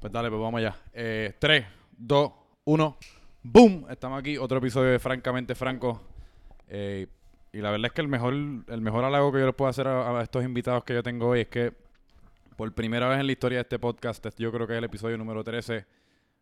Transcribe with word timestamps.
Pues 0.00 0.12
dale, 0.12 0.30
pues 0.30 0.40
vamos 0.40 0.58
allá. 0.58 0.76
Eh, 0.94 1.34
3, 1.38 1.66
2, 1.98 2.32
1. 2.64 2.98
¡Boom! 3.42 3.86
Estamos 3.90 4.18
aquí, 4.18 4.38
otro 4.38 4.58
episodio 4.58 4.92
de 4.92 4.98
Francamente 4.98 5.54
Franco. 5.54 6.00
Eh, 6.68 7.06
y 7.52 7.58
la 7.58 7.70
verdad 7.70 7.86
es 7.86 7.92
que 7.92 8.00
el 8.00 8.08
mejor, 8.08 8.32
el 8.32 8.80
mejor 8.80 9.04
halago 9.04 9.30
que 9.30 9.40
yo 9.40 9.46
les 9.46 9.54
puedo 9.54 9.68
hacer 9.68 9.86
a, 9.86 10.18
a 10.18 10.22
estos 10.22 10.42
invitados 10.42 10.84
que 10.84 10.94
yo 10.94 11.02
tengo 11.02 11.28
hoy 11.28 11.40
es 11.40 11.48
que 11.48 11.74
por 12.56 12.72
primera 12.74 13.08
vez 13.08 13.20
en 13.20 13.26
la 13.26 13.32
historia 13.32 13.58
de 13.58 13.62
este 13.62 13.78
podcast, 13.78 14.26
yo 14.38 14.50
creo 14.52 14.66
que 14.66 14.72
es 14.74 14.78
el 14.78 14.84
episodio 14.84 15.18
número 15.18 15.44
13, 15.44 15.84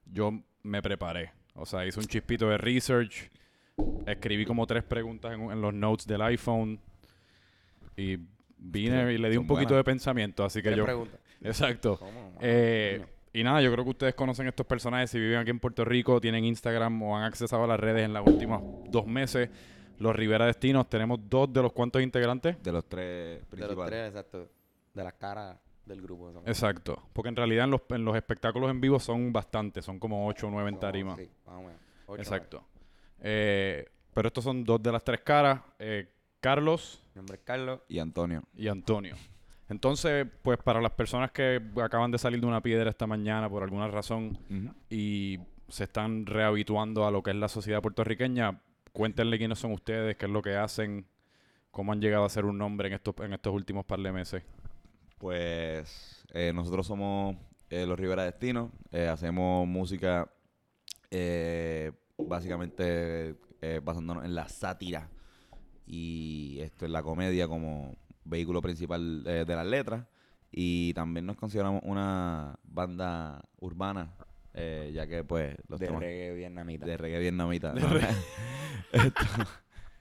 yo 0.06 0.32
me 0.62 0.80
preparé. 0.80 1.32
O 1.54 1.66
sea, 1.66 1.84
hice 1.84 1.98
un 1.98 2.06
chispito 2.06 2.48
de 2.48 2.58
research, 2.58 3.28
escribí 4.06 4.44
como 4.44 4.66
tres 4.66 4.84
preguntas 4.84 5.32
en, 5.32 5.50
en 5.50 5.60
los 5.60 5.74
notes 5.74 6.06
del 6.06 6.22
iPhone 6.22 6.80
y 7.96 8.18
vine 8.56 9.12
y 9.12 9.18
le 9.18 9.30
di 9.30 9.36
un 9.36 9.48
poquito 9.48 9.70
buenas. 9.70 9.84
de 9.84 9.90
pensamiento, 9.90 10.44
así 10.44 10.62
que 10.62 10.70
¿Qué 10.70 10.76
yo... 10.76 10.84
pregunta? 10.84 11.18
Exacto. 11.42 11.98
¿Cómo? 11.98 12.34
Eh. 12.40 13.04
Y 13.38 13.44
nada, 13.44 13.62
yo 13.62 13.70
creo 13.70 13.84
que 13.84 13.90
ustedes 13.90 14.14
conocen 14.14 14.48
estos 14.48 14.66
personajes 14.66 15.10
si 15.10 15.20
viven 15.20 15.38
aquí 15.38 15.50
en 15.50 15.60
Puerto 15.60 15.84
Rico, 15.84 16.20
tienen 16.20 16.44
Instagram 16.44 17.00
o 17.02 17.16
han 17.16 17.22
accesado 17.22 17.62
a 17.62 17.66
las 17.68 17.78
redes 17.78 18.04
en 18.04 18.12
los 18.12 18.26
últimos 18.26 18.62
dos 18.90 19.06
meses. 19.06 19.48
Los 19.98 20.16
Rivera 20.16 20.46
Destinos, 20.46 20.88
tenemos 20.88 21.20
dos 21.28 21.52
de 21.52 21.62
los 21.62 21.72
cuantos 21.72 22.02
integrantes. 22.02 22.60
De 22.62 22.72
los 22.72 22.88
tres 22.88 23.48
De 23.50 23.66
los 23.68 23.86
tres, 23.86 24.08
exacto. 24.08 24.48
De 24.92 25.04
las 25.04 25.14
caras 25.14 25.56
del 25.86 26.02
grupo. 26.02 26.32
son 26.32 26.48
Exacto. 26.48 27.00
Porque 27.12 27.28
en 27.28 27.36
realidad 27.36 27.66
en 27.66 27.70
los, 27.70 27.82
en 27.90 28.04
los 28.04 28.16
espectáculos 28.16 28.70
en 28.70 28.80
vivo 28.80 28.98
son 28.98 29.32
bastantes, 29.32 29.84
son 29.84 30.00
como 30.00 30.26
ocho 30.26 30.48
o 30.48 30.50
nueve 30.50 30.70
en 30.70 30.80
tarima. 30.80 31.14
Sí, 31.14 31.30
más 31.46 31.54
o 31.54 31.60
menos. 31.60 31.80
Ocho, 32.06 32.22
Exacto. 32.22 32.64
Eh, 33.20 33.88
pero 34.14 34.28
estos 34.28 34.42
son 34.42 34.64
dos 34.64 34.82
de 34.82 34.90
las 34.90 35.04
tres 35.04 35.20
caras, 35.20 35.60
eh, 35.78 36.08
Carlos. 36.40 37.04
Mi 37.14 37.20
nombre 37.20 37.36
es 37.36 37.42
Carlos. 37.44 37.80
Y 37.88 38.00
Antonio. 38.00 38.42
y 38.56 38.66
Antonio. 38.66 39.14
Entonces, 39.68 40.26
pues 40.42 40.58
para 40.58 40.80
las 40.80 40.92
personas 40.92 41.30
que 41.30 41.60
acaban 41.82 42.10
de 42.10 42.18
salir 42.18 42.40
de 42.40 42.46
una 42.46 42.62
piedra 42.62 42.88
esta 42.88 43.06
mañana 43.06 43.48
por 43.50 43.62
alguna 43.62 43.88
razón, 43.88 44.38
y 44.88 45.38
se 45.68 45.84
están 45.84 46.24
rehabituando 46.24 47.06
a 47.06 47.10
lo 47.10 47.22
que 47.22 47.30
es 47.30 47.36
la 47.36 47.48
sociedad 47.48 47.82
puertorriqueña, 47.82 48.60
cuéntenle 48.92 49.38
quiénes 49.38 49.58
son 49.58 49.72
ustedes, 49.72 50.16
qué 50.16 50.26
es 50.26 50.32
lo 50.32 50.40
que 50.40 50.56
hacen, 50.56 51.06
cómo 51.70 51.92
han 51.92 52.00
llegado 52.00 52.24
a 52.24 52.28
ser 52.30 52.46
un 52.46 52.56
nombre 52.56 52.88
en 52.88 52.94
estos, 52.94 53.14
en 53.20 53.34
estos 53.34 53.52
últimos 53.52 53.84
par 53.84 54.00
de 54.00 54.10
meses. 54.10 54.42
Pues 55.18 56.24
eh, 56.32 56.52
nosotros 56.54 56.86
somos 56.86 57.36
eh, 57.70 57.84
los 57.86 57.98
Rivera 57.98 58.24
Destino. 58.24 58.70
eh, 58.92 59.08
hacemos 59.08 59.66
música 59.66 60.30
eh, 61.10 61.92
básicamente 62.16 63.36
basándonos 63.82 64.24
en 64.24 64.36
la 64.36 64.48
sátira 64.48 65.10
y 65.84 66.60
esto 66.60 66.84
es 66.84 66.92
la 66.92 67.02
comedia 67.02 67.48
como 67.48 67.96
vehículo 68.28 68.60
principal 68.62 69.24
eh, 69.26 69.44
de 69.46 69.56
las 69.56 69.66
letras. 69.66 70.06
Y 70.50 70.94
también 70.94 71.26
nos 71.26 71.36
consideramos 71.36 71.82
una 71.84 72.58
banda 72.64 73.42
urbana, 73.60 74.14
eh, 74.54 74.90
ya 74.94 75.06
que 75.06 75.22
pues 75.24 75.54
los 75.68 75.78
De 75.78 75.86
temas 75.86 76.00
reggae 76.02 76.34
vietnamita. 76.34 76.86
de 76.86 76.96
reggae 76.96 77.18
vietnamita. 77.18 77.72
De 77.74 77.80
¿no? 77.82 77.88
reggae. 77.88 78.14
Esto- 78.92 79.24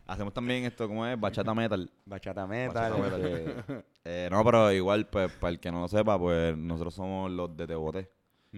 hacemos 0.05 0.33
también 0.33 0.63
esto, 0.63 0.87
¿cómo 0.87 1.05
es? 1.05 1.19
Bachata 1.19 1.53
metal. 1.53 1.91
Bachata 2.05 2.47
metal. 2.47 2.73
Bachata 2.73 2.97
metal. 2.97 3.25
este, 3.25 3.83
Eh, 4.09 4.29
no, 4.31 4.41
pero 4.45 4.71
igual, 4.71 5.05
pues, 5.07 5.29
para 5.33 5.51
el 5.51 5.59
que 5.59 5.69
no 5.69 5.81
lo 5.81 5.87
sepa, 5.89 6.17
pues, 6.17 6.55
nosotros 6.57 6.93
somos 6.93 7.29
los 7.29 7.57
de 7.57 7.67
Teboté. 7.67 8.09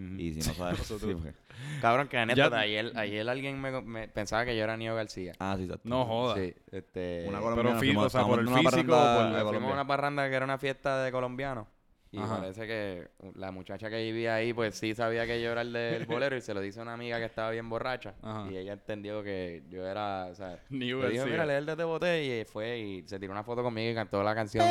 Ujú. 0.06 0.16
Y 0.20 0.34
si 0.34 0.48
no 0.50 0.54
sabes... 0.56 0.80
sí, 0.88 0.96
pues. 1.22 1.34
Cabrón, 1.82 2.08
que 2.08 2.18
anécdota. 2.18 2.50
Ya- 2.58 2.60
Ayer, 2.62 2.92
ayer 2.96 3.30
alguien 3.30 3.60
me, 3.62 3.82
me 3.82 4.08
pensaba 4.08 4.46
que 4.46 4.56
yo 4.56 4.64
era 4.64 4.78
Nio 4.78 4.96
García. 4.96 5.34
Ah, 5.40 5.56
sí, 5.58 5.64
exacto. 5.64 5.88
No 5.90 6.06
joda. 6.06 6.36
Sí, 6.36 6.54
este... 6.72 7.26
Una 7.28 7.40
Pero 7.40 7.52
colombiana, 7.52 7.80
fuimos- 7.80 8.06
o 8.06 8.10
sea, 8.10 8.24
por 8.26 8.40
el 8.40 8.48
físico, 8.48 8.64
parranda 8.64 9.16
por- 9.16 9.38
de 9.46 9.50
Fuimos 9.52 9.70
a 9.72 9.74
una 9.74 9.88
parranda 9.88 10.30
que 10.30 10.36
era 10.36 10.46
una 10.46 10.58
fiesta 10.58 11.04
de 11.04 11.12
colombianos. 11.12 11.68
Y 12.12 12.18
Ajá. 12.18 12.40
parece 12.40 12.66
que 12.66 13.08
la 13.36 13.52
muchacha 13.52 13.88
que 13.90 13.98
vivía 14.02 14.34
ahí, 14.36 14.52
pues 14.52 14.74
sí 14.76 14.96
sabía 14.96 15.28
que 15.28 15.42
yo 15.42 15.52
era 15.52 15.62
el 15.62 15.72
del 15.72 16.08
bolero 16.08 16.36
y 16.36 16.42
se 16.42 16.56
lo 16.56 16.60
dice 16.62 16.80
a 16.80 16.84
una 16.84 16.94
amiga 16.94 17.20
que 17.20 17.26
estaba 17.26 17.52
bien 17.52 17.70
borracha. 17.70 18.16
Ajá. 18.24 18.50
Y 18.52 18.58
ella 18.58 18.74
entendió 18.74 19.22
que 19.22 19.64
yo 19.70 19.86
era, 19.86 20.26
o 20.26 20.34
sea, 20.34 20.60
New 20.70 21.02
le 21.02 21.10
dijo, 21.12 21.26
mira, 21.26 21.46
lee 21.46 21.54
el 21.54 21.68
de 21.68 21.76
Te 21.76 21.84
Boté", 21.84 22.42
y 22.42 22.46
fue 22.46 22.80
y 22.80 23.08
se 23.08 23.20
tiró 23.20 23.32
una 23.32 23.44
foto 23.44 23.62
conmigo 23.62 23.92
y 23.92 23.96
cantó 23.96 24.24
la 24.24 24.34
canción. 24.34 24.66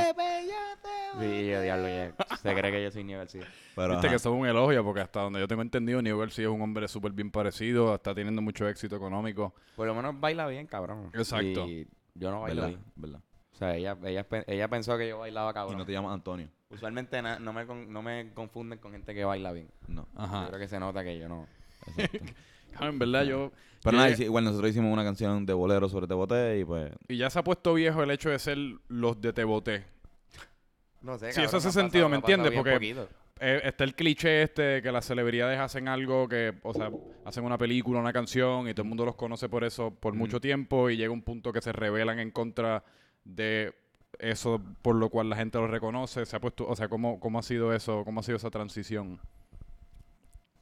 Sí, 1.21 1.25
y 1.25 1.49
yo, 1.51 1.63
diablo, 1.63 1.89
ya, 1.89 2.13
se 2.37 2.55
cree 2.55 2.71
que 2.73 2.83
yo 2.83 2.91
soy 2.91 3.05
Nio 3.05 3.19
García. 3.19 3.43
Pero, 3.75 3.91
Viste 3.91 4.07
ajá. 4.07 4.09
que 4.11 4.17
eso 4.17 4.35
es 4.35 4.41
un 4.41 4.47
elogio, 4.47 4.85
porque 4.85 5.01
hasta 5.01 5.21
donde 5.21 5.39
yo 5.41 5.47
tengo 5.47 5.63
entendido, 5.63 6.03
New 6.03 6.19
García 6.19 6.47
es 6.47 6.51
un 6.51 6.61
hombre 6.61 6.89
súper 6.89 7.13
bien 7.13 7.31
parecido, 7.31 7.95
está 7.95 8.15
teniendo 8.15 8.43
mucho 8.43 8.69
éxito 8.69 8.97
económico. 8.97 9.55
Por 9.77 9.87
lo 9.87 9.95
menos 9.95 10.19
baila 10.19 10.47
bien, 10.49 10.67
cabrón. 10.67 11.11
Exacto. 11.15 11.67
Y 11.67 11.89
yo 12.15 12.31
no 12.33 12.41
bailo 12.43 12.63
¿Verdad? 12.63 12.69
bien. 12.69 12.93
¿Verdad? 12.97 13.21
O 13.59 13.61
sea, 13.61 13.75
ella, 13.75 13.97
ella, 14.05 14.25
ella 14.47 14.69
pensó 14.69 14.97
que 14.97 15.09
yo 15.09 15.19
bailaba 15.19 15.51
Y 15.51 15.55
cabrón. 15.55 15.79
no 15.79 15.85
te 15.85 15.91
llamas 15.91 16.15
Antonio. 16.15 16.49
Usualmente 16.71 17.21
na- 17.21 17.41
no, 17.41 17.53
me 17.53 17.67
con- 17.67 17.93
no 17.93 18.03
me 18.03 18.31
confunden 18.33 18.79
con 18.79 18.93
gente 18.93 19.13
que 19.17 19.25
baila 19.25 19.51
bien. 19.51 19.69
No. 19.89 20.07
Yo 20.15 20.21
Ajá. 20.21 20.47
creo 20.47 20.61
que 20.61 20.69
se 20.69 20.79
nota 20.79 21.03
que 21.03 21.19
yo 21.19 21.29
no. 21.29 21.49
En 22.81 22.99
verdad, 23.01 23.25
yo... 23.25 23.51
Pero 23.83 23.93
yo 23.97 23.99
nada, 23.99 24.11
llegué- 24.11 24.25
igual 24.27 24.45
nosotros 24.45 24.71
hicimos 24.71 24.93
una 24.93 25.03
canción 25.03 25.45
de 25.45 25.53
bolero 25.55 25.89
sobre 25.89 26.07
Teboté 26.07 26.61
y 26.61 26.65
pues... 26.65 26.93
Y 27.09 27.17
ya 27.17 27.31
se 27.31 27.41
ha 27.41 27.43
puesto 27.43 27.75
viejo 27.75 28.01
el 28.05 28.13
hecho 28.13 28.31
de 28.31 28.39
ser 28.39 28.59
los 28.87 29.21
de 29.21 29.33
Te 29.33 29.43
Boté. 29.43 29.85
No 31.01 31.19
sé, 31.19 31.33
Sí, 31.33 31.41
eso 31.41 31.53
cabrón, 31.53 31.59
hace 31.59 31.73
sentido, 31.73 32.05
pasado- 32.05 32.09
¿me 32.11 32.17
entiendes? 32.17 32.53
Porque-. 32.53 33.07
Eh, 33.41 33.61
está 33.65 33.83
el 33.85 33.95
cliché 33.95 34.43
este 34.43 34.63
de 34.63 34.83
que 34.83 34.91
las 34.93 35.05
celebridades 35.05 35.59
hacen 35.61 35.87
algo 35.89 36.29
que, 36.29 36.55
o 36.63 36.75
sea, 36.75 36.91
hacen 37.25 37.45
una 37.45 37.57
película, 37.59 38.01
una 38.01 38.13
canción 38.13 38.69
y 38.69 38.75
todo 38.75 38.83
el 38.83 38.89
mundo 38.89 39.05
los 39.05 39.15
conoce 39.17 39.49
por 39.49 39.65
eso 39.65 39.93
por 39.93 40.15
mucho 40.15 40.41
tiempo 40.41 40.91
y 40.91 40.97
llega 40.97 41.13
un 41.13 41.23
punto 41.23 41.53
que 41.53 41.61
se 41.61 41.73
rebelan 41.73 42.19
en 42.19 42.31
contra 42.33 42.83
de 43.29 43.75
eso 44.19 44.61
por 44.83 44.97
lo 44.97 45.11
cual 45.11 45.29
la 45.31 45.37
gente 45.37 45.59
los 45.59 45.71
reconoce. 45.71 46.25
Se 46.27 46.35
ha 46.35 46.41
puesto, 46.41 46.67
o 46.67 46.75
sea, 46.75 46.89
¿cómo, 46.89 47.21
cómo 47.21 47.39
ha 47.39 47.43
sido 47.43 47.73
eso? 47.73 48.05
¿Cómo 48.05 48.21
ha 48.21 48.23
sido 48.23 48.37
esa 48.37 48.51
transición? 48.51 49.21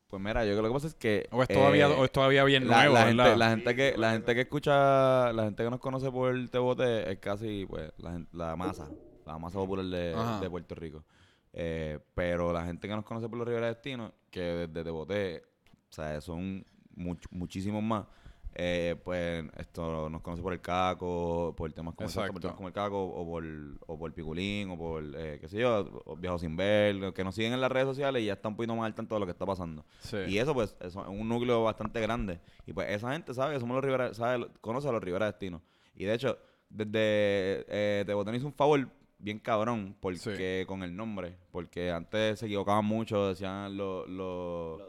Pues 0.09 0.23
mira, 0.23 0.45
yo 0.45 0.53
creo 0.53 0.59
que 0.59 0.63
lo 0.63 0.69
que 0.69 0.75
pasa 0.75 0.87
es 0.87 0.95
que... 0.95 1.29
¿O 1.33 1.43
es 1.43 1.49
todavía, 1.49 1.87
eh, 1.89 1.95
o 1.99 2.05
es 2.05 2.13
todavía 2.13 2.45
bien 2.45 2.69
la, 2.69 2.77
nuevo, 2.89 2.95
la 2.95 3.05
verdad? 3.07 3.25
gente, 3.25 3.37
la 3.39 3.51
gente 3.51 3.71
Sí, 3.71 3.77
que 3.77 3.95
la 3.99 4.13
gente 4.13 4.35
que 4.35 4.41
escucha 4.43 5.33
la 5.33 5.45
gente 5.45 5.65
que 5.65 5.71
nos 5.71 5.81
conoce 5.81 6.11
por 6.13 6.49
Tebote 6.49 7.11
es 7.11 7.19
casi 7.19 7.67
pues 7.67 7.91
la, 7.99 8.23
la 8.33 8.55
masa 8.57 8.89
la 9.27 9.37
masa 9.39 9.59
popular 9.59 9.85
de, 9.85 10.15
de 10.41 10.51
Puerto 10.51 10.75
Rico 10.77 11.03
Eh, 11.53 11.99
pero 12.15 12.53
la 12.53 12.65
gente 12.65 12.87
que 12.87 12.95
nos 12.95 13.05
conoce 13.05 13.29
por 13.29 13.39
los 13.39 13.49
Rivera 13.49 13.67
Destino 13.67 14.13
que 14.31 14.41
desde 14.41 14.85
Tebote 14.85 15.43
o 15.91 15.93
sea 15.93 16.21
son 16.21 16.65
much- 16.95 17.27
muchísimos 17.31 17.83
más 17.83 18.05
eh, 18.59 18.97
pues 19.05 19.45
esto 19.59 20.09
nos 20.09 20.23
conoce 20.23 20.43
por 20.43 20.53
el 20.55 20.61
caco 20.63 21.55
por 21.57 21.71
temas 21.73 21.95
como, 21.95 22.09
exacto, 22.09 22.33
por 22.33 22.41
Exacto. 22.41 22.41
temas 22.41 22.57
como 22.57 22.69
el 22.69 22.75
caco 22.75 23.05
o 23.05 23.27
por 23.27 23.45
o 23.87 23.99
por 23.99 24.13
piculín 24.15 24.71
o 24.71 24.79
por 24.79 25.05
eh, 25.15 25.39
qué 25.41 25.49
sé 25.49 25.59
yo 25.59 26.03
o 26.07 26.17
Viajo 26.17 26.39
sin 26.39 26.57
ver 26.57 27.13
que 27.13 27.23
nos 27.23 27.35
siguen 27.35 27.53
en 27.53 27.61
las 27.61 27.71
redes 27.71 27.87
sociales 27.89 28.23
y 28.23 28.27
ya 28.27 28.33
están 28.33 28.53
un 28.53 28.57
poquito 28.57 28.75
más 28.75 28.87
al 28.87 28.95
tanto 28.95 29.15
de 29.15 29.21
lo 29.21 29.27
que 29.27 29.33
está 29.33 29.45
pasando 29.45 29.85
Sí. 30.01 30.17
y 30.29 30.39
eso, 30.39 30.55
pues, 30.55 30.75
eso 30.81 31.03
es 31.03 31.09
un 31.09 31.29
núcleo 31.29 31.65
bastante 31.65 32.01
grande. 32.01 32.41
Y 32.67 32.73
pues 32.73 32.89
esa 32.91 33.13
gente 33.13 33.35
sabe 33.35 33.55
que 33.55 33.61
somos 33.61 33.75
los 33.77 33.85
Rivera, 33.85 34.15
sabe, 34.15 34.47
conoce 34.61 34.89
a 34.89 34.93
los 34.93 35.03
Rivera 35.05 35.27
Destino. 35.27 35.61
Y 35.95 36.05
de 36.05 36.15
hecho, 36.15 36.39
desde 36.69 37.65
eh, 37.69 38.05
Te 38.07 38.15
Botón 38.15 38.35
hizo 38.35 38.47
un 38.47 38.53
favor 38.55 38.89
bien 39.19 39.39
cabrón, 39.39 39.97
porque 40.01 40.65
con 40.67 40.83
el 40.83 40.95
nombre, 40.97 41.37
porque 41.51 41.91
antes 41.91 42.39
se 42.39 42.47
equivocaban 42.47 42.85
mucho, 42.85 43.29
decían 43.29 43.77
los, 43.77 44.09
los, 44.09 44.81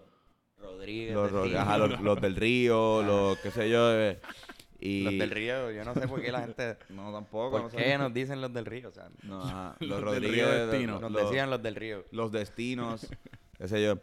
Rodríguez. 0.68 1.14
los, 1.14 1.32
del 1.32 1.44
Río. 1.50 1.60
ajá, 1.60 1.78
los- 1.78 2.00
los 2.02 2.22
del 2.22 2.36
río, 2.36 3.04
los 3.04 3.38
qué 3.40 3.52
sé 3.52 3.70
yo. 3.70 3.94
eh, 3.94 4.20
y 4.80 5.02
Los 5.04 5.18
del 5.18 5.32
Río, 5.32 5.72
yo 5.72 5.84
no 5.84 5.94
sé 5.96 6.08
por 6.08 6.22
qué 6.22 6.32
la 6.32 6.42
gente. 6.42 6.78
No, 6.90 7.12
tampoco. 7.12 7.50
¿Por 7.52 7.62
no 7.64 7.70
sé. 7.72 7.78
qué 7.78 7.98
nos 7.98 8.14
dicen 8.14 8.40
los 8.42 8.54
del 8.54 8.66
Río? 8.66 8.90
O 8.90 8.92
sea, 8.92 9.10
No, 9.24 9.42
ajá, 9.44 9.76
Los 9.80 9.90
los 9.90 9.98
del 10.00 10.06
Rodríguez, 10.24 10.46
Río 10.48 10.68
Destino. 10.68 11.00
nos 11.00 11.12
los- 11.12 11.24
decían 11.24 11.50
los 11.50 11.64
del 11.64 11.76
Río. 11.76 12.06
los 12.12 12.32
destinos, 12.32 13.08
qué 13.58 13.68
sé 13.68 13.84
yo. 13.84 13.98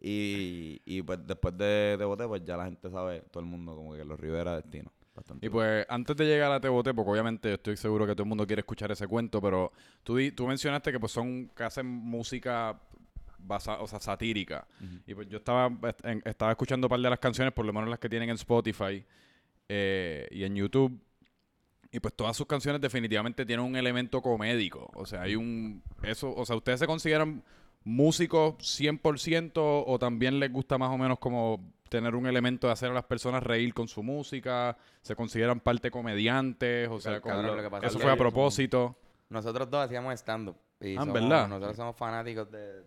Y, 0.00 0.80
y 0.84 1.02
pues 1.02 1.26
después 1.26 1.56
de, 1.58 1.96
de 1.98 2.04
Boté, 2.04 2.26
pues 2.26 2.44
ya 2.44 2.56
la 2.56 2.64
gente 2.66 2.88
sabe, 2.90 3.22
todo 3.32 3.40
el 3.42 3.46
mundo, 3.48 3.74
como 3.74 3.94
que 3.94 4.04
los 4.04 4.18
Rivera 4.20 4.54
Destino. 4.56 4.92
Bastante 5.14 5.44
Y 5.46 5.48
pues 5.50 5.84
antes 5.88 6.14
de 6.16 6.24
llegar 6.26 6.52
a 6.52 6.60
Te 6.60 6.68
Boté, 6.68 6.94
porque 6.94 7.10
obviamente 7.10 7.54
estoy 7.54 7.76
seguro 7.76 8.06
que 8.06 8.12
todo 8.12 8.22
el 8.22 8.28
mundo 8.28 8.46
quiere 8.46 8.60
escuchar 8.60 8.92
ese 8.92 9.08
cuento, 9.08 9.40
pero 9.42 9.72
tú, 10.04 10.16
di- 10.16 10.30
tú 10.30 10.46
mencionaste 10.46 10.92
que 10.92 11.00
pues 11.00 11.10
son 11.10 11.48
que 11.48 11.64
hacen 11.64 11.86
música 11.86 12.78
basa, 13.38 13.80
o 13.80 13.86
sea, 13.86 14.00
satírica. 14.00 14.66
Y 15.06 15.14
pues 15.14 15.28
yo 15.28 15.38
estaba, 15.38 15.70
est- 15.88 16.04
en- 16.04 16.22
estaba 16.24 16.50
escuchando 16.52 16.86
un 16.86 16.90
par 16.90 17.00
de 17.00 17.10
las 17.10 17.18
canciones, 17.18 17.52
por 17.54 17.64
lo 17.64 17.72
menos 17.72 17.88
las 17.88 17.98
que 17.98 18.08
tienen 18.08 18.28
en 18.30 18.34
Spotify 18.36 19.04
eh, 19.68 20.26
y 20.30 20.44
en 20.44 20.54
YouTube. 20.56 20.98
Y 21.90 22.00
pues 22.00 22.12
todas 22.14 22.36
sus 22.36 22.46
canciones 22.46 22.80
definitivamente 22.80 23.46
tienen 23.46 23.64
un 23.64 23.74
elemento 23.76 24.20
comédico. 24.20 24.90
O 24.94 25.06
sea, 25.06 25.22
hay 25.22 25.36
un... 25.36 25.82
eso 26.02 26.34
O 26.34 26.44
sea, 26.44 26.54
¿ustedes 26.56 26.80
se 26.80 26.86
consideran 26.86 27.42
músicos 27.84 28.54
100% 28.58 29.52
o 29.86 29.98
también 29.98 30.38
les 30.38 30.52
gusta 30.52 30.76
más 30.76 30.90
o 30.90 30.98
menos 30.98 31.18
como 31.18 31.72
tener 31.88 32.14
un 32.14 32.26
elemento 32.26 32.66
de 32.66 32.74
hacer 32.74 32.90
a 32.90 32.94
las 32.94 33.04
personas 33.04 33.42
reír 33.42 33.72
con 33.72 33.88
su 33.88 34.02
música? 34.02 34.76
¿Se 35.00 35.16
consideran 35.16 35.60
parte 35.60 35.90
comediantes? 35.90 36.88
O 36.90 37.00
sea, 37.00 37.20
como- 37.22 37.40
lo 37.40 37.62
que 37.62 37.70
pasa 37.70 37.86
eso 37.86 37.96
es 37.96 38.02
fue 38.02 38.12
a 38.12 38.16
propósito. 38.16 38.94
Nosotros 39.30 39.70
dos 39.70 39.84
hacíamos 39.86 40.12
stand-up. 40.20 40.56
y 40.80 40.88
Ah, 40.88 40.90
¿en 40.90 40.98
somos- 40.98 41.14
verdad? 41.14 41.48
Nosotros 41.48 41.76
somos 41.76 41.96
fanáticos 41.96 42.50
de, 42.50 42.82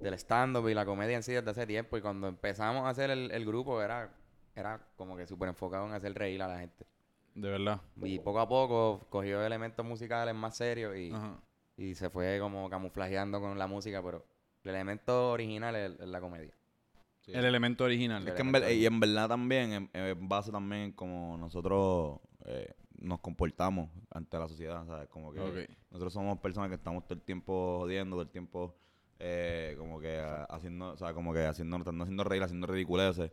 del 0.00 0.14
stand-up 0.14 0.68
y 0.68 0.74
la 0.74 0.84
comedia 0.84 1.16
en 1.16 1.22
sí 1.22 1.32
desde 1.32 1.50
hace 1.50 1.66
tiempo. 1.66 1.96
Y 1.96 2.00
cuando 2.00 2.28
empezamos 2.28 2.84
a 2.84 2.88
hacer 2.90 3.10
el, 3.10 3.30
el 3.30 3.44
grupo 3.46 3.80
era, 3.82 4.12
era 4.54 4.86
como 4.96 5.16
que 5.16 5.26
súper 5.26 5.48
enfocado 5.48 5.86
en 5.86 5.92
hacer 5.92 6.14
reír 6.14 6.42
a 6.42 6.48
la 6.48 6.58
gente. 6.58 6.84
De 7.34 7.48
verdad. 7.50 7.80
Y 8.02 8.18
poco 8.20 8.40
a 8.40 8.48
poco 8.48 9.06
cogió 9.10 9.44
elementos 9.44 9.84
musicales 9.84 10.34
más 10.34 10.56
serios 10.56 10.96
y, 10.96 11.10
Ajá. 11.12 11.40
y 11.76 11.94
se 11.94 12.08
fue 12.10 12.38
como 12.40 12.70
camuflajeando 12.70 13.40
con 13.40 13.58
la 13.58 13.66
música, 13.66 14.02
pero 14.02 14.24
el 14.62 14.70
elemento 14.70 15.30
original 15.32 15.74
es, 15.74 15.92
es 15.98 16.06
la 16.08 16.20
comedia. 16.20 16.54
Sí. 17.22 17.32
El 17.32 17.44
elemento 17.44 17.84
original. 17.84 18.26
Es 18.28 18.34
que 18.34 18.42
en 18.42 18.52
ver- 18.52 18.70
y 18.72 18.84
en 18.86 19.00
verdad 19.00 19.28
también, 19.28 19.72
en, 19.72 19.90
en 19.94 20.28
base 20.28 20.52
también 20.52 20.92
como 20.92 21.36
nosotros 21.38 22.20
eh, 22.44 22.72
nos 22.98 23.18
comportamos 23.20 23.88
ante 24.10 24.38
la 24.38 24.46
sociedad, 24.46 24.86
¿sabes? 24.86 25.08
Como 25.08 25.32
que 25.32 25.68
nosotros 25.90 26.12
somos 26.12 26.38
personas 26.38 26.68
que 26.68 26.76
estamos 26.76 27.04
todo 27.04 27.14
el 27.14 27.22
tiempo 27.22 27.78
jodiendo, 27.80 28.14
todo 28.14 28.22
el 28.22 28.30
tiempo 28.30 28.76
eh, 29.18 29.74
como 29.78 30.00
que 30.00 30.18
ah, 30.18 30.46
haciendo, 30.50 30.92
o 30.92 30.96
sea, 30.96 31.12
como 31.14 31.32
que 31.32 31.44
haciendo, 31.44 31.78
no 31.78 32.02
haciendo 32.02 32.24
reír, 32.24 32.42
haciendo 32.42 32.66
ridiculeces. 32.66 33.30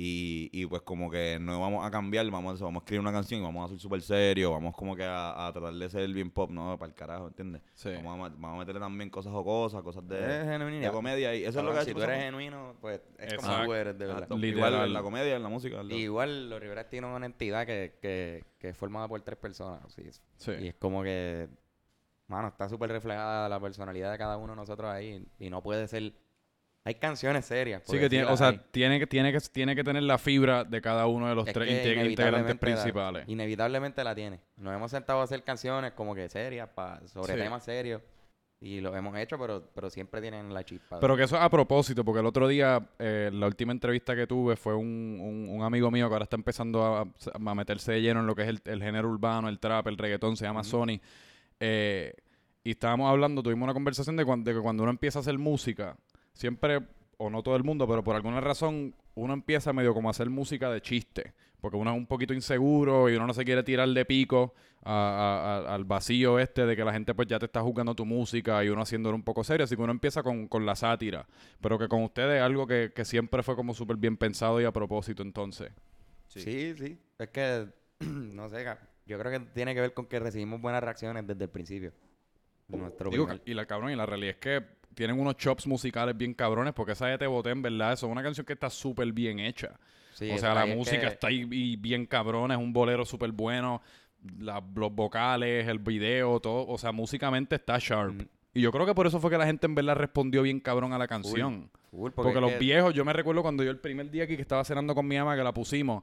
Y, 0.00 0.48
y 0.52 0.64
pues 0.66 0.82
como 0.82 1.10
que 1.10 1.38
no 1.40 1.58
vamos 1.60 1.84
a 1.84 1.90
cambiar, 1.90 2.24
vamos 2.30 2.62
a, 2.62 2.64
vamos 2.64 2.82
a 2.82 2.84
escribir 2.84 3.00
una 3.00 3.10
canción 3.10 3.40
y 3.40 3.42
vamos 3.42 3.64
a 3.64 3.68
ser 3.70 3.80
súper 3.80 4.00
serios, 4.00 4.48
vamos 4.52 4.76
como 4.76 4.94
que 4.94 5.02
a, 5.02 5.48
a 5.48 5.52
tratar 5.52 5.74
de 5.74 5.90
ser 5.90 6.08
bien 6.12 6.30
pop, 6.30 6.52
¿no? 6.52 6.78
Para 6.78 6.90
el 6.90 6.94
carajo, 6.94 7.26
¿entiendes? 7.26 7.62
Sí. 7.74 7.90
Vamos, 8.04 8.30
a, 8.30 8.34
vamos 8.36 8.54
a 8.54 8.58
meterle 8.60 8.80
también 8.80 9.10
cosas 9.10 9.32
jocosas, 9.32 9.82
cosas 9.82 10.04
Es 10.04 10.08
de, 10.10 10.58
de 10.58 10.90
comedia 10.92 11.34
y 11.34 11.42
eso 11.42 11.58
es 11.58 11.64
lo 11.64 11.74
que 11.74 11.84
si 11.84 11.94
tú 11.94 12.02
eres 12.02 12.22
genuino, 12.22 12.76
pues 12.80 13.00
es 13.18 13.34
como 13.34 13.64
tú 13.64 13.74
eres, 13.74 13.98
de 13.98 14.06
verdad. 14.06 14.28
Literal. 14.36 14.70
Igual 14.70 14.86
en 14.86 14.92
la 14.92 15.02
comedia, 15.02 15.34
en 15.34 15.42
la 15.42 15.48
música. 15.48 15.82
igual 15.82 16.48
los 16.48 16.60
Rivera 16.60 16.88
tienen 16.88 17.10
una 17.10 17.26
entidad 17.26 17.66
que, 17.66 17.98
que, 18.00 18.44
que 18.60 18.68
es 18.68 18.76
formada 18.76 19.08
por 19.08 19.20
tres 19.22 19.36
personas. 19.36 19.92
sí. 19.92 20.04
Sí. 20.36 20.52
Y 20.60 20.68
es 20.68 20.74
como 20.76 21.02
que, 21.02 21.48
mano, 22.28 22.48
está 22.48 22.68
súper 22.68 22.90
reflejada 22.90 23.48
la 23.48 23.58
personalidad 23.60 24.12
de 24.12 24.18
cada 24.18 24.36
uno 24.36 24.52
de 24.52 24.56
nosotros 24.56 24.90
ahí. 24.90 25.26
Y 25.38 25.50
no 25.50 25.62
puede 25.62 25.88
ser. 25.88 26.12
Hay 26.84 26.94
canciones 26.94 27.44
serias. 27.44 27.82
Sí 27.86 27.98
que 27.98 28.08
tiene, 28.08 28.24
o 28.26 28.36
sea, 28.36 28.56
tiene 28.70 28.98
que, 28.98 29.06
tiene 29.06 29.30
que, 29.32 29.40
tiene 29.40 29.74
que 29.74 29.84
tener 29.84 30.02
la 30.04 30.16
fibra 30.16 30.64
de 30.64 30.80
cada 30.80 31.06
uno 31.06 31.28
de 31.28 31.34
los 31.34 31.46
Es 31.46 31.52
tres 31.52 31.68
integrantes 31.70 32.54
la- 32.54 32.54
principales. 32.60 33.28
inevitablemente 33.28 34.02
la 34.04 34.14
tiene. 34.14 34.40
Nos 34.56 34.74
hemos 34.74 34.90
sentado 34.90 35.20
a 35.20 35.24
hacer 35.24 35.42
canciones 35.42 35.92
como 35.92 36.14
que 36.14 36.28
serias, 36.30 36.68
pa, 36.70 37.00
sobre 37.06 37.34
Sí. 37.34 37.40
temas 37.40 37.64
serios. 37.64 38.00
Y 38.60 38.80
lo 38.80 38.96
hemos 38.96 39.16
hecho, 39.18 39.38
pero, 39.38 39.70
pero 39.74 39.88
siempre 39.90 40.20
tienen 40.20 40.52
la 40.52 40.64
chispa. 40.64 40.98
Pero 40.98 41.16
que 41.16 41.22
eso 41.24 41.36
es 41.36 41.42
a 41.42 41.48
propósito, 41.50 42.04
porque 42.04 42.20
el 42.20 42.26
otro 42.26 42.48
día, 42.48 42.88
eh, 42.98 43.30
la 43.32 43.46
última 43.46 43.70
entrevista 43.72 44.16
que 44.16 44.26
tuve 44.26 44.56
fue 44.56 44.74
un, 44.74 45.18
un- 45.20 45.48
un 45.48 45.62
amigo 45.62 45.90
mío 45.92 46.08
que 46.08 46.14
ahora 46.14 46.24
está 46.24 46.36
empezando 46.36 46.82
a, 46.84 47.02
a 47.34 47.54
meterse 47.54 47.92
de 47.92 48.00
lleno 48.02 48.20
en 48.20 48.26
lo 48.26 48.34
que 48.34 48.42
es 48.42 48.48
el, 48.48 48.60
el 48.64 48.82
género 48.82 49.08
urbano, 49.10 49.48
el 49.48 49.58
trap, 49.60 49.86
el 49.88 49.96
reggaetón, 49.98 50.36
se 50.36 50.44
llama 50.46 50.64
Sony. 50.64 50.98
Eh, 51.60 52.12
y 52.64 52.72
estábamos 52.72 53.10
hablando, 53.10 53.42
tuvimos 53.42 53.64
una 53.64 53.74
conversación 53.74 54.16
de, 54.16 54.24
cuan- 54.24 54.44
de 54.44 54.54
que 54.54 54.60
cuando 54.60 54.82
uno 54.82 54.90
empieza 54.90 55.18
a 55.18 55.22
hacer 55.22 55.38
música, 55.38 55.96
siempre, 56.32 56.80
o 57.16 57.30
no 57.30 57.42
todo 57.42 57.56
el 57.56 57.64
mundo, 57.64 57.86
pero 57.88 58.04
por 58.04 58.14
alguna 58.16 58.40
razón, 58.40 58.94
uno 59.14 59.32
empieza 59.32 59.72
medio 59.72 59.94
como 59.94 60.08
a 60.08 60.10
hacer 60.10 60.30
música 60.30 60.70
de 60.70 60.80
chiste. 60.80 61.32
Porque 61.60 61.76
uno 61.76 61.90
es 61.90 61.96
un 61.96 62.06
poquito 62.06 62.34
inseguro 62.34 63.10
y 63.10 63.16
uno 63.16 63.26
no 63.26 63.34
se 63.34 63.44
quiere 63.44 63.64
tirar 63.64 63.88
de 63.88 64.04
pico 64.04 64.54
al 64.84 65.84
vacío 65.84 66.38
este 66.38 66.64
de 66.66 66.76
que 66.76 66.84
la 66.84 66.92
gente 66.92 67.14
pues 67.16 67.26
ya 67.26 67.40
te 67.40 67.46
está 67.46 67.62
juzgando 67.62 67.96
tu 67.96 68.06
música 68.06 68.62
y 68.64 68.68
uno 68.68 68.82
haciéndolo 68.82 69.16
un 69.16 69.24
poco 69.24 69.42
serio. 69.42 69.64
Así 69.64 69.74
que 69.74 69.82
uno 69.82 69.90
empieza 69.90 70.22
con, 70.22 70.46
con 70.46 70.64
la 70.64 70.76
sátira. 70.76 71.26
Pero 71.60 71.76
que 71.76 71.88
con 71.88 72.04
ustedes 72.04 72.36
es 72.36 72.42
algo 72.42 72.64
que, 72.68 72.92
que 72.94 73.04
siempre 73.04 73.42
fue 73.42 73.56
como 73.56 73.74
súper 73.74 73.96
bien 73.96 74.16
pensado 74.16 74.60
y 74.60 74.64
a 74.66 74.72
propósito 74.72 75.22
entonces. 75.24 75.72
Sí, 76.28 76.74
sí. 76.76 76.96
Es 77.18 77.28
que, 77.30 77.66
no 78.04 78.48
sé, 78.48 78.64
yo 79.08 79.18
creo 79.18 79.32
que 79.32 79.40
tiene 79.52 79.74
que 79.74 79.80
ver 79.80 79.92
con 79.94 80.06
que 80.06 80.20
recibimos 80.20 80.60
buenas 80.60 80.82
reacciones 80.82 81.26
desde 81.26 81.44
el 81.44 81.50
principio. 81.50 81.92
Nuestro 82.68 83.10
Digo, 83.10 83.26
primer- 83.26 83.42
y 83.46 83.54
la 83.54 83.66
cabrón, 83.66 83.90
y 83.90 83.96
la 83.96 84.04
realidad 84.06 84.32
es 84.34 84.40
que 84.40 84.62
tienen 84.94 85.18
unos 85.18 85.36
chops 85.36 85.66
musicales 85.66 86.16
bien 86.16 86.34
cabrones 86.34 86.74
porque 86.74 86.92
esa 86.92 87.06
de 87.06 87.16
Te 87.18 87.26
Boté, 87.26 87.50
en 87.50 87.62
verdad, 87.62 87.92
eso 87.94 88.06
es 88.06 88.12
una 88.12 88.22
canción 88.22 88.44
que 88.44 88.52
está 88.52 88.68
súper 88.68 89.10
bien 89.12 89.38
hecha. 89.38 89.78
Sí, 90.12 90.30
o 90.30 90.38
sea, 90.38 90.52
la 90.54 90.66
música 90.66 91.00
que- 91.00 91.06
está 91.06 91.28
ahí 91.28 91.46
y 91.50 91.76
bien 91.76 92.04
cabrona, 92.04 92.54
es 92.54 92.60
un 92.60 92.72
bolero 92.72 93.04
súper 93.04 93.32
bueno, 93.32 93.80
la- 94.38 94.62
los 94.74 94.92
vocales, 94.92 95.66
el 95.66 95.78
video, 95.78 96.40
todo, 96.40 96.66
o 96.66 96.76
sea, 96.76 96.92
músicamente 96.92 97.54
está 97.54 97.78
sharp. 97.78 98.14
Mm. 98.14 98.26
Y 98.54 98.60
yo 98.62 98.72
creo 98.72 98.84
que 98.84 98.94
por 98.94 99.06
eso 99.06 99.20
fue 99.20 99.30
que 99.30 99.38
la 99.38 99.46
gente 99.46 99.66
en 99.66 99.74
verdad 99.74 99.94
respondió 99.94 100.42
bien 100.42 100.58
cabrón 100.58 100.92
a 100.92 100.98
la 100.98 101.06
canción. 101.06 101.70
Full, 101.92 102.10
Porque, 102.10 102.32
es 102.32 102.40
los 102.40 102.52
que- 102.52 102.58
viejos, 102.58 102.92
yo 102.92 103.04
me 103.04 103.12
recuerdo 103.12 103.40
cuando 103.42 103.62
yo 103.62 103.70
el 103.70 103.78
primer 103.78 104.10
día 104.10 104.24
aquí 104.24 104.34
que 104.36 104.42
estaba 104.42 104.64
cenando 104.64 104.94
con 104.94 105.06
mi 105.06 105.16
ama 105.16 105.36
que 105.36 105.44
la 105.44 105.54
pusimos, 105.54 106.02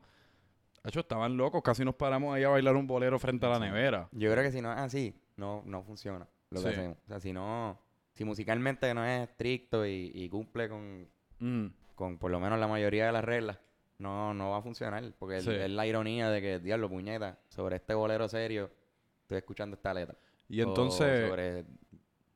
hecho 0.89 0.99
estaban 1.01 1.35
locos, 1.37 1.61
casi 1.63 1.83
nos 1.85 1.95
paramos 1.95 2.35
ahí 2.35 2.43
a 2.43 2.49
bailar 2.49 2.75
un 2.75 2.87
bolero 2.87 3.17
frente 3.19 3.45
a 3.45 3.49
la 3.49 3.59
nevera. 3.59 4.07
Yo 4.11 4.31
creo 4.31 4.43
que 4.43 4.51
si 4.51 4.61
no 4.61 4.71
es 4.71 4.79
así, 4.79 5.13
no, 5.37 5.61
no 5.65 5.83
funciona 5.83 6.27
lo 6.51 6.61
que 6.61 6.67
Sí. 6.69 6.73
hacemos. 6.73 6.97
O 7.03 7.07
sea, 7.07 7.19
si 7.19 7.33
no, 7.33 7.79
si 8.13 8.23
musicalmente 8.25 8.93
no 8.93 9.05
es 9.05 9.29
estricto 9.29 9.85
y, 9.85 10.11
y 10.13 10.29
cumple 10.29 10.69
con, 10.69 11.07
Mm. 11.39 11.65
con 11.95 12.17
por 12.17 12.31
lo 12.31 12.39
menos 12.39 12.59
la 12.59 12.67
mayoría 12.67 13.05
de 13.07 13.11
las 13.11 13.23
reglas, 13.25 13.57
no, 13.97 14.33
no 14.33 14.51
va 14.51 14.57
a 14.57 14.61
funcionar. 14.61 15.03
Porque 15.19 15.37
el- 15.37 15.49
es 15.49 15.69
la 15.71 15.85
ironía 15.87 16.29
de 16.29 16.41
que, 16.41 16.59
diablo, 16.59 16.89
puñeta, 16.89 17.39
sobre 17.49 17.77
este 17.77 17.93
bolero 17.93 18.27
serio, 18.27 18.69
estoy 19.21 19.37
escuchando 19.37 19.75
esta 19.75 19.93
letra. 19.93 20.15
Y 20.47 20.61
O 20.61 20.67
entonces, 20.67 21.27
sobre 21.29 21.65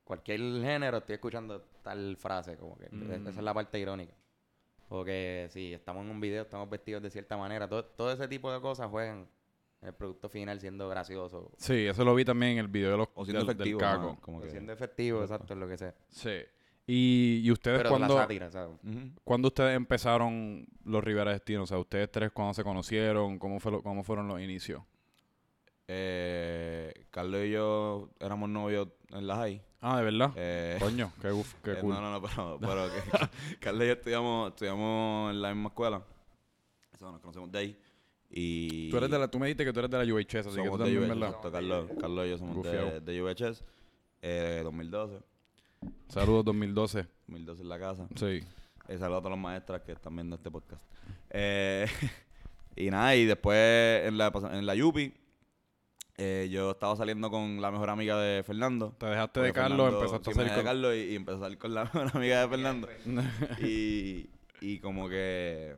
cualquier 0.03 0.39
género 0.39 0.97
estoy 0.97 1.15
escuchando 1.15 1.61
tal 1.83 2.17
frase, 2.17 2.57
como 2.57 2.77
que 2.77 2.89
Mm. 2.91 3.11
esa 3.27 3.29
es 3.29 3.35
la 3.37 3.53
parte 3.53 3.77
irónica. 3.79 4.13
Porque 4.89 5.47
si 5.51 5.73
estamos 5.73 6.03
en 6.03 6.09
un 6.11 6.19
video, 6.19 6.41
estamos 6.41 6.69
vestidos 6.69 7.01
de 7.03 7.09
cierta 7.09 7.37
manera, 7.37 7.69
todo, 7.69 7.85
todo 7.85 8.11
ese 8.11 8.27
tipo 8.27 8.51
de 8.51 8.59
cosas 8.59 8.89
juegan 8.89 9.27
en 9.81 9.87
el 9.87 9.93
producto 9.93 10.27
final 10.27 10.59
siendo 10.59 10.89
gracioso, 10.89 11.51
sí, 11.57 11.85
eso 11.87 12.03
lo 12.03 12.13
vi 12.15 12.25
también 12.25 12.53
en 12.53 12.57
el 12.57 12.67
video 12.67 12.91
de 12.91 12.97
los, 12.97 13.07
O 13.13 13.23
siendo 13.23 13.45
del, 13.45 13.55
del 13.55 13.67
efectivo. 13.67 13.79
caco. 13.79 14.17
o 14.37 14.41
que- 14.41 14.49
siendo 14.49 14.73
efectivo, 14.73 15.21
exacto, 15.21 15.53
en 15.53 15.59
lo 15.61 15.67
que 15.69 15.77
sea. 15.77 15.95
Sí. 16.09 16.39
Y, 16.87 17.41
y 17.43 17.51
ustedes 17.51 17.77
Pero 17.77 17.89
de 17.91 17.99
la 17.99 18.07
cuando, 18.07 18.17
sátira, 18.17 18.49
¿sabes? 18.51 18.75
Ujú. 18.83 19.11
cuando 19.23 19.47
ustedes 19.49 19.75
empezaron 19.77 20.65
los 20.83 21.03
Rivera 21.03 21.31
Destino, 21.31 21.63
o 21.63 21.67
sea, 21.67 21.77
ustedes 21.77 22.11
tres 22.11 22.31
cuando 22.33 22.55
se 22.55 22.63
conocieron, 22.63 23.37
cómo 23.37 23.59
fue 23.59 23.71
lo- 23.71 23.83
cómo 23.83 24.03
fueron 24.03 24.27
los 24.27 24.41
inicios. 24.41 24.81
Eh, 25.87 27.05
Carlos 27.11 27.41
y 27.45 27.51
yo 27.51 28.09
éramos 28.19 28.49
novios 28.49 28.89
en 29.11 29.27
la 29.27 29.35
high. 29.37 29.61
Ah, 29.81 29.97
de 29.97 30.03
verdad. 30.03 30.31
Eh, 30.35 30.77
Coño, 30.79 31.11
qué, 31.21 31.31
uf, 31.31 31.53
qué 31.63 31.71
eh, 31.71 31.77
cool. 31.79 31.93
No, 31.93 32.01
no, 32.01 32.11
no, 32.11 32.21
pero, 32.21 32.57
pero 32.61 32.89
que, 32.89 33.57
Carlos 33.59 33.83
y 33.83 33.87
yo 33.87 33.93
estudiamos, 33.93 34.49
estudiamos 34.49 35.31
en 35.31 35.41
la 35.41 35.53
misma 35.53 35.69
escuela. 35.69 36.03
Eso, 36.93 37.11
nos 37.11 37.21
conocemos 37.21 37.51
de 37.51 37.59
ahí. 37.59 37.79
Y 38.31 38.91
Tú 38.91 38.97
eres 38.97 39.09
de 39.09 39.17
la, 39.17 39.27
tú 39.27 39.39
me 39.39 39.47
dijiste 39.47 39.65
que 39.65 39.73
tú 39.73 39.79
eres 39.79 39.89
de 39.89 40.05
la 40.05 40.13
UHS, 40.13 40.47
así 40.47 40.61
que 40.61 40.69
tú 40.69 40.77
también, 40.77 40.99
UHS, 40.99 41.09
¿verdad? 41.09 41.27
exacto, 41.29 41.51
Carlos, 41.51 41.89
Carlos 41.99 42.27
y 42.27 42.29
yo 42.29 42.37
somos 42.37 42.63
de, 42.63 43.01
de 43.01 43.23
UHS. 43.23 43.63
Eh, 44.21 44.61
2012. 44.63 45.19
Saludos 46.09 46.45
2012. 46.45 47.07
2012 47.27 47.61
en 47.61 47.69
la 47.69 47.79
casa. 47.79 48.07
Sí. 48.15 48.43
Eh, 48.87 48.97
saludos 48.97 49.19
a 49.19 49.21
todas 49.21 49.31
las 49.31 49.39
maestras 49.39 49.81
que 49.81 49.93
están 49.93 50.15
viendo 50.15 50.35
este 50.35 50.51
podcast. 50.51 50.83
Eh, 51.29 51.87
y 52.75 52.89
nada, 52.89 53.15
y 53.15 53.25
después 53.25 54.05
en 54.05 54.17
la, 54.17 54.31
en 54.51 54.65
la 54.65 54.75
Yupi, 54.75 55.13
eh, 56.19 56.49
yo 56.51 56.71
estaba 56.71 56.95
saliendo 56.95 57.31
con 57.31 57.61
la 57.61 57.71
mejor 57.71 57.89
amiga 57.89 58.19
de 58.19 58.43
Fernando. 58.43 58.93
Te 58.99 59.05
dejaste 59.07 59.39
de 59.39 59.53
Carlos, 59.53 59.77
Fernando- 59.77 59.99
empezaste 60.05 60.29
a 60.29 60.33
sí, 60.33 60.37
me 60.39 60.43
salir 60.43 60.51
de 60.51 60.55
con... 60.57 60.65
Carlos 60.65 60.95
y, 60.95 60.99
y 60.99 61.15
empecé 61.15 61.37
a 61.37 61.41
salir 61.41 61.57
con 61.57 61.73
la 61.73 61.83
mejor 61.93 62.11
amiga 62.15 62.41
de 62.41 62.47
Fernando. 62.49 62.87
y, 63.61 64.29
y 64.61 64.79
como 64.79 65.07
que, 65.09 65.75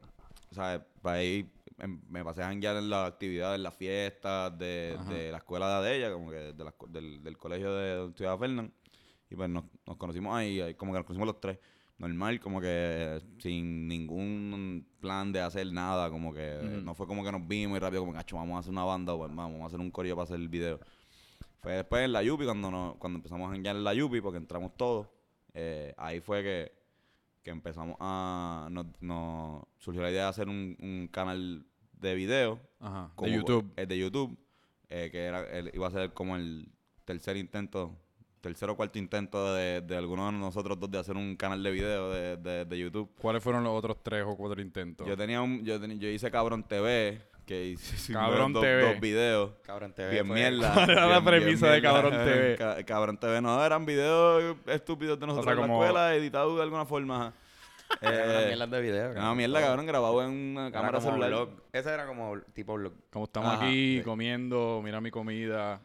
o 0.52 0.56
sea, 0.56 0.86
para 1.02 1.18
ahí 1.18 1.50
em- 1.78 2.02
me 2.10 2.24
pasé 2.24 2.42
a 2.44 2.48
janguear 2.48 2.76
en 2.78 2.90
las 2.90 3.08
actividades, 3.08 3.58
en 3.58 3.64
las 3.64 3.76
fiestas 3.76 4.58
de, 4.58 4.98
de 5.10 5.32
la 5.32 5.38
escuela 5.38 5.82
de 5.82 5.96
ella, 5.98 6.12
como 6.12 6.32
que 6.32 6.38
de 6.54 6.64
la 6.64 6.74
del, 6.90 7.24
del 7.24 7.38
colegio 7.38 7.74
de 7.76 7.96
donde 7.96 8.10
estudiaba 8.12 8.38
Fernando. 8.38 8.74
Y 9.30 9.36
pues 9.36 9.50
nos, 9.50 9.64
nos 9.88 9.96
conocimos 9.98 10.36
ahí, 10.36 10.60
ahí, 10.60 10.74
como 10.74 10.92
que 10.92 10.98
nos 10.98 11.06
conocimos 11.06 11.28
los 11.28 11.40
tres. 11.40 11.58
Normal, 12.02 12.40
como 12.40 12.60
que 12.60 13.22
sin 13.40 13.88
ningún 13.88 14.86
plan 15.00 15.32
de 15.32 15.40
hacer 15.42 15.72
nada, 15.72 16.10
como 16.10 16.34
que 16.34 16.58
no 16.84 16.96
fue 16.96 17.08
como 17.08 17.24
que 17.24 17.32
nos 17.32 17.48
vimos 17.48 17.78
y 17.78 17.80
rápido 17.80 18.02
como 18.02 18.12
que 18.14 18.20
"Acho, 18.20 18.36
vamos 18.36 18.56
a 18.58 18.60
hacer 18.60 18.72
una 18.72 18.84
banda, 18.84 19.16
pues, 19.16 19.34
vamos, 19.34 19.62
a 19.62 19.66
hacer 19.68 19.80
un 19.80 19.92
corillo 19.92 20.16
para 20.16 20.24
hacer 20.26 20.38
el 20.40 20.50
video. 20.50 20.80
Fue 21.62 21.74
después 21.74 22.04
en 22.04 22.12
la 22.12 22.24
Yupi, 22.24 22.46
cuando, 22.46 22.72
nos, 22.72 22.96
cuando 22.98 23.18
empezamos 23.18 23.48
a 23.48 23.52
janguear 23.54 23.76
en 23.76 23.84
la 23.84 23.94
Yupi, 23.94 24.20
porque 24.20 24.38
entramos 24.38 24.76
todos, 24.76 25.08
eh, 25.54 25.94
ahí 25.98 26.20
fue 26.22 26.42
que, 26.42 26.72
que 27.44 27.52
empezamos 27.52 27.96
a... 28.00 28.68
Nos, 28.72 28.88
nos 29.00 29.64
surgió 29.78 30.02
la 30.02 30.10
idea 30.10 30.24
de 30.24 30.30
hacer 30.30 30.50
un, 30.50 30.76
un 30.82 31.08
canal 31.12 31.64
de 31.94 32.16
video. 32.16 32.60
Ajá, 32.80 33.12
como- 33.16 33.30
de 33.30 33.36
YouTube. 33.38 33.74
eh, 33.78 33.86
de 33.86 33.98
YouTube, 34.00 34.38
eh, 34.90 35.10
que 35.12 35.20
era, 35.26 35.42
el- 35.52 35.70
iba 35.76 35.88
a 35.88 35.92
ser 35.92 36.14
como 36.14 36.36
el 36.36 36.68
tercer 37.06 37.38
intento, 37.38 37.96
tercer 38.42 38.70
o 38.70 38.76
cuarto 38.76 38.98
intento 39.00 39.54
de, 39.54 39.82
de 39.82 39.96
alguno 39.98 40.26
de 40.26 40.32
nosotros 40.34 40.80
dos 40.80 40.90
de 40.90 40.98
hacer 41.00 41.16
un 41.16 41.36
canal 41.36 41.62
de 41.62 41.72
video 41.72 42.10
de, 42.12 42.38
de, 42.38 42.66
de 42.66 42.78
YouTube. 42.80 43.10
¿Cuáles 43.22 43.44
fueron 43.44 43.64
los 43.64 43.74
otros 43.78 43.98
tres 44.04 44.24
o 44.28 44.36
cuatro 44.36 44.62
intentos? 44.62 45.08
Yo 45.08 45.16
tenía 45.16 45.42
un, 45.42 45.64
yo, 45.64 45.78
yo 45.86 46.08
hice 46.10 46.30
Cabrón 46.32 46.64
TV, 46.64 47.22
que 47.46 47.66
hice 47.68 48.12
Cabrón 48.14 48.52
dos, 48.54 48.64
TV. 48.64 48.82
dos 48.82 49.00
videos. 49.00 49.52
Cabrón, 49.64 49.94
te 49.94 50.10
Bien 50.10 50.26
fue- 50.26 50.36
mierda. 50.36 50.74
¿Cuál 50.74 50.90
era 50.92 51.08
la 51.08 51.24
premisa 51.24 51.68
de 51.70 51.82
Cabrón 51.82 52.12
mierda. 52.12 52.26
TV? 52.34 52.56
Ca- 52.58 52.84
Cabrón 52.84 53.18
TV 53.18 53.42
no, 53.42 53.64
eran 53.64 53.86
videos 53.86 54.58
estúpidos 54.66 55.20
de 55.20 55.28
nosotros 55.28 55.46
sea, 55.46 55.54
en 55.54 55.60
la 55.62 55.68
como- 55.68 55.84
escuela, 55.86 56.16
editados 56.16 56.56
de 56.58 56.64
alguna 56.64 56.86
forma. 56.86 57.34
Eh, 58.02 58.46
mierdas 58.48 58.72
de 58.72 58.82
video. 58.82 59.12
Una 59.12 59.36
mierda, 59.36 59.60
cabrón, 59.60 59.86
grabado 59.86 60.24
en 60.24 60.30
una 60.32 60.68
Era 60.68 60.72
cámara 60.72 61.02
celular. 61.02 61.30
blog. 61.30 61.50
Ese 61.74 61.90
era 61.94 62.08
como 62.08 62.40
tipo 62.54 62.74
blog. 62.76 62.94
Como 63.12 63.26
estamos 63.26 63.54
Ajá, 63.54 63.66
aquí 63.66 63.98
sí. 63.98 64.04
comiendo, 64.06 64.80
mira 64.82 65.02
mi 65.02 65.12
comida. 65.12 65.82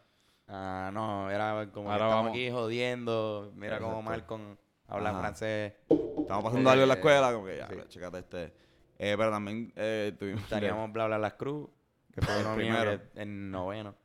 Ah, 0.47 0.91
no, 0.93 1.29
era 1.29 1.67
como 1.73 1.89
que 1.89 1.93
estamos 1.95 2.13
vamos. 2.15 2.31
aquí 2.31 2.49
jodiendo. 2.49 3.51
Mira 3.55 3.79
cómo 3.79 3.99
Exacto. 3.99 4.09
Malcolm 4.11 4.57
habla 4.87 5.09
Ajá. 5.09 5.19
francés. 5.19 5.73
Estamos 5.89 6.43
pasando 6.43 6.69
algo 6.69 6.83
en 6.83 6.87
la 6.89 6.93
Eh, 6.95 6.97
escuela, 6.97 7.33
como 7.33 7.45
que 7.45 7.57
ya, 7.57 7.67
sí. 7.67 7.75
checate 7.89 8.19
este. 8.19 8.43
Eh, 8.99 9.13
pero 9.17 9.29
también 9.29 9.71
eh, 9.75 10.13
tuvimos... 10.17 10.47
Teníamos 10.49 10.91
Bla 10.91 11.05
Bla 11.07 11.19
Las 11.19 11.33
Cruz, 11.33 11.69
que 12.13 12.21
fue 12.21 12.33
El 12.39 12.45
uno 12.45 12.55
mío 12.55 12.65
primero. 12.73 13.01
que 13.13 13.21
en 13.21 13.51
noveno. 13.51 13.95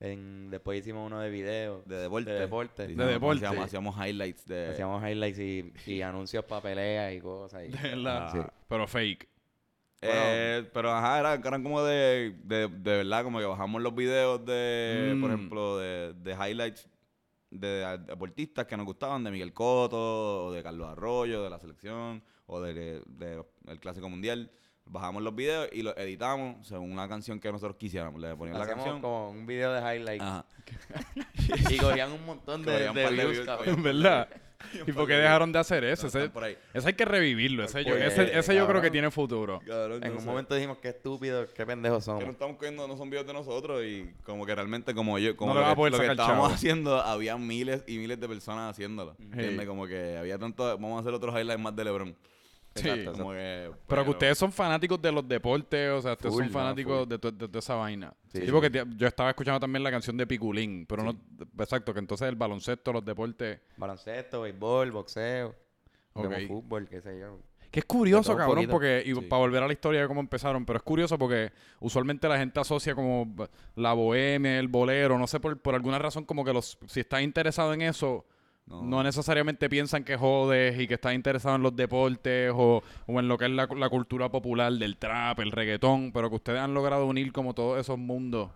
En, 0.00 0.50
después 0.50 0.78
hicimos 0.80 1.06
uno 1.06 1.20
de 1.20 1.30
video. 1.30 1.82
De 1.86 1.96
deporte. 1.96 2.30
De 2.30 2.40
deporte. 2.40 2.86
Sí, 2.86 2.94
De 2.94 3.06
deporte. 3.06 3.46
Hacíamos, 3.46 3.64
hacíamos 3.66 3.96
highlights 4.06 4.44
de... 4.46 4.70
Hacíamos 4.70 5.02
highlights 5.02 5.38
y, 5.38 5.72
y 5.86 6.02
anuncios 6.02 6.44
para 6.44 6.60
peleas 6.60 7.14
y 7.14 7.20
cosas. 7.20 7.64
y- 7.64 7.68
De 7.68 7.88
verdad. 7.88 8.30
Sí. 8.32 8.38
Pero 8.68 8.86
fake. 8.86 9.28
Eh, 10.02 10.68
pero 10.74 10.92
ajá, 10.92 11.18
eran, 11.20 11.40
eran 11.46 11.62
como 11.62 11.82
de, 11.82 12.34
de, 12.44 12.68
de 12.68 12.96
verdad, 12.98 13.24
como 13.24 13.38
que 13.38 13.46
bajamos 13.46 13.80
los 13.82 13.94
videos 13.94 14.44
de, 14.44 15.16
por 15.20 15.30
Mm. 15.30 15.34
ejemplo, 15.34 15.78
de, 15.78 16.12
de 16.14 16.32
highlights 16.32 16.88
de 17.50 17.98
deportistas 18.06 18.66
que 18.66 18.76
nos 18.76 18.84
gustaban, 18.84 19.22
de 19.24 19.30
Miguel 19.30 19.52
Cotto, 19.54 20.46
o 20.46 20.52
de 20.52 20.62
Carlos 20.62 20.88
Arroyo, 20.88 21.42
de 21.44 21.50
la 21.50 21.58
selección, 21.60 22.22
o 22.46 22.60
de, 22.60 22.74
de- 23.06 23.44
del 23.62 23.80
Clásico 23.80 24.08
Mundial. 24.10 24.50
Bajamos 24.86 25.22
los 25.22 25.34
videos 25.34 25.68
y 25.72 25.82
los 25.82 25.96
editamos 25.96 26.66
según 26.66 26.94
la 26.96 27.08
canción 27.08 27.40
que 27.40 27.50
nosotros 27.50 27.76
quisiéramos. 27.78 28.20
Le 28.20 28.34
poníamos 28.36 28.60
la 28.66 28.74
canción. 28.74 29.00
como 29.00 29.30
un 29.30 29.46
video 29.46 29.72
de 29.72 29.80
highlights. 29.80 30.22
Ajá. 30.24 30.44
Y 31.70 31.76
cogían 31.78 32.10
un 32.12 32.24
montón 32.26 32.62
de, 32.62 32.72
de 32.72 32.92
de 32.92 33.10
views, 33.10 33.48
En 33.66 33.82
verdad. 33.82 34.28
¿Y 34.86 34.92
por 34.92 35.06
qué 35.06 35.14
dejaron 35.14 35.52
de 35.52 35.58
hacer 35.58 35.84
eso? 35.84 36.06
Están 36.06 36.22
Ese, 36.22 36.30
por 36.30 36.44
ahí. 36.44 36.56
ese 36.72 36.88
hay 36.88 36.94
que 36.94 37.04
revivirlo. 37.04 37.64
Ese, 37.64 37.84
yo, 37.84 37.96
ese, 37.96 38.38
ese 38.38 38.54
yo 38.54 38.66
creo 38.66 38.80
que 38.80 38.90
tiene 38.90 39.10
futuro. 39.10 39.60
Cabrón, 39.66 40.02
En 40.02 40.10
no 40.10 40.14
un 40.16 40.20
sé. 40.20 40.26
momento 40.26 40.54
dijimos 40.54 40.78
qué 40.78 40.88
estúpido, 40.88 41.46
qué 41.54 41.66
pendejos 41.66 42.04
que 42.04 42.10
no 42.10 42.18
somos. 42.18 42.32
estamos 42.32 42.56
cogiendo, 42.56 42.86
no 42.88 42.96
son 42.96 43.10
videos 43.10 43.26
de 43.26 43.32
nosotros 43.32 43.82
y 43.84 44.10
como 44.24 44.44
que 44.46 44.54
realmente 44.54 44.94
como 44.94 45.18
yo, 45.18 45.36
como 45.36 45.54
No 45.54 45.60
lo, 45.60 45.74
que, 45.74 45.90
lo 45.90 45.98
que 45.98 46.06
estábamos 46.06 46.44
chavo. 46.44 46.54
haciendo, 46.54 47.00
había 47.00 47.36
miles 47.36 47.84
y 47.86 47.98
miles 47.98 48.18
de 48.20 48.28
personas 48.28 48.70
haciéndolo. 48.70 49.16
¿Entiendes? 49.18 49.60
Sí. 49.60 49.66
Como 49.66 49.86
que 49.86 50.16
había 50.16 50.38
tanto, 50.38 50.64
vamos 50.64 50.98
a 50.98 51.00
hacer 51.00 51.14
otros 51.14 51.34
highlights 51.34 51.60
más 51.62 51.74
de 51.76 51.84
LeBron. 51.84 52.16
Sí. 52.74 52.88
Exacto, 52.88 53.12
Como 53.18 53.30
que, 53.32 53.70
Pero 53.86 54.04
que 54.04 54.10
ustedes 54.10 54.36
son 54.38 54.50
fanáticos 54.52 55.00
de 55.00 55.12
los 55.12 55.28
deportes, 55.28 55.90
o 55.92 56.02
sea, 56.02 56.12
ustedes 56.12 56.34
Full, 56.34 56.42
son 56.44 56.52
fanáticos 56.52 57.08
de, 57.08 57.18
de 57.18 57.30
toda 57.48 57.58
esa 57.60 57.74
vaina. 57.76 58.12
Sí, 58.32 58.40
Sí, 58.40 58.46
sí. 58.46 58.52
porque 58.52 58.68
te- 58.70 58.84
yo 58.96 59.06
estaba 59.06 59.30
escuchando 59.30 59.60
también 59.60 59.82
la 59.84 59.90
canción 59.92 60.16
de 60.16 60.26
Piculín, 60.26 60.84
pero 60.86 61.04
no, 61.04 61.16
exacto, 61.60 61.94
que 61.94 62.00
entonces 62.00 62.28
el 62.28 62.34
baloncesto, 62.34 62.92
los 62.92 63.04
deportes, 63.04 63.60
Baloncesto, 63.76 64.42
béisbol, 64.42 64.90
boxeo, 64.90 65.54
Ok. 66.14 66.28
vemos 66.28 66.48
fútbol, 66.48 66.88
qué 66.88 67.00
sé 67.00 67.18
yo. 67.20 67.38
que 67.70 67.80
es 67.80 67.86
curioso, 67.86 68.32
De 68.32 68.38
cabrón, 68.38 68.54
poquito. 68.56 68.70
porque, 68.72 69.02
y 69.04 69.14
Sí. 69.14 69.20
para 69.22 69.40
volver 69.40 69.62
a 69.62 69.66
la 69.66 69.72
historia 69.72 70.00
de 70.02 70.06
cómo 70.06 70.20
empezaron, 70.20 70.64
pero 70.64 70.76
es 70.76 70.82
curioso 70.84 71.18
porque 71.18 71.50
usualmente 71.80 72.28
la 72.28 72.38
gente 72.38 72.60
asocia 72.60 72.94
como 72.94 73.34
la 73.74 73.92
bohemia, 73.94 74.60
el 74.60 74.68
bolero, 74.68 75.18
no 75.18 75.26
sé, 75.26 75.40
por, 75.40 75.58
por 75.60 75.74
alguna 75.74 75.98
razón 75.98 76.24
como 76.24 76.44
que 76.44 76.52
los, 76.52 76.78
si 76.86 77.00
estás 77.00 77.22
interesado 77.22 77.72
en 77.74 77.82
eso, 77.82 78.24
No. 78.66 78.82
no 78.82 79.02
necesariamente 79.02 79.68
piensan 79.68 80.04
que 80.04 80.16
jodes 80.16 80.80
y 80.80 80.86
que 80.88 80.94
estás 80.94 81.14
interesado 81.14 81.56
en 81.56 81.62
los 81.62 81.76
deportes 81.76 82.50
o, 82.54 82.82
o 83.06 83.20
en 83.20 83.28
lo 83.28 83.36
que 83.36 83.44
es 83.44 83.50
la, 83.50 83.66
la 83.76 83.88
cultura 83.90 84.30
popular 84.30 84.72
del 84.72 84.96
trap, 84.96 85.40
el 85.40 85.52
reggaetón, 85.52 86.12
pero 86.12 86.30
que 86.30 86.36
ustedes 86.36 86.60
han 86.60 86.72
logrado 86.72 87.04
unir 87.06 87.30
como 87.30 87.52
todos 87.54 87.78
esos 87.78 87.98
mundos, 87.98 88.50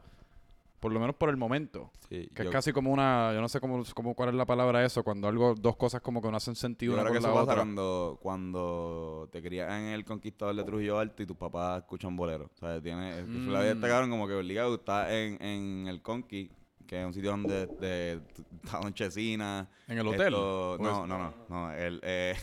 por 0.80 0.92
lo 0.92 0.98
menos 1.00 1.14
por 1.14 1.28
el 1.28 1.36
momento. 1.36 1.90
Sí, 2.08 2.26
Que 2.34 2.42
yo- 2.44 2.48
es 2.48 2.50
casi 2.54 2.72
como 2.72 2.90
una, 2.90 3.32
yo 3.34 3.42
no 3.42 3.50
sé 3.50 3.60
cómo, 3.60 3.82
cómo 3.94 4.14
cuál 4.14 4.30
es 4.30 4.34
la 4.36 4.46
palabra 4.46 4.82
eso, 4.82 5.02
cuando 5.04 5.28
algo, 5.28 5.54
dos 5.54 5.76
cosas 5.76 6.00
como 6.00 6.22
que 6.22 6.30
no 6.30 6.38
hacen 6.38 6.54
sentido 6.54 6.92
Yo 6.94 7.00
una 7.00 7.02
creo 7.10 7.12
que 7.12 7.20
con 7.20 7.30
eso 7.30 7.34
pasa 7.40 7.42
otra. 7.52 7.56
cuando, 7.56 8.18
cuando 8.22 9.28
te 9.30 9.42
crías 9.42 9.70
en 9.78 9.88
el 9.88 10.06
Conquistador 10.06 10.54
de 10.56 10.64
Trujillo 10.64 10.98
Alto 10.98 11.22
y 11.22 11.26
tus 11.26 11.36
papás 11.36 11.80
escuchan 11.82 12.16
bolero. 12.16 12.50
O 12.54 12.58
sea, 12.58 12.80
tiene, 12.80 13.18
es 13.18 13.24
que 13.26 13.30
la 13.50 13.60
vida 13.60 13.74
Mm. 13.74 13.76
este 13.76 13.88
cabrón 13.88 14.10
como 14.10 14.26
que 14.26 14.32
obligado 14.34 14.74
está 14.76 15.14
en, 15.14 15.42
en 15.42 15.86
el 15.86 16.00
Conqui, 16.00 16.50
que 16.88 16.98
es 17.00 17.06
un 17.06 17.12
sitio 17.14 17.30
donde 17.30 17.66
de, 17.66 18.18
está 18.64 18.78
Don 18.78 18.92
Chesina. 18.94 19.68
¿En 19.86 19.98
el 19.98 20.06
hotel? 20.08 20.28
esto- 20.34 20.72
¿O 20.72 20.78
no, 20.78 21.06
no, 21.06 21.18
no, 21.18 21.34
no, 21.48 21.72
el, 21.72 22.00
eh, 22.02 22.34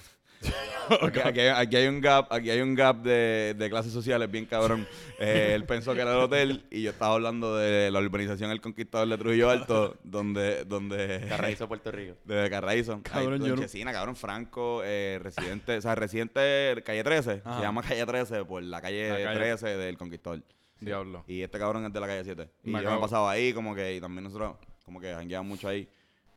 aquí, 1.02 1.20
aquí 1.24 1.40
hay, 1.40 1.48
aquí 1.48 1.76
hay 1.78 1.88
un 1.88 2.00
gap, 2.02 2.32
aquí 2.32 2.50
hay 2.52 2.62
un 2.62 2.76
gap 2.76 2.98
de, 3.02 3.56
de 3.58 3.70
clases 3.70 3.92
sociales 3.92 4.30
bien 4.30 4.46
cabrón. 4.46 4.88
Eh, 5.18 5.54
él 5.56 5.64
pensó 5.64 5.94
que 5.94 6.02
era 6.02 6.12
el 6.12 6.18
hotel 6.20 6.66
y 6.70 6.82
yo 6.82 6.90
estaba 6.92 7.14
hablando 7.14 7.56
de 7.56 7.90
la 7.90 8.00
urbanización 8.02 8.52
El 8.52 8.60
Conquistador 8.60 9.08
de 9.08 9.18
Trujillo 9.18 9.50
Alto, 9.50 9.96
donde, 10.04 10.66
donde 10.66 11.26
Carraízo, 11.30 11.70
Puerto 11.70 11.90
Rico. 11.90 12.18
de 12.26 12.50
Carraízo. 12.50 13.00
Cabrón, 13.02 13.42
yo 13.46 13.56
Chesina, 13.56 13.94
cabrón, 13.94 14.18
Franco, 14.18 14.82
eh, 14.84 15.18
residente, 15.24 15.78
o 15.78 15.82
sea, 15.82 15.96
residente 15.96 16.84
calle 16.86 17.02
13. 17.02 17.44
Ajá. 17.46 17.56
Se 17.60 17.62
llama 17.64 17.82
calle 17.82 18.06
13 18.06 18.44
por 18.44 18.62
la 18.62 18.82
calle, 18.82 19.08
La 19.10 19.24
calle- 19.30 19.40
13 19.40 19.68
del 19.78 19.98
Conquistador. 19.98 20.42
Diablo. 20.80 21.24
Y 21.28 21.42
este 21.42 21.58
cabrón 21.58 21.86
es 21.86 21.94
de 21.94 22.00
la 22.00 22.08
calle 22.08 22.24
7. 22.24 22.50
Y 22.64 22.72
Me 22.72 22.80
yo 22.80 22.86
me 22.86 22.92
acabo- 22.92 23.02
pasaba 23.02 23.32
ahí, 23.32 23.54
como 23.54 23.74
que, 23.74 23.96
y 23.96 24.02
también 24.02 24.24
nosotros, 24.26 24.58
como 24.84 25.00
que 25.00 25.14
jangueábamos 25.14 25.50
mucho 25.50 25.68
ahí. 25.68 25.88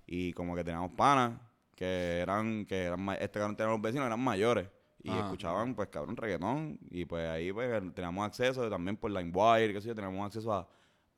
Y 0.07 0.33
como 0.33 0.55
que 0.55 0.65
teníamos 0.65 0.93
panas 0.93 1.39
que 1.75 2.19
eran, 2.21 2.65
que 2.67 2.85
eran, 2.85 3.09
este 3.21 3.39
cabrón 3.39 3.57
tenía 3.57 3.73
los 3.73 3.81
vecinos, 3.83 4.07
eran 4.07 4.21
mayores. 4.21 4.69
Y 5.03 5.11
Ah. 5.11 5.21
escuchaban, 5.25 5.75
pues, 5.75 5.89
cabrón, 5.89 6.17
reggaetón. 6.17 6.79
Y 6.91 7.05
pues 7.05 7.29
ahí, 7.29 7.53
pues, 7.53 7.71
teníamos 7.95 8.27
acceso 8.27 8.69
también 8.69 8.97
por 8.97 9.11
LimeWire, 9.11 9.73
qué 9.73 9.81
sé 9.81 9.89
yo, 9.89 9.95
teníamos 9.95 10.27
acceso 10.27 10.53
a, 10.53 10.67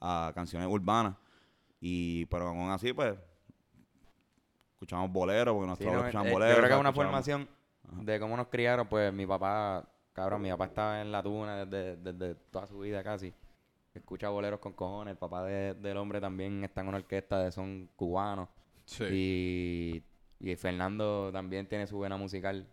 a 0.00 0.32
canciones 0.34 0.68
urbanas. 0.68 1.14
Y, 1.80 2.26
pero 2.26 2.48
aún 2.48 2.70
así, 2.70 2.92
pues, 2.92 3.14
escuchábamos 4.74 5.12
boleros, 5.12 5.54
porque 5.54 5.64
Sí, 5.64 5.68
nosotros 5.70 5.92
no, 5.94 6.00
escuchábamos 6.00 6.30
eh, 6.30 6.34
boleros. 6.34 6.54
yo 6.54 6.58
creo 6.58 6.68
que 6.68 6.74
es 6.74 6.80
una 6.80 6.92
formación 6.92 7.48
de 8.02 8.20
cómo 8.20 8.36
nos 8.36 8.48
criaron, 8.48 8.86
pues 8.88 9.12
mi 9.12 9.26
papá, 9.26 9.88
cabrón, 10.20 10.42
mi 10.42 10.50
papá 10.50 10.64
estaba 10.66 11.00
en 11.00 11.10
la 11.12 11.22
tuna 11.22 11.64
desde, 11.64 11.96
desde 11.96 12.34
toda 12.50 12.66
su 12.66 12.78
vida 12.78 13.02
casi. 13.02 13.32
Escucha 13.94 14.28
boleros 14.28 14.60
con 14.60 14.72
cojones, 14.72 15.12
el 15.12 15.18
papá 15.18 15.44
de- 15.44 15.74
del 15.74 15.96
hombre 15.96 16.20
también 16.20 16.62
está 16.64 16.80
en 16.82 16.88
una 16.88 16.98
orquesta 16.98 17.38
de 17.42 17.50
son 17.50 17.88
cubanos. 17.96 18.48
Sí. 18.84 20.02
Y, 20.40 20.50
y 20.50 20.56
Fernando 20.56 21.30
también 21.32 21.66
tiene 21.66 21.86
su 21.86 21.96
buena 21.96 22.16
musical. 22.16 22.66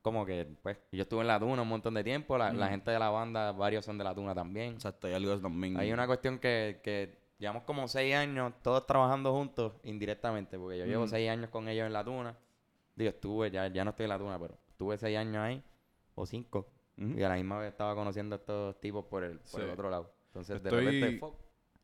Como 0.00 0.24
que, 0.24 0.46
pues, 0.62 0.78
yo 0.92 1.02
estuve 1.02 1.22
en 1.22 1.26
la 1.26 1.40
tuna 1.40 1.62
un 1.62 1.68
montón 1.68 1.92
de 1.94 2.04
tiempo, 2.04 2.38
la, 2.38 2.52
la 2.52 2.66
Mm. 2.66 2.70
gente 2.70 2.90
de 2.92 2.98
la 2.98 3.10
banda, 3.10 3.52
varios 3.52 3.84
son 3.84 3.98
de 3.98 4.04
la 4.04 4.14
tuna 4.14 4.34
también. 4.34 4.74
Exacto, 4.74 5.06
hay 5.08 5.14
algo 5.14 5.36
también. 5.38 5.76
Hay 5.76 5.92
una 5.92 6.06
cuestión 6.06 6.38
que, 6.38 6.80
que 6.82 7.18
llevamos 7.38 7.64
como 7.64 7.88
seis 7.88 8.14
años 8.14 8.52
todos 8.62 8.86
trabajando 8.86 9.32
juntos 9.32 9.72
indirectamente, 9.82 10.56
porque 10.58 10.78
yo 10.78 10.86
llevo 10.86 11.04
Mm. 11.04 11.08
seis 11.08 11.28
años 11.30 11.50
con 11.50 11.68
ellos 11.68 11.86
en 11.86 11.92
la 11.92 12.04
tuna. 12.04 12.36
Digo, 12.94 13.10
estuve, 13.10 13.50
ya, 13.50 13.66
ya 13.68 13.84
no 13.84 13.90
estoy 13.90 14.04
en 14.04 14.10
la 14.10 14.18
tuna, 14.18 14.38
pero 14.38 14.56
estuve 14.70 14.96
seis 14.98 15.18
años 15.18 15.36
ahí, 15.38 15.62
o 16.18 16.26
cinco. 16.26 16.68
Y 16.96 17.22
a 17.22 17.28
la 17.28 17.36
misma 17.36 17.58
vez 17.60 17.70
estaba 17.70 17.94
conociendo 17.94 18.34
a 18.34 18.38
estos 18.38 18.80
tipos 18.80 19.04
por 19.04 19.22
el, 19.22 19.38
por 19.38 19.60
el 19.60 19.70
otro 19.70 19.88
lado. 19.90 20.12
Entonces, 20.28 20.56
Estoy- 20.56 20.70
de 20.70 20.76
repente, 20.84 21.18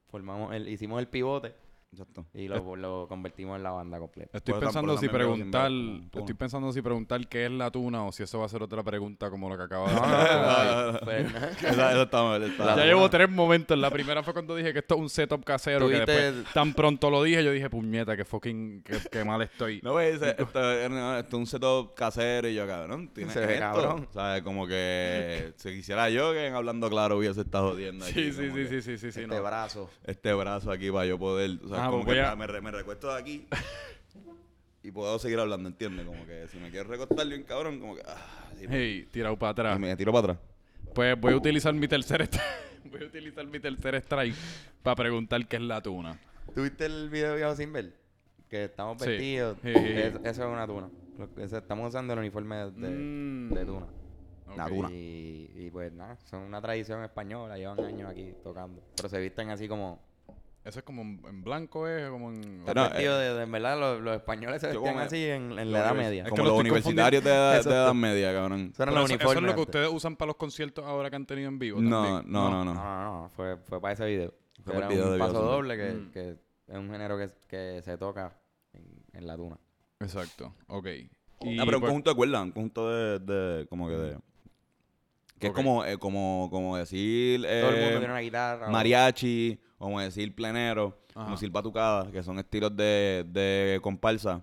formamos 0.09 0.53
el, 0.55 0.69
hicimos 0.69 0.99
el 1.01 1.09
pivote 1.09 1.55
Exacto. 1.95 2.27
y 2.35 2.49
lo, 2.49 2.77
lo 2.77 3.07
convertimos 3.09 3.57
en 3.57 3.63
la 3.63 3.71
banda 3.71 3.99
completa. 3.99 4.37
Estoy 4.37 4.55
pensando 4.61 4.97
si 4.99 5.09
preguntar, 5.09 5.71
estoy 6.13 6.35
pensando 6.35 6.73
si 6.73 6.83
preguntar 6.83 7.27
qué 7.29 7.47
es 7.47 7.51
la 7.53 7.71
tuna 7.71 8.05
o 8.05 8.13
si 8.13 8.23
eso 8.25 8.41
va 8.41 8.47
a 8.47 8.49
ser 8.49 8.63
otra 8.63 8.83
pregunta 8.83 9.31
como 9.31 9.49
lo 9.49 9.57
que 9.57 9.63
acaba 9.63 9.91
de 9.91 9.97
hacer. 9.99 11.05
pues, 11.05 11.77
ya 11.77 12.85
llevo 12.85 13.09
tres 13.11 13.31
momentos. 13.31 13.79
La 13.79 13.91
primera 13.91 14.23
fue 14.23 14.33
cuando 14.33 14.57
dije 14.57 14.73
que 14.73 14.81
esto 14.81 14.95
es 14.97 15.01
un 15.01 15.09
setup 15.09 15.45
casero. 15.45 15.89
Que 15.89 16.01
después, 16.01 16.53
tan 16.53 16.75
pronto 16.75 17.11
lo 17.11 17.23
dije, 17.23 17.45
yo 17.45 17.53
dije, 17.53 17.71
puñeta, 17.71 18.17
que 18.17 18.25
fucking, 18.25 18.83
que, 18.83 18.97
que 19.11 19.25
mal 19.25 19.43
estoy. 19.43 19.81
No, 19.83 19.93
güey, 19.93 20.13
dice, 20.13 20.35
esto, 20.39 20.61
no, 20.89 21.17
esto 21.19 21.37
es 21.37 21.41
un 21.41 21.47
setup 21.47 21.95
casero 21.95 22.49
y 22.49 22.55
yo, 22.55 22.67
cabrón, 22.67 23.09
tiene 23.15 23.33
Se 23.33 23.41
ve 23.41 23.55
esto. 23.55 23.61
cabrón. 23.61 24.09
¿Sabes? 24.13 24.43
Como 24.43 24.67
que 24.67 25.53
si 25.57 25.71
quisiera 25.71 26.11
yo 26.11 26.33
que 26.33 26.47
en 26.47 26.55
hablando 26.55 26.89
claro 26.91 27.19
hubiese 27.19 27.43
estado 27.43 27.71
jodiendo 27.71 28.05
aquí. 28.05 28.15
Sí, 28.15 28.33
sí, 28.33 28.51
sí, 28.51 28.67
sí, 28.67 28.83
sí, 28.83 28.99
sí, 28.99 29.13
sí, 29.13 29.21
este 29.21 29.27
no. 29.27 29.43
brazo. 29.43 29.91
Este 30.05 30.33
brazo 30.33 30.71
aquí 30.71 30.91
para 30.91 31.07
yo 31.07 31.19
poder, 31.19 31.59
o 31.65 31.69
sea, 31.69 31.84
Ah, 31.87 31.91
como 31.91 32.05
pues 32.05 32.17
que 32.17 32.23
a- 32.23 32.37
me, 32.37 32.47
re- 32.47 32.61
me 32.61 32.71
recuesto 32.71 33.13
de 33.13 33.19
aquí 33.21 33.47
y 34.83 34.91
puedo 34.91 35.19
seguir 35.19 35.39
hablando, 35.39 35.69
¿entiendes? 35.69 36.05
Como 36.07 36.27
que 36.27 36.47
si 36.49 36.59
me 36.59 36.71
quiero 36.71 36.89
recostar 36.89 37.27
bien 37.27 37.43
cabrón, 37.45 37.81
como 37.81 37.95
que, 37.97 38.03
ah, 38.07 38.17
sí, 38.59 38.67
Hey, 38.69 39.09
tirado 39.11 39.37
para 39.39 39.51
atrás. 39.53 39.77
y 39.77 39.81
me 39.81 39.97
tiro 39.97 40.13
para 40.13 40.33
atrás. 40.33 40.39
Pues 40.95 41.19
voy 41.21 41.33
a 41.33 41.37
utilizar 41.37 41.73
mi 41.75 41.89
tercer 41.89 42.29
voy 42.85 43.03
a 43.03 43.07
utilizar 43.07 43.47
mi 43.47 43.59
tercer 43.61 43.95
strike 43.97 44.35
para 44.83 44.97
preguntar 44.97 45.47
qué 45.49 45.57
es 45.57 45.63
la 45.63 45.81
tuna. 45.81 46.19
¿Tuviste 46.55 46.85
el 46.87 47.09
video 47.11 47.31
de 47.33 47.37
Viejo 47.39 47.57
Sin 47.57 47.73
Ver? 47.73 47.95
Que 48.49 48.65
estamos 48.65 49.01
Sí. 49.03 49.09
vestidos. 49.09 49.59
Sí. 49.63 49.71
Es- 49.75 50.15
eso 50.17 50.23
es 50.25 50.39
una 50.39 50.67
tuna. 50.67 50.89
Estamos 51.39 51.89
usando 51.89 52.13
el 52.13 52.19
uniforme 52.19 52.57
de, 52.57 52.71
Mm. 52.91 53.55
de 53.55 53.65
tuna. 53.65 53.87
La 54.57 54.69
tuna. 54.69 54.91
Y, 54.93 55.51
y 55.57 55.71
pues 55.71 55.91
nada, 55.93 56.17
son 56.27 56.43
una 56.43 56.61
tradición 56.61 57.03
española, 57.03 57.57
llevan 57.57 57.81
años 57.85 58.11
aquí 58.11 58.33
tocando. 58.45 58.83
Pero 58.97 59.09
se 59.09 59.19
visten 59.19 59.51
así 59.51 59.67
como... 59.67 60.01
Eso 60.65 60.79
es 60.79 60.85
como 60.85 61.03
en, 61.03 61.43
blanco, 61.45 61.87
es 61.87 62.09
como 62.09 62.31
en... 62.31 62.63
Pero, 62.65 62.85
vestidos 62.85 63.21
de, 63.39 63.45
verdad, 63.45 63.79
los, 63.79 64.01
los 64.01 64.17
españoles 64.17 64.63
se 64.63 64.69
vestían 64.69 64.99
así 64.99 65.23
en, 65.27 65.55
la 65.55 65.63
edad 65.63 65.95
media. 65.95 66.25
Es 66.25 66.31
Como 66.31 66.43
lo 66.45 66.51
los 66.53 66.61
universitarios 66.61 67.23
de, 67.23 67.31
edad- 67.31 67.51
de 67.53 67.57
Exacto. 67.59 67.77
edad 67.79 67.95
media, 67.95 68.33
cabrón. 68.33 68.73
Eso 68.73 68.87
los 68.87 69.11
eso, 69.11 69.15
eso 69.21 69.33
es 69.35 69.43
lo 69.43 69.55
que 69.55 69.61
ustedes 69.61 69.91
usan 69.93 70.17
para 70.17 70.29
los 70.29 70.37
conciertos 70.37 70.85
ahora 70.87 71.11
que 71.11 71.17
han 71.17 71.27
tenido 71.27 71.49
en 71.51 71.59
vivo. 71.59 71.83
No, 71.83 72.03
también. 72.05 72.33
no, 72.33 72.49
no, 72.51 72.65
No, 72.65 72.73
no. 72.73 72.75
no, 72.75 73.23
no, 73.23 73.29
fue, 73.29 73.59
fue 73.59 73.79
para 73.81 73.93
ese 73.93 74.07
video. 74.07 74.33
Fue 74.65 74.73
para 74.73 74.87
Era 74.87 74.89
video 74.89 75.07
un 75.09 75.13
de 75.13 75.19
paso 75.19 75.43
doble 75.43 75.77
que, 75.77 75.93
Mm. 75.93 76.11
que 76.13 76.31
es 76.69 76.77
un 76.79 76.91
género 76.91 77.19
que, 77.19 77.31
que 77.47 77.83
se 77.83 77.99
toca 77.99 78.33
en, 78.73 78.85
en 79.13 79.27
la 79.27 79.37
tuna. 79.37 79.59
Exacto, 80.01 80.55
ok. 80.69 80.87
Y, 81.43 81.59
Ah, 81.59 81.65
pero 81.67 81.77
un 81.77 81.81
pues, 81.81 81.81
conjunto 81.91 82.11
de 82.11 82.17
cuerdas, 82.17 82.43
un 82.43 82.53
conjunto 82.53 82.89
de, 82.91 83.19
de 83.19 83.67
como 83.67 83.87
que 83.89 83.97
de... 83.97 84.17
Que 85.45 85.49
es 85.49 85.55
como, 85.55 85.85
eh, 85.85 85.99
como, 85.99 86.49
como 86.51 86.77
decir 86.77 87.41
Todo 87.43 87.51
el 87.51 87.63
mundo 87.65 87.87
eh, 87.87 87.91
tiene 87.91 88.05
una 88.07 88.21
guitarra. 88.21 88.69
o- 88.69 88.71
mariachi, 88.71 89.59
como 89.79 90.01
decir 90.01 90.35
plenero, 90.35 90.99
Ajá. 91.11 91.25
como 91.25 91.31
decir 91.37 91.51
batucada, 91.51 92.11
que 92.11 92.23
son 92.23 92.39
estilos 92.39 92.77
de, 92.77 93.25
de 93.29 93.79
comparsa 93.83 94.43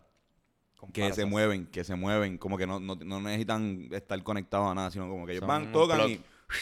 que 0.94 1.02
se 1.02 1.02
comparsas. 1.02 1.30
mueven, 1.30 1.66
que 1.68 1.84
se 1.84 1.96
mueven, 1.96 2.38
como 2.38 2.58
que 2.58 2.66
no, 2.66 2.80
no, 2.80 2.96
no 2.96 3.22
necesitan 3.22 3.88
estar 3.92 4.22
conectados 4.24 4.72
a 4.72 4.74
nada, 4.76 4.90
sino 4.92 5.08
como 5.10 5.26
que 5.28 5.34
ellos 5.34 5.46
van, 5.48 5.72
tocan 5.72 6.10
y, 6.10 6.20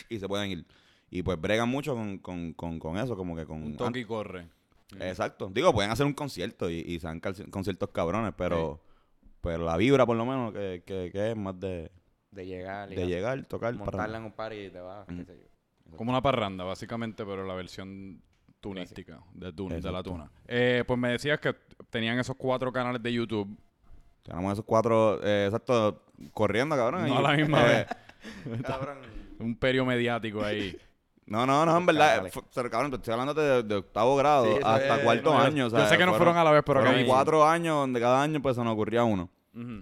y 0.10 0.20
se 0.20 0.28
pueden 0.28 0.52
ir. 0.52 0.66
Y 1.10 1.24
pues 1.24 1.40
bregan 1.40 1.70
mucho 1.70 1.96
con, 1.96 2.18
con, 2.20 2.54
con, 2.54 2.80
con 2.80 2.98
eso, 2.98 3.16
como 3.16 3.36
que 3.36 3.46
con... 3.46 3.64
un 3.64 3.78
toque 3.78 4.00
y 4.00 4.06
corre. 4.06 4.48
Exacto. 5.00 5.50
Digo, 5.54 5.72
pueden 5.74 5.90
hacer 5.92 6.06
un 6.06 6.14
concierto 6.14 6.70
y, 6.70 6.80
y 6.80 7.00
sean 7.00 7.20
conciertos 7.20 7.90
cabrones, 7.92 8.34
pero, 8.38 8.80
pero 9.42 9.64
la 9.64 9.78
vibra 9.78 10.06
por 10.06 10.18
lo 10.18 10.26
menos 10.26 10.52
que, 10.54 10.84
que, 10.86 11.10
que 11.12 11.32
es 11.32 11.38
más 11.38 11.60
de, 11.60 11.90
De 12.32 12.46
llegar 12.46 12.92
y 12.92 12.96
de 12.96 13.08
llegar, 13.08 13.44
tocar, 13.46 13.74
montarla 13.74 14.06
para... 14.06 14.18
en 14.20 14.24
un 14.26 14.32
par 14.34 14.54
y 14.54 14.70
te 14.70 14.80
vas, 14.80 15.08
qué 15.08 15.26
sé 15.26 15.38
yo. 15.38 15.98
Como 15.98 16.12
una 16.12 16.22
parranda, 16.22 16.64
básicamente, 16.64 17.26
pero 17.26 17.44
la 17.46 17.56
versión 17.56 18.22
tunística, 18.60 19.20
de, 19.34 19.52
tun- 19.54 19.80
de 19.82 19.92
la 19.92 20.04
tuna. 20.04 20.30
Eh, 20.48 20.84
pues 20.86 21.00
me 21.00 21.10
decías 21.10 21.40
que 21.40 21.56
tenían 21.90 22.20
esos 22.20 22.36
cuatro 22.36 22.72
canales 22.72 23.02
de 23.02 23.12
YouTube. 23.12 23.58
Tenemos 24.22 24.54
esos 24.54 24.66
cuatro, 24.66 25.20
eh, 25.24 25.46
exacto, 25.46 26.04
corriendo, 26.34 26.76
cabrón. 26.76 27.02
No 27.08 27.08
y- 27.08 27.18
a 27.18 27.22
la 27.22 27.32
misma 27.38 27.62
eh, 27.64 27.88
vez. 28.46 28.62
Cabrón. 28.64 28.98
Un 29.40 29.56
perio 29.56 29.86
mediático 29.86 30.44
ahí. 30.44 30.78
No, 31.26 31.46
no, 31.46 31.64
no, 31.64 31.78
en 31.78 31.86
verdad. 31.86 32.28
Pero, 32.56 32.72
cabrón, 32.72 32.90
te 32.90 32.98
estoy 32.98 33.12
hablando 33.14 33.36
de, 33.36 33.62
de 33.62 33.76
octavo 33.76 34.16
grado 34.16 34.46
Sí, 34.46 34.60
hasta 34.64 34.96
es- 34.98 35.04
cuarto 35.04 35.32
No, 35.32 35.38
yo- 35.42 35.46
año. 35.46 35.68
yo 35.70 35.86
sé 35.86 35.96
que 35.96 36.04
no 36.08 36.16
fueron 36.16 36.36
a 36.38 36.44
la 36.44 36.50
vez, 36.50 36.64
pero 36.66 36.82
fueron 36.82 37.00
que- 37.02 37.06
cuatro 37.06 37.46
años 37.48 37.76
donde 37.76 38.00
cada 38.00 38.24
año 38.24 38.42
pues 38.42 38.56
se 38.56 38.64
nos 38.64 38.74
ocurría 38.74 39.04
uno. 39.04 39.30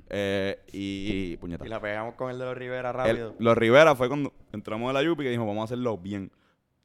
Eh, 0.09 0.59
y, 0.71 1.33
y 1.33 1.37
puñeta. 1.37 1.65
Y 1.65 1.69
la 1.69 1.79
pegamos 1.81 2.15
con 2.15 2.31
el 2.31 2.39
de 2.39 2.45
los 2.45 2.57
Rivera 2.57 2.89
El- 2.91 2.95
rápido. 2.95 3.35
los 3.39 3.57
Rivera 3.57 3.95
fue 3.95 4.07
cuando 4.07 4.33
entramos 4.53 4.89
a 4.89 4.93
la 4.93 5.03
Yupi 5.03 5.23
que 5.23 5.29
dijimos, 5.29 5.47
vamos 5.47 5.61
a 5.61 5.65
hacerlo 5.65 5.97
bien, 5.97 6.31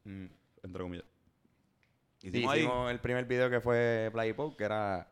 Mm. 0.04 0.26
entre 0.64 0.82
comillas. 0.82 1.04
Sí, 2.18 2.28
Hicimos 2.28 2.52
ahí. 2.52 2.60
hicimos 2.60 2.90
el 2.90 2.98
primer 3.00 3.24
video 3.26 3.48
que 3.50 3.60
fue 3.60 4.10
Play 4.12 4.32
Poke, 4.32 4.56
que 4.56 4.64
era 4.64 5.08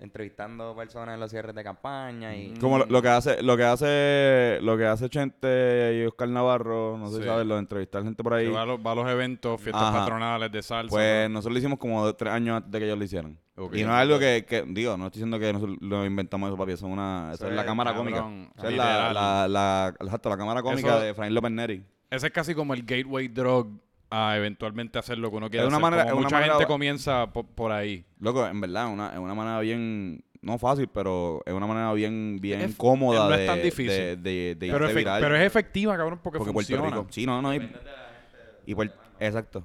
entrevistando 0.00 0.74
personas 0.74 1.14
en 1.14 1.20
los 1.20 1.30
cierres 1.30 1.54
de 1.54 1.62
campaña 1.62 2.34
y... 2.36 2.54
Como 2.54 2.78
lo, 2.78 2.86
lo 2.86 3.02
que 3.02 3.08
hace, 3.08 3.42
lo 3.42 3.56
que 3.56 3.64
hace, 3.64 4.58
lo 4.62 4.76
que 4.76 4.86
hace 4.86 5.08
Chente 5.08 6.00
y 6.02 6.06
Oscar 6.06 6.28
Navarro, 6.28 6.96
no 6.98 7.08
sé 7.10 7.18
si 7.18 7.24
sabes, 7.24 7.46
lo 7.46 7.54
de 7.54 7.60
entrevistar 7.60 8.02
gente 8.02 8.22
por 8.22 8.32
Que 8.32 8.38
ahí. 8.40 8.48
va, 8.50 8.62
a 8.62 8.66
los, 8.66 8.78
va 8.80 8.92
a 8.92 8.94
los 8.94 9.08
eventos, 9.08 9.60
fiestas 9.60 9.82
Ajá. 9.82 9.98
patronales 10.00 10.50
de 10.50 10.62
salsa. 10.62 10.90
Pues 10.90 11.28
¿no? 11.28 11.34
nosotros 11.34 11.52
lo 11.52 11.58
hicimos 11.58 11.78
como 11.78 12.06
de 12.06 12.14
tres 12.14 12.32
años 12.32 12.56
antes 12.56 12.70
de 12.72 12.78
que 12.78 12.84
ellos 12.86 12.98
lo 12.98 13.04
hicieron. 13.04 13.38
Ok. 13.56 13.74
Y 13.76 13.82
no 13.84 13.90
es 13.90 13.96
algo 13.96 14.18
que, 14.18 14.44
que- 14.48 14.64
digo, 14.66 14.96
no 14.96 15.06
estoy 15.06 15.18
diciendo 15.20 15.38
que 15.38 15.52
nosotros 15.52 15.76
lo 15.80 16.06
inventamos 16.06 16.48
eso, 16.48 16.56
papi, 16.56 16.72
eso 16.72 16.86
es 16.86 16.92
una, 16.92 17.30
eso 17.34 17.44
Eso 17.44 17.48
es 17.50 17.56
la 17.56 17.64
cámara 17.64 17.92
cabrón, 17.92 18.12
cómica. 18.14 18.52
Esa 18.56 18.68
es 18.70 18.76
la, 18.76 18.84
literal. 18.84 19.14
la, 19.14 19.48
la, 19.48 19.94
exacto, 20.00 20.28
la 20.30 20.36
cámara 20.38 20.62
cómica 20.62 20.88
Eso- 20.96 21.00
de 21.00 21.14
Frank 21.14 21.30
López 21.32 21.50
Neri. 21.50 21.84
Ese 22.08 22.26
es 22.26 22.32
casi 22.32 22.54
como 22.54 22.74
el 22.74 22.82
gateway 22.84 23.28
drug 23.28 23.78
a 24.10 24.36
eventualmente 24.36 24.98
hacer 24.98 25.18
lo 25.18 25.30
que 25.30 25.36
uno 25.36 25.48
quiere 25.50 25.64
Es 25.64 25.68
una 25.68 25.76
hacer. 25.76 25.82
manera- 25.82 26.02
Como 26.04 26.14
es 26.14 26.18
una 26.18 26.26
mucha 26.26 26.36
manera- 26.36 26.54
gente 26.54 26.66
comienza 26.66 27.26
po- 27.32 27.44
por, 27.44 27.70
ahí. 27.72 28.04
Loco, 28.18 28.46
en 28.46 28.60
verdad, 28.60 28.88
una, 28.88 29.12
es 29.12 29.18
una 29.18 29.34
manera 29.34 29.60
bien, 29.60 30.24
no 30.42 30.58
fácil, 30.58 30.88
pero 30.92 31.42
es 31.46 31.52
una 31.52 31.66
manera 31.66 31.92
bien, 31.92 32.38
bien 32.40 32.60
Es- 32.62 32.74
cómoda 32.76 33.28
no 33.28 33.34
es 33.34 33.40
de, 33.40 33.46
tan 33.46 33.62
difícil. 33.62 33.86
de, 33.88 34.16
de, 34.16 34.56
de 34.58 34.70
Pero, 34.70 34.88
es 35.36 35.42
efectiva, 35.46 35.96
cabrón, 35.96 36.18
porque, 36.22 36.38
porque 36.38 36.52
Puerto 36.52 36.68
funciona. 36.74 36.96
Rico. 36.96 37.06
Sí, 37.10 37.24
no, 37.24 37.40
no. 37.40 37.54
Y, 37.54 38.76
exacto. 39.20 39.64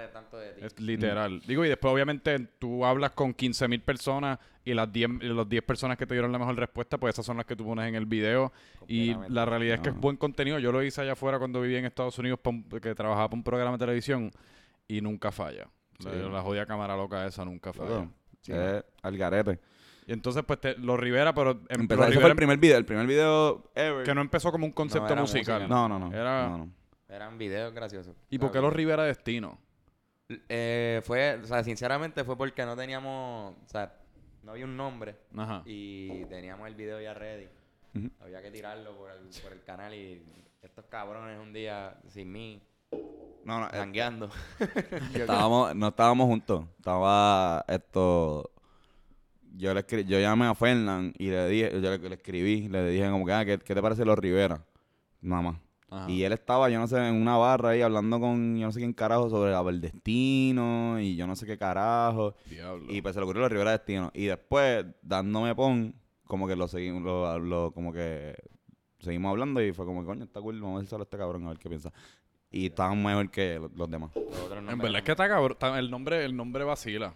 De 0.00 0.08
tanto 0.08 0.36
de 0.38 0.52
ti. 0.52 0.60
Es 0.64 0.78
literal. 0.80 1.40
Digo, 1.46 1.64
y 1.64 1.68
después 1.68 1.92
obviamente 1.92 2.38
tú 2.58 2.84
hablas 2.84 3.10
con 3.12 3.34
15.000 3.34 3.82
personas 3.82 4.38
y 4.64 4.74
las 4.74 4.92
10, 4.92 5.10
y 5.22 5.26
las 5.28 5.48
10 5.48 5.62
personas 5.62 5.96
que 5.96 6.06
te 6.06 6.14
dieron 6.14 6.32
la 6.32 6.38
mejor 6.38 6.56
respuesta, 6.56 6.98
pues 6.98 7.14
esas 7.14 7.24
son 7.26 7.36
las 7.38 7.46
que 7.46 7.56
tú 7.56 7.64
pones 7.64 7.86
en 7.88 7.94
el 7.94 8.06
video. 8.06 8.52
Y 8.88 9.14
la 9.28 9.44
realidad 9.44 9.76
es 9.76 9.80
que 9.80 9.88
es 9.90 9.94
No. 9.94 10.00
buen 10.00 10.16
contenido. 10.16 10.58
Yo 10.58 10.72
lo 10.72 10.82
hice 10.82 11.00
allá 11.00 11.12
afuera 11.12 11.38
cuando 11.38 11.60
vivía 11.60 11.78
en 11.78 11.84
Estados 11.86 12.18
Unidos, 12.18 12.40
un- 12.44 12.64
que 12.64 12.94
trabajaba 12.94 13.28
para 13.28 13.36
un 13.38 13.44
programa 13.44 13.72
de 13.72 13.78
televisión 13.78 14.30
y 14.88 15.00
nunca 15.00 15.30
falla. 15.32 15.68
La, 16.04 16.10
Sí. 16.12 16.16
la 16.32 16.40
jodida 16.42 16.66
cámara 16.66 16.96
loca 16.96 17.26
esa 17.26 17.44
nunca 17.44 17.72
falla. 17.72 17.90
Loco, 17.90 18.12
es 18.48 18.84
al 19.02 19.16
garete. 19.18 19.60
Y 20.06 20.12
entonces, 20.12 20.42
pues, 20.44 20.60
te- 20.60 20.76
los 20.78 20.98
Rivera, 20.98 21.32
pero... 21.34 21.50
em- 21.68 21.82
Empezó, 21.82 22.00
los 22.00 22.08
Rivera 22.08 22.20
fue 22.22 22.30
el 22.30 22.36
primer 22.36 22.58
video, 22.58 22.78
el 22.78 22.84
primer 22.84 23.06
video 23.06 23.70
ever. 23.74 24.04
que 24.04 24.14
no 24.14 24.20
empezó 24.22 24.50
como 24.50 24.66
un 24.66 24.72
concepto 24.72 25.14
musical. 25.14 25.62
música. 25.62 25.68
no, 25.68 25.88
no, 25.88 25.98
no. 25.98 26.12
Era- 26.12 26.48
no, 26.48 26.58
no. 26.58 26.68
Eran 27.08 27.38
videos 27.38 27.72
graciosos. 27.74 28.14
¿Y 28.30 28.38
por 28.38 28.50
qué 28.52 28.60
los 28.60 28.72
Rivera 28.72 29.04
Destino? 29.04 29.58
Eh, 30.48 31.00
fue, 31.04 31.40
o 31.42 31.46
sea, 31.46 31.64
sinceramente 31.64 32.22
fue 32.24 32.36
porque 32.36 32.64
no 32.64 32.76
teníamos, 32.76 33.54
o 33.64 33.68
sea, 33.68 33.92
no 34.42 34.52
había 34.52 34.64
un 34.64 34.76
nombre 34.76 35.16
Ajá. 35.36 35.62
y 35.64 36.24
teníamos 36.26 36.68
el 36.68 36.74
video 36.74 37.00
ya 37.00 37.14
ready. 37.14 37.48
Había 38.20 38.40
que 38.40 38.50
tirarlo 38.52 38.96
por 38.96 39.10
el, 39.10 39.18
por 39.42 39.52
el 39.52 39.62
canal 39.64 39.92
y 39.94 40.22
estos 40.62 40.84
cabrones 40.86 41.38
un 41.40 41.52
día 41.52 41.96
sin 42.08 42.30
mí, 42.30 42.62
No, 43.44 43.58
no, 43.60 43.66
eh, 43.66 43.70
jangueando. 43.72 44.30
estábamos, 45.14 45.74
no 45.74 45.88
estábamos 45.88 46.26
juntos. 46.26 46.64
Estaba 46.78 47.64
esto. 47.66 48.50
Yo 49.56 49.74
le 49.74 49.84
escri- 49.84 50.04
yo 50.06 50.20
llamé 50.20 50.46
a 50.46 50.54
Fernán 50.54 51.12
y 51.18 51.30
le 51.30 51.48
dije, 51.48 51.72
yo 51.72 51.90
le, 51.90 51.98
le 51.98 52.14
escribí, 52.14 52.68
le 52.68 52.88
dije 52.88 53.10
como 53.10 53.26
que, 53.26 53.32
ah, 53.32 53.44
¿qué, 53.44 53.58
qué 53.58 53.74
te 53.74 53.82
parece 53.82 54.04
los 54.04 54.16
Rivera? 54.16 54.64
Nada 55.22 55.42
más. 55.42 55.56
Ajá. 55.90 56.08
Y 56.10 56.22
él 56.22 56.32
estaba, 56.32 56.70
yo 56.70 56.78
no 56.78 56.86
sé, 56.86 56.96
en 57.08 57.16
una 57.16 57.36
barra 57.36 57.70
ahí 57.70 57.82
hablando 57.82 58.20
con 58.20 58.56
yo 58.56 58.66
no 58.66 58.72
sé 58.72 58.78
quién 58.78 58.92
carajo 58.92 59.28
sobre 59.28 59.52
el 59.52 59.80
destino 59.80 61.00
y 61.00 61.16
yo 61.16 61.26
no 61.26 61.34
sé 61.36 61.46
qué 61.46 61.58
carajo. 61.58 62.34
Diablo. 62.46 62.86
Y 62.88 63.02
pues 63.02 63.14
se 63.14 63.20
le 63.20 63.24
ocurrió 63.24 63.42
los 63.42 63.50
Rivera 63.52 63.72
Destino. 63.72 64.10
Y 64.14 64.26
después, 64.26 64.86
dándome 65.02 65.54
pon, 65.54 65.94
como 66.26 66.46
que 66.46 66.54
lo 66.56 66.68
seguimos, 66.68 67.02
lo, 67.02 67.38
lo- 67.38 67.72
como 67.72 67.92
que 67.92 68.34
seguimos 69.00 69.30
hablando 69.30 69.60
y 69.62 69.72
fue 69.72 69.84
como, 69.84 70.04
coño, 70.04 70.24
está 70.24 70.40
cool, 70.40 70.60
vamos 70.60 70.78
a 70.78 70.82
decirlo 70.82 71.02
a 71.02 71.04
este 71.04 71.18
cabrón 71.18 71.44
a 71.46 71.48
ver 71.50 71.58
qué 71.58 71.68
piensa. 71.68 71.92
Y 72.52 72.66
estaban 72.66 73.02
mejor 73.02 73.30
que 73.30 73.60
los, 73.74 73.90
demás. 73.90 74.10
Los 74.14 74.52
en 74.52 74.78
verdad 74.78 74.96
es 74.98 75.02
que 75.02 75.10
está 75.12 75.28
cabrón. 75.28 75.56
el, 75.76 75.90
nombre, 75.90 76.24
el 76.24 76.36
nombre 76.36 76.64
vacila. 76.64 77.14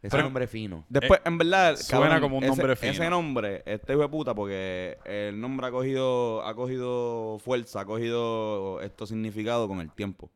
Ese 0.00 0.10
pero- 0.10 0.22
nombre 0.24 0.46
fino. 0.46 0.84
Después, 0.88 1.20
en 1.24 1.38
verdad, 1.38 1.72
Eh, 1.72 1.76
suena 1.76 2.20
como 2.20 2.38
un 2.38 2.44
ese- 2.44 2.50
nombre 2.56 2.76
fino. 2.76 2.92
Ese 2.92 3.10
nombre, 3.10 3.62
este 3.66 3.92
hijo 3.94 4.02
de 4.02 4.08
puta, 4.08 4.34
porque 4.34 4.96
el 5.04 5.40
nombre 5.40 5.66
ha 5.66 5.70
cogido, 5.72 6.44
ha 6.46 6.54
cogido 6.54 7.38
fuerza, 7.40 7.80
ha 7.80 7.84
cogido 7.84 8.80
esto 8.80 9.06
significado 9.06 9.66
con 9.66 9.80
el 9.80 9.90
tiempo. 9.90 10.30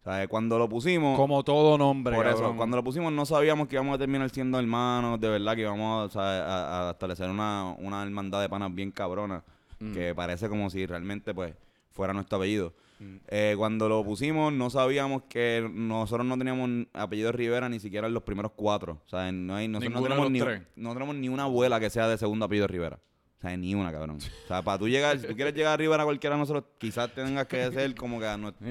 O 0.00 0.10
sea, 0.10 0.26
cuando 0.28 0.58
lo 0.58 0.68
pusimos, 0.68 1.16
Como 1.18 1.42
todo 1.44 1.78
nombre, 1.78 2.14
por 2.14 2.26
eso, 2.26 2.36
cabrón. 2.36 2.56
cuando 2.56 2.76
lo 2.76 2.84
pusimos 2.84 3.10
no 3.12 3.24
sabíamos 3.24 3.68
que 3.68 3.76
íbamos 3.76 3.94
a 3.94 3.98
terminar 3.98 4.28
siendo 4.30 4.58
hermanos, 4.58 5.18
de 5.20 5.28
verdad 5.28 5.54
que 5.54 5.62
íbamos 5.62 6.08
o 6.08 6.12
sea, 6.12 6.22
a, 6.22 6.88
a 6.88 6.90
establecer 6.92 7.28
una, 7.30 7.74
una 7.78 8.02
hermandad 8.02 8.40
de 8.42 8.48
panas 8.48 8.74
bien 8.74 8.90
cabrona, 8.90 9.42
Mm. 9.80 9.92
que 9.92 10.14
parece 10.14 10.48
como 10.48 10.70
si 10.70 10.86
realmente 10.86 11.34
pues 11.34 11.54
fuera 11.92 12.12
nuestro 12.12 12.36
apellido. 12.38 12.72
Mm. 12.98 13.16
Eh, 13.28 13.54
cuando 13.58 13.88
lo 13.88 14.04
pusimos 14.04 14.52
no 14.52 14.70
sabíamos 14.70 15.22
que 15.28 15.68
nosotros 15.72 16.24
no 16.26 16.38
teníamos 16.38 16.86
apellido 16.92 17.32
Rivera 17.32 17.68
ni 17.68 17.80
siquiera 17.80 18.06
en 18.06 18.14
los 18.14 18.22
primeros 18.22 18.52
cuatro. 18.54 19.00
O 19.04 19.08
sea, 19.08 19.30
no 19.32 19.56
hay, 19.56 19.68
nosotros 19.68 19.92
Ninguno 19.92 20.08
tenemos, 20.14 20.30
ni, 20.30 20.38
los 20.38 20.48
tres. 20.48 20.62
no 20.76 20.92
tenemos 20.94 21.16
ni 21.16 21.28
una 21.28 21.44
abuela 21.44 21.80
que 21.80 21.90
sea 21.90 22.08
de 22.08 22.16
segundo 22.18 22.44
apellido 22.46 22.66
Rivera. 22.66 22.98
O 23.38 23.40
sea, 23.46 23.56
ni 23.56 23.74
una, 23.74 23.92
cabrón. 23.92 24.18
O 24.18 24.46
sea, 24.48 24.62
para 24.62 24.78
tú 24.78 24.88
llegar, 24.88 25.18
si 25.18 25.26
tú 25.26 25.34
quieres 25.34 25.54
llegar 25.54 25.74
a 25.74 25.76
Rivera 25.76 26.04
cualquiera 26.04 26.36
de 26.36 26.40
nosotros, 26.40 26.64
quizás 26.78 27.12
tengas 27.14 27.46
que 27.46 27.70
ser 27.72 27.94
como 27.94 28.18
que 28.18 28.26
a 28.26 28.36
nuestra, 28.38 28.66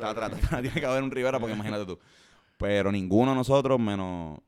tatra- 0.00 0.60
tiene 0.62 0.80
que 0.80 0.86
haber 0.86 1.02
un 1.02 1.10
Rivera 1.10 1.40
porque 1.40 1.54
imagínate 1.54 1.86
tú. 1.86 1.98
Pero 2.58 2.92
ninguno 2.92 3.32
de 3.32 3.36
nosotros, 3.38 3.80
menos. 3.80 4.38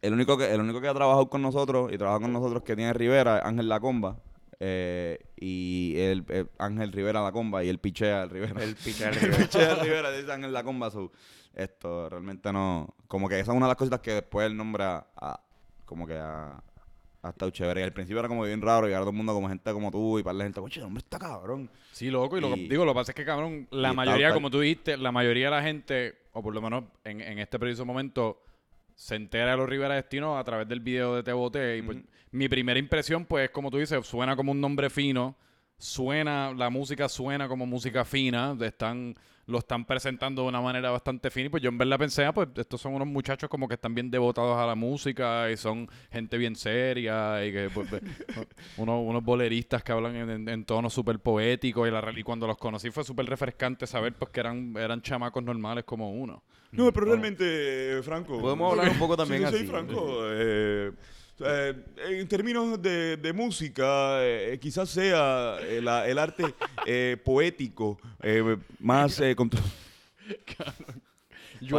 El 0.00 0.12
único 0.12 0.36
que 0.36 0.52
el 0.52 0.60
único 0.60 0.80
que 0.80 0.86
ha 0.88 0.94
trabajado 0.94 1.28
con 1.30 1.40
nosotros 1.42 1.90
y 1.92 1.96
trabaja 1.98 2.20
con 2.20 2.32
nosotros 2.32 2.62
que 2.62 2.76
tiene 2.76 2.92
Rivera 2.92 3.38
Ángel 3.38 3.68
Lacomba. 3.68 4.18
Eh, 4.66 5.18
y 5.36 5.94
el, 5.98 6.24
el 6.30 6.48
Ángel 6.58 6.90
Rivera 6.90 7.22
Lacomba 7.22 7.62
y 7.62 7.68
el 7.68 7.78
pichea 7.78 8.22
al 8.22 8.30
Rivera. 8.30 8.62
El 8.64 8.74
pichea 8.76 9.08
al 9.08 9.16
El 9.22 9.30
pichea 9.34 9.72
al 9.72 9.80
Rivera 9.80 10.10
dice 10.10 10.32
Ángel 10.32 10.52
Lacomba. 10.54 10.90
so, 10.90 11.12
esto 11.54 12.08
realmente 12.08 12.50
no. 12.50 12.94
Como 13.06 13.28
que 13.28 13.38
esa 13.40 13.52
es 13.52 13.56
una 13.56 13.66
de 13.66 13.70
las 13.70 13.76
cositas 13.76 14.00
que 14.00 14.12
después 14.14 14.46
el 14.46 14.56
nombre 14.56 14.84
a, 14.84 15.06
a- 15.16 15.40
como 15.84 16.06
que 16.06 16.14
ha, 16.14 16.62
ha 17.22 17.28
estado 17.28 17.50
chévere. 17.50 17.82
Y 17.82 17.84
al 17.84 17.92
principio 17.92 18.20
era 18.20 18.28
como 18.28 18.44
bien 18.44 18.62
raro 18.62 18.86
llegar 18.86 19.00
a 19.00 19.02
todo 19.02 19.10
el 19.10 19.16
mundo 19.16 19.34
como 19.34 19.48
gente 19.50 19.70
como 19.72 19.90
tú 19.90 20.18
y 20.18 20.22
para 20.22 20.38
la 20.38 20.44
gente, 20.44 20.60
coche, 20.62 20.80
el 20.80 20.86
hombre 20.86 21.00
está 21.00 21.18
cabrón. 21.18 21.68
Sí, 21.92 22.08
loco, 22.08 22.38
y 22.38 22.40
lo, 22.40 22.56
Y- 22.56 22.66
digo, 22.66 22.86
lo 22.86 22.92
que 22.92 23.00
pasa 23.00 23.12
es 23.12 23.16
que, 23.16 23.24
cabrón, 23.26 23.68
la 23.70 23.92
y 23.92 23.96
mayoría, 23.96 24.28
tal, 24.28 24.34
como 24.34 24.50
tú 24.50 24.60
dijiste, 24.60 24.96
la 24.96 25.12
mayoría 25.12 25.46
de 25.46 25.50
la 25.56 25.62
gente, 25.62 26.14
o 26.32 26.42
por 26.42 26.54
lo 26.54 26.62
menos 26.62 26.84
en, 27.04 27.20
en 27.20 27.38
este 27.38 27.58
preciso 27.58 27.84
momento, 27.84 28.40
se 28.94 29.16
entera 29.16 29.50
de 29.50 29.56
los 29.58 29.68
Rivera 29.68 29.94
Destino 29.96 30.38
a 30.38 30.44
través 30.44 30.66
del 30.68 30.80
video 30.80 31.14
de 31.16 31.22
Te 31.22 31.32
Boté. 31.34 31.76
Y 31.76 31.82
pues, 31.82 31.98
mi 32.34 32.48
primera 32.48 32.78
impresión, 32.78 33.24
pues, 33.24 33.50
como 33.50 33.70
tú 33.70 33.78
dices, 33.78 34.06
suena 34.06 34.34
como 34.36 34.52
un 34.52 34.60
nombre 34.60 34.90
fino, 34.90 35.36
suena, 35.78 36.52
la 36.54 36.70
música 36.70 37.08
suena 37.08 37.48
como 37.48 37.66
música 37.66 38.04
fina, 38.04 38.56
están, 38.60 39.14
lo 39.46 39.58
están 39.58 39.84
presentando 39.84 40.42
de 40.42 40.48
una 40.48 40.60
manera 40.60 40.90
bastante 40.90 41.30
fina. 41.30 41.46
Y 41.46 41.48
pues 41.50 41.62
yo 41.62 41.68
en 41.68 41.78
verdad 41.78 41.98
pensé, 41.98 42.24
ah, 42.24 42.32
pues 42.32 42.48
estos 42.56 42.80
son 42.80 42.94
unos 42.94 43.06
muchachos 43.08 43.48
como 43.50 43.68
que 43.68 43.74
están 43.74 43.94
bien 43.94 44.10
devotados 44.10 44.56
a 44.56 44.66
la 44.66 44.74
música 44.74 45.50
y 45.50 45.56
son 45.56 45.88
gente 46.10 46.38
bien 46.38 46.56
seria 46.56 47.44
y 47.44 47.52
que 47.52 47.70
pues, 47.72 47.88
unos, 48.78 49.00
unos 49.06 49.22
boleristas 49.22 49.82
que 49.82 49.92
hablan 49.92 50.16
en, 50.16 50.30
en, 50.30 50.48
en 50.48 50.64
tono 50.64 50.88
súper 50.90 51.18
poético 51.18 51.86
y, 51.86 51.90
la, 51.90 52.00
real- 52.00 52.18
y 52.18 52.22
cuando 52.22 52.46
los 52.46 52.56
conocí 52.56 52.90
fue 52.90 53.04
súper 53.04 53.26
refrescante 53.26 53.86
saber 53.86 54.14
pues 54.14 54.30
que 54.30 54.40
eran, 54.40 54.74
eran 54.76 55.02
chamacos 55.02 55.42
normales 55.42 55.84
como 55.84 56.10
uno. 56.12 56.42
No, 56.72 56.92
pero 56.92 57.06
realmente, 57.06 58.00
Franco. 58.02 58.40
Podemos 58.40 58.72
hablar 58.72 58.88
un 58.90 58.98
poco 58.98 59.16
también 59.16 59.42
sí, 59.42 59.48
sí, 59.50 59.54
así. 59.56 59.66
Franco. 59.66 60.16
eh, 60.32 60.90
sea, 61.38 61.68
en 62.08 62.28
términos 62.28 62.80
de, 62.80 63.16
de 63.16 63.32
música, 63.32 64.18
eh, 64.24 64.58
quizás 64.60 64.88
sea 64.88 65.58
el, 65.60 65.86
el 65.88 66.18
arte 66.18 66.54
eh, 66.86 67.16
poético 67.24 67.98
eh, 68.22 68.56
más 68.78 69.18
eh, 69.20 69.34
contro- 69.34 69.60
Yo, 71.60 71.78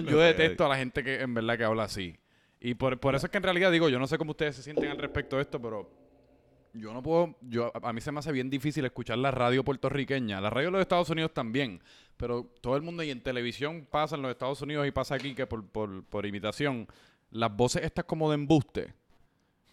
yo 0.00 0.18
detesto 0.20 0.66
a 0.66 0.68
la 0.68 0.76
gente 0.76 1.02
que 1.02 1.20
en 1.20 1.34
verdad 1.34 1.56
que 1.58 1.64
habla 1.64 1.84
así. 1.84 2.16
Y 2.60 2.74
por, 2.74 2.98
por 3.00 3.14
eso 3.14 3.26
es 3.26 3.30
que 3.32 3.38
en 3.38 3.42
realidad 3.44 3.70
digo, 3.72 3.88
yo 3.88 3.98
no 3.98 4.06
sé 4.06 4.18
cómo 4.18 4.32
ustedes 4.32 4.56
se 4.56 4.62
sienten 4.62 4.90
al 4.90 4.98
respecto 4.98 5.36
de 5.36 5.42
esto, 5.42 5.60
pero 5.60 5.90
Yo 6.74 6.92
no 6.92 7.02
puedo, 7.02 7.34
yo 7.40 7.72
a 7.74 7.88
a 7.88 7.92
mí 7.92 8.00
se 8.00 8.12
me 8.12 8.18
hace 8.18 8.32
bien 8.32 8.50
difícil 8.50 8.84
escuchar 8.84 9.18
la 9.18 9.30
radio 9.30 9.64
puertorriqueña, 9.64 10.40
la 10.40 10.50
radio 10.50 10.68
de 10.68 10.72
los 10.72 10.80
Estados 10.82 11.08
Unidos 11.10 11.32
también, 11.32 11.80
pero 12.16 12.44
todo 12.60 12.76
el 12.76 12.82
mundo 12.82 13.02
y 13.02 13.10
en 13.10 13.22
televisión 13.22 13.86
pasa 13.90 14.16
en 14.16 14.22
los 14.22 14.30
Estados 14.30 14.60
Unidos 14.62 14.86
y 14.86 14.90
pasa 14.90 15.14
aquí 15.14 15.34
que 15.34 15.46
por, 15.46 15.64
por, 15.66 16.04
por 16.04 16.26
imitación, 16.26 16.86
las 17.32 17.54
voces 17.54 17.82
estas 17.84 18.04
como 18.04 18.28
de 18.30 18.34
embuste. 18.34 18.92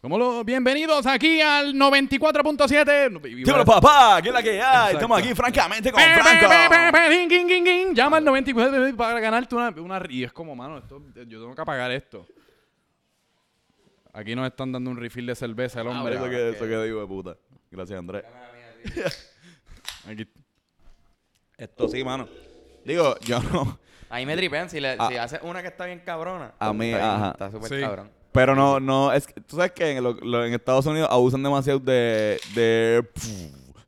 Como 0.01 0.17
los 0.17 0.45
bienvenidos 0.45 1.05
aquí 1.07 1.41
al 1.41 1.73
94.7. 1.73 3.19
Y- 3.23 3.27
y- 3.27 3.35
Dímelo, 3.43 3.65
papá, 3.65 4.19
¿qué 4.21 4.27
es 4.29 4.33
la 4.33 4.43
que 4.43 4.51
hay? 4.51 4.57
Exacto. 4.59 4.91
Estamos 4.93 5.19
aquí 5.19 5.33
francamente 5.33 5.91
con 5.91 6.01
Pe, 6.01 6.21
Franco. 6.21 6.47
pe, 6.49 7.17
pe. 7.17 7.93
Llama 7.93 8.17
al 8.17 8.23
94 8.23 8.95
para 8.95 9.19
ganarte 9.19 9.55
una, 9.55 9.69
una... 9.69 10.01
Y 10.09 10.23
es 10.23 10.31
como, 10.31 10.55
mano, 10.55 10.77
esto, 10.77 11.01
yo 11.15 11.39
tengo 11.41 11.55
que 11.55 11.61
apagar 11.61 11.91
esto. 11.91 12.27
Aquí 14.13 14.35
nos 14.35 14.47
están 14.47 14.71
dando 14.71 14.89
un 14.91 14.97
refill 14.97 15.25
de 15.25 15.35
cerveza 15.35 15.81
el 15.81 15.87
hombre. 15.87 16.15
Eso 16.15 16.29
que, 16.29 16.49
eso 16.51 16.65
que 16.65 16.83
digo 16.83 17.01
de 17.01 17.07
puta. 17.07 17.37
Gracias, 17.71 17.97
Andrés. 17.99 18.23
Aquí- 20.07 20.27
Esto 21.57 21.87
sí, 21.89 22.03
mano. 22.03 22.29
Digo, 22.87 23.15
yo 23.21 23.39
no. 23.53 23.77
Ahí 24.09 24.25
me 24.25 24.35
tripean. 24.37 24.69
Si, 24.69 24.79
le, 24.79 24.95
Ah. 24.97 25.07
si 25.09 25.17
haces 25.17 25.39
una 25.43 25.61
que 25.61 25.67
está 25.67 25.85
bien 25.85 25.99
cabrona. 26.03 26.53
A 26.59 26.71
mí, 26.73 26.91
está 26.91 27.15
ajá. 27.15 27.31
Está 27.31 27.51
súper 27.51 27.69
Sí. 27.69 27.81
cabrón. 27.81 28.09
Pero 28.31 28.55
no, 28.55 28.79
no, 28.79 29.11
es 29.13 29.25
que, 29.27 29.41
tú 29.41 29.55
sabes 29.55 29.71
que 29.71 29.91
en, 29.91 30.03
lo- 30.03 30.13
lo- 30.13 30.45
en 30.45 30.53
Estados 30.53 30.85
Unidos 30.85 31.09
abusan 31.11 31.41
demasiado 31.43 31.79
de, 31.79 32.39
de, 32.53 33.03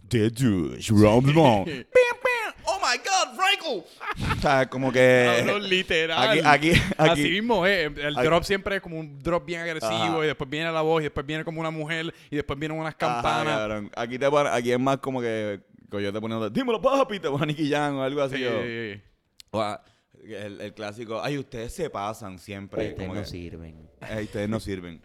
de 0.03 0.31
Jewish. 0.35 0.91
Oh 2.71 2.79
my 2.79 2.97
God, 2.97 3.35
Franco. 3.35 3.85
o 4.37 4.41
sea, 4.41 4.69
como 4.69 4.91
que 4.91 5.37
Cabrón, 5.39 5.67
literal. 5.67 6.29
aquí, 6.29 6.39
aquí, 6.45 6.81
aquí, 6.97 7.09
Así 7.11 7.29
mismo 7.31 7.65
es. 7.65 7.91
El 7.97 8.15
aquí- 8.17 8.25
drop 8.27 8.43
siempre 8.43 8.75
es 8.75 8.81
como 8.81 8.99
un 8.99 9.21
drop 9.23 9.43
bien 9.45 9.61
agresivo 9.61 9.91
Ajá. 9.91 10.23
y 10.23 10.27
después 10.27 10.47
viene 10.49 10.71
la 10.71 10.81
voz 10.81 11.01
y 11.01 11.05
después 11.05 11.25
viene 11.25 11.43
como 11.43 11.59
una 11.61 11.71
mujer 11.71 12.13
y 12.29 12.35
después 12.35 12.59
vienen 12.59 12.77
unas 12.77 12.93
Ajá, 12.93 12.97
campanas. 12.99 13.57
cabrón. 13.57 13.91
Aquí 13.95 14.19
te 14.19 14.25
aquí 14.51 14.71
es 14.71 14.79
más 14.79 14.97
como 14.97 15.19
que 15.19 15.61
Coyote 15.89 16.21
poniendo, 16.21 16.49
dímelo 16.49 16.81
papi, 16.81 17.19
te 17.19 17.29
ponen 17.29 17.47
Nicky 17.49 17.69
Jam 17.69 17.97
o 17.97 18.03
algo 18.03 18.21
así. 18.21 18.37
Sí, 18.37 18.45
o- 18.45 18.61
sí, 18.61 18.93
sí. 18.95 19.01
o, 19.51 19.61
ah, 19.61 19.83
el, 20.21 20.59
el 20.59 20.73
clásico, 20.73 21.21
ay, 21.23 21.37
ustedes 21.37 21.71
se 21.73 21.89
pasan 21.89 22.39
siempre. 22.39 22.89
Ustedes 22.89 22.99
como 22.99 23.15
no 23.15 23.21
que, 23.21 23.25
sirven. 23.25 23.89
ay, 24.01 24.25
ustedes 24.25 24.49
no 24.49 24.59
sirven. 24.59 25.01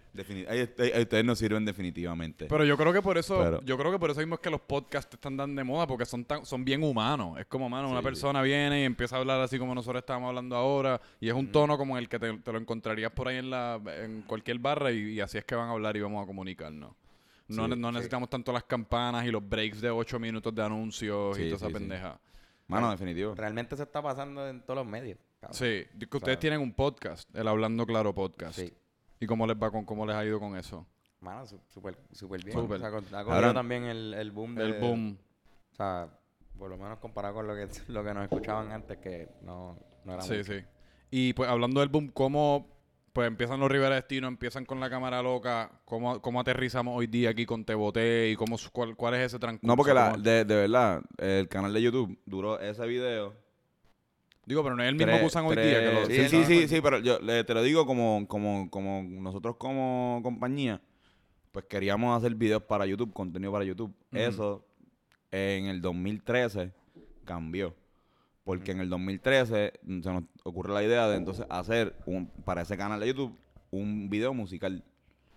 ay, 0.48 0.62
ustedes, 0.62 1.24
no 1.24 1.36
sirven 1.36 1.64
definitivamente. 1.64 2.46
Pero 2.48 2.64
yo 2.64 2.76
creo 2.76 2.92
que 2.92 3.00
por 3.00 3.16
eso, 3.16 3.38
Pero- 3.38 3.60
yo 3.62 3.78
creo 3.78 3.92
que 3.92 3.98
por 4.00 4.10
eso 4.10 4.18
mismo 4.20 4.34
es 4.34 4.40
que 4.40 4.50
los 4.50 4.60
podcasts 4.60 5.14
están 5.14 5.36
tan 5.36 5.54
de 5.54 5.62
moda, 5.62 5.86
porque 5.86 6.04
son 6.04 6.24
tan, 6.24 6.44
son 6.44 6.64
bien 6.64 6.82
humanos. 6.82 7.38
Es 7.38 7.46
como, 7.46 7.68
mano, 7.70 7.88
una 7.90 8.00
Sí, 8.00 8.04
persona 8.04 8.42
viene 8.42 8.80
y 8.80 8.84
empieza 8.84 9.14
a 9.14 9.20
hablar 9.20 9.40
así 9.40 9.56
como 9.56 9.72
nosotros 9.72 10.00
estamos 10.02 10.28
hablando 10.28 10.56
ahora, 10.56 11.00
y 11.20 11.28
es 11.28 11.34
un 11.34 11.46
tono 11.52 11.78
como 11.78 11.96
el 11.96 12.08
que 12.08 12.18
te, 12.18 12.32
te 12.38 12.52
lo 12.52 12.58
encontrarías 12.58 13.12
por 13.12 13.28
ahí 13.28 13.36
en 13.36 13.50
la, 13.50 13.80
en 14.02 14.22
cualquier 14.22 14.58
barra, 14.58 14.90
y, 14.90 15.12
y 15.12 15.20
así 15.20 15.38
es 15.38 15.44
que 15.44 15.54
van 15.54 15.68
a 15.68 15.72
hablar 15.72 15.96
y 15.96 16.00
vamos 16.00 16.22
a 16.24 16.26
comunicarnos. 16.26 16.90
No, 17.48 17.64
Sí, 17.66 17.74
no 17.76 17.88
sí. 17.88 17.94
necesitamos 17.94 18.30
tanto 18.30 18.52
las 18.52 18.64
campanas 18.64 19.26
y 19.26 19.30
los 19.30 19.46
breaks 19.46 19.80
de 19.80 19.90
ocho 19.90 20.18
minutos 20.18 20.54
de 20.54 20.62
anuncios 20.62 21.38
y 21.38 21.42
Sí, 21.44 21.50
toda 21.50 21.68
esa 21.68 21.78
pendeja. 21.78 22.18
Mano, 22.66 22.90
definitivo. 22.90 23.34
Realmente 23.34 23.76
se 23.76 23.82
está 23.82 24.00
pasando 24.02 24.48
en 24.48 24.62
todos 24.62 24.78
los 24.78 24.86
medios. 24.86 25.18
cabrón. 25.40 25.54
Sí, 25.54 25.84
que 26.08 26.16
ustedes 26.16 26.38
tienen 26.38 26.60
un 26.60 26.72
podcast, 26.72 27.28
el 27.36 27.46
Hablando 27.46 27.84
Claro 27.84 28.14
Podcast. 28.14 28.58
Sí. 28.58 28.72
¿Y 29.20 29.26
cómo 29.26 29.46
les 29.46 29.56
va 29.56 29.70
con 29.70 29.84
cómo 29.84 30.06
les 30.06 30.16
ha 30.16 30.24
ido 30.24 30.40
con 30.40 30.56
eso? 30.56 30.86
Mano, 31.20 31.46
súper 31.68 31.98
súper 32.12 32.42
bien. 32.44 32.56
Súper. 32.58 32.76
O 32.76 32.80
sea, 32.80 32.90
con- 32.90 33.04
ha 33.14 33.18
Ahora- 33.20 33.34
cogido 33.36 33.54
también 33.54 33.84
el, 33.84 34.14
el 34.14 34.30
boom 34.30 34.54
de... 34.54 34.64
El 34.64 34.74
boom. 34.80 35.18
O 35.72 35.76
sea, 35.76 36.08
por 36.58 36.70
lo 36.70 36.76
menos 36.78 36.98
comparado 36.98 37.34
con 37.34 37.46
lo 37.46 37.54
que, 37.54 37.68
lo 37.88 38.02
que 38.04 38.14
nos 38.14 38.22
escuchaban 38.24 38.72
antes, 38.72 38.96
que 38.98 39.28
no, 39.42 39.78
no 40.04 40.14
era 40.14 40.22
Sí, 40.22 40.32
mucho. 40.38 40.44
sí. 40.54 40.60
Y 41.10 41.32
pues 41.34 41.48
hablando 41.48 41.80
del 41.80 41.90
boom, 41.90 42.08
¿cómo 42.08 42.66
pues 43.14 43.28
empiezan 43.28 43.60
los 43.60 43.70
Rivera 43.70 43.94
Destino, 43.94 44.26
empiezan 44.26 44.64
con 44.66 44.80
la 44.80 44.90
cámara 44.90 45.22
loca? 45.22 45.70
¿Cómo, 45.84 46.20
cómo 46.20 46.40
aterrizamos 46.40 46.98
hoy 46.98 47.06
día 47.06 47.30
aquí 47.30 47.46
con 47.46 47.64
Te 47.64 47.72
Boté 47.74 48.30
y 48.30 48.36
cómo, 48.36 48.56
cuál, 48.72 48.96
cuál 48.96 49.14
es 49.14 49.20
ese 49.26 49.38
transcurso? 49.38 49.66
No, 49.68 49.76
porque 49.76 49.94
la, 49.94 50.10
¿Cómo- 50.10 50.22
de, 50.22 50.44
de 50.44 50.54
verdad, 50.56 51.00
el 51.18 51.48
canal 51.48 51.72
de 51.72 51.80
YouTube 51.80 52.18
duró 52.26 52.58
ese 52.58 52.84
video. 52.88 53.32
Digo, 54.46 54.62
pero 54.64 54.74
no 54.74 54.82
es 54.82 54.88
el 54.88 54.96
mismo 54.96 55.06
tres- 55.06 55.20
que 55.20 55.26
usan 55.26 55.46
hoy 55.46 55.56
día. 55.56 55.80
Que 55.80 55.92
lo- 55.92 56.06
sí, 56.06 56.28
Sí, 56.28 56.44
sí, 56.44 56.68
sí, 56.68 56.80
pero 56.82 56.98
yo 56.98 57.20
le- 57.20 57.44
te 57.44 57.54
lo 57.54 57.62
digo 57.62 57.86
como, 57.86 58.26
como, 58.28 58.68
como 58.68 59.02
nosotros 59.04 59.54
como 59.58 60.20
compañía, 60.24 60.80
pues 61.52 61.66
queríamos 61.66 62.18
hacer 62.18 62.34
videos 62.34 62.64
para 62.64 62.84
YouTube, 62.84 63.12
contenido 63.12 63.52
para 63.52 63.64
YouTube. 63.64 63.94
Eso 64.10 64.66
en 65.30 65.66
el 65.66 65.80
2013 65.80 66.72
cambió. 67.24 67.74
Porque 68.44 68.72
en 68.72 68.80
el 68.80 68.90
2013 68.90 69.72
mm, 69.82 70.00
se 70.02 70.12
nos 70.12 70.24
ocurre 70.44 70.72
la 70.72 70.82
idea 70.82 71.08
de 71.08 71.16
entonces 71.16 71.46
hacer 71.48 71.96
un, 72.06 72.26
para 72.44 72.62
ese 72.62 72.76
canal 72.76 73.00
de 73.00 73.08
YouTube 73.08 73.36
un 73.70 74.08
video 74.10 74.32
musical. 74.34 74.84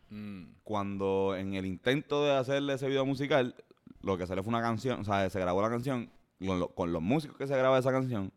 Mm, 0.10 0.44
cuando 0.64 1.36
en 1.36 1.54
el 1.56 1.66
intento 1.66 2.24
de 2.26 2.36
hacerle 2.36 2.74
ese 2.74 2.88
video 2.88 3.06
musical, 3.06 3.56
lo 4.02 4.18
que 4.18 4.28
sale 4.28 4.44
fue 4.44 4.50
una 4.50 4.62
canción, 4.62 5.00
o 5.00 5.04
sea, 5.04 5.30
se 5.30 5.40
grabó 5.40 5.62
la 5.62 5.70
canción 5.70 6.10
con, 6.46 6.60
lo- 6.60 6.70
con 6.70 6.94
los 6.94 7.02
músicos 7.02 7.38
que 7.38 7.48
se 7.48 7.58
graba 7.58 7.78
esa 7.80 7.92
canción, 7.92 8.32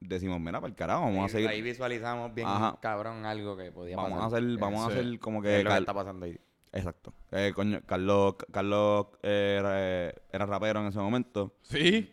decimos, 0.00 0.38
mira, 0.40 0.60
para 0.60 0.68
el 0.70 0.76
carajo, 0.76 1.02
vamos 1.02 1.24
a 1.24 1.28
seguir, 1.28 1.48
Ahí 1.48 1.62
visualizamos 1.62 2.32
bien 2.34 2.46
Ajá. 2.46 2.78
cabrón 2.80 3.24
algo 3.24 3.56
que 3.56 3.72
podía 3.72 3.96
vamos 3.96 4.12
a 4.12 4.24
pasar. 4.24 4.38
hacer, 4.44 4.58
vamos 4.58 4.86
a 4.86 4.92
Sí. 4.92 4.98
hacer 4.98 5.18
como 5.18 5.42
que 5.42 5.58
es 5.58 5.64
lo 5.64 5.70
que 5.70 5.76
está 5.78 5.94
pasando 5.94 6.26
ahí. 6.26 6.38
exacto, 6.72 7.12
Eh, 7.32 7.52
coño, 7.54 7.80
Carlos, 7.86 8.34
Carlos 8.52 9.06
era, 9.22 10.08
era 10.32 10.46
rapero 10.46 10.80
en 10.80 10.86
ese 10.88 10.98
momento, 10.98 11.54
¿Sí? 11.62 12.12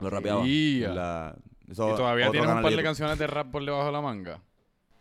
Lo 0.00 0.10
rapeaba. 0.10 0.44
Ya. 0.46 0.88
La- 0.94 1.36
eso, 1.68 1.92
¿Y 1.92 1.96
todavía 1.96 2.30
tienes 2.30 2.48
un 2.50 2.62
par 2.62 2.72
de 2.76 2.82
canciones 2.82 3.18
de 3.18 3.26
rap 3.26 3.50
por 3.50 3.64
debajo 3.64 3.86
de 3.86 3.92
la 3.92 4.00
manga? 4.00 4.40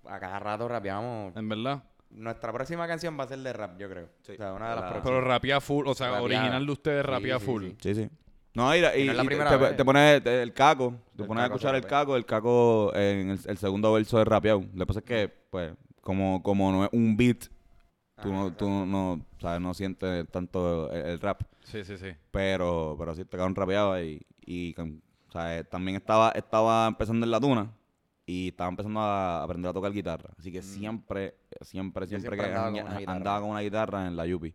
A 0.07 0.19
cada 0.19 0.39
rato 0.39 0.67
rapeamos. 0.67 1.35
¿En 1.35 1.47
verdad? 1.49 1.83
Nuestra 2.09 2.53
próxima 2.53 2.87
canción 2.87 3.17
va 3.19 3.25
a 3.25 3.27
ser 3.27 3.39
de 3.39 3.51
rap, 3.53 3.77
yo 3.77 3.89
creo. 3.89 4.09
Sí. 4.21 4.33
O 4.33 4.35
sea, 4.37 4.53
una 4.53 4.69
de 4.69 4.75
las 4.75 4.83
La- 4.85 4.89
próximas. 4.91 5.03
Pero 5.19 5.21
rapía 5.21 5.61
full, 5.61 5.87
o 5.87 5.93
sea, 5.93 6.21
original 6.21 6.65
de 6.65 6.71
ustedes 6.71 7.05
sí, 7.39 7.45
full. 7.45 7.63
sí. 7.65 7.75
Sí, 7.81 7.95
sí. 7.95 8.09
No, 8.53 8.71
mira, 8.71 8.95
y, 8.95 9.01
Y 9.03 9.07
no 9.07 9.13
y 9.13 9.17
te- 9.17 9.25
primera 9.25 9.49
te, 9.49 9.57
vez. 9.57 9.75
te 9.77 9.83
pones 9.85 10.25
el 10.25 10.53
caco, 10.53 10.93
te 11.15 11.23
El 11.23 11.27
pones 11.27 11.43
a 11.43 11.45
escuchar 11.47 11.75
el 11.75 11.81
rapea. 11.83 11.99
caco, 11.99 12.15
el 12.15 12.25
caco 12.25 12.95
en 12.95 13.31
el, 13.31 13.39
el 13.45 13.57
segundo 13.57 13.91
verso 13.91 14.17
de 14.17 14.23
rapeado. 14.25 14.61
Lo 14.73 14.85
que 14.85 14.87
pasa 14.87 14.99
es 14.99 15.05
que, 15.05 15.33
pues, 15.49 15.73
como, 16.01 16.41
como 16.41 16.71
no 16.71 16.85
es 16.85 16.89
un 16.93 17.17
beat, 17.17 17.47
tú, 18.23 18.31
no, 18.31 18.53
tú 18.53 18.69
no, 18.69 19.19
sabes, 19.41 19.59
no 19.59 19.73
sientes 19.73 20.25
tanto 20.31 20.89
el, 20.91 21.05
el 21.05 21.19
rap. 21.19 21.41
Sí, 21.63 21.83
sí, 21.83 21.97
sí. 21.97 22.11
Pero, 22.31 22.95
pero 22.97 23.13
sí 23.13 23.25
te 23.25 23.37
un 23.41 23.55
rapeado 23.55 24.01
y, 24.01 24.25
y 24.45 24.73
con- 24.73 25.01
o 25.27 25.31
sea, 25.31 25.57
eh, 25.59 25.63
también 25.63 25.97
estaba, 25.97 26.29
estaba 26.31 26.87
empezando 26.87 27.25
en 27.25 27.31
la 27.31 27.39
tuna 27.39 27.71
y 28.25 28.49
estaba 28.49 28.69
empezando 28.69 28.99
a 29.01 29.43
aprender 29.43 29.69
a 29.69 29.73
tocar 29.73 29.91
guitarra. 29.91 30.29
Así 30.39 30.51
que 30.51 30.61
siempre, 30.61 31.35
siempre, 31.61 32.07
siempre, 32.07 32.07
siempre 32.07 32.37
que 32.37 32.45
andaba 32.45 32.71
con 32.71 32.81
una 32.85 32.97
guitarra. 32.99 33.17
andaba 33.17 33.41
con 33.41 33.49
una 33.49 33.59
guitarra 33.61 34.07
en 34.07 34.15
la 34.15 34.25
Yupi. 34.25 34.53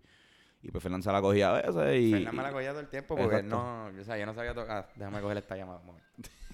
Y 0.63 0.71
pues 0.71 0.83
Fernán 0.83 1.03
se 1.03 1.11
la 1.11 1.21
cogía 1.23 1.51
a 1.51 1.63
veces 1.63 2.01
y... 2.03 2.13
Fernan 2.13 2.37
me 2.37 2.43
la 2.43 2.53
cogía 2.53 2.71
todo 2.71 2.81
el 2.81 2.89
tiempo 2.89 3.17
porque 3.17 3.37
Exacto. 3.37 3.57
no, 3.57 3.87
o 4.01 4.05
sea, 4.05 4.19
yo 4.19 4.27
no 4.27 4.35
sabía 4.35 4.55
tocar. 4.55 4.87
Ah, 4.89 4.93
Déjame 4.97 5.21
coger 5.23 5.39
esta 5.39 5.57
llamada. 5.57 5.81
un 5.81 5.87
momento. 5.87 6.11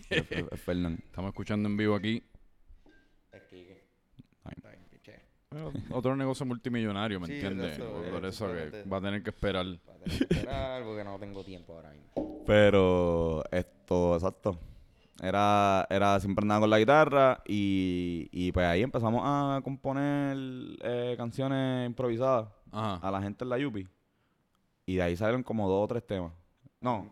Fernán. 0.65 0.99
Estamos 1.05 1.31
escuchando 1.31 1.69
en 1.69 1.77
vivo 1.77 1.95
aquí. 1.97 2.23
Es 3.33 3.43
que- 3.45 3.85
Ay. 4.45 4.55
Ay, 4.65 4.77
piché. 4.91 5.13
Bueno, 5.13 5.46
Otro 5.91 6.17
negocio 6.17 6.45
multimillonario, 6.47 7.21
¿me 7.21 7.27
Sí, 7.27 7.33
entiendes? 7.35 7.79
Por- 7.79 8.25
eh, 8.25 8.29
eso 8.29 8.47
que 8.49 8.85
va 8.89 8.99
a 8.99 9.01
tener 9.01 9.23
que 9.23 9.31
esperar. 9.31 9.67
Va 9.67 9.95
a 9.95 9.97
tener 9.99 10.29
que 10.29 10.35
esperar 10.35 10.85
porque 10.85 11.05
no 11.05 11.19
tengo 11.19 11.45
tiempo 11.45 11.75
ahora 11.75 11.91
mismo. 11.91 12.43
Pero 12.47 13.43
esto, 13.51 14.15
exacto. 14.15 14.59
Era, 15.23 15.87
era 15.89 16.21
siempre 16.21 16.43
andaba 16.43 16.61
con 16.61 16.71
la 16.71 16.79
guitarra 16.79 17.43
y, 17.47 18.29
y 18.33 18.53
pues 18.53 18.67
ahí 18.67 18.83
empezamos 18.83 19.23
a 19.25 19.61
componer 19.65 20.37
eh, 20.83 21.15
canciones 21.17 21.87
improvisadas 21.87 22.49
Ajá. 22.71 22.97
a 23.07 23.11
la 23.11 23.23
gente 23.23 23.45
en 23.45 23.49
la 23.51 23.59
Yupi. 23.59 23.89
Y 24.85 24.97
de 24.97 25.03
ahí 25.03 25.17
salieron 25.17 25.43
como 25.43 25.69
dos 25.69 25.85
o 25.85 25.89
tres 25.89 26.07
temas. 26.07 26.33
No, 26.81 27.09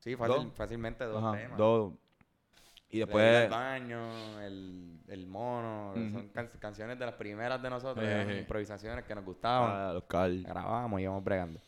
Sí, 0.00 0.16
fácil- 0.16 0.44
Dos. 0.44 0.46
fácilmente 0.54 1.04
dos 1.04 1.22
ajá, 1.22 1.36
temas. 1.36 1.58
dos. 1.58 1.92
Y 2.90 3.00
El 3.00 3.06
después, 3.06 3.48
baño, 3.48 4.40
el, 4.40 5.00
el 5.08 5.26
mono, 5.26 5.92
son 5.94 6.28
can- 6.34 6.50
canciones 6.58 6.98
de 6.98 7.06
las 7.06 7.14
primeras 7.14 7.62
de 7.62 7.70
nosotros, 7.70 8.04
improvisaciones 8.38 9.04
que 9.04 9.14
nos 9.14 9.24
gustaban. 9.24 9.70
ah, 9.72 9.92
los 9.92 10.04
Carl. 10.04 10.42
grabábamos 10.42 10.98
y 11.00 11.04
íbamos 11.04 11.22
bregando. 11.22 11.60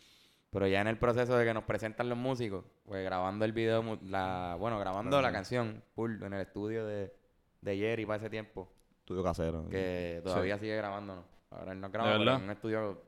Pero 0.50 0.66
ya 0.66 0.80
en 0.80 0.88
el 0.88 0.98
proceso 0.98 1.36
de 1.38 1.44
que 1.46 1.54
nos 1.54 1.64
presentan 1.64 2.08
los 2.08 2.18
músicos, 2.18 2.64
pues 2.84 3.04
grabando 3.04 3.44
el 3.44 3.52
video, 3.52 3.98
la, 4.02 4.56
bueno, 4.58 4.78
grabando 4.78 5.22
la 5.22 5.32
canción, 5.32 5.82
full, 5.94 6.22
en 6.22 6.32
el 6.32 6.40
estudio 6.42 6.84
de, 6.84 7.14
de 7.60 7.76
Jerry 7.76 8.04
para 8.04 8.16
ese 8.18 8.28
tiempo, 8.28 8.70
Estudio 8.98 9.22
casero. 9.22 9.68
que 9.70 10.20
todavía 10.24 10.58
sigue 10.58 10.76
grabándonos. 10.76 11.24
Ahora 11.50 11.72
él 11.72 11.80
no 11.80 11.88
graba 11.90 12.16
en 12.16 12.42
un 12.44 12.50
estudio 12.50 13.00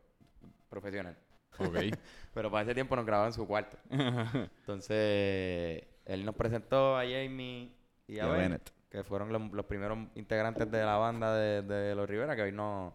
profesional. 0.71 1.17
Ok. 1.59 1.77
Pero 2.35 2.51
para 2.51 2.63
ese 2.63 2.75
tiempo 2.75 2.95
nos 2.97 3.05
grababa 3.07 3.27
en 3.29 3.33
su 3.35 3.47
cuarto. 3.47 3.77
Entonces, 3.91 5.85
él 6.05 6.25
nos 6.25 6.35
presentó 6.35 6.97
a 6.97 7.03
Jamie 7.03 7.71
y 8.07 8.19
Y 8.19 8.21
a, 8.21 8.27
Bennett, 8.27 8.71
Bennett. 8.71 8.73
que 8.91 9.05
fueron 9.05 9.33
los, 9.33 9.53
los 9.53 9.67
primeros 9.67 9.99
integrantes 10.15 10.71
de 10.71 10.85
la 10.85 10.97
banda 10.97 11.35
de, 11.37 11.63
de 11.63 11.95
Los 11.95 12.09
Rivera, 12.09 12.37
que 12.37 12.43
hoy 12.43 12.53
no, 12.53 12.95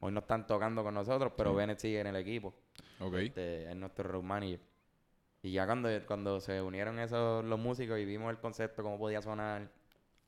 hoy 0.00 0.12
no 0.12 0.20
están 0.20 0.46
tocando 0.46 0.82
con 0.82 0.94
nosotros, 0.94 1.32
pero 1.36 1.54
Bennett 1.54 1.78
sigue 1.78 2.00
en 2.00 2.06
el 2.08 2.16
equipo. 2.16 2.54
ok. 3.00 3.14
Este, 3.14 3.70
es 3.70 3.76
nuestro 3.76 4.08
road 4.10 4.22
manager. 4.22 4.60
Y 5.42 5.50
ya 5.52 5.66
cuando, 5.66 5.88
cuando 6.06 6.38
se 6.40 6.62
unieron 6.62 6.98
esos 7.00 7.44
los 7.44 7.58
músicos 7.58 7.98
y 7.98 8.04
vimos 8.04 8.30
el 8.30 8.38
concepto, 8.38 8.82
cómo 8.82 8.98
podía 8.98 9.20
sonar, 9.22 9.68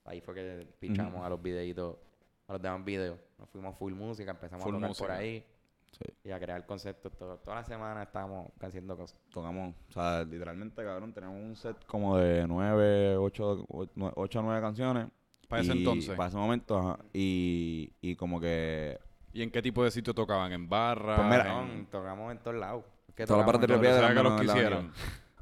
ahí 0.05 0.21
fue 0.21 0.35
que 0.35 0.67
pichamos 0.81 1.25
a 1.25 1.29
los 1.29 1.41
videitos, 1.41 1.97
a 2.49 2.55
los 2.55 2.63
demás 2.63 2.85
videos. 2.85 3.19
Nos 3.39 3.49
fuimos 3.51 3.77
full 3.79 3.93
música, 3.93 4.33
empezamos 4.33 4.65
Full 4.65 4.73
a 4.75 4.77
tocar 4.77 4.89
música. 4.89 5.07
por 5.07 5.17
ahí. 5.17 5.45
Sí. 5.99 6.13
y 6.25 6.31
a 6.33 6.39
crear 6.41 6.67
conceptos. 6.67 7.13
Todo- 7.17 7.37
toda 7.39 7.57
la 7.57 7.65
semana 7.65 8.03
estábamos 8.03 8.51
haciendo 8.61 8.97
cosas. 8.97 9.19
Tocamos, 9.33 9.75
o 9.89 9.93
sea, 9.93 10.25
literalmente, 10.25 10.83
cabrón, 10.85 11.13
teníamos 11.13 11.41
un 11.41 11.55
set 11.57 11.77
como 11.87 12.17
de 12.19 12.47
nueve, 12.49 13.17
ocho, 13.17 13.65
ocho 13.69 14.39
o 14.41 14.43
nueve 14.43 14.61
canciones. 14.61 15.07
Para 15.49 15.63
ese 15.63 15.73
entonces. 15.73 16.17
Para 16.17 16.29
ese 16.31 16.37
momento, 16.39 16.79
ajá. 16.79 16.99
Y, 17.13 17.93
y 18.01 18.17
como 18.17 18.41
que 18.41 18.99
¿Y 19.33 19.43
en 19.43 19.51
qué 19.51 19.61
tipo 19.63 19.83
de 19.85 19.91
sitio 19.91 20.15
tocaban? 20.15 20.53
¿En 20.53 20.69
barra? 20.69 21.17
Pues 21.17 21.29
mira, 21.29 21.61
en... 21.63 21.87
tocamos 21.87 22.31
en 22.33 22.39
todos 22.39 22.57
lados. 22.57 22.85
Que 23.15 23.27
tocamos 23.27 23.47
partes 23.53 23.69
en 23.69 23.77
de 23.77 23.81
piedra, 23.81 24.07
sea, 24.07 24.17
que 24.17 24.23
los 24.23 24.33
la 24.33 24.41
quisieran. 24.41 24.93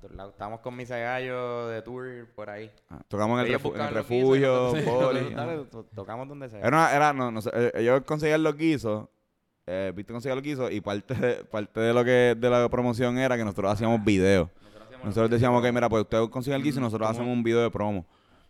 todos 0.01 0.15
lados. 0.17 0.33
Estábamos 0.33 0.61
con 0.61 0.77
Misa 0.77 0.97
Gallo 0.99 1.69
de 1.69 1.81
tour 1.83 2.27
por 2.35 2.51
ahí. 2.51 2.71
ah, 2.91 3.01
tocamos 3.09 3.41
en 3.41 3.47
el, 3.47 3.59
refu- 3.61 3.75
en 3.75 3.81
el 3.83 3.95
refugio, 3.95 4.73
dale, 5.37 5.65
to- 5.67 5.85
Tocamos 5.95 6.29
donde 6.29 6.49
sea. 6.51 6.59
Era, 6.59 6.69
una- 6.69 6.95
era 6.95 7.13
no, 7.13 7.31
no 7.31 7.41
sé, 7.41 7.51
eh, 7.55 7.73
ellos 7.77 8.03
conseguían 8.05 8.43
los 8.43 8.57
guisos, 8.57 9.09
eh, 9.67 9.93
Víctor 9.95 10.15
conseguía 10.15 10.35
los 10.35 10.43
guisos 10.45 10.73
y 10.73 10.81
parte 10.81 11.15
de, 11.15 11.35
parte 11.45 11.81
de 11.81 11.93
lo 11.95 12.05
que 12.05 12.35
de 12.37 12.51
la 12.51 12.69
promoción 12.69 13.19
era 13.19 13.37
que 13.37 13.45
nosotros 13.45 13.73
hacíamos 13.73 14.05
videos. 14.05 14.49
Nosotros 14.61 14.83
hacíamos 14.87 15.05
Nosotros 15.07 15.31
decíamos 15.31 15.63
que, 15.63 15.73
mira, 15.73 15.89
pues 15.89 16.03
ustedes 16.03 16.29
consiguen 16.29 16.57
el 16.61 16.63
guiso 16.65 16.79
y 16.79 16.81
Mm, 16.81 16.85
nosotros 16.85 17.07
¿cómo? 17.09 17.19
hacemos 17.21 17.37
un 17.37 17.43
video 17.43 17.61
de 17.63 17.71
promo. 17.71 18.05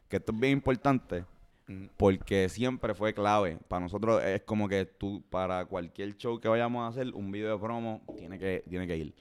Que 0.09 0.17
esto 0.17 0.33
es 0.33 0.39
bien 0.41 0.53
importante 0.55 1.25
Mm. 1.69 1.85
porque 1.97 2.49
siempre 2.49 2.93
fue 2.95 3.15
clave. 3.15 3.57
Para 3.69 3.81
nosotros 3.81 4.23
es 4.25 4.43
como 4.43 4.69
que 4.69 4.85
tú, 4.85 5.23
para 5.31 5.65
cualquier 5.67 6.17
show 6.17 6.41
que 6.41 6.49
vayamos 6.49 6.85
a 6.85 6.89
hacer, 6.89 7.15
un 7.15 7.31
video 7.31 7.53
de 7.53 7.59
promo 7.59 8.03
tiene 8.19 8.39
que, 8.39 8.65
tiene 8.69 8.87
que 8.87 8.97
ir. 8.97 9.15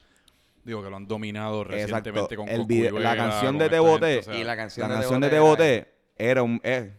Digo, 0.64 0.84
que 0.84 0.90
lo 0.90 0.96
han 0.98 1.08
dominado 1.08 1.62
Exacto. 1.64 1.76
recientemente 2.12 2.36
con 2.36 2.48
El 2.50 2.66
video- 2.66 3.00
la 3.00 3.16
canción 3.16 3.58
de 3.58 3.70
Te 3.70 3.80
Boté 3.80 4.20
o 4.20 4.24
sea, 4.24 4.36
Y 4.38 4.44
la 4.44 4.56
canción, 4.56 4.88
La 4.90 4.96
de 4.96 5.02
canción 5.02 5.22
de 5.22 5.30
Te 5.30 5.40
Boté 5.40 5.88
era 6.18 6.42
un, 6.44 6.60
es- 6.64 6.90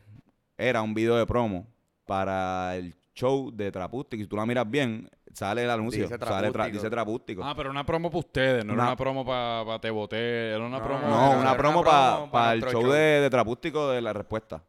era 0.58 0.82
un 0.82 0.94
video 0.94 1.16
de 1.16 1.26
promo 1.26 1.66
para 2.06 2.76
el 2.76 2.94
show 3.14 3.50
de 3.52 3.70
Trapústico. 3.72 4.20
Y 4.20 4.24
si 4.24 4.28
tú 4.28 4.36
la 4.36 4.46
miras 4.46 4.68
bien, 4.70 5.08
sale 5.32 5.64
el 5.64 5.70
anuncio. 5.70 6.02
Dice 6.04 6.18
sale 6.18 6.48
tra- 6.48 6.52
Trapústico. 6.52 6.78
dice 6.78 6.90
Trapústico. 6.90 7.44
Ah, 7.44 7.54
pero 7.56 7.70
una 7.70 7.84
promo 7.84 8.10
para 8.10 8.18
ustedes, 8.20 8.64
no 8.64 8.72
Una- 8.74 8.82
era 8.82 8.90
una 8.92 8.96
promo 8.96 9.24
para 9.24 9.78
Te 9.80 9.90
Boté, 9.90 10.50
era 10.50 10.60
una 10.64 10.78
No, 10.78 10.84
promo... 10.84 11.06
no, 11.08 11.30
una 11.40 11.56
promo 11.56 11.84
para 11.84 12.30
pa' 12.30 12.52
el 12.54 12.60
show, 12.62 12.82
show. 12.82 12.90
De, 12.92 12.98
de 13.20 13.30
Trapústico 13.30 13.90
de 13.90 14.00
la 14.00 14.12
respuesta. 14.12 14.62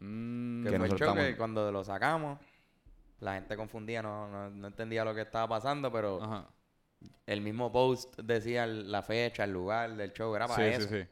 Mm, 0.00 0.64
Que 0.64 0.70
que 0.70 0.78
fue 0.78 0.86
el 0.88 0.94
show 0.98 1.14
que 1.14 1.36
cuando 1.36 1.70
lo 1.72 1.82
sacamos, 1.84 2.38
la 3.20 3.34
gente 3.34 3.56
confundía, 3.56 4.02
no, 4.02 4.28
no, 4.28 4.50
no 4.50 4.66
entendía 4.68 5.04
lo 5.04 5.14
que 5.14 5.22
estaba 5.22 5.48
pasando, 5.48 5.90
pero 5.90 6.22
Ajá. 6.22 6.46
el 7.26 7.40
mismo 7.40 7.72
post 7.72 8.16
decía 8.20 8.66
la 8.66 9.02
fecha, 9.02 9.44
el 9.44 9.52
lugar 9.52 9.96
del 9.96 10.12
show, 10.12 10.34
era 10.36 10.46
para 10.46 10.62
Sí, 10.64 10.74
eso. 10.74 10.88
sí, 10.88 11.00
sí. 11.02 11.08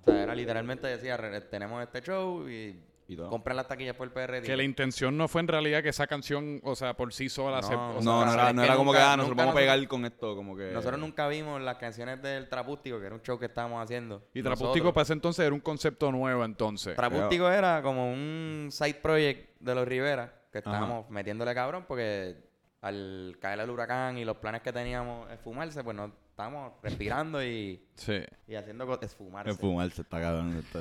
O 0.00 0.04
sea, 0.04 0.22
era 0.22 0.34
literalmente 0.34 0.86
decía, 0.88 1.16
"Re- 1.16 1.40
tenemos 1.42 1.80
este 1.82 2.02
show 2.02 2.48
y 2.48 2.78
Y 3.06 3.16
todo. 3.16 3.28
compren 3.28 3.56
las 3.56 3.68
taquillas 3.68 3.94
por 3.94 4.06
el 4.06 4.12
PRD. 4.14 4.42
Que 4.46 4.56
la 4.56 4.62
intención 4.62 5.16
no 5.16 5.28
fue 5.28 5.42
en 5.42 5.48
realidad 5.48 5.82
que 5.82 5.90
esa 5.90 6.06
canción, 6.06 6.60
o 6.64 6.74
sea, 6.74 6.94
por 6.94 7.12
sí 7.12 7.28
sola 7.28 7.60
No, 7.60 7.66
se... 7.68 7.74
o 7.74 7.88
o 7.90 7.92
sea, 7.92 8.00
no, 8.02 8.24
no 8.24 8.32
era, 8.32 8.52
no 8.54 8.62
era 8.62 8.76
como 8.76 8.92
que 8.92 8.98
ah, 8.98 9.16
nosotros 9.16 9.36
vamos 9.36 9.52
a 9.54 9.58
pegar 9.58 9.86
con 9.88 10.04
esto, 10.06 10.34
como 10.34 10.56
que. 10.56 10.70
Nosotros 10.72 10.98
nunca 10.98 11.28
vimos 11.28 11.60
las 11.60 11.76
canciones 11.76 12.22
del 12.22 12.48
Trapústico, 12.48 12.98
que 12.98 13.06
era 13.06 13.14
un 13.14 13.20
show 13.22 13.38
que 13.38 13.46
estábamos 13.46 13.82
haciendo. 13.84 14.26
Y 14.32 14.42
Trapústico 14.42 14.92
para 14.94 15.02
ese 15.02 15.12
entonces 15.12 15.44
era 15.44 15.54
un 15.54 15.60
concepto 15.60 16.10
nuevo 16.10 16.44
entonces. 16.44 16.96
Trapústico 16.96 17.50
era 17.50 17.82
como 17.82 18.10
un 18.10 18.68
side 18.70 18.94
project 18.94 19.50
de 19.60 19.74
los 19.74 19.86
Rivera, 19.86 20.32
que 20.50 20.58
Ajá. 20.58 20.70
estábamos 20.70 21.10
metiéndole 21.10 21.54
cabrón, 21.54 21.84
porque 21.86 22.36
al 22.80 23.36
caer 23.40 23.60
el 23.60 23.70
huracán 23.70 24.16
y 24.18 24.24
los 24.24 24.36
planes 24.38 24.62
que 24.62 24.72
teníamos 24.72 25.30
esfumarse, 25.30 25.82
pues 25.84 25.96
no 25.96 26.10
estábamos 26.30 26.72
respirando 26.82 27.42
y, 27.44 27.82
Sí. 27.94 28.20
y 28.48 28.54
haciendo 28.54 28.86
cosas, 28.86 29.04
esfumarse. 29.04 29.50
El 29.50 29.56
fumarse 29.56 30.02
está 30.02 30.20
cabrón. 30.20 30.56
está- 30.56 30.80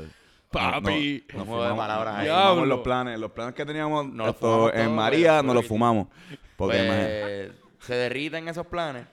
Papi. 0.53 1.25
No, 1.33 1.45
nos 1.45 1.69
de 1.69 1.75
palabras 1.75 2.15
ahí. 2.17 2.27
fumamos 2.27 2.67
los 2.67 2.79
planes. 2.79 3.19
Los 3.19 3.31
planes 3.31 3.53
que 3.55 3.65
teníamos 3.65 4.05
Nos 4.07 4.27
los 4.27 4.35
esto, 4.35 4.47
fumamos 4.47 4.73
en 4.75 4.95
María 4.95 5.43
nos 5.43 5.55
los 5.55 5.67
fumamos. 5.67 6.07
Porque 6.55 7.51
Pues, 7.57 7.77
se 7.87 7.95
derriten 7.95 8.47
esos 8.47 8.65
planes 8.67 9.05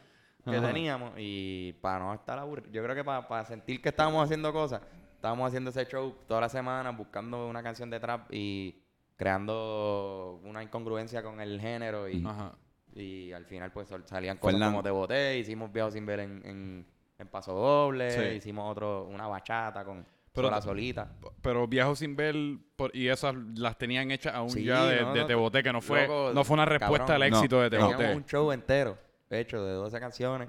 que 0.44 0.56
Ajá. 0.56 0.66
teníamos 0.68 1.12
y 1.16 1.72
para 1.80 1.98
no 1.98 2.14
estar 2.14 2.38
aburridos, 2.38 2.70
yo 2.72 2.82
creo 2.82 2.94
que 2.94 3.04
para, 3.04 3.44
sentir 3.44 3.82
que 3.82 3.88
estábamos 3.90 4.24
haciendo 4.24 4.52
cosas, 4.52 4.80
estábamos 5.16 5.48
haciendo 5.48 5.70
ese 5.70 5.84
show 5.86 6.14
toda 6.26 6.40
la 6.42 6.48
semana 6.48 6.90
buscando 6.92 7.46
una 7.48 7.62
canción 7.62 7.90
de 7.90 8.00
trap 8.00 8.32
y 8.32 8.74
creando 9.16 10.40
una 10.44 10.62
incongruencia 10.62 11.22
con 11.22 11.40
el 11.40 11.60
género 11.60 12.08
y, 12.08 12.24
Ajá. 12.24 12.52
y 12.94 13.32
al 13.32 13.44
final 13.46 13.70
pues 13.72 13.88
salían 14.06 14.38
cosas 14.38 14.52
Fernando. 14.54 14.72
como 14.72 14.82
Te 14.82 14.90
Boté, 14.90 15.38
hicimos 15.38 15.72
Viajo 15.72 15.90
Sin 15.90 16.06
Ver 16.06 16.20
en, 16.20 16.42
en, 16.44 16.86
en 17.18 17.28
Paso 17.28 17.52
Doble, 17.52 18.10
Sí. 18.10 18.36
hicimos 18.36 18.70
otro, 18.70 19.04
una 19.04 19.26
bachata 19.26 19.84
con 19.84 20.04
Pero 20.32 20.48
Sola 20.48 20.62
Solita. 20.62 21.12
Pero 21.42 21.66
Viajo 21.66 21.96
sin 21.96 22.14
ver 22.14 22.34
por- 22.76 22.94
y 22.94 23.08
esas 23.08 23.34
las 23.56 23.76
tenían 23.76 24.10
hechas 24.12 24.34
aún 24.34 24.50
Sí, 24.50 24.64
ya 24.64 24.84
de, 24.84 25.02
no, 25.02 25.12
de 25.12 25.20
no, 25.22 25.26
Te 25.26 25.34
Boté, 25.34 25.62
que 25.62 25.72
no 25.72 25.80
fue, 25.80 26.02
loco, 26.06 26.30
no 26.34 26.44
fue 26.44 26.54
una 26.54 26.64
respuesta 26.66 27.06
cabrón. 27.06 27.22
al 27.22 27.30
No, 27.30 27.36
éxito 27.38 27.60
de 27.62 27.78
no. 27.78 27.84
Boté. 27.86 27.96
Teníamos 27.96 28.16
un 28.22 28.28
show 28.28 28.52
entero 28.52 28.96
hecho 29.28 29.64
de 29.64 29.72
12 29.72 29.98
canciones. 30.00 30.48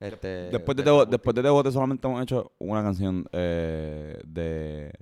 Este, 0.00 0.28
Después 0.50 0.76
de, 0.76 0.82
de 0.82 0.84
Te 0.84 0.90
Bo- 0.90 0.96
Trapústico. 0.98 1.10
después 1.10 1.34
de 1.34 1.42
Te 1.42 1.48
Bote 1.48 1.72
solamente 1.72 2.06
hemos 2.06 2.22
hecho 2.22 2.52
una 2.58 2.82
canción 2.82 3.24
eh, 3.32 4.20
de, 4.24 4.92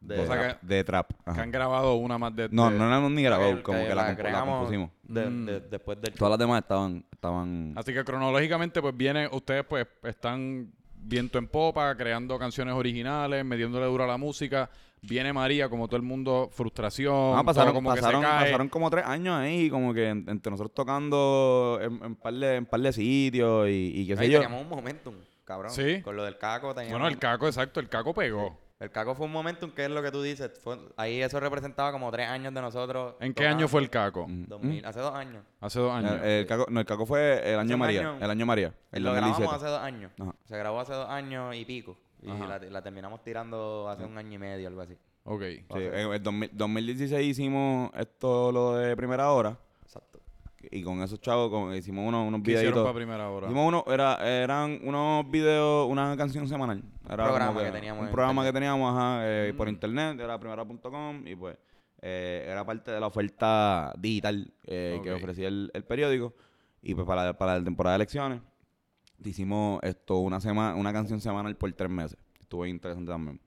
De- 0.00 0.16
de, 0.16 0.20
O 0.22 0.26
sea 0.26 0.40
trap, 0.40 0.62
de 0.62 0.84
trap. 0.84 1.08
Que 1.12 1.30
Ajá. 1.30 1.42
han 1.42 1.50
grabado 1.52 1.94
una 1.94 2.16
más 2.18 2.34
de... 2.34 2.48
No, 2.50 2.70
de- 2.70 2.78
no 2.78 2.88
la 2.90 2.96
hemos 2.96 3.10
ni 3.12 3.22
grabado, 3.22 3.54
que- 3.56 3.62
como 3.62 3.78
que 3.80 3.88
que 3.88 3.94
la, 3.94 4.12
la 4.14 4.40
compusimos. 4.44 4.90
de- 5.04 5.26
Mm. 5.30 5.44
de- 5.46 5.60
después 5.60 6.00
del 6.00 6.12
show. 6.14 6.18
Todas 6.18 6.30
las 6.32 6.38
demás 6.40 6.62
estaban, 6.62 7.04
estaban 7.12 7.74
Así 7.76 7.92
que 7.94 8.02
cronológicamente, 8.02 8.80
pues 8.80 8.96
viene, 8.96 9.28
ustedes 9.30 9.64
pues 9.68 9.86
están 10.02 10.72
viento 11.02 11.38
en 11.38 11.46
popa, 11.48 11.94
creando 11.96 12.38
canciones 12.38 12.74
originales, 12.74 13.44
metiéndole 13.44 13.86
duro 13.86 14.04
a 14.04 14.06
la 14.06 14.16
música. 14.16 14.70
Viene 15.02 15.32
María, 15.32 15.68
como 15.70 15.86
todo 15.88 15.96
el 15.96 16.02
mundo, 16.02 16.50
frustración, 16.52 17.32
Ah, 17.38 17.42
pasaron, 17.42 17.72
como 17.72 17.88
pasaron, 17.88 18.20
que 18.20 18.26
se 18.26 18.32
cae. 18.32 18.44
pasaron 18.44 18.68
como 18.68 18.90
tres 18.90 19.06
años 19.06 19.34
ahí, 19.34 19.70
como 19.70 19.94
que 19.94 20.08
en- 20.10 20.28
entre 20.28 20.50
nosotros 20.50 20.74
tocando 20.74 21.78
en, 21.82 22.04
en 22.04 22.14
par, 22.16 22.34
de, 22.34 22.56
en 22.56 22.66
par 22.66 22.80
de 22.80 22.92
sitios 22.92 23.68
y, 23.68 23.92
y 23.94 24.06
qué 24.06 24.16
sé 24.16 24.22
Ahí 24.24 24.30
yo. 24.30 24.40
teníamos 24.40 24.62
un 24.62 24.68
momentum, 24.68 25.14
cabrón. 25.44 25.70
Sí. 25.72 26.02
Con 26.02 26.16
lo 26.16 26.24
del 26.24 26.36
caco 26.36 26.74
teníamos... 26.74 27.00
Bueno, 27.00 27.08
el 27.08 27.18
caco, 27.18 27.46
exacto, 27.46 27.80
el 27.80 27.88
caco 27.88 28.12
pegó. 28.12 28.58
El 28.80 28.90
caco 28.90 29.14
fue 29.14 29.26
un 29.26 29.32
momentum 29.32 29.70
que 29.72 29.84
es 29.84 29.90
lo 29.90 30.02
que 30.02 30.10
tú 30.10 30.22
dices. 30.22 30.50
fue- 30.64 30.78
ahí 30.96 31.20
eso 31.20 31.38
representaba 31.38 31.92
como 31.92 32.10
tres 32.10 32.26
años 32.28 32.52
de 32.54 32.60
nosotros. 32.62 33.14
¿En 33.20 33.34
qué 33.34 33.46
año 33.46 33.68
fue 33.68 33.82
el 33.82 33.90
caco? 33.90 34.26
Mm. 34.26 34.44
2000, 34.48 34.84
hace 34.86 35.00
dos 35.00 35.14
años. 35.14 35.44
Hace 35.60 35.78
dos 35.80 35.92
años. 35.92 36.12
El, 36.22 36.28
el 36.30 36.46
caco, 36.46 36.66
no, 36.70 36.80
el 36.80 36.86
caco 36.86 37.04
fue 37.04 37.42
el 37.52 37.58
año 37.58 37.76
María. 37.76 38.00
año. 38.00 38.18
El 38.24 38.30
año 38.30 38.46
María. 38.46 38.74
El 38.90 39.02
lo 39.04 39.12
grabamos 39.12 39.38
2017. 39.38 39.54
hace 39.56 39.66
dos 39.66 39.82
años. 39.82 40.12
Ajá. 40.18 40.34
Se 40.46 40.56
grabó 40.56 40.80
hace 40.80 40.94
dos 40.94 41.08
años 41.10 41.54
y 41.54 41.64
pico. 41.66 41.96
Y 42.22 42.70
la 42.70 42.82
terminamos 42.82 43.22
tirando 43.22 43.88
hace 43.88 44.04
un 44.04 44.16
año 44.18 44.34
y 44.34 44.38
medio, 44.38 44.68
algo 44.68 44.80
así. 44.80 44.96
ok. 45.24 45.42
Sí, 45.42 45.62
en 45.74 46.12
el 46.12 46.22
2000 46.22 46.50
2016 46.54 47.26
hicimos 47.28 47.90
esto, 47.94 48.50
lo 48.50 48.76
de 48.76 48.96
primera 48.96 49.30
hora. 49.30 49.58
Y 50.70 50.82
con 50.82 51.00
esos 51.02 51.20
chavos 51.20 51.50
con- 51.50 51.74
hicimos 51.74 52.06
unos, 52.06 52.26
unos 52.28 52.42
¿Qué 52.42 52.52
hicieron 52.52 52.72
videitos. 52.74 52.82
para 52.84 52.94
primera 52.94 53.30
hora? 53.30 53.46
Hicimos 53.46 53.66
uno, 53.68 53.84
era, 53.88 54.16
eran 54.42 54.78
unos 54.82 55.30
videos, 55.30 55.88
una 55.88 56.16
canción 56.16 56.46
semanal. 56.48 56.82
Era 57.06 57.24
programa 57.24 57.46
como 57.54 57.60
que 57.60 57.70
teníamos 57.72 58.04
Un 58.04 58.10
programa 58.10 58.44
que 58.44 58.52
teníamos 58.52 58.94
ajá, 58.96 59.20
eh, 59.24 59.54
por 59.56 59.66
Mm. 59.66 59.70
internet, 59.70 60.20
era 60.20 60.38
primera.com 60.38 61.26
y 61.26 61.34
pues 61.34 61.56
eh, 62.02 62.46
era 62.48 62.64
parte 62.64 62.90
de 62.90 63.00
la 63.00 63.06
oferta 63.06 63.92
digital 63.98 64.52
eh, 64.66 65.00
que 65.02 65.12
ofrecía 65.12 65.48
el, 65.48 65.70
el 65.74 65.84
periódico. 65.84 66.34
Y 66.82 66.94
pues 66.94 67.06
para, 67.06 67.36
para 67.36 67.58
la 67.58 67.64
temporada 67.64 67.96
de 67.96 68.02
elecciones 68.02 68.40
hicimos 69.24 69.80
esto 69.82 70.18
una 70.18 70.40
semana, 70.40 70.74
una 70.76 70.92
canción 70.92 71.20
semanal 71.20 71.56
por 71.56 71.72
tres 71.72 71.90
meses. 71.90 72.18
Estuvo 72.40 72.64
interesante 72.66 73.10
también. 73.10 73.40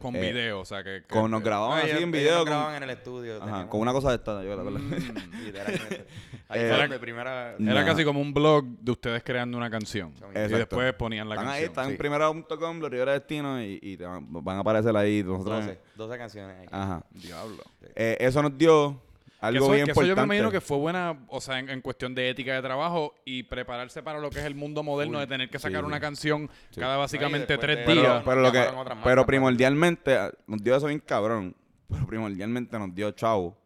Con 0.00 0.14
eh, 0.16 0.20
video, 0.20 0.60
o 0.60 0.64
sea 0.64 0.82
que... 0.84 1.02
que- 1.02 1.14
Con, 1.14 1.30
nos 1.30 1.42
grababan 1.42 1.78
No, 1.78 1.84
así 1.94 2.02
en 2.02 2.10
video. 2.10 2.30
nos 2.34 2.38
con- 2.40 2.46
grababan 2.48 2.76
en 2.76 2.82
el 2.84 2.90
estudio. 2.90 3.42
ajá, 3.42 3.68
con 3.68 3.80
una 3.80 3.92
cosa 3.92 4.10
de 4.10 4.16
esta. 4.16 4.42
yo 4.44 4.56
la- 4.56 4.62
la- 4.64 4.70
Mm. 4.78 4.90
Literalmente. 5.44 6.06
Ahí 6.48 6.60
Eh, 6.60 6.66
era- 6.68 6.88
mi 6.88 6.98
primera... 6.98 7.56
Era 7.58 7.84
casi 7.84 8.04
como 8.04 8.20
un 8.20 8.32
blog 8.32 8.64
de 8.64 8.92
ustedes 8.92 9.22
creando 9.24 9.56
una 9.58 9.68
canción. 9.70 10.10
Exacto. 10.12 10.54
Y 10.54 10.58
después 10.58 10.92
ponían 10.94 11.28
la 11.28 11.34
Están 11.36 11.48
ahí, 11.48 11.52
canción. 11.64 11.70
están 11.70 11.84
sí. 11.86 11.90
en 11.92 11.98
primera.com, 11.98 12.78
los 12.78 12.90
Rivera 12.90 13.12
Destino 13.12 13.60
y, 13.62 13.78
y 13.82 13.96
te 13.96 14.04
van, 14.04 14.26
van 14.30 14.56
a 14.58 14.60
aparecer 14.60 14.96
ahí. 14.96 15.22
Nosotros, 15.24 15.64
12, 15.64 15.78
12 15.96 16.18
canciones 16.18 16.56
ahí. 16.60 16.66
Ajá. 16.70 17.04
Diablo. 17.10 17.62
Eh, 17.94 18.16
eso 18.20 18.42
nos 18.42 18.56
dio 18.56 19.00
algo 19.40 19.64
eso, 19.66 19.72
bien 19.74 19.84
que 19.86 19.90
eso 19.92 20.00
importante. 20.02 20.08
yo 20.08 20.16
me 20.16 20.22
imagino 20.36 20.50
que 20.50 20.60
fue 20.60 20.76
buena, 20.78 21.18
o 21.28 21.40
sea, 21.40 21.58
en, 21.58 21.68
en 21.70 21.80
cuestión 21.80 22.14
de 22.14 22.30
ética 22.30 22.54
de 22.54 22.62
trabajo 22.62 23.14
y 23.24 23.42
prepararse 23.44 24.02
para 24.02 24.18
lo 24.20 24.30
que 24.30 24.38
es 24.38 24.44
el 24.44 24.54
mundo 24.54 24.82
moderno 24.82 25.18
de 25.20 25.26
tener 25.26 25.50
que 25.50 25.58
sacar 25.58 25.80
sí. 25.82 25.86
una 25.86 26.00
canción 26.00 26.48
Sí. 26.70 26.80
cada 26.80 26.96
básicamente 26.96 27.58
tres 27.58 27.86
de- 27.86 27.92
días. 27.94 28.22
pero 28.24 28.40
lo 28.40 28.50
que, 28.52 28.58
marcas, 28.72 28.98
pero 29.04 29.26
primordialmente 29.26 30.14
ah, 30.16 30.30
nos 30.46 30.62
dio 30.62 30.76
eso 30.76 30.86
bien 30.86 31.00
cabrón. 31.00 31.54
Pero 31.88 32.06
primordialmente 32.06 32.78
nos 32.78 32.94
dio 32.94 33.10
chavo 33.12 33.56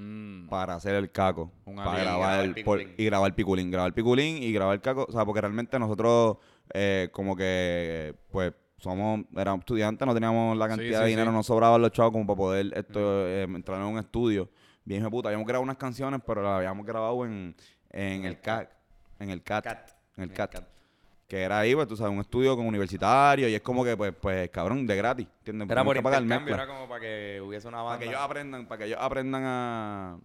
Mm. 0.00 0.48
para 0.48 0.74
hacer 0.74 0.94
el 0.94 1.10
caco. 1.10 1.50
Un 1.64 1.74
para 1.74 1.98
grabar, 1.98 2.04
grabar 2.04 2.40
el, 2.44 2.54
el 2.56 2.64
por- 2.64 2.78
piculín. 2.78 2.94
y 2.98 3.04
grabar 3.04 3.34
piculín. 3.34 3.70
Grabar 3.70 3.92
piculín 3.92 4.42
y 4.42 4.52
grabar 4.52 4.74
el 4.76 4.80
caco. 4.80 5.04
O 5.08 5.12
sea, 5.12 5.24
porque 5.24 5.40
realmente 5.40 5.76
nosotros 5.78 6.36
eh, 6.72 7.08
como 7.12 7.34
que 7.34 8.14
pues 8.30 8.52
somos, 8.78 9.22
éramos 9.36 9.60
estudiantes, 9.60 10.06
no 10.06 10.14
teníamos 10.14 10.56
la 10.56 10.68
cantidad 10.68 10.98
sí, 11.00 11.04
de 11.04 11.10
dinero, 11.10 11.30
sí. 11.32 11.36
no 11.36 11.42
sobraban 11.42 11.82
los 11.82 11.90
chavos 11.90 12.12
como 12.12 12.26
para 12.28 12.36
poder 12.36 12.72
esto, 12.76 13.26
eh, 13.26 13.42
entrar 13.42 13.80
en 13.80 13.86
un 13.86 13.98
estudio. 13.98 14.48
Bien 14.88 15.00
hijo 15.02 15.08
de 15.08 15.10
puta. 15.10 15.28
Habíamos 15.28 15.46
grabado 15.46 15.64
unas 15.64 15.76
canciones, 15.76 16.18
pero 16.26 16.42
las 16.42 16.52
habíamos 16.52 16.86
grabado 16.86 17.26
en, 17.26 17.54
en 17.90 18.24
el 18.24 18.40
CAT. 18.40 18.70
En 19.18 19.28
el 19.28 19.42
CAT. 19.42 19.64
Cat. 19.64 19.90
En 20.16 20.22
el 20.24 20.32
CAT. 20.32 20.64
Que 21.26 21.42
era 21.42 21.58
ahí, 21.58 21.74
pues, 21.74 21.86
tú 21.86 21.94
sabes, 21.94 22.10
un 22.10 22.20
estudio 22.20 22.56
con 22.56 22.66
universitario 22.66 23.48
y 23.50 23.54
es 23.54 23.60
como 23.60 23.84
que, 23.84 23.98
pues, 23.98 24.14
pues 24.18 24.48
cabrón, 24.48 24.86
de 24.86 24.96
gratis, 24.96 25.26
¿entiendes? 25.40 25.68
Era 25.70 25.84
por 25.84 26.02
pagar 26.02 26.22
intercambio, 26.22 26.56
mezcla. 26.56 26.64
era 26.64 26.66
como 26.72 26.88
para 26.88 27.00
que 27.02 27.38
hubiese 27.44 27.68
una 27.68 27.76
Para 27.76 27.84
banda. 27.90 27.98
que 27.98 28.08
ellos 28.08 28.20
aprendan, 28.22 28.66
para 28.66 28.78
que 28.78 28.84
ellos 28.86 28.98
aprendan 28.98 29.42
a... 29.44 30.18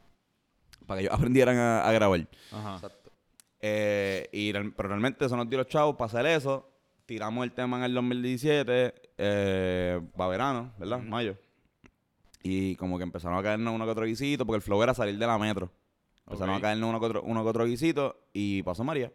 Para 0.88 0.99
que 0.99 1.06
ellos 1.08 1.13
aprendieran 1.19 1.58
a, 1.58 1.86
a 1.86 1.91
grabar. 1.91 2.26
Ajá. 2.54 2.76
Exacto. 2.76 3.12
Eh, 3.60 4.30
y, 4.32 4.54
pero 4.54 4.88
realmente 4.88 5.26
eso 5.26 5.36
nos 5.36 5.49
dio 5.49 5.58
los 5.58 5.67
chavos 5.67 5.97
para 5.97 6.08
hacer 6.08 6.26
eso. 6.26 6.69
Tiramos 7.06 7.43
el 7.43 7.52
tema 7.52 7.76
en 7.80 7.84
el 7.84 7.93
2017, 7.95 8.93
eh, 9.17 9.99
para 10.15 10.30
verano, 10.30 10.71
¿verdad? 10.78 10.99
Mayo. 10.99 11.36
Y 12.43 12.75
como 12.75 12.97
que 12.97 13.03
empezaron 13.03 13.38
a 13.38 13.41
caernos 13.41 13.73
uno 13.73 13.86
que 13.86 13.91
otro 13.91 14.06
guisito, 14.06 14.45
porque 14.45 14.58
el 14.58 14.62
flow 14.62 14.84
era 14.84 14.93
salir 14.93 15.17
de 15.17 15.25
la 15.25 15.38
metro. 15.39 15.71
Empezaron 16.25 16.56
Ok. 16.56 16.60
a 16.60 16.62
caernos 16.62 16.89
uno 16.89 16.99
que 16.99 17.06
otro, 17.06 17.23
uno 17.23 17.41
que 17.43 17.49
otro 17.49 17.65
guisito 17.65 18.27
y 18.34 18.62
pasó 18.63 18.84
María. 18.84 19.12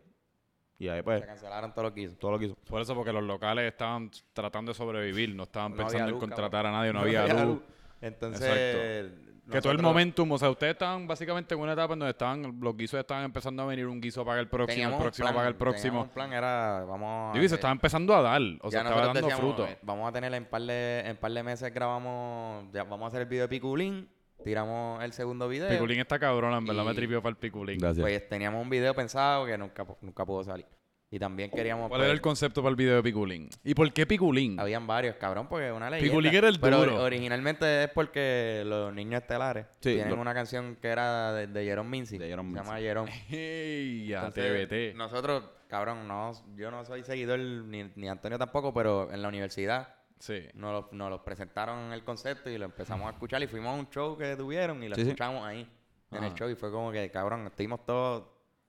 Y 0.79 0.88
ahí 0.88 1.03
pues, 1.03 1.21
Se 1.21 1.27
cancelaron 1.27 1.73
todo 1.75 1.85
lo 1.85 1.95
que 1.95 2.03
hizo. 2.03 2.17
todo 2.17 2.31
lo 2.33 2.38
que 2.38 2.47
hizo. 2.47 2.55
Por 2.69 2.81
eso, 2.81 2.95
porque 2.95 3.12
los 3.12 3.23
locales 3.25 3.71
estaban 3.71 4.11
tratando 4.33 4.71
de 4.73 4.77
sobrevivir, 4.79 5.35
no 5.35 5.43
estaban 5.45 5.73
No 5.73 5.77
había 5.77 5.87
pensando 5.87 6.05
en 6.07 6.11
luz, 6.12 6.21
contratar 6.21 6.51
cabrón. 6.62 6.75
a 6.75 6.79
nadie, 6.79 6.93
no, 6.93 7.01
había 7.01 7.45
luz. 7.45 7.61
Entonces. 8.01 9.11
Que 9.51 9.61
todo 9.61 9.73
el 9.73 9.81
momentum, 9.83 10.31
o 10.33 10.39
sea, 10.39 10.51
ustedes 10.51 10.73
estaban 10.75 11.07
básicamente 11.07 11.55
en 11.55 11.61
una 11.61 11.73
etapa 11.73 11.95
en 11.95 12.01
donde 12.01 12.11
estaban, 12.11 12.59
los 12.61 12.77
guisos 12.77 13.01
estaban 13.01 13.25
empezando 13.25 13.63
a 13.63 13.67
venir, 13.67 13.87
un 13.87 14.01
guiso 14.01 14.25
paga 14.25 14.41
el 14.41 14.49
próximo, 14.49 14.75
teníamos 14.75 14.97
el 14.99 15.03
próximo 15.03 15.25
plan, 15.27 15.35
paga 15.37 15.49
el 15.49 15.55
próximo. 15.57 16.03
un 16.03 16.09
plan 16.11 16.33
era, 16.33 16.85
vamos 16.85 17.31
a. 17.31 17.33
Digo, 17.33 17.45
y 17.45 17.49
se 17.49 17.55
estaba 17.55 17.73
empezando 17.73 18.15
a 18.15 18.23
dar, 18.23 18.43
o 18.61 18.71
sea, 18.71 18.83
estaba 18.83 19.07
dando 19.07 19.21
decíamos, 19.21 19.41
fruto. 19.41 19.67
eh, 19.67 19.79
Vamos 19.83 20.09
a 20.09 20.13
tener 20.13 20.33
en 20.35 20.45
par 20.45 20.63
de, 20.63 21.01
en 21.07 21.17
par 21.17 21.33
de 21.33 21.43
meses 21.43 21.73
grabamos, 21.73 22.67
ya 22.73 22.85
vamos 22.85 23.05
a 23.05 23.09
hacer 23.09 23.23
el 23.23 23.29
video 23.29 23.45
de 23.45 23.49
Piculín, 23.49 24.09
tiramos 24.45 25.03
el 25.03 25.13
segundo 25.13 25.49
video. 25.49 25.69
Piculín 25.71 26.01
está 26.01 26.19
cabrón, 26.19 26.53
en 26.55 26.67
verdad 26.67 26.85
me 26.85 26.95
tripió 26.95 27.23
para 27.23 27.31
el 27.31 27.37
piculín. 27.37 27.79
Gracias. 27.79 28.03
Pues 28.03 28.29
teníamos 28.29 28.63
un 28.63 28.69
video 28.69 28.95
pensado 28.95 29.47
que 29.47 29.57
nunca, 29.57 29.87
nunca 30.03 30.25
pudo 30.27 30.45
salir. 30.45 30.67
Y 31.11 31.18
también 31.18 31.51
queríamos. 31.51 31.88
¿Cuál 31.88 32.01
pues, 32.01 32.05
era 32.07 32.12
el 32.12 32.21
concepto 32.21 32.61
para 32.62 32.68
el 32.71 32.77
video 32.77 32.97
de 32.97 33.03
Piculín? 33.03 33.49
¿Y 33.64 33.73
por 33.75 33.90
qué 33.94 34.05
Piculín? 34.07 34.61
Habían 34.61 34.87
varios, 34.87 35.16
cabrón, 35.16 35.49
porque 35.49 35.73
una 35.73 35.88
leyenda. 35.88 36.11
Piculín 36.11 36.35
era 36.35 36.49
el 36.49 36.61
Pero 36.61 36.79
duro. 36.81 36.97
ori- 36.99 37.01
originalmente 37.01 37.85
es 37.85 37.90
porque 37.90 38.62
los 38.66 38.92
niños 38.92 39.23
estelares 39.23 39.64
Sí, 39.81 39.94
tienen 39.94 40.11
lo- 40.14 40.21
una 40.21 40.35
canción 40.35 40.77
que 40.77 40.88
era 40.88 41.33
de, 41.33 41.47
de 41.47 41.64
Jerome 41.64 41.88
Mincy. 41.88 42.18
De 42.18 42.29
Jerome 42.29 42.53
Se 42.59 42.64
llama. 42.64 42.79
Jerome. 42.79 43.11
Ya, 44.07 44.27
Entonces, 44.27 44.68
TBT. 44.68 44.97
Nosotros, 44.99 45.44
cabrón, 45.68 46.07
no, 46.07 46.33
yo 46.57 46.71
no 46.71 46.85
soy 46.85 47.03
seguidor 47.03 47.38
ni, 47.38 47.90
ni 47.97 48.09
Antonio 48.09 48.38
tampoco, 48.38 48.75
pero 48.75 49.11
en 49.11 49.23
la 49.23 49.29
universidad 49.29 49.94
Sí. 50.18 50.42
nos 50.55 50.92
nos 50.92 51.11
lo 51.11 51.25
presentaron 51.25 51.92
el 51.92 52.03
concepto 52.05 52.51
y 52.51 52.59
lo 52.59 52.64
empezamos 52.66 53.07
a 53.07 53.11
escuchar 53.12 53.40
y 53.42 53.47
fuimos 53.47 53.75
a 53.75 53.79
un 53.81 53.88
show 53.88 54.18
que 54.18 54.35
tuvieron 54.37 54.83
y 54.83 54.88
lo 54.88 54.94
Sí, 54.97 55.03
sí. 55.03 55.09
escuchamos 55.09 55.44
ahí 55.47 55.66
en 56.11 56.25
el 56.25 56.35
show 56.35 56.51
y 56.51 56.55
fue 56.55 56.71
como 56.73 56.90
que, 56.92 57.11
cabrón, 57.11 57.47
estuvimos 57.47 57.87
todos... 57.87 58.25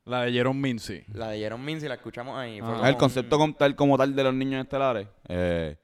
La 0.09 0.21
de 0.23 0.31
Jerome 0.31 0.59
Mincy. 0.59 1.03
La 1.13 1.29
de 1.29 1.39
Jerome 1.39 1.63
Mincy 1.63 1.87
la 1.87 1.95
escuchamos 1.95 2.37
ahí. 2.37 2.59
Ah. 2.59 2.65
como 2.65 2.85
el 2.85 2.97
concepto 2.97 3.37
como 3.37 3.53
tal, 3.53 3.75
como 3.75 3.97
tal 3.97 4.15
de 4.15 4.23
los 4.23 4.33
niños 4.33 4.61
estelares, 4.63 5.07
eh, 5.27 5.75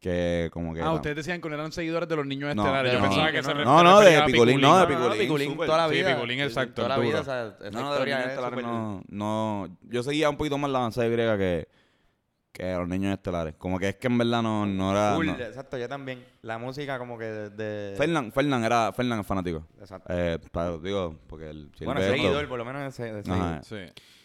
que 0.00 0.50
como 0.52 0.74
que... 0.74 0.80
Ah, 0.80 0.84
era- 0.86 0.92
ustedes 0.94 1.16
decían 1.16 1.40
que 1.40 1.48
no 1.48 1.54
eran 1.54 1.70
seguidores 1.70 2.08
de 2.08 2.16
los 2.16 2.26
niños 2.26 2.54
No, 2.56 2.62
estelares. 2.62 2.92
Yo 2.92 2.98
no, 2.98 3.04
pensaba 3.04 3.26
no, 3.28 3.32
que 3.32 3.42
se 3.44 3.54
no, 3.54 3.82
no, 3.84 4.00
de 4.00 4.22
Piculín, 4.24 4.60
no, 4.60 4.74
de 4.86 4.86
No, 4.94 4.98
no, 4.98 4.98
Piculín, 5.04 5.18
Piculín 5.20 5.50
súper. 5.52 5.66
toda 5.66 5.78
la 5.78 5.88
Sí, 5.88 5.94
vida. 5.94 6.14
Piculín, 6.14 6.40
exacto, 6.40 6.74
Toda 6.82 6.88
la 6.88 6.98
vida, 6.98 7.20
o 7.20 7.24
sea, 7.24 7.54
No, 7.70 7.80
no, 7.82 7.92
de 7.92 7.98
los 8.00 8.06
niños 8.06 8.20
es 8.20 8.26
estelares 8.30 8.62
no, 8.64 9.02
no... 9.08 9.78
Yo 9.82 10.02
seguía 10.02 10.28
un 10.28 10.36
poquito 10.36 10.58
más 10.58 10.70
la 10.70 10.78
avanzada 10.78 11.06
griega 11.08 11.38
que, 11.38 11.68
que 12.52 12.72
los 12.74 12.86
niños 12.86 13.14
estelares. 13.14 13.54
Como 13.56 13.78
que 13.78 13.88
es 13.90 13.96
que 13.96 14.08
en 14.08 14.18
verdad 14.18 14.42
no, 14.42 14.66
no 14.66 14.92
era... 14.92 15.12
No. 15.16 15.22
Exacto, 15.22 15.78
yo 15.78 15.88
también. 15.88 16.24
La 16.42 16.58
música 16.58 16.98
como 16.98 17.18
que 17.18 17.24
de... 17.24 17.50
de- 17.50 17.96
Fernán, 17.96 18.30
Fernán 18.32 18.62
era... 18.64 18.92
Fernán 18.92 19.20
es 19.20 19.26
fanático. 19.26 19.66
Exacto. 19.80 20.12
Eh, 20.14 20.38
para- 20.52 20.76
digo, 20.78 21.16
porque 21.26 21.50
el 21.50 21.70
bueno, 21.84 22.00
Silvestre- 22.00 22.10
seguidor, 22.16 22.48
por 22.48 22.58
lo 22.58 22.64
menos 22.64 22.82
ese, 22.82 23.12
de 23.12 23.22
seguidor. 23.22 23.46
Ajá. 23.46 23.62
Sí. 23.62 23.76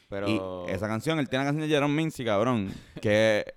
Pero... 0.10 0.28
Y 0.28 0.72
esa 0.72 0.88
canción, 0.88 1.20
él 1.20 1.30
tiene 1.30 1.46
la 1.46 1.50
canción 1.52 1.68
de 1.70 1.74
Jerome 1.74 1.94
Mincy, 1.96 2.26
cabrón. 2.26 2.74
Que 3.02 3.54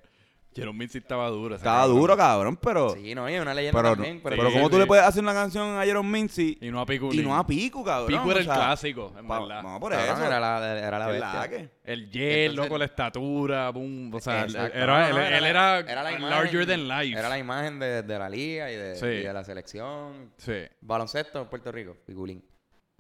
Jerome 0.55 0.79
Mincy 0.81 0.99
estaba 0.99 1.29
duro. 1.29 1.55
estaba 1.55 1.83
cabrón. 1.83 1.97
duro, 1.99 2.17
cabrón, 2.17 2.57
pero... 2.57 2.91
Sí, 2.91 3.15
no, 3.15 3.29
es 3.29 3.41
una 3.41 3.55
leyenda 3.55 3.81
Pero, 3.81 3.95
también. 3.95 4.17
no- 4.17 4.23
Pero, 4.29 4.49
Sí, 4.49 4.53
¿cómo 4.55 4.69
tú 4.69 4.79
le 4.81 4.87
puedes 4.87 5.05
hacer 5.05 5.23
una 5.23 5.33
canción 5.33 5.79
a 5.79 5.85
Jerome 5.85 6.09
Mincy 6.11 6.59
Y 6.61 6.71
no 6.71 6.81
a 6.81 6.87
Piculín. 6.87 7.21
y 7.21 7.23
no 7.23 7.37
a 7.37 7.47
Pico, 7.47 7.85
cabrón? 7.85 8.09
Pico 8.09 8.31
era 8.33 8.39
O 8.39 8.39
el 8.41 8.45
clásico, 8.47 9.13
en 9.17 9.27
pa- 9.29 9.39
verdad. 9.41 9.63
No, 9.63 9.79
por 9.79 9.93
cabrón, 9.93 10.17
eso. 10.17 10.27
era 10.27 10.41
la, 10.41 10.79
era 10.79 10.99
la 10.99 11.07
¿Qué 11.07 11.13
bestia. 11.13 11.71
El 11.85 12.11
jet, 12.11 12.51
Entonces- 12.51 12.57
loco, 12.57 12.79
la 12.79 12.85
estatura, 12.87 13.71
boom. 13.71 14.13
O 14.13 14.21
sea, 14.21 14.43
él- 14.45 14.57
era, 14.57 15.09
No, 15.09 15.15
no, 15.15 15.21
él, 15.25 15.33
él 15.35 15.45
era, 15.45 15.79
era 15.81 16.03
la 16.03 16.13
imagen- 16.13 16.31
larger 16.31 16.67
than 16.67 16.89
life. 16.89 17.19
Era 17.19 17.29
la 17.29 17.39
imagen 17.39 17.79
de, 17.79 18.03
de 18.03 18.19
la 18.19 18.29
liga 18.29 18.71
y 18.73 18.77
de, 18.77 18.97
Sí. 18.97 19.07
y 19.07 19.23
de 19.23 19.33
la 19.33 19.45
selección. 19.45 20.33
Sí. 20.37 20.53
Baloncesto 20.81 21.43
en 21.43 21.49
Puerto 21.49 21.71
Rico, 21.71 21.97
Piculín. 22.05 22.45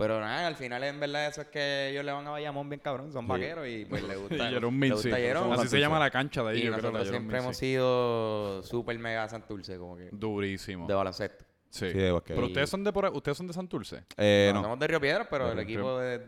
Pero 0.00 0.20
nada, 0.20 0.46
al 0.46 0.56
final 0.56 0.82
en 0.84 0.98
verdad 0.98 1.26
eso 1.28 1.42
es 1.42 1.48
que 1.48 1.90
ellos 1.90 2.04
le 2.04 2.12
van 2.12 2.26
a 2.26 2.30
Bayamón 2.30 2.68
bien 2.68 2.80
cabrón, 2.80 3.12
son 3.12 3.28
vaqueros 3.28 3.66
y 3.68 3.84
pues 3.84 4.02
le 4.02 4.16
gusta. 4.16 4.34
Gusta 4.34 5.16
Jerome. 5.16 5.54
Así 5.54 5.68
se 5.68 5.78
llama 5.80 5.98
la 5.98 6.10
cancha 6.10 6.42
de 6.42 6.56
Y 6.58 6.62
ellos, 6.62 6.76
creo, 6.78 6.90
la 6.90 6.98
nosotros 6.98 7.06
Jerome 7.06 7.18
siempre 7.20 7.38
hemos 7.38 7.56
sido 7.56 8.62
super 8.62 8.98
mega 8.98 9.28
Santurce, 9.28 9.76
como 9.78 9.96
que 9.96 10.08
Durísimo. 10.12 10.86
de 10.86 10.94
baloncesto. 10.94 11.44
Sí. 11.68 11.92
Sí, 11.92 11.98
de. 11.98 12.20
Pero 12.26 12.46
ustedes 12.46 12.68
son 12.68 12.82
de 12.82 12.92
por 12.92 13.04
ustedes 13.14 13.36
son 13.38 13.46
de 13.46 13.52
Santurce. 13.52 14.02
Eh, 14.16 14.50
No, 14.52 14.58
no. 14.60 14.62
Somos 14.64 14.78
de 14.80 14.86
Río 14.88 15.00
Piedras, 15.00 15.28
pero 15.30 15.44
De 15.46 15.50
el 15.52 15.56
Río- 15.58 15.62
equipo 15.64 15.98
de, 15.98 16.18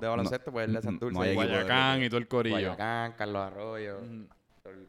de 0.00 0.06
baloncesto 0.06 0.52
pues 0.52 0.66
es 0.68 0.72
de 0.72 0.78
No- 0.78 0.82
Santurce. 0.82 1.14
no 1.14 1.22
hay 1.22 1.30
equipo 1.30 1.42
de 1.42 1.48
Guayacán 1.48 2.02
y 2.04 2.08
todo 2.08 2.18
el 2.18 2.28
corillo. 2.28 2.54
Guayacán, 2.56 3.12
Carlos 3.18 3.42
Arroyo. 3.42 3.98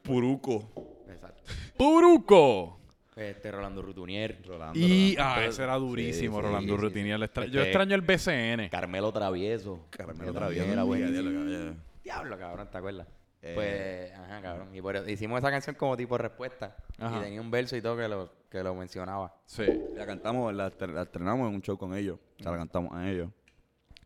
Puruco. 0.04 1.04
Exacto. 1.10 1.42
¡Puruco! 1.78 2.80
Este, 3.16 3.52
Rolando 3.52 3.82
Rutunier. 3.82 4.42
Rolando, 4.46 4.80
Y, 4.80 5.16
Rolando. 5.16 5.42
ah, 5.42 5.46
ese 5.46 5.64
era 5.64 5.76
durísimo, 5.76 6.38
sí, 6.38 6.42
Rolando 6.42 6.76
sí, 6.76 6.82
Rutinier. 6.82 7.20
Le 7.20 7.26
extra- 7.26 7.44
Este- 7.46 7.56
Yo 7.58 7.62
extraño 7.64 7.96
el 7.96 8.02
BCN. 8.02 8.70
Carmelo 8.70 9.12
Travieso. 9.12 9.86
Carmelo 9.92 10.34
Travieso, 10.34 10.64
Era 10.72 10.84
diablo, 10.84 11.32
cabrón. 11.32 11.84
Diablo, 12.04 12.38
cabrón, 12.38 12.70
¿te 12.72 12.78
acuerdas? 12.78 13.08
Eh. 13.42 13.52
Pues, 13.56 14.12
ajá, 14.20 14.42
cabrón. 14.42 14.76
Y 14.76 14.82
por- 14.82 15.10
hicimos 15.10 15.40
esa 15.40 15.52
canción 15.52 15.76
como 15.76 15.98
tipo 15.98 16.18
respuesta. 16.18 16.76
Ajá. 16.98 17.20
Y 17.20 17.24
tenía 17.24 17.42
un 17.42 17.52
verso 17.52 17.76
y 17.76 17.82
todo 17.82 17.98
que 17.98 18.08
lo, 18.08 18.32
que 18.50 18.64
lo 18.64 18.74
mencionaba. 18.74 19.36
Sí. 19.46 19.66
La 19.96 20.06
cantamos, 20.06 20.54
la, 20.54 20.72
la 20.88 21.02
estrenamos 21.04 21.50
en 21.50 21.56
un 21.56 21.62
show 21.62 21.78
con 21.78 21.94
ellos. 21.96 22.20
O 22.40 22.44
sea, 22.44 22.52
la 22.52 22.58
cantamos 22.58 22.94
a 22.96 23.10
ellos. 23.10 23.30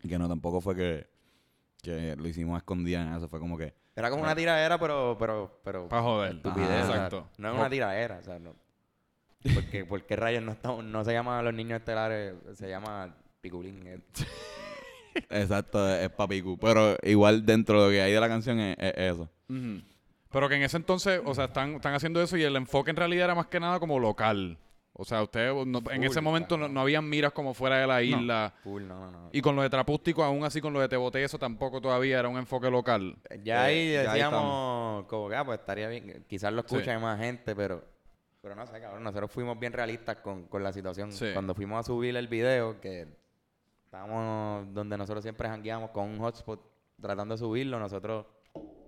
Y 0.02 0.08
que 0.08 0.18
no, 0.18 0.28
tampoco 0.28 0.60
fue 0.60 0.74
que, 0.76 1.06
que 1.82 2.14
lo 2.16 2.26
hicimos 2.28 2.56
a 2.56 2.58
escondidas. 2.58 3.16
Eso 3.16 3.28
fue 3.28 3.38
como 3.40 3.56
que... 3.56 3.72
Era 3.96 4.10
como 4.10 4.22
una 4.22 4.34
tiradera, 4.36 4.78
pero, 4.78 5.16
pero, 5.18 5.60
pero. 5.64 5.88
Pa' 5.88 6.00
joder. 6.02 6.36
Estupidez. 6.36 6.68
Ajá, 6.70 6.82
o 6.82 6.86
sea, 6.86 6.94
exacto. 6.96 7.28
no 7.38 7.48
es 7.52 7.58
una 7.58 7.68
tiradera, 7.70 8.18
o 8.18 8.22
sea, 8.22 8.38
no. 8.38 8.54
Porque, 9.54 9.84
¿Por 9.84 10.04
qué 10.04 10.16
rayos 10.16 10.42
no, 10.42 10.52
estamos, 10.52 10.84
no 10.84 11.04
se 11.04 11.12
llama 11.12 11.42
Los 11.42 11.54
Niños 11.54 11.78
Estelares? 11.80 12.34
Se 12.54 12.68
llama 12.68 13.14
Piculín. 13.40 14.02
Exacto, 15.30 15.88
es, 15.94 16.10
papicu. 16.10 16.58
Pero 16.58 16.96
igual 17.02 17.44
dentro 17.44 17.80
de 17.80 17.86
lo 17.86 17.92
que 17.92 18.02
hay 18.02 18.12
de 18.12 18.20
la 18.20 18.28
canción 18.28 18.58
es, 18.60 18.76
es 18.78 18.92
eso. 18.96 19.28
Pero 20.30 20.48
que 20.48 20.56
en 20.56 20.62
ese 20.62 20.76
entonces, 20.76 21.20
o 21.24 21.34
sea, 21.34 21.46
están, 21.46 21.74
están 21.76 21.94
haciendo 21.94 22.20
eso 22.22 22.36
y 22.36 22.42
el 22.42 22.56
enfoque 22.56 22.90
en 22.90 22.96
realidad 22.96 23.24
era 23.26 23.34
más 23.34 23.46
que 23.46 23.58
nada 23.60 23.80
como 23.80 23.98
local. 23.98 24.58
O 25.00 25.04
sea, 25.04 25.22
ustedes 25.22 25.54
no- 25.66 25.80
en 25.92 26.02
ese 26.02 26.20
momento 26.20 26.56
no, 26.58 26.68
no 26.68 26.80
habían 26.80 27.08
miras 27.08 27.32
como 27.32 27.54
fuera 27.54 27.78
de 27.78 27.86
la 27.86 28.02
isla. 28.02 28.52
Full, 28.64 28.82
no, 28.82 28.98
no, 29.06 29.10
no. 29.12 29.30
Y 29.32 29.40
con 29.40 29.54
lo 29.54 29.62
de 29.62 29.70
Trapústico, 29.70 30.24
aún 30.24 30.42
así 30.44 30.60
con 30.60 30.72
lo 30.72 30.80
de 30.80 30.88
Tebote, 30.88 31.22
eso 31.22 31.38
tampoco 31.38 31.80
todavía 31.80 32.18
era 32.18 32.28
un 32.28 32.36
enfoque 32.36 32.68
local. 32.68 33.16
Ya 33.44 33.62
ahí 33.64 33.78
Eh, 33.78 33.92
ya 33.92 34.00
ahí 34.00 34.06
decíamos, 34.20 35.06
como 35.06 35.28
que, 35.28 35.36
ah, 35.36 35.44
pues 35.44 35.60
estaría 35.60 35.88
bien. 35.88 36.24
Quizás 36.28 36.52
lo 36.52 36.60
escucha 36.60 36.98
más 36.98 37.18
gente, 37.20 37.54
pero. 37.54 37.84
Pero 38.40 38.54
no 38.54 38.66
sé, 38.66 38.80
cabrón. 38.80 39.02
Nosotros 39.02 39.30
fuimos 39.30 39.58
bien 39.58 39.72
realistas 39.72 40.16
con, 40.18 40.44
con 40.46 40.62
la 40.62 40.72
situación. 40.72 41.12
Sí. 41.12 41.30
Cuando 41.32 41.54
fuimos 41.54 41.80
a 41.80 41.82
subir 41.82 42.16
el 42.16 42.28
video, 42.28 42.80
que 42.80 43.08
estábamos 43.84 44.72
donde 44.72 44.96
nosotros 44.96 45.22
siempre 45.22 45.48
jangueamos 45.48 45.90
con 45.90 46.08
un 46.08 46.18
hotspot 46.18 46.60
tratando 47.00 47.34
de 47.34 47.38
subirlo, 47.38 47.78
nosotros. 47.78 48.26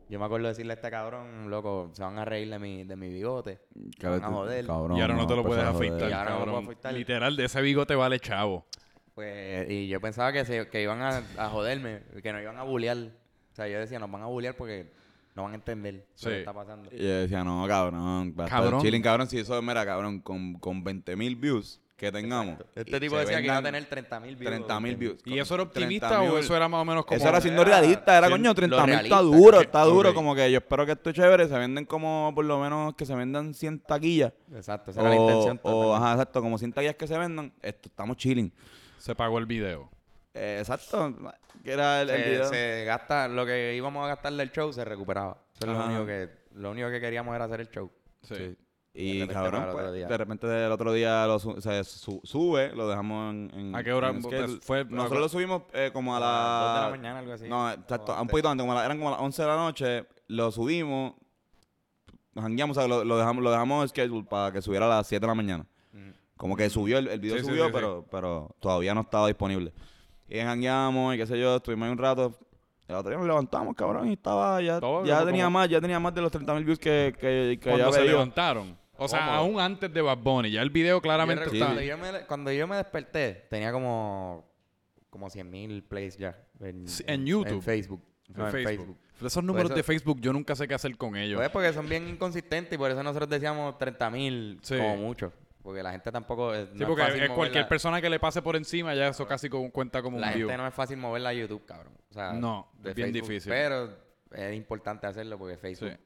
Yo 0.08 0.18
me 0.18 0.24
acuerdo 0.24 0.48
decirle 0.48 0.72
a 0.72 0.74
este 0.74 0.90
cabrón, 0.90 1.48
loco, 1.48 1.90
se 1.92 2.02
van 2.02 2.18
a 2.18 2.24
reír 2.24 2.50
de 2.50 2.58
mi, 2.58 2.82
de 2.82 2.96
mi 2.96 3.08
bigote. 3.10 3.60
Se 3.98 4.08
van 4.08 4.24
a 4.24 4.28
joder. 4.28 4.66
Cabrón, 4.66 4.96
y 4.98 5.00
ahora 5.00 5.14
no, 5.14 5.26
te 5.26 5.36
lo 5.36 5.44
puedes 5.44 5.64
afeitar, 5.64 6.10
Y 6.10 6.12
ahora 6.12 6.30
no 6.30 6.38
me 6.38 6.44
puedo 6.46 6.58
afeitar. 6.58 6.94
Literal, 6.94 7.36
de 7.36 7.44
ese 7.44 7.60
bigote 7.62 7.94
vale 7.94 8.18
chavo. 8.18 8.66
Pues, 9.14 9.70
y 9.70 9.86
yo 9.86 10.00
pensaba 10.00 10.32
que, 10.32 10.44
se, 10.44 10.68
que 10.68 10.82
iban 10.82 11.00
a, 11.00 11.22
a 11.36 11.48
joderme, 11.48 12.02
que 12.22 12.32
nos 12.32 12.42
iban 12.42 12.56
a 12.56 12.64
bullear. 12.64 12.96
O 12.96 13.54
sea, 13.54 13.68
yo 13.68 13.78
decía, 13.78 14.00
nos 14.00 14.10
van 14.10 14.22
a 14.22 14.26
bullear 14.26 14.56
porque 14.56 14.92
no 15.34 15.44
van 15.44 15.52
a 15.52 15.54
entender 15.56 16.06
Sí. 16.14 16.26
lo 16.26 16.30
que 16.32 16.38
está 16.40 16.52
pasando. 16.52 16.88
Y 16.92 16.98
yo 16.98 17.08
decía, 17.20 17.44
no, 17.44 17.66
cabrón. 17.68 18.34
Va 18.38 18.44
a 18.44 18.48
Cabrón. 18.48 18.74
estar 18.74 18.82
chilling, 18.82 19.02
cabrón. 19.02 19.28
Si 19.28 19.38
eso, 19.38 19.60
mira, 19.62 19.84
cabrón, 19.86 20.20
con, 20.20 20.54
con 20.54 20.82
20 20.84 21.14
mil 21.16 21.36
views 21.36 21.80
que 21.96 22.10
tengamos. 22.10 22.58
Este 22.74 22.98
tipo 22.98 23.18
decía 23.18 23.40
que 23.40 23.44
iba 23.44 23.58
a 23.58 23.62
tener 23.62 23.84
30 23.84 24.20
mil 24.20 24.34
views. 24.34 24.50
30 24.50 24.80
mil 24.80 24.96
views. 24.96 25.20
¿Y 25.26 25.38
eso 25.38 25.54
era 25.54 25.64
Con 25.64 25.72
30 25.74 26.06
optimista 26.06 26.22
o 26.22 26.38
eso 26.38 26.56
era 26.56 26.66
más 26.66 26.80
o 26.80 26.84
menos 26.86 27.04
como... 27.04 27.18
Eso 27.18 27.28
era 27.28 27.42
siendo 27.42 27.62
realista, 27.62 28.16
era 28.16 28.30
coño, 28.30 28.48
lo 28.50 28.54
30 28.54 28.86
mil 28.86 28.94
está 29.00 29.20
duro, 29.20 29.58
que- 29.58 29.64
está 29.64 29.82
duro. 29.84 30.14
Como 30.14 30.34
que 30.34 30.50
yo 30.50 30.58
espero 30.58 30.86
que 30.86 30.92
esto 30.92 31.10
es 31.10 31.16
chévere, 31.16 31.46
se 31.46 31.58
venden 31.58 31.84
como 31.84 32.32
por 32.34 32.46
lo 32.46 32.58
menos 32.58 32.94
que 32.94 33.04
se 33.04 33.14
vendan 33.14 33.52
100 33.52 33.80
taquillas. 33.80 34.32
Exacto, 34.54 34.92
esa 34.92 35.02
O, 35.02 35.06
era 35.06 35.14
la 35.14 35.20
intención. 35.20 35.60
o, 35.62 35.94
ajá, 35.94 36.12
exacto, 36.12 36.40
como 36.40 36.56
100 36.56 36.72
taquillas 36.72 36.96
que 36.96 37.06
se 37.06 37.18
vendan, 37.18 37.52
esto, 37.60 37.90
estamos 37.90 38.16
chilling. 38.16 38.50
Se 38.96 39.14
pagó 39.14 39.38
el 39.38 39.44
video. 39.44 39.90
Eh, 40.34 40.58
exacto, 40.60 41.14
que 41.64 41.72
era 41.72 42.02
el, 42.02 42.10
el 42.10 42.22
se, 42.22 42.30
video. 42.30 42.48
se 42.48 42.84
gasta, 42.84 43.26
lo 43.28 43.44
que 43.44 43.74
íbamos 43.74 44.04
a 44.04 44.08
gastar 44.08 44.32
del 44.32 44.52
show 44.52 44.72
se 44.72 44.84
recuperaba. 44.84 45.38
Eso 45.54 45.66
es 45.66 45.66
lo 45.72 45.78
Ajá. 45.78 45.88
único, 45.90 46.06
que, 46.06 46.28
lo 46.54 46.70
único 46.70 46.88
que 46.90 47.00
queríamos 47.00 47.34
era 47.34 47.44
hacer 47.46 47.60
el 47.62 47.68
show. 47.70 47.90
Sí. 48.22 48.34
Sí. 48.36 48.56
Y 48.92 49.12
repente 49.20 49.34
cabrón, 49.34 49.68
pues, 49.72 49.92
día. 49.92 50.06
de 50.08 50.16
repente 50.18 50.66
el 50.66 50.72
otro 50.72 50.92
día 50.92 51.24
lo 51.26 51.38
su- 51.38 51.60
se 51.60 51.84
su- 51.84 52.20
sube, 52.24 52.72
lo 52.74 52.88
dejamos 52.88 53.32
en, 53.32 53.50
en- 53.54 53.74
¿A 53.76 53.84
qué 53.84 53.92
hora? 53.92 54.08
en. 54.10 54.20
Pues, 54.20 54.58
fue- 54.62 54.84
Nosotros 54.84 55.20
lo 55.20 55.28
subimos 55.28 55.62
eh, 55.72 55.90
como 55.92 56.14
a 56.14 56.16
A 56.16 56.20
las 56.20 56.60
dos 56.64 56.74
de 56.74 56.80
la 56.80 56.90
mañana, 56.96 57.18
algo 57.20 57.32
así. 57.32 57.48
No, 57.48 57.70
exacto, 57.70 58.20
un 58.20 58.26
poquito 58.26 58.48
antes, 58.48 58.62
como 58.64 58.72
a 58.72 58.76
la- 58.76 58.84
eran 58.84 58.98
como 58.98 59.10
las 59.12 59.20
11 59.20 59.42
de 59.42 59.48
la 59.48 59.56
noche, 59.56 60.06
lo 60.26 60.50
subimos, 60.50 61.14
nos 62.34 62.42
jangueamos, 62.44 62.76
o 62.76 62.80
sea, 62.80 62.88
lo, 62.88 63.04
lo 63.04 63.16
dejamos, 63.16 63.44
lo 63.44 63.50
dejamos 63.52 63.82
en 63.84 63.88
schedule 63.90 64.26
para 64.28 64.52
que 64.52 64.60
subiera 64.62 64.86
a 64.86 64.88
las 64.88 65.06
7 65.06 65.20
de 65.20 65.26
la 65.28 65.34
mañana. 65.36 65.66
Mm. 65.92 66.10
Como 66.36 66.56
que 66.56 66.68
subió, 66.68 66.98
el, 66.98 67.06
el 67.08 67.20
video 67.20 67.38
Sí, 67.38 67.44
subió, 67.44 67.64
sí, 67.64 67.68
sí. 67.68 67.72
pero, 67.74 68.06
pero 68.10 68.56
todavía 68.60 68.92
no 68.94 69.02
estaba 69.02 69.28
disponible. 69.28 69.72
Y 70.30 70.38
jangueamos 70.40 71.14
y 71.14 71.18
qué 71.18 71.26
sé 71.26 71.38
yo, 71.38 71.56
estuvimos 71.56 71.86
ahí 71.86 71.92
un 71.92 71.98
rato. 71.98 72.38
El 72.86 72.94
otro 72.94 73.10
día 73.10 73.18
nos 73.18 73.26
levantamos, 73.26 73.74
cabrón, 73.76 74.08
y 74.08 74.14
estaba 74.14 74.60
ya, 74.62 74.80
Todo 74.80 75.04
ya 75.04 75.24
tenía 75.24 75.44
como- 75.44 75.58
más, 75.58 75.68
ya 75.68 75.80
tenía 75.80 76.00
más 76.00 76.14
de 76.14 76.22
los 76.22 76.30
30 76.32 76.54
mil 76.54 76.64
views 76.64 76.78
que, 76.78 77.12
que, 77.20 77.58
que 77.60 77.68
Cuando 77.70 77.86
ya 77.90 77.92
se 77.92 78.04
levantaron. 78.04 78.78
O 78.96 79.08
sea, 79.08 79.20
¿Cómo? 79.26 79.32
aún 79.32 79.60
antes 79.60 79.92
de 79.92 80.00
Bad 80.02 80.18
Bunny. 80.18 80.50
Ya 80.50 80.62
el 80.62 80.70
video 80.70 81.00
claramente 81.00 81.44
Yo 81.44 81.50
Sí. 81.50 81.56
está. 81.56 81.70
recuerdo- 81.72 81.88
cuando, 81.98 82.12
yo 82.12 82.18
me, 82.20 82.26
cuando 82.26 82.52
yo 82.52 82.66
me 82.66 82.76
desperté, 82.76 83.46
tenía 83.50 83.72
como, 83.72 84.44
como 85.08 85.30
100 85.30 85.50
mil 85.50 85.82
plays 85.84 86.16
ya. 86.16 86.36
En, 86.60 86.86
Sí, 86.86 87.02
en 87.06 87.24
YouTube. 87.26 87.54
En 87.54 87.62
Facebook. 87.62 88.02
No, 88.34 88.46
en 88.46 88.52
Facebook. 88.52 88.98
Esos 89.24 89.42
números 89.44 89.70
eso- 89.70 89.76
de 89.76 89.82
Facebook 89.82 90.20
yo 90.20 90.32
nunca 90.32 90.54
sé 90.54 90.68
qué 90.68 90.74
hacer 90.74 90.96
con 90.96 91.16
ellos. 91.16 91.38
Pues 91.38 91.48
porque 91.50 91.72
son 91.72 91.88
bien 91.88 92.08
inconsistentes 92.08 92.72
y 92.74 92.78
por 92.78 92.90
eso 92.90 93.02
nosotros 93.02 93.28
decíamos 93.28 93.76
30 93.78 94.10
mil 94.10 94.58
Sí. 94.62 94.76
como 94.76 94.96
mucho. 94.96 95.32
Porque 95.62 95.82
la 95.82 95.90
gente 95.92 96.10
tampoco... 96.10 96.54
eh, 96.54 96.68
sí, 96.72 96.78
no 96.78 96.86
porque 96.88 97.02
es 97.02 97.08
fácil 97.08 97.22
es 97.24 97.30
cualquier 97.30 97.68
persona 97.68 98.00
que 98.00 98.08
le 98.08 98.18
pase 98.18 98.40
por 98.40 98.56
encima, 98.56 98.94
ya 98.94 99.08
eso 99.08 99.26
casi 99.26 99.48
cuenta 99.50 100.02
como 100.02 100.16
un 100.16 100.22
La 100.22 100.32
view. 100.32 100.48
gente 100.48 100.56
no 100.62 100.66
es 100.66 100.74
fácil 100.74 100.96
moverla 100.96 101.28
a 101.30 101.32
YouTube, 101.34 101.64
cabrón. 101.66 101.92
O 102.08 102.14
sea, 102.14 102.32
No, 102.32 102.68
es 102.84 102.94
bien 102.94 103.12
Facebook, 103.12 103.28
difícil. 103.28 103.52
Pero 103.52 103.90
es 104.32 104.56
importante 104.56 105.06
hacerlo 105.06 105.38
porque 105.38 105.54
Sí. 105.56 105.60
Facebook... 105.60 105.98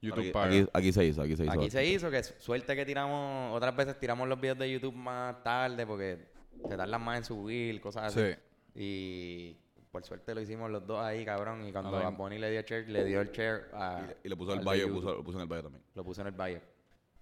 YouTube 0.00 0.20
Aquí, 0.20 0.30
paga. 0.32 0.46
aquí, 0.46 0.68
aquí 0.74 0.92
se 0.92 1.04
hizo, 1.06 1.22
aquí 1.22 1.34
se 1.36 1.44
hizo. 1.44 1.52
Aquí 1.52 1.70
se 1.70 1.84
hizo, 1.86 2.10
que 2.10 2.22
su- 2.22 2.34
suerte 2.38 2.76
que 2.76 2.84
tiramos... 2.84 3.56
Otras 3.56 3.74
veces 3.74 3.98
tiramos 3.98 4.28
los 4.28 4.38
videos 4.38 4.58
de 4.58 4.70
YouTube 4.70 4.94
más 4.94 5.42
tarde 5.42 5.86
porque 5.86 6.28
se 6.68 6.76
tardan 6.76 7.02
más 7.02 7.18
en 7.18 7.24
subir, 7.24 7.80
cosas 7.80 8.14
así. 8.14 8.20
Sí. 8.20 8.38
Y 8.74 9.56
por 9.90 10.04
suerte 10.04 10.34
lo 10.34 10.40
hicimos 10.42 10.70
los 10.70 10.86
dos 10.86 11.02
ahí, 11.02 11.24
cabrón. 11.24 11.66
Y 11.66 11.72
cuando 11.72 11.96
A 11.96 12.02
la- 12.02 12.10
Bunny 12.10 12.38
le 12.38 12.50
dio 12.50 12.60
share, 12.60 12.86
le 12.88 13.04
dio 13.04 13.20
el 13.22 13.30
share 13.32 13.70
a... 13.72 14.02
Y 14.02 14.06
le, 14.08 14.16
y 14.24 14.28
le 14.28 14.36
puso 14.36 14.52
el 14.52 14.58
lo 14.58 15.24
puso 15.24 15.38
en 15.38 15.42
el 15.42 15.48
bio 15.48 15.62
también. 15.62 15.82
Lo 15.94 16.04
puso 16.04 16.20
en 16.20 16.26
el 16.26 16.32
Valle. 16.34 16.60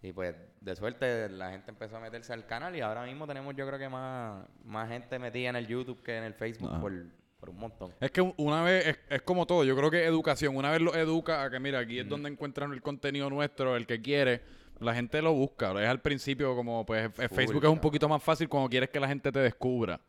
Y 0.02 0.12
pues, 0.12 0.34
de 0.60 0.74
suerte, 0.76 1.28
la 1.28 1.50
gente 1.52 1.70
empezó 1.70 1.96
a 1.96 2.00
meterse 2.00 2.32
al 2.32 2.44
canal 2.46 2.74
y 2.74 2.80
ahora 2.80 3.04
mismo 3.04 3.26
tenemos, 3.26 3.54
yo 3.54 3.66
creo 3.66 3.78
que 3.78 3.88
más, 3.88 4.44
más 4.64 4.88
gente 4.88 5.18
metida 5.18 5.50
en 5.50 5.56
el 5.56 5.66
YouTube 5.68 6.02
que 6.02 6.16
en 6.16 6.24
el 6.24 6.34
Facebook 6.34 6.70
por, 6.80 6.92
por 7.38 7.50
un 7.50 7.58
montón. 7.58 7.92
Es 8.00 8.10
que 8.10 8.20
una 8.36 8.62
vez, 8.64 8.86
es, 8.88 8.98
es 9.08 9.22
como 9.22 9.46
todo, 9.46 9.62
yo 9.62 9.76
creo 9.76 9.90
que 9.92 10.04
educación, 10.04 10.56
una 10.56 10.70
vez 10.72 10.80
lo 10.80 10.92
educa 10.96 11.44
a 11.44 11.50
que 11.50 11.60
mira, 11.60 11.78
aquí 11.78 12.00
es 12.00 12.08
donde 12.08 12.28
encuentran 12.30 12.72
el 12.72 12.82
contenido 12.82 13.30
nuestro, 13.30 13.76
el 13.76 13.86
que 13.86 14.02
quiere, 14.02 14.40
la 14.80 14.92
gente 14.92 15.22
lo 15.22 15.32
busca. 15.34 15.70
Es 15.80 15.88
al 15.88 16.00
principio 16.00 16.56
como, 16.56 16.84
pues, 16.84 17.08
Full, 17.14 17.26
Facebook 17.28 17.64
es 17.64 17.70
un 17.70 17.78
poquito 17.78 18.08
más 18.08 18.20
fácil 18.22 18.48
cuando 18.48 18.68
quieres 18.68 18.90
que 18.90 18.98
la 18.98 19.06
gente 19.06 19.30
te 19.30 19.38
descubra. 19.38 20.00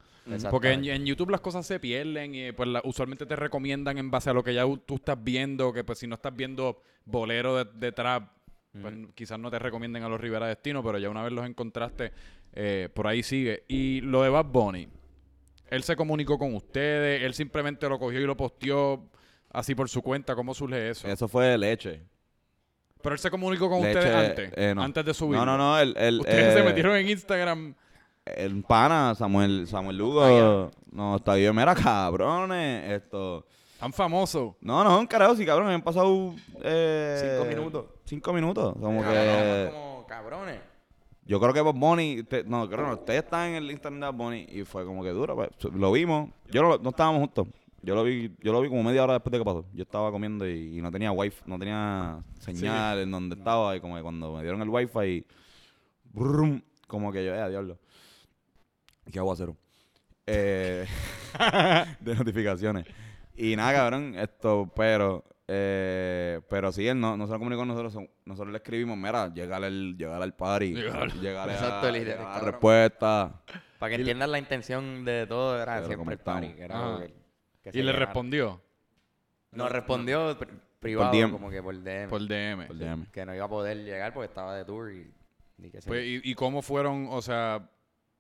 Porque 0.50 0.72
en, 0.72 0.86
en 0.86 1.06
YouTube 1.06 1.30
las 1.30 1.42
cosas 1.42 1.68
se 1.68 1.80
pierden 1.80 2.34
y 2.34 2.52
pues 2.54 2.68
la- 2.70 2.82
usualmente 2.86 3.26
te 3.28 3.36
recomiendan 3.36 3.98
en 4.00 4.10
base 4.10 4.30
a 4.32 4.34
lo 4.34 4.44
que 4.44 4.54
ya 4.56 4.64
tú 4.88 4.96
estás 4.96 5.22
viendo, 5.24 5.72
que 5.72 5.84
pues 5.84 6.00
si 6.00 6.08
no 6.08 6.16
estás 6.16 6.36
viendo 6.36 6.82
bolero 7.06 7.58
de, 7.64 7.66
de 7.76 7.92
trap, 7.92 8.30
pues 8.82 8.94
quizás 9.14 9.40
no 9.40 9.52
te 9.52 9.60
recomienden 9.60 10.04
a 10.04 10.10
los 10.10 10.20
Rivera 10.20 10.48
Destino, 10.48 10.84
pero 10.84 10.98
ya 10.98 11.10
una 11.10 11.24
vez 11.24 11.32
los 11.32 11.46
encontraste, 11.46 12.12
eh, 12.54 12.90
por 12.94 13.08
ahí 13.08 13.24
sigue. 13.24 13.64
Y 13.68 14.02
lo 14.02 14.24
de 14.24 14.30
Bad 14.30 14.46
Bunny, 14.46 14.88
él 15.70 15.84
se 15.84 15.96
comunicó 15.96 16.38
con 16.38 16.56
ustedes, 16.56 17.24
él 17.24 17.34
simplemente 17.34 17.88
lo 17.88 18.00
cogió 18.00 18.20
y 18.20 18.26
lo 18.26 18.36
posteó 18.36 19.10
así 19.52 19.76
por 19.76 19.90
su 19.90 20.02
cuenta, 20.02 20.36
¿cómo 20.36 20.54
surge 20.54 20.90
eso? 20.90 21.08
Eso 21.08 21.28
fue 21.28 21.58
leche. 21.58 22.02
Pero 23.04 23.14
él 23.14 23.20
se 23.20 23.30
comunicó 23.30 23.70
con 23.70 23.82
Leche, 23.82 24.00
ustedes 24.00 24.16
antes, 24.16 24.52
eh, 24.56 24.74
no. 24.74 24.82
antes 24.82 25.06
de 25.06 25.14
subir. 25.14 25.38
No, 25.38 25.46
no, 25.46 25.58
no. 25.58 25.78
El, 25.78 25.96
el, 25.98 26.22
Ustedes 26.22 26.54
se 26.54 26.62
eh, 26.62 26.64
metieron 26.64 26.96
en 26.96 27.10
Instagram. 27.10 27.76
El 28.26 28.64
pana, 28.64 29.14
Samuel, 29.14 29.68
Samuel 29.68 29.98
Lugo. 29.98 30.72
No, 30.90 31.18
está 31.18 31.36
bien. 31.36 31.54
Mira, 31.54 31.76
cabrones. 31.76 32.90
Esto. 32.92 33.46
Tan 33.84 33.92
famoso. 33.92 34.56
No, 34.62 34.82
no, 34.82 34.98
un 34.98 35.06
carajo, 35.08 35.36
sí, 35.36 35.46
cabrón. 35.46 35.68
Han 35.68 35.82
pasado. 35.82 36.34
eh, 36.62 37.18
Cinco 37.22 37.46
minutos. 37.50 37.86
Cinco 38.06 38.32
minutos. 38.32 38.74
Como 38.80 39.02
Cabrón, 39.02 39.24
que. 39.26 39.70
como 39.74 40.06
cabrones. 40.08 40.60
Yo 41.26 41.38
creo 41.38 41.54
que 41.54 41.60
Bob 41.60 41.78
Bunny. 41.78 42.24
no, 42.46 42.70
creo 42.70 42.88
no. 42.88 42.94
Ustedes 42.94 43.26
están 43.26 43.50
en 43.50 43.56
el 43.56 43.72
Instagram 43.72 44.00
de 44.00 44.06
Bob 44.08 44.16
Bunny 44.16 44.46
y 44.50 44.64
fue 44.64 44.86
como 44.86 45.04
que 45.04 45.10
duro. 45.10 45.36
pues, 45.36 45.50
lo 45.74 45.92
vimos. 45.92 46.30
Yo 46.50 46.62
no, 46.62 46.78
no 46.78 46.92
estábamos 46.92 47.20
juntos. 47.20 47.48
Yo 47.82 47.94
lo 47.94 48.06
vi, 48.06 48.34
yo 48.40 48.54
lo 48.54 48.62
vi 48.62 48.70
como 48.70 48.84
media 48.84 49.04
hora 49.04 49.16
después 49.16 49.34
de 49.34 49.40
que 49.40 49.44
pasó. 49.44 49.66
Yo 49.74 49.84
estaba 49.84 50.12
comiendo 50.12 50.48
y, 50.48 50.78
y 50.78 50.82
no 50.82 50.90
tenía 50.90 51.12
wifi, 51.12 51.42
no 51.46 51.60
tenía 51.60 52.24
señal 52.40 53.00
en 53.00 53.12
donde 53.12 53.36
estaba. 53.36 53.76
Y 53.76 53.82
como 53.82 53.98
que 53.98 54.02
cuando 54.02 54.32
me 54.32 54.44
dieron 54.44 54.62
el 54.62 54.70
wifi, 54.70 55.26
brum, 56.06 56.62
como 56.88 57.12
que 57.12 57.26
yo, 57.26 57.36
eh, 57.36 57.50
diablo. 57.50 57.78
¿Qué 59.12 59.20
aguacero? 59.20 59.58
Eh, 60.26 60.86
de 62.00 62.16
notificaciones. 62.16 62.86
Y 63.36 63.56
nada, 63.56 63.74
cabrón, 63.74 64.16
esto, 64.18 64.72
pero, 64.76 65.24
eh, 65.48 66.40
pero 66.50 66.72
sí, 66.72 66.88
él 66.88 67.00
no, 67.00 67.18
no 67.18 67.26
se 67.26 67.34
lo 67.34 67.40
comunicó 67.40 67.62
con 67.62 67.68
nosotros. 67.70 67.98
Nosotros 68.26 68.52
le 68.52 68.58
escribimos, 68.58 68.98
mira, 68.98 69.34
llegar 69.34 69.64
al, 69.64 69.98
llegar 69.98 70.22
al 70.22 70.36
party. 70.36 70.74
Llegar. 70.76 71.12
Llegar 71.14 71.50
a, 71.50 71.54
Exacto, 71.54 71.88
el- 71.88 71.96
llegar 72.06 72.20
a 72.28 72.34
la 72.34 72.40
respuesta. 72.40 73.42
Para 73.80 73.90
que 73.90 73.96
entiendan 73.96 74.32
la 74.32 74.40
intención 74.40 75.04
de 75.04 75.26
todo, 75.28 75.62
era 75.62 75.76
Pero 75.76 75.88
siempre 75.88 76.14
el 76.14 76.20
party. 76.20 76.46
estamos. 76.48 76.58
que 76.58 76.64
era 76.64 76.76
Ajá. 76.76 76.86
algo 76.88 77.00
que- 77.00 77.14
que 77.64 77.72
se 77.72 77.80
Y 77.80 77.84
le 77.84 77.92
respondió 77.94 78.62
Nos 79.52 79.72
respondió 79.72 80.38
pri- 80.38 80.50
privado, 80.80 81.32
como 81.32 81.50
que 81.50 81.62
por 81.64 81.76
DM. 81.82 82.10
por 82.10 82.22
DM. 82.28 82.68
Por 82.68 82.78
DM. 82.78 83.06
Que 83.12 83.26
no 83.26 83.34
iba 83.36 83.46
a 83.46 83.50
poder 83.50 83.78
llegar 83.84 84.14
porque 84.14 84.28
estaba 84.28 84.56
de 84.56 84.66
tour 84.66 84.92
y, 84.92 85.12
y 85.58 85.70
que 85.70 85.80
Pues, 85.86 86.06
¿y, 86.06 86.22
y 86.24 86.36
cómo 86.36 86.62
fueron? 86.62 87.08
O 87.10 87.22
sea, 87.22 87.70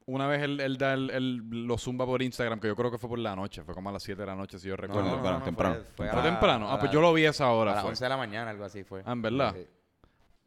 una 0.05 0.27
vez 0.27 0.41
él, 0.43 0.59
él 0.59 0.77
da 0.77 0.93
el, 0.93 1.09
el- 1.11 1.65
lo 1.67 1.77
zumba 1.77 2.05
por 2.05 2.21
Instagram, 2.21 2.59
que 2.59 2.67
yo 2.67 2.75
creo 2.75 2.91
que 2.91 2.97
fue 2.97 3.09
por 3.09 3.19
la 3.19 3.35
noche, 3.35 3.63
fue 3.63 3.73
como 3.73 3.89
a 3.89 3.93
las 3.93 4.03
7 4.03 4.21
de 4.21 4.25
la 4.25 4.35
noche, 4.35 4.59
si 4.59 4.67
yo 4.67 4.75
No, 4.75 4.81
recuerdo. 4.81 5.09
no, 5.09 5.13
temprano, 5.15 5.39
no, 5.39 5.45
temprano, 5.45 5.75
Fue, 5.75 5.83
fue 5.95 6.07
¿Fue 6.09 6.19
a 6.19 6.23
la- 6.23 6.29
temprano? 6.29 6.69
a 6.69 6.73
Ah, 6.75 6.79
pues 6.79 6.91
yo 6.91 7.01
lo 7.01 7.13
vi 7.13 7.25
a 7.25 7.29
esa 7.31 7.45
A 7.45 7.51
hora. 7.51 7.71
las 7.73 7.81
fue. 7.81 7.89
11 7.91 8.03
de 8.05 8.09
la 8.09 8.17
mañana, 8.17 8.51
algo 8.51 8.65
así 8.65 8.83
fue. 8.83 9.01
Ah, 9.05 9.11
¿en 9.13 9.21
verdad? 9.21 9.53
Sí. 9.55 9.67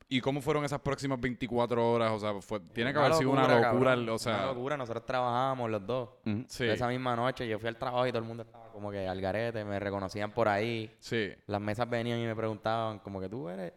¿Y 0.09 0.21
cómo 0.21 0.41
fueron 0.41 0.65
esas 0.65 0.79
próximas 0.81 1.21
24 1.21 1.91
horas? 1.91 2.13
O 2.13 2.21
sea, 2.21 2.41
fue, 2.41 2.61
tiene 2.61 2.93
que 2.93 2.99
Una 2.99 3.07
haber 3.07 3.19
sido 3.19 3.31
una 3.31 3.43
locura, 3.49 3.61
cabrón. 3.91 4.09
O 4.11 4.19
sea, 4.19 4.37
Una 4.37 4.47
locura. 4.47 4.77
Nosotros 4.77 5.05
trabajábamos 5.05 5.69
los 5.69 5.85
dos. 5.85 6.11
Sí, 6.47 6.65
Esa 6.65 6.87
misma 6.87 7.17
noche 7.17 7.49
yo 7.49 7.59
fui 7.59 7.67
al 7.69 7.77
trabajo 7.77 8.07
y 8.07 8.11
todo 8.11 8.21
el 8.21 8.25
mundo 8.29 8.45
estaba 8.45 8.71
como 8.71 8.93
que 8.93 9.09
al 9.09 9.21
garete, 9.21 9.65
me 9.65 9.81
reconocían 9.81 10.31
por 10.31 10.47
ahí. 10.49 10.95
sí. 11.01 11.31
Las 11.49 11.61
mesas 11.61 11.91
venían 11.91 12.21
y 12.21 12.25
me 12.25 12.37
preguntaban 12.37 13.01
como 13.01 13.21
que 13.21 13.29
tú 13.29 13.49
eres... 13.49 13.73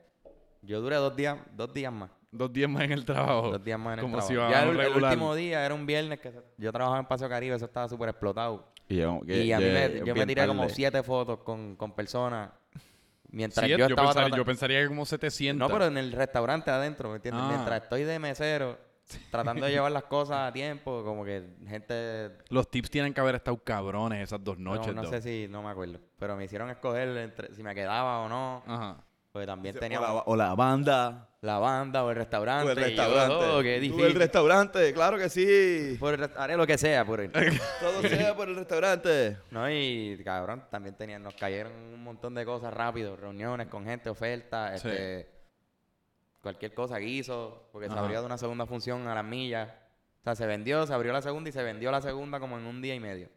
Yo 0.62 0.82
duré 0.82 0.98
dos 0.98 1.16
días, 1.16 1.36
dos 1.54 1.74
días 1.74 1.92
más. 1.92 2.12
Dos 2.32 2.54
días 2.54 2.70
más 2.70 2.84
en 2.84 2.92
el 2.92 3.06
trabajo. 3.06 3.52
Dos 3.52 3.64
días 3.64 3.80
más 3.80 3.94
en 3.94 4.00
el 4.00 4.04
Como 4.06 4.18
trabajo. 4.18 4.28
si 4.28 4.34
iba 4.34 4.50
ya 4.52 4.60
a 4.60 4.64
el, 4.64 4.70
un 4.70 4.76
el 4.76 4.82
regular. 4.86 5.12
último 5.14 5.36
día 5.36 5.66
era 5.66 5.74
un 5.74 5.86
viernes 5.86 6.20
que 6.20 6.32
yo 6.58 6.72
trabajaba 6.72 7.00
en 7.00 7.06
Paseo 7.08 7.28
Caribe, 7.30 7.56
eso 7.56 7.66
estaba 7.66 7.88
súper 7.90 8.10
explotado. 8.10 8.72
Y, 8.88 8.96
llegamos- 8.96 9.26
que- 9.26 9.44
y 9.44 9.52
a 9.52 9.58
mí 9.60 9.64
que- 9.66 9.72
me, 9.72 10.00
yo 10.00 10.06
me 10.06 10.14
bien 10.14 10.28
tiré 10.28 10.48
como 10.48 10.62
tarde. 10.64 10.74
siete 10.76 11.04
fotos 11.04 11.40
con, 11.40 11.76
con 11.76 11.94
personas 11.94 12.52
mientras 13.32 13.66
Siete, 13.66 13.80
yo 13.82 13.88
yo, 13.88 13.94
estaba 13.94 14.08
pensaría, 14.10 14.26
tratando- 14.28 14.38
yo 14.38 14.46
pensaría 14.46 14.82
que 14.82 14.88
como 14.88 15.06
700. 15.06 15.68
No, 15.70 15.74
pero 15.74 15.88
en 15.90 15.98
el 15.98 16.12
restaurante 16.12 16.70
adentro, 16.72 17.10
¿me 17.10 17.16
entiendes? 17.18 17.44
Ah. 17.46 17.50
Mientras 17.52 17.84
estoy 17.84 18.04
de 18.04 18.20
mesero, 18.20 18.78
tratando 19.32 19.66
de 19.66 19.72
llevar 19.72 19.92
las 19.92 20.04
cosas 20.04 20.38
a 20.50 20.54
tiempo, 20.54 21.04
como 21.04 21.26
que 21.26 21.44
gente... 21.68 22.32
Los 22.50 22.70
tips 22.70 22.90
tienen 22.92 23.12
que 23.14 23.22
haber 23.22 23.36
estado 23.36 23.58
cabrones 23.64 24.24
esas 24.24 24.44
dos 24.44 24.58
No, 24.60 24.76
noches. 24.76 24.94
no 24.94 25.02
though. 25.02 25.12
sé 25.12 25.22
si, 25.22 25.48
no 25.52 25.62
me 25.64 25.70
acuerdo. 25.70 26.00
Pero 26.20 26.36
me 26.36 26.46
hicieron 26.46 26.70
escoger 26.70 27.08
entre- 27.18 27.54
si 27.54 27.64
me 27.64 27.74
quedaba 27.76 28.22
o 28.22 28.30
no. 28.30 28.64
Ajá. 28.68 29.04
Porque 29.32 29.46
también 29.46 29.76
O 29.78 30.02
la, 30.02 30.14
o 30.26 30.36
la 30.36 30.56
banda. 30.56 31.30
la 31.42 31.60
banda 31.60 32.04
o 32.04 32.10
el 32.10 32.16
restaurante. 32.16 32.68
O 32.68 32.72
el 32.72 32.78
y 32.78 32.82
yo, 32.82 32.88
restaurante. 32.88 33.36
oh, 33.46 33.62
qué 33.62 33.76
Tú, 33.76 33.82
difícil. 33.82 34.06
el 34.06 34.16
restaurante, 34.16 34.94
claro 34.94 35.18
que 35.18 35.30
sí. 35.30 35.98
Por 36.00 36.16
el 36.16 36.30
haré 36.36 36.58
lo 36.58 36.66
que 36.66 36.78
sea 36.80 37.06
por 37.06 37.20
él. 37.22 37.32
Todo 37.80 38.02
sea 38.02 38.36
por 38.36 38.50
el 38.50 38.56
restaurante. 38.56 39.38
No, 39.52 39.70
y 39.70 40.20
cabrón, 40.24 40.66
también 40.72 40.96
tenían, 40.96 41.22
nos 41.22 41.36
cayeron 41.36 41.72
un 41.74 42.04
montón 42.04 42.34
de 42.34 42.44
cosas 42.44 42.74
rápido, 42.74 43.16
reuniones 43.16 43.68
con 43.68 43.86
gente, 43.86 44.10
ofertas, 44.10 44.82
Sí. 44.82 44.88
este, 44.90 45.30
cualquier 46.42 46.74
cosa, 46.74 46.98
guiso, 46.98 47.70
porque 47.72 47.88
se 47.90 47.98
abrió 47.98 48.22
de 48.22 48.26
una 48.26 48.38
segunda 48.38 48.66
función 48.66 49.08
a 49.08 49.14
las 49.16 49.26
millas. 49.26 49.70
O 50.22 50.24
sea, 50.24 50.36
se 50.36 50.46
vendió, 50.48 50.86
se 50.88 50.94
abrió 50.94 51.14
la 51.14 51.22
segunda 51.22 51.50
y 51.50 51.54
se 51.54 51.62
vendió 51.64 51.92
la 51.92 52.02
segunda 52.02 52.40
como 52.40 52.58
en 52.58 52.66
un 52.66 52.82
día 52.82 52.96
y 52.96 53.00
medio. 53.00 53.30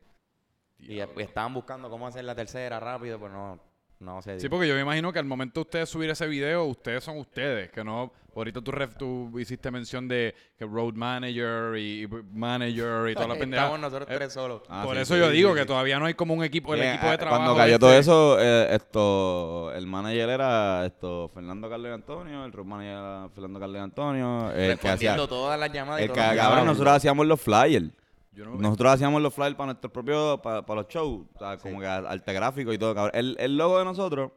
Y, 0.78 0.94
y 0.94 1.00
estaban 1.18 1.52
buscando 1.54 1.90
cómo 1.90 2.06
hacer 2.08 2.24
la 2.24 2.34
tercera 2.34 2.80
rápido, 2.80 3.18
pero 3.20 3.32
no, 3.32 3.60
no 4.02 4.20
se 4.22 4.32
dio. 4.32 4.40
Sí, 4.40 4.48
porque 4.48 4.68
yo 4.68 4.74
me 4.74 4.80
imagino 4.82 5.12
que 5.12 5.18
al 5.18 5.24
momento 5.24 5.60
de 5.60 5.62
ustedes 5.62 5.88
subir 5.88 6.10
ese 6.10 6.26
video, 6.26 6.64
ustedes 6.64 7.02
son 7.04 7.18
ustedes, 7.18 7.70
que 7.70 7.82
no... 7.84 8.12
Ahorita 8.34 8.62
tú, 8.62 8.72
ref- 8.72 8.96
tú 8.96 9.38
hiciste 9.38 9.70
mención 9.70 10.08
de 10.08 10.34
que 10.58 10.64
road 10.64 10.94
manager 10.94 11.76
y, 11.76 12.04
y 12.04 12.08
manager 12.32 13.10
y 13.10 13.14
toda 13.14 13.28
la 13.28 13.34
pendeja. 13.38 13.64
Estamos 13.64 13.80
nosotros 13.80 14.08
Eh, 14.10 14.14
tres 14.16 14.32
solos. 14.32 14.62
Ah, 14.70 14.84
Por 14.86 14.96
sí, 14.96 15.02
eso 15.02 15.14
sí, 15.14 15.20
yo 15.20 15.26
sí, 15.28 15.32
digo 15.36 15.52
sí. 15.52 15.58
que 15.60 15.66
todavía 15.66 15.98
no 15.98 16.06
hay 16.06 16.14
como 16.14 16.32
un 16.32 16.42
equipo, 16.42 16.72
el 16.72 16.80
Eh, 16.80 16.88
equipo 16.94 17.08
de 17.08 17.12
ah, 17.12 17.18
trabajo. 17.18 17.42
Cuando 17.42 17.56
cayó 17.58 17.74
este. 17.74 17.80
todo 17.80 17.92
eso, 17.92 18.38
eh, 18.40 18.68
esto, 18.74 19.70
el 19.74 19.86
manager 19.86 20.30
era 20.30 20.86
esto, 20.86 21.30
Fernando 21.34 21.68
Carles 21.68 21.92
Antonio, 21.92 22.46
el 22.46 22.52
road 22.52 22.64
manager 22.64 22.92
era 22.92 23.28
Fernando 23.34 23.60
Carles 23.60 23.82
Antonio, 23.82 24.50
el 24.52 24.78
que 24.78 24.88
hacía, 24.88 25.10
respondiendo 25.10 25.28
todas 25.28 25.60
las 25.60 25.70
llamadas 25.70 26.00
y 26.00 26.04
el 26.04 26.08
que, 26.10 26.14
todas 26.14 26.34
las 26.36 26.46
cabrón, 26.46 26.66
nosotros 26.66 26.94
hacíamos 26.96 27.26
los 27.26 27.38
flyers. 27.38 27.90
Yo 28.32 28.44
no- 28.46 28.56
Nosotros 28.56 28.92
hacíamos 28.92 29.20
los 29.20 29.34
flyers 29.34 29.54
para 29.56 29.66
nuestro 29.66 29.92
propio, 29.92 30.40
para, 30.42 30.62
para 30.64 30.82
los 30.82 30.88
shows, 30.90 31.26
o 31.34 31.38
sea, 31.38 31.58
como 31.58 31.80
que 31.80 31.86
arte 31.86 32.32
gráfico 32.32 32.72
y 32.72 32.78
todo, 32.78 32.94
cabrón. 32.94 33.12
El, 33.14 33.36
el 33.38 33.56
logo 33.56 33.78
de 33.78 33.84
nosotros, 33.84 34.32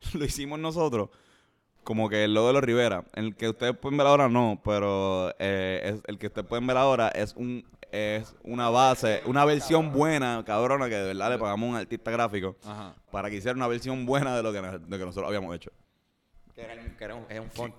lo 0.14 0.24
hicimos 0.24 0.58
nosotros, 0.58 1.10
como 1.84 2.08
que 2.08 2.24
el 2.24 2.34
logo 2.34 2.48
de 2.48 2.52
los 2.54 2.64
Rivera. 2.64 3.04
El 3.14 3.36
que 3.36 3.48
ustedes 3.50 3.76
pueden 3.76 3.98
ver 3.98 4.06
ahora 4.06 4.28
no, 4.28 4.60
pero 4.64 5.30
eh, 5.38 5.80
es, 5.84 6.02
el 6.06 6.18
que 6.18 6.28
ustedes 6.28 6.46
pueden 6.46 6.66
ver 6.66 6.76
ahora 6.76 7.08
es 7.08 7.34
un 7.36 7.64
es 7.90 8.34
una 8.44 8.68
base, 8.68 9.22
una 9.24 9.46
versión 9.46 9.92
buena, 9.92 10.42
cabrona, 10.44 10.90
que 10.90 10.94
de 10.96 11.04
verdad 11.06 11.30
le 11.30 11.38
pagamos 11.38 11.66
a 11.68 11.70
un 11.70 11.76
artista 11.76 12.10
gráfico 12.10 12.54
Ajá. 12.66 12.94
para 13.10 13.30
que 13.30 13.36
hiciera 13.36 13.56
una 13.56 13.66
versión 13.66 14.04
buena 14.04 14.36
de 14.36 14.42
lo 14.42 14.52
que, 14.52 14.60
nos- 14.60 14.72
de 14.82 14.90
lo 14.90 14.98
que 14.98 15.04
nosotros 15.06 15.26
habíamos 15.26 15.56
hecho. 15.56 15.70
Que 16.54 16.62
era, 16.64 16.74
que 16.96 17.04
era 17.04 17.14
un, 17.14 17.24
es 17.30 17.40
un 17.40 17.50
font. 17.50 17.74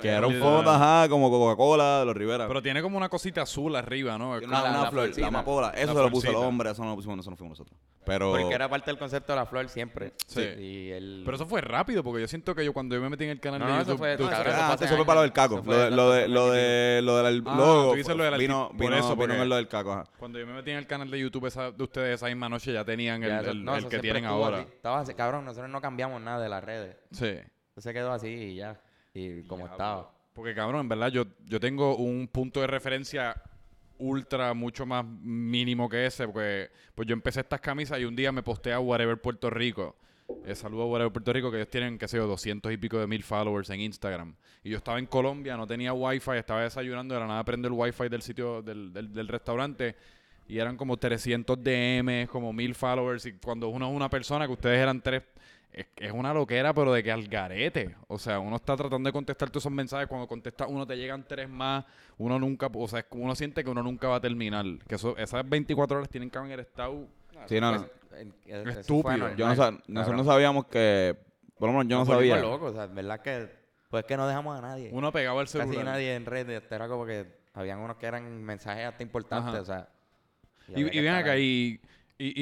Que 0.00 0.08
era 0.08 0.26
un 0.26 0.34
fondo, 0.38 0.70
ajá, 0.70 1.08
como 1.08 1.30
Coca-Cola 1.30 2.00
de 2.00 2.04
los 2.06 2.16
Rivera. 2.16 2.46
Pero 2.48 2.62
tiene 2.62 2.82
como 2.82 2.96
una 2.96 3.08
cosita 3.08 3.42
azul 3.42 3.74
arriba, 3.76 4.16
¿no? 4.18 4.34
Es 4.36 4.40
Tiene 4.40 4.52
como- 4.54 4.62
una, 4.64 4.70
la- 4.72 4.76
una 4.78 4.84
la 4.84 4.90
flor, 4.90 5.02
florcita. 5.04 5.20
la 5.22 5.28
amapola. 5.28 5.68
Eso 5.70 5.86
La 5.88 5.92
se 5.94 5.98
lo 6.00 6.10
puso 6.10 6.28
el 6.30 6.36
hombre, 6.36 6.70
eso 6.70 6.82
no 6.84 6.90
lo 6.90 6.96
pusimos, 6.96 7.18
eso 7.20 7.30
no 7.30 7.36
fuimos 7.36 7.58
nosotros. 7.58 7.78
Pero, 8.04 8.30
Porque 8.32 8.54
era 8.54 8.68
parte 8.68 8.90
del 8.90 8.98
concepto 8.98 9.32
de 9.32 9.38
la 9.38 9.46
flor 9.46 9.68
siempre. 9.68 10.14
Sí. 10.26 10.40
Y 10.40 10.90
él... 10.90 11.22
Pero 11.24 11.36
eso 11.36 11.46
fue 11.46 11.60
rápido, 11.60 12.02
porque 12.02 12.20
yo 12.22 12.28
siento 12.28 12.54
que 12.54 12.64
yo 12.64 12.72
cuando 12.72 12.94
yo 12.96 13.00
me 13.02 13.10
metí 13.10 13.24
en 13.24 13.30
el 13.30 13.40
canal 13.40 13.60
No, 13.60 13.66
de 13.66 13.72
no, 13.72 13.78
YouTube... 13.80 13.92
eso 13.94 13.98
fue- 13.98 14.16
tú- 14.16 14.22
no, 14.24 14.30
Ah, 14.30 14.32
eso 14.32 14.42
fue 14.42 14.52
hace 14.74 14.84
eso 14.86 14.96
fue 14.96 15.04
para 15.06 15.16
lo 15.16 15.22
del 15.22 15.32
caco. 15.32 15.62
Lo 15.64 15.76
de, 15.78 15.90
lo 15.90 16.10
de, 16.10 16.28
lo 16.28 16.50
de, 16.50 17.00
lo 17.02 17.16
del 17.22 17.42
Ah, 17.46 17.54
logo. 17.56 17.90
tú 17.90 17.96
dices 17.96 18.16
lo 18.16 18.24
del 18.24 18.38
vino, 18.38 18.70
vino, 18.72 18.84
por 18.84 18.94
eso, 18.94 19.16
vino 19.16 19.34
en 19.34 19.48
lo 19.48 19.56
del 19.56 19.68
caco. 19.68 19.92
ajá. 19.92 20.04
Cuando 20.18 20.38
yo 20.38 20.46
me 20.46 20.54
metí 20.54 20.70
en 20.70 20.78
el 20.78 20.86
canal 20.86 21.10
de 21.10 21.18
YouTube 21.20 21.46
esa- 21.46 21.70
de 21.70 21.82
ustedes 21.82 22.14
esa 22.16 22.26
misma 22.26 22.48
noche 22.48 22.72
ya 22.72 22.84
tenían 22.84 23.22
el, 23.22 23.28
Ya, 23.30 23.40
eso- 23.42 23.50
el- 23.50 23.64
no, 23.64 23.76
el 23.76 23.86
que 23.88 23.98
tienen 23.98 24.24
ahora. 24.24 24.58
así. 24.60 24.66
Estaba 24.72 25.00
así, 25.00 25.14
cabrón, 25.14 25.44
nosotros 25.44 25.70
no 25.70 25.80
cambiamos 25.80 26.20
nada 26.22 26.42
de 26.42 26.48
las 26.48 26.64
redes. 26.64 26.96
Sí. 27.12 27.36
Se 27.76 27.92
quedó 27.92 28.12
así 28.12 28.28
y 28.28 28.54
ya. 28.56 28.80
Y 29.14 29.42
como 29.42 29.66
estaba. 29.66 30.12
Porque 30.32 30.54
cabrón, 30.54 30.82
en 30.82 30.88
verdad 30.88 31.08
yo, 31.08 31.24
yo 31.44 31.60
tengo 31.60 31.96
un 31.96 32.28
punto 32.28 32.60
de 32.60 32.66
referencia 32.66 33.42
ultra 33.98 34.54
mucho 34.54 34.86
más 34.86 35.04
mínimo 35.04 35.88
que 35.88 36.06
ese, 36.06 36.26
porque 36.26 36.70
pues 36.94 37.06
yo 37.06 37.12
empecé 37.12 37.40
estas 37.40 37.60
camisas 37.60 38.00
y 38.00 38.04
un 38.04 38.16
día 38.16 38.32
me 38.32 38.42
posté 38.42 38.72
a 38.72 38.80
Whatever 38.80 39.20
Puerto 39.20 39.50
Rico. 39.50 39.96
Eh, 40.44 40.54
saludo 40.54 40.84
a 40.84 40.86
Whatever 40.86 41.12
Puerto 41.12 41.32
Rico, 41.32 41.50
que 41.50 41.58
ellos 41.58 41.68
tienen, 41.68 41.98
qué 41.98 42.08
sé 42.08 42.16
yo, 42.16 42.26
200 42.26 42.72
y 42.72 42.76
pico 42.76 42.98
de 42.98 43.06
mil 43.06 43.22
followers 43.22 43.68
en 43.70 43.80
Instagram. 43.80 44.34
Y 44.62 44.70
yo 44.70 44.78
estaba 44.78 44.98
en 44.98 45.06
Colombia, 45.06 45.56
no 45.56 45.66
tenía 45.66 45.92
wifi, 45.92 46.32
estaba 46.32 46.62
desayunando, 46.62 47.14
de 47.14 47.20
la 47.20 47.26
nada 47.26 47.44
prendo 47.44 47.68
el 47.68 47.74
wifi 47.74 48.08
del 48.08 48.22
sitio, 48.22 48.62
del, 48.62 48.92
del, 48.92 49.12
del 49.12 49.28
restaurante, 49.28 49.96
y 50.48 50.58
eran 50.58 50.76
como 50.76 50.96
300 50.96 51.62
DM, 51.62 52.26
como 52.28 52.52
mil 52.52 52.74
followers, 52.74 53.26
y 53.26 53.32
cuando 53.34 53.68
uno 53.68 53.88
es 53.88 53.94
una 53.94 54.08
persona, 54.08 54.46
que 54.46 54.52
ustedes 54.52 54.78
eran 54.78 55.00
tres, 55.00 55.22
es, 55.72 55.86
es 55.96 56.12
una 56.12 56.34
loquera, 56.34 56.72
pero 56.74 56.92
de 56.92 57.02
que 57.02 57.12
al 57.12 57.28
garete. 57.28 57.94
O 58.08 58.18
sea, 58.18 58.40
uno 58.40 58.56
está 58.56 58.76
tratando 58.76 59.08
de 59.08 59.12
contestar 59.12 59.50
todos 59.50 59.62
esos 59.62 59.72
mensajes, 59.72 60.08
cuando 60.08 60.26
contesta 60.26 60.66
uno 60.66 60.86
te 60.86 60.96
llegan 60.96 61.24
tres 61.26 61.48
más, 61.48 61.84
uno 62.18 62.38
nunca, 62.38 62.68
o 62.72 62.88
sea, 62.88 63.04
uno 63.10 63.34
siente 63.34 63.62
que 63.62 63.70
uno 63.70 63.82
nunca 63.82 64.08
va 64.08 64.16
a 64.16 64.20
terminar. 64.20 64.64
Que 64.86 64.96
eso, 64.96 65.16
esas 65.16 65.48
24 65.48 65.98
horas 65.98 66.08
tienen 66.08 66.30
que 66.30 66.38
haber 66.38 66.60
estado... 66.60 67.06
Sí, 67.46 67.60
no, 67.60 67.72
no. 67.72 67.86
Estúpido. 68.70 69.34
Yo 69.36 69.54
no 69.54 69.78
nosotros 69.86 70.16
no 70.16 70.24
sabíamos 70.24 70.66
que. 70.66 71.16
Por 71.58 71.68
lo 71.68 71.78
menos 71.78 71.88
yo 71.90 71.98
no 71.98 72.04
volvimos 72.04 72.38
sabía. 72.38 72.50
locos, 72.50 72.72
o 72.72 72.74
sea, 72.74 72.86
verdad 72.86 73.20
que... 73.20 73.48
Pues 73.88 74.04
que 74.04 74.16
no 74.16 74.26
dejamos 74.26 74.58
a 74.58 74.62
nadie. 74.62 74.90
Uno 74.92 75.10
pegaba 75.12 75.40
Casi 75.42 75.58
celular. 75.58 75.84
nadie 75.84 76.14
en 76.14 76.26
redes. 76.26 76.62
Era 76.70 76.88
como 76.88 77.06
que 77.06 77.26
habían 77.54 77.80
unos 77.80 77.96
que 77.96 78.06
eran 78.06 78.42
mensajes 78.42 78.86
hasta 78.86 79.02
importantes, 79.02 79.54
Ajá. 79.54 79.62
o 79.62 79.64
sea... 79.64 79.88
Y, 80.68 80.86
y 80.86 80.90
que 80.90 81.00
ven 81.00 81.14
acá, 81.14 81.32
ahí. 81.32 81.80
y, 81.82 81.88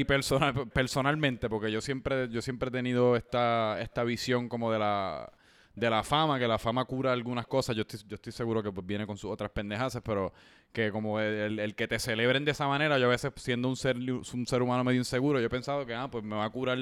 y, 0.01 0.05
personal, 0.05 0.69
personalmente, 0.71 1.49
porque 1.49 1.71
yo 1.71 1.81
siempre, 1.81 2.29
yo 2.31 2.43
siempre 2.43 2.69
he 2.69 2.73
tenido 2.73 3.17
esta, 3.17 3.81
esta 3.81 4.05
visión 4.05 4.49
como 4.49 4.73
de 4.73 4.79
la, 4.79 5.33
de 5.75 5.89
la 5.91 6.03
fama, 6.03 6.39
que 6.39 6.49
la 6.49 6.59
fama 6.59 6.85
cura 6.85 7.13
algunas 7.13 7.47
cosas. 7.47 7.77
Yo 7.77 7.83
estoy, 7.83 8.01
yo 8.09 8.17
estoy 8.17 8.33
seguro 8.33 8.63
que 8.63 8.73
pues, 8.73 8.87
viene 8.87 9.07
con 9.07 9.17
sus 9.17 9.31
otras 9.31 9.51
pendejaces, 9.51 10.03
pero 10.05 10.33
que 10.73 10.91
como 10.91 11.21
el, 11.21 11.59
el- 11.61 11.75
que 11.75 11.87
te 11.89 11.99
celebren 11.99 12.45
de 12.45 12.51
esa 12.53 12.67
manera, 12.67 12.99
yo 12.99 13.07
a 13.07 13.11
veces 13.11 13.33
siendo 13.37 13.69
un 13.69 13.77
ser, 13.77 13.97
un 13.99 14.47
ser 14.47 14.63
humano 14.63 14.85
medio 14.85 14.99
inseguro, 15.01 15.39
yo 15.41 15.47
he 15.47 15.51
pensado 15.51 15.87
que, 15.87 15.95
ah, 15.95 16.09
pues 16.11 16.25
me 16.25 16.37
va 16.37 16.45
a 16.45 16.51
curar, 16.51 16.79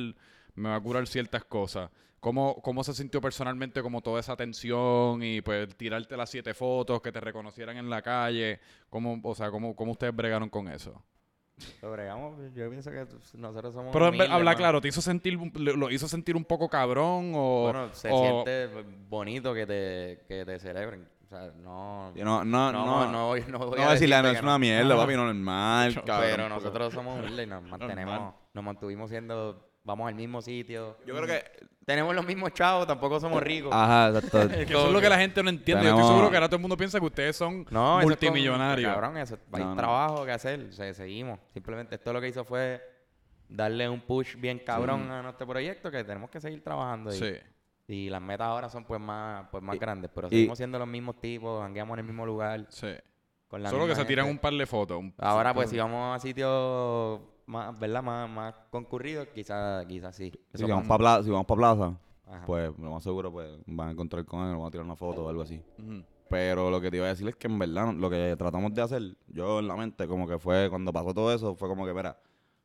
me 0.55 0.69
va 0.71 0.77
a 0.77 0.81
curar 0.81 1.07
ciertas 1.07 1.45
cosas. 1.45 1.91
¿Cómo, 2.21 2.61
¿Cómo 2.63 2.83
se 2.83 2.95
sintió 2.95 3.21
personalmente 3.21 3.83
como 3.83 4.01
toda 4.03 4.21
esa 4.21 4.37
tensión 4.37 5.23
y 5.23 5.43
pues 5.43 5.77
tirarte 5.77 6.17
las 6.17 6.31
siete 6.31 6.55
fotos, 6.55 7.01
que 7.03 7.13
te 7.13 7.21
reconocieran 7.21 7.77
en 7.77 7.89
la 7.91 8.03
calle? 8.03 8.61
¿Cómo, 8.91 9.21
o 9.23 9.35
sea, 9.35 9.51
cómo, 9.51 9.77
cómo 9.77 9.93
ustedes 9.93 10.15
bregaron 10.17 10.49
con 10.49 10.69
eso? 10.69 11.03
Lo 11.81 11.91
bregamos, 11.91 12.35
yo 12.55 12.69
pienso 12.69 12.91
que 12.91 13.07
nosotros 13.39 13.73
somos 13.73 13.93
Pero 13.93 14.09
humildes, 14.09 14.29
habla 14.31 14.55
claro, 14.55 14.81
¿te 14.81 14.89
hizo 14.89 15.01
sentir, 15.01 15.37
un- 15.39 15.51
lo 15.55 15.91
hizo 15.91 16.07
sentir 16.07 16.37
un 16.37 16.45
poco 16.45 16.69
cabrón 16.69 17.33
o...? 17.35 17.63
Bueno, 17.73 17.89
se 17.95 18.11
o- 18.13 18.45
siente 18.45 18.69
bonito 19.09 19.55
que 19.55 19.67
te, 19.67 20.25
que 20.29 20.45
te 20.45 20.59
celebren. 20.59 21.09
O 21.25 21.29
sea, 21.29 21.51
no... 21.57 22.13
No, 22.15 22.45
no, 22.45 22.73
no, 22.73 22.73
no. 22.73 23.11
no, 23.13 23.27
voy- 23.29 23.45
no 23.49 23.59
voy 23.59 23.79
No 23.81 23.89
a 23.89 23.93
decirle, 23.93 24.17
no 24.17 24.23
decirte 24.23 24.39
es 24.39 24.43
una 24.43 24.53
no. 24.53 24.59
mierda, 24.59 24.97
papi, 24.97 25.15
normal, 25.15 26.03
cabrón. 26.05 26.31
Pero 26.31 26.49
nosotros 26.51 26.93
somos 26.93 27.19
humildes 27.21 27.47
y 27.47 27.51
nos 27.51 27.63
mantenemos, 27.63 28.15
Normal. 28.15 28.35
nos 28.53 28.65
mantuvimos 28.65 29.11
siendo, 29.11 29.67
vamos 29.87 30.09
al 30.09 30.15
mismo 30.15 30.43
sitio. 30.43 30.99
Yo 31.07 31.15
creo 31.15 31.27
que. 31.27 31.45
Tenemos 31.87 32.17
los 32.17 32.27
mismos 32.27 32.53
chavos, 32.53 32.85
tampoco 32.85 33.21
somos 33.21 33.41
ricos. 33.41 33.71
Ajá, 33.73 34.09
exacto. 34.09 34.49
que 34.57 34.63
eso 34.65 34.87
es 34.89 34.93
lo 34.93 35.01
que 35.01 35.09
la 35.09 35.19
gente 35.19 35.41
no 35.41 35.49
entiende. 35.51 35.85
Yo 35.85 35.91
estoy 35.91 36.05
seguro 36.09 36.31
que 36.31 36.37
ahora 36.37 36.49
todo 36.49 36.57
el 36.57 36.63
mundo 36.63 36.77
piensa 36.77 36.99
que 36.99 37.07
ustedes 37.07 37.37
son 37.37 37.65
No, 37.71 38.01
eso 38.01 38.11
es 38.11 38.17
con- 38.17 38.27
multimillonarios. 38.29 38.93
cabrón, 38.93 39.17
eso, 39.19 39.39
hay 39.53 39.63
No, 39.63 39.71
no. 39.71 39.77
trabajo 39.77 40.25
que 40.25 40.33
hacer, 40.33 40.73
se- 40.75 40.93
seguimos. 40.95 41.39
Simplemente 41.55 41.95
esto 41.95 42.13
lo 42.13 42.21
que 42.21 42.27
hizo 42.27 42.45
fue 42.45 42.83
darle 43.49 43.89
un 43.89 44.01
push 44.01 44.35
bien 44.35 44.59
cabrón 44.59 45.09
a 45.13 45.23
nuestro 45.23 45.47
proyecto 45.47 45.89
que 45.89 46.03
tenemos 46.03 46.29
que 46.29 46.41
seguir 46.41 46.61
trabajando. 46.65 47.15
Y, 47.15 47.19
Sí. 47.19 47.35
y 47.87 48.11
las 48.11 48.21
metas 48.21 48.49
ahora 48.49 48.69
son 48.69 48.85
pues 48.85 49.01
más, 49.01 49.47
pues 49.53 49.63
más 49.63 49.79
grandes, 49.79 50.11
pero 50.13 50.27
y- 50.27 50.31
seguimos 50.31 50.59
siendo 50.59 50.81
los 50.81 50.89
mismos 50.89 51.21
tipos, 51.21 51.63
hangueamos 51.65 51.95
en 51.95 52.01
el 52.01 52.07
mismo 52.07 52.27
lugar. 52.27 52.67
Sí. 52.69 52.89
Con 53.47 53.63
la 53.63 53.71
Solo 53.71 53.87
que 53.87 53.95
se 53.95 54.05
tiran 54.05 54.25
gente. 54.27 54.39
un 54.39 54.41
par 54.41 54.53
de 54.55 54.67
fotos. 54.67 55.05
Ahora 55.19 55.55
pues 55.55 55.71
si 55.71 55.79
vamos 55.79 56.17
a 56.17 56.19
sitios 56.19 57.21
más, 57.47 57.79
¿verdad? 57.79 58.03
Más, 58.03 58.29
más 58.29 58.55
concurridos, 58.71 59.29
quizás 59.29 59.87
quizás 59.87 60.15
sí. 60.15 60.33
Si 60.55 60.65
vamos 60.65 60.87
para 60.87 60.99
plaza, 60.99 61.23
si 61.23 61.31
vamos 61.31 61.47
pa 61.47 61.57
plaza 61.57 61.99
Ajá. 62.27 62.45
pues 62.45 62.77
lo 62.79 62.91
más 62.91 63.03
seguro 63.03 63.31
pues 63.31 63.49
van 63.67 63.89
a 63.89 63.93
encontrar 63.93 64.25
con 64.25 64.49
él, 64.49 64.57
van 64.57 64.67
a 64.67 64.71
tirar 64.71 64.85
una 64.85 64.97
foto 64.97 65.25
o 65.25 65.29
algo 65.29 65.43
así. 65.43 65.63
Pero 66.29 66.71
lo 66.71 66.81
que 66.81 66.91
te 66.91 66.97
iba 66.97 67.07
a 67.07 67.11
decir 67.11 67.29
es 67.29 67.37
que 67.37 67.47
en 67.47 67.59
verdad 67.59 67.93
lo 67.95 68.11
que 68.11 68.35
tratamos 68.37 68.75
de 68.75 68.83
hacer, 68.83 69.17
yo 69.29 69.61
en 69.61 69.69
la 69.69 69.77
mente, 69.77 70.09
como 70.09 70.27
que 70.27 70.39
fue 70.39 70.69
cuando 70.69 70.93
pasó 70.93 71.15
todo 71.15 71.33
eso, 71.33 71.55
fue 71.55 71.69
como 71.69 71.87
que, 71.87 71.95
mira, 71.95 72.21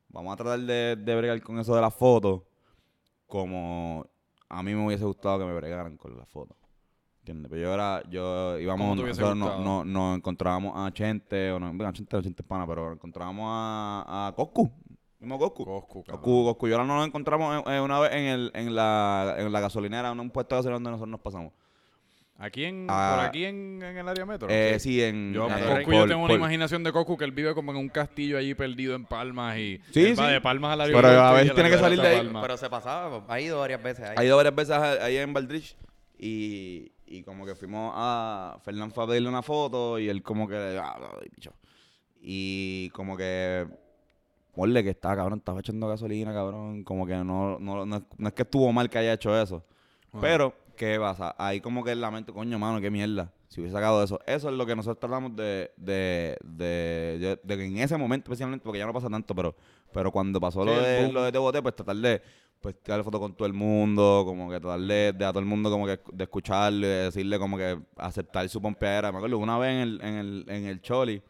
vamos 0.09 0.34
a 0.34 0.38
tratar 0.38 0.59
de, 0.59 0.95
de 0.95 1.15
bregar 1.15 1.39
con 1.41 1.59
eso 1.59 1.75
de 1.75 1.82
las 1.82 1.93
fotos, 1.93 2.41
como 3.27 4.03
a 4.49 4.63
mí 4.63 4.73
me 4.73 4.86
hubiese 4.88 5.05
gustado 5.05 5.39
que 5.39 5.45
me 5.45 5.53
bregaran 5.53 5.95
con 5.95 6.17
las 6.17 6.27
fotos. 6.27 6.57
¿Entiendes? 7.22 7.51
Pero 7.51 7.61
yo 7.61 7.74
era, 7.74 8.01
yo 8.09 8.57
íbamos, 8.59 8.84
¿Cómo 8.86 8.95
te 8.95 9.03
hubiese 9.03 9.22
nosotros 9.22 9.59
no- 9.59 9.63
no- 9.63 9.86
nos 9.86 10.17
encontrábamos 10.17 10.74
a 10.76 10.91
Chente, 10.91 11.51
o 11.51 11.59
no, 11.59 11.67
bueno, 11.67 11.88
a 11.88 11.93
Chente, 11.93 12.15
no, 12.17 12.24
Chente 12.24 12.41
pana, 12.43 12.65
pero 12.65 12.93
encontrábamos 12.93 13.45
a, 13.47 14.28
a 14.28 14.34
Coscu, 14.36 14.72
mismo 15.19 15.38
Coscu. 15.38 15.63
Coscu. 15.65 16.03
Coscu, 16.03 16.43
Coscu 16.45 16.67
y 16.67 16.72
ahora 16.72 16.86
nos 16.86 17.05
encontramos 17.05 17.63
en- 17.67 17.74
en 17.74 17.82
una 17.84 17.99
vez 17.99 18.11
en, 18.13 18.24
el, 18.26 18.51
en, 18.55 18.74
la, 18.76 19.36
en 19.38 19.51
la 19.51 19.59
gasolinera, 19.59 20.09
en 20.11 20.19
un 20.19 20.32
puesto 20.32 20.55
de 20.55 20.59
gasolina 20.59 20.76
donde 20.78 20.89
nosotros 20.91 21.09
nos 21.11 21.19
pasamos. 21.22 21.53
¿Aquí 22.39 22.63
en, 22.65 22.88
Ah. 22.89 23.17
por 23.17 23.26
aquí 23.28 23.45
en, 23.45 23.84
en 23.84 23.97
el 23.99 24.09
área 24.09 24.26
metro? 24.26 24.47
Eh, 24.49 24.80
sí, 24.80 24.99
en... 25.03 25.32
Yo, 25.32 25.47
eh, 25.47 25.51
Coscu, 25.51 25.91
yo 25.91 25.99
por- 25.99 26.07
tengo 26.09 26.22
una 26.24 26.28
por- 26.30 26.38
imaginación 26.39 26.84
de 26.84 26.91
Coscu 26.91 27.15
que 27.17 27.26
él 27.26 27.34
vive 27.34 27.53
como 27.53 27.69
en 27.72 27.78
un 27.78 27.88
castillo 27.89 28.36
allí 28.39 28.55
perdido 28.55 28.95
en 28.95 29.05
Palmas 29.05 29.59
y 29.59 29.80
Sí, 29.91 30.05
él 30.07 30.19
va 30.19 30.26
sí. 30.26 30.34
de 30.34 30.41
Palmas 30.41 30.72
al 30.72 30.88
Pero 30.91 30.97
aeropuerto. 31.07 31.22
a 31.24 31.32
y 31.34 31.36
veces 31.43 31.53
tiene 31.53 31.69
que 31.69 31.78
salir 31.78 32.01
de 32.01 32.07
a 32.07 32.19
ahí. 32.19 32.32
Pero 32.41 32.57
se 32.57 32.67
pasaba, 32.67 33.24
ha 33.28 33.39
ido 33.39 33.59
varias 33.59 33.84
veces 33.84 34.09
ahí. 34.09 34.15
Ha 34.17 34.26
ido 34.26 34.38
varias 34.38 34.55
veces 34.55 34.72
a- 34.76 35.05
ahí 35.05 35.17
en 35.17 35.32
Valdrich 35.34 35.78
y, 36.17 36.91
y 37.18 37.24
como 37.24 37.45
que 37.45 37.55
fuimos 37.55 37.91
a... 37.95 38.57
Fernán 38.64 38.91
fue 38.91 39.03
a 39.03 39.07
pedirle 39.07 39.30
una 39.30 39.41
foto 39.41 39.99
y 39.99 40.09
él 40.09 40.22
como 40.24 40.47
que... 40.47 40.80
ah. 40.82 40.97
Y 42.22 42.89
como 42.91 43.18
que... 43.18 43.68
Ponle 44.53 44.84
que 44.84 44.89
está, 44.91 45.16
cabrón, 45.16 45.39
estaba 45.39 45.59
echando 45.62 45.88
gasolina, 45.88 46.34
cabrón. 46.34 46.84
Como 46.84 47.05
que 47.07 47.16
no, 47.16 47.57
no, 47.59 47.86
no, 47.86 47.95
es- 47.97 48.03
no 48.18 48.28
es 48.28 48.34
que 48.34 48.41
estuvo 48.43 48.72
mal 48.74 48.89
que 48.89 48.97
haya 48.97 49.14
hecho 49.14 49.39
eso. 49.39 49.64
Pero, 50.20 50.53
¿qué 50.76 50.99
pasa? 50.99 51.34
Ahí 51.38 51.62
como 51.62 51.84
que 51.84 51.91
en 51.91 52.01
la 52.01 52.12
mente, 52.12 52.34
coño, 52.34 52.59
mano, 52.59 52.82
qué 52.82 52.91
mierda. 52.91 53.32
Si 53.47 53.62
hubiese 53.62 53.74
sacado 53.76 54.03
eso. 54.03 54.20
Eso 54.26 54.49
es 54.49 54.55
lo 54.55 54.66
que 54.66 54.76
nosotros 54.76 54.99
tratamos 54.99 55.36
de... 55.36 55.72
De, 55.78 56.38
de, 56.43 57.18
de- 57.20 57.39
de 57.41 57.57
que 57.57 57.66
en 57.66 57.78
ese 57.78 57.97
momento 57.97 58.26
especialmente, 58.26 58.64
porque 58.64 58.80
ya 58.80 58.86
no 58.86 58.93
pasa 58.93 59.09
tanto, 59.09 59.34
pero... 59.34 59.55
Pero 59.93 60.12
cuando 60.12 60.39
pasó 60.39 60.62
Sí, 60.62 60.68
lo 60.68 60.78
el 60.78 60.84
de, 60.84 61.01
boom. 61.03 61.14
lo 61.14 61.24
de 61.24 61.32
Te 61.34 61.38
Boté, 61.38 61.62
pues 61.62 61.76
tratar 61.76 61.95
de 61.97 62.22
pues 62.62 62.76
tirarle 62.82 63.03
foto 63.03 63.20
con 63.20 63.34
todo 63.34 63.47
el 63.47 63.53
mundo, 63.53 64.24
como 64.26 64.49
que 64.49 64.59
tratar 64.59 64.80
de, 64.80 65.07
a 65.26 65.30
todo 65.30 65.39
el 65.39 65.45
mundo 65.45 65.70
como 65.72 65.86
que 65.88 65.99
de 66.14 66.24
escucharle, 66.24 66.88
de 66.88 67.03
decirle 67.05 67.39
como 67.39 67.57
que 67.57 67.80
aceptar 67.97 68.47
su 68.49 68.62
pompeadera. 68.62 69.12
Me 69.12 69.18
acuerdo 69.18 69.38
una 69.39 69.57
vez 69.57 69.70
en 69.72 69.78
el, 69.80 70.01
en 70.01 70.14
el, 70.16 70.45
en 70.47 70.66
el 70.66 70.82
Choli, 70.82 71.22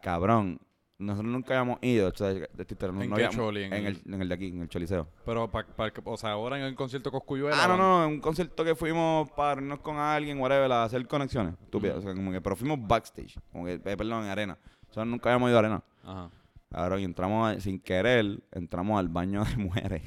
cabrón, 0.00 0.58
nosotros 0.98 1.30
nunca 1.32 1.58
habíamos 1.58 1.78
ido, 1.82 2.08
o 2.08 2.14
sea, 2.14 2.28
de 2.28 2.36
¿En 2.36 2.46
no 2.48 3.16
qué 3.16 3.24
habíamos- 3.24 3.36
Choli? 3.36 3.64
¿En 3.64 3.72
En, 3.74 3.86
el- 3.86 4.02
el, 4.06 4.14
en 4.14 4.22
el 4.22 4.28
de 4.28 4.34
aquí, 4.34 4.46
en 4.48 4.62
el 4.62 4.68
Choliseo. 4.68 5.08
Pero, 5.24 5.50
pa, 5.50 5.64
pa- 5.66 5.92
o 6.04 6.16
sea, 6.16 6.30
ahora 6.32 6.56
en 6.58 6.64
el 6.64 6.74
concierto 6.74 7.10
Coscuyuela. 7.10 7.62
Ah, 7.62 7.68
no, 7.68 7.76
no, 7.76 8.04
en 8.04 8.12
un 8.12 8.20
concierto 8.20 8.64
que 8.64 8.74
fuimos 8.74 9.30
para 9.32 9.60
irnos 9.60 9.80
con 9.80 9.96
alguien, 9.96 10.38
whatever, 10.38 10.70
a 10.72 10.84
hacer 10.84 11.06
conexiones. 11.06 11.54
Estúpido, 11.62 11.98
o 11.98 12.00
sea, 12.00 12.14
como 12.14 12.30
que, 12.32 12.40
pero 12.40 12.56
fuimos 12.56 12.78
backstage, 12.86 13.36
como 13.52 13.64
que, 13.66 13.74
eh, 13.74 13.96
perdón, 13.96 14.24
en 14.24 14.30
arena. 14.30 14.58
O 14.90 14.94
sea, 14.94 15.04
nunca 15.04 15.30
habíamos 15.30 15.48
ido 15.50 15.58
a 15.58 15.60
arena. 15.60 15.82
Ajá. 16.04 16.30
Ahora, 16.74 16.98
y 17.00 17.04
entramos 17.04 17.48
a- 17.56 17.60
sin 17.60 17.78
querer, 17.80 18.40
entramos 18.52 18.98
al 18.98 19.08
baño 19.08 19.44
de 19.44 19.56
mujeres. 19.56 20.02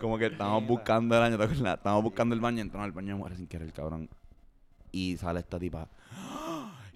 Como 0.00 0.18
que 0.18 0.26
estábamos 0.26 0.66
buscando 0.66 1.14
el 1.14 1.20
baño, 1.20 1.38
¿te 1.38 1.44
acuerdas? 1.44 1.76
Estábamos 1.78 2.04
buscando 2.04 2.34
el 2.34 2.40
baño 2.40 2.58
y 2.58 2.60
entramos 2.62 2.84
al 2.86 2.92
baño 2.92 3.08
de 3.08 3.14
mujeres 3.14 3.38
sin 3.38 3.46
querer, 3.46 3.72
cabrón. 3.72 4.08
Y 4.92 5.16
sale 5.16 5.40
esta 5.40 5.58
tipa. 5.58 5.88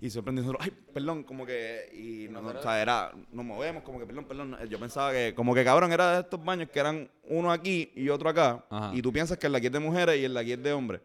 Y 0.02 0.06
nosotros, 0.06 0.56
ay, 0.60 0.72
perdón, 0.94 1.24
como 1.24 1.44
que. 1.44 1.90
Y 1.92 2.32
no, 2.32 2.40
no, 2.40 2.58
o 2.58 2.62
sea, 2.62 2.80
era, 2.80 3.12
nos 3.32 3.44
movemos, 3.44 3.82
como 3.82 3.98
que, 3.98 4.06
perdón, 4.06 4.24
perdón. 4.24 4.56
Yo 4.70 4.78
pensaba 4.80 5.12
que, 5.12 5.34
como 5.34 5.54
que 5.54 5.62
cabrón, 5.62 5.92
era 5.92 6.12
de 6.14 6.20
estos 6.20 6.42
baños 6.42 6.70
que 6.70 6.78
eran 6.80 7.10
uno 7.28 7.52
aquí 7.52 7.92
y 7.94 8.08
otro 8.08 8.30
acá. 8.30 8.64
Ajá. 8.70 8.92
Y 8.94 9.02
tú 9.02 9.12
piensas 9.12 9.36
que 9.36 9.46
el 9.46 9.52
de 9.52 9.58
aquí 9.58 9.66
es 9.66 9.72
de 9.74 9.78
mujeres 9.80 10.18
y 10.18 10.24
el 10.24 10.32
de 10.32 10.40
aquí 10.40 10.52
es 10.52 10.62
de 10.62 10.72
hombres. 10.72 11.02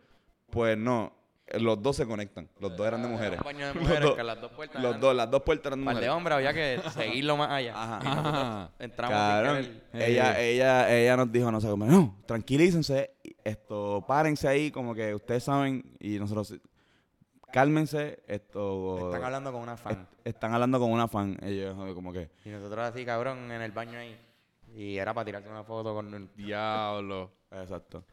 Pues 0.49 0.77
no, 0.77 1.11
los 1.59 1.81
dos 1.81 1.95
se 1.95 2.05
conectan. 2.07 2.49
Los 2.59 2.75
dos 2.75 2.87
eran 2.87 3.01
de 3.03 3.07
mujeres. 3.07 3.39
Un 3.39 3.45
baño 3.45 3.67
de 3.67 3.73
Los 3.75 3.83
mujeres 3.83 4.01
dos- 4.03 4.15
que 4.15 4.23
las 4.23 4.41
dos 4.41 4.51
puertas 4.51 4.81
Los 4.81 4.89
eran- 4.91 5.01
dos, 5.01 5.15
las 5.15 5.31
dos 5.31 5.41
puertas 5.43 5.65
eran 5.67 5.79
de 5.79 5.85
Par 5.85 5.93
de 5.95 5.99
mujeres. 6.01 6.15
hombres 6.17 6.35
había 6.37 6.53
que 6.53 6.89
seguirlo 6.91 7.37
más 7.37 7.49
allá. 7.51 7.73
Ajá. 7.75 7.99
Y 8.01 8.05
nosotros 8.07 8.33
Ajá. 8.33 8.71
entramos 8.79 9.17
Cabrón, 9.17 9.63
sin 9.63 9.81
querer. 9.91 10.09
ella, 10.09 10.39
ella, 10.41 10.95
ella 10.97 11.17
nos 11.17 11.31
dijo, 11.31 11.51
no 11.51 11.61
sé 11.61 11.67
cómo, 11.69 11.85
no, 11.85 12.17
tranquilícense, 12.25 13.11
esto, 13.43 14.03
párense 14.07 14.47
ahí, 14.47 14.71
como 14.71 14.95
que 14.95 15.13
ustedes 15.13 15.43
saben, 15.43 15.95
y 15.99 16.17
nosotros, 16.17 16.55
cálmense, 17.51 18.23
esto... 18.27 19.07
Están 19.11 19.23
hablando 19.23 19.51
con 19.51 19.61
una 19.61 19.77
fan. 19.77 20.07
están 20.23 20.53
hablando 20.53 20.79
con 20.79 20.91
una 20.91 21.07
fan. 21.07 21.37
Ellos 21.43 21.75
como 21.93 22.11
que... 22.11 22.29
Y 22.43 22.49
nosotros 22.49 22.85
así, 22.85 23.05
cabrón, 23.05 23.51
en 23.51 23.61
el 23.61 23.71
baño 23.71 23.99
ahí. 23.99 24.17
Y 24.75 24.97
era 24.97 25.13
para 25.13 25.23
tirarse 25.25 25.47
una 25.47 25.63
foto 25.63 25.93
con 25.93 26.13
el... 26.13 26.27
Diablo. 26.35 27.31
Exacto. 27.51 28.03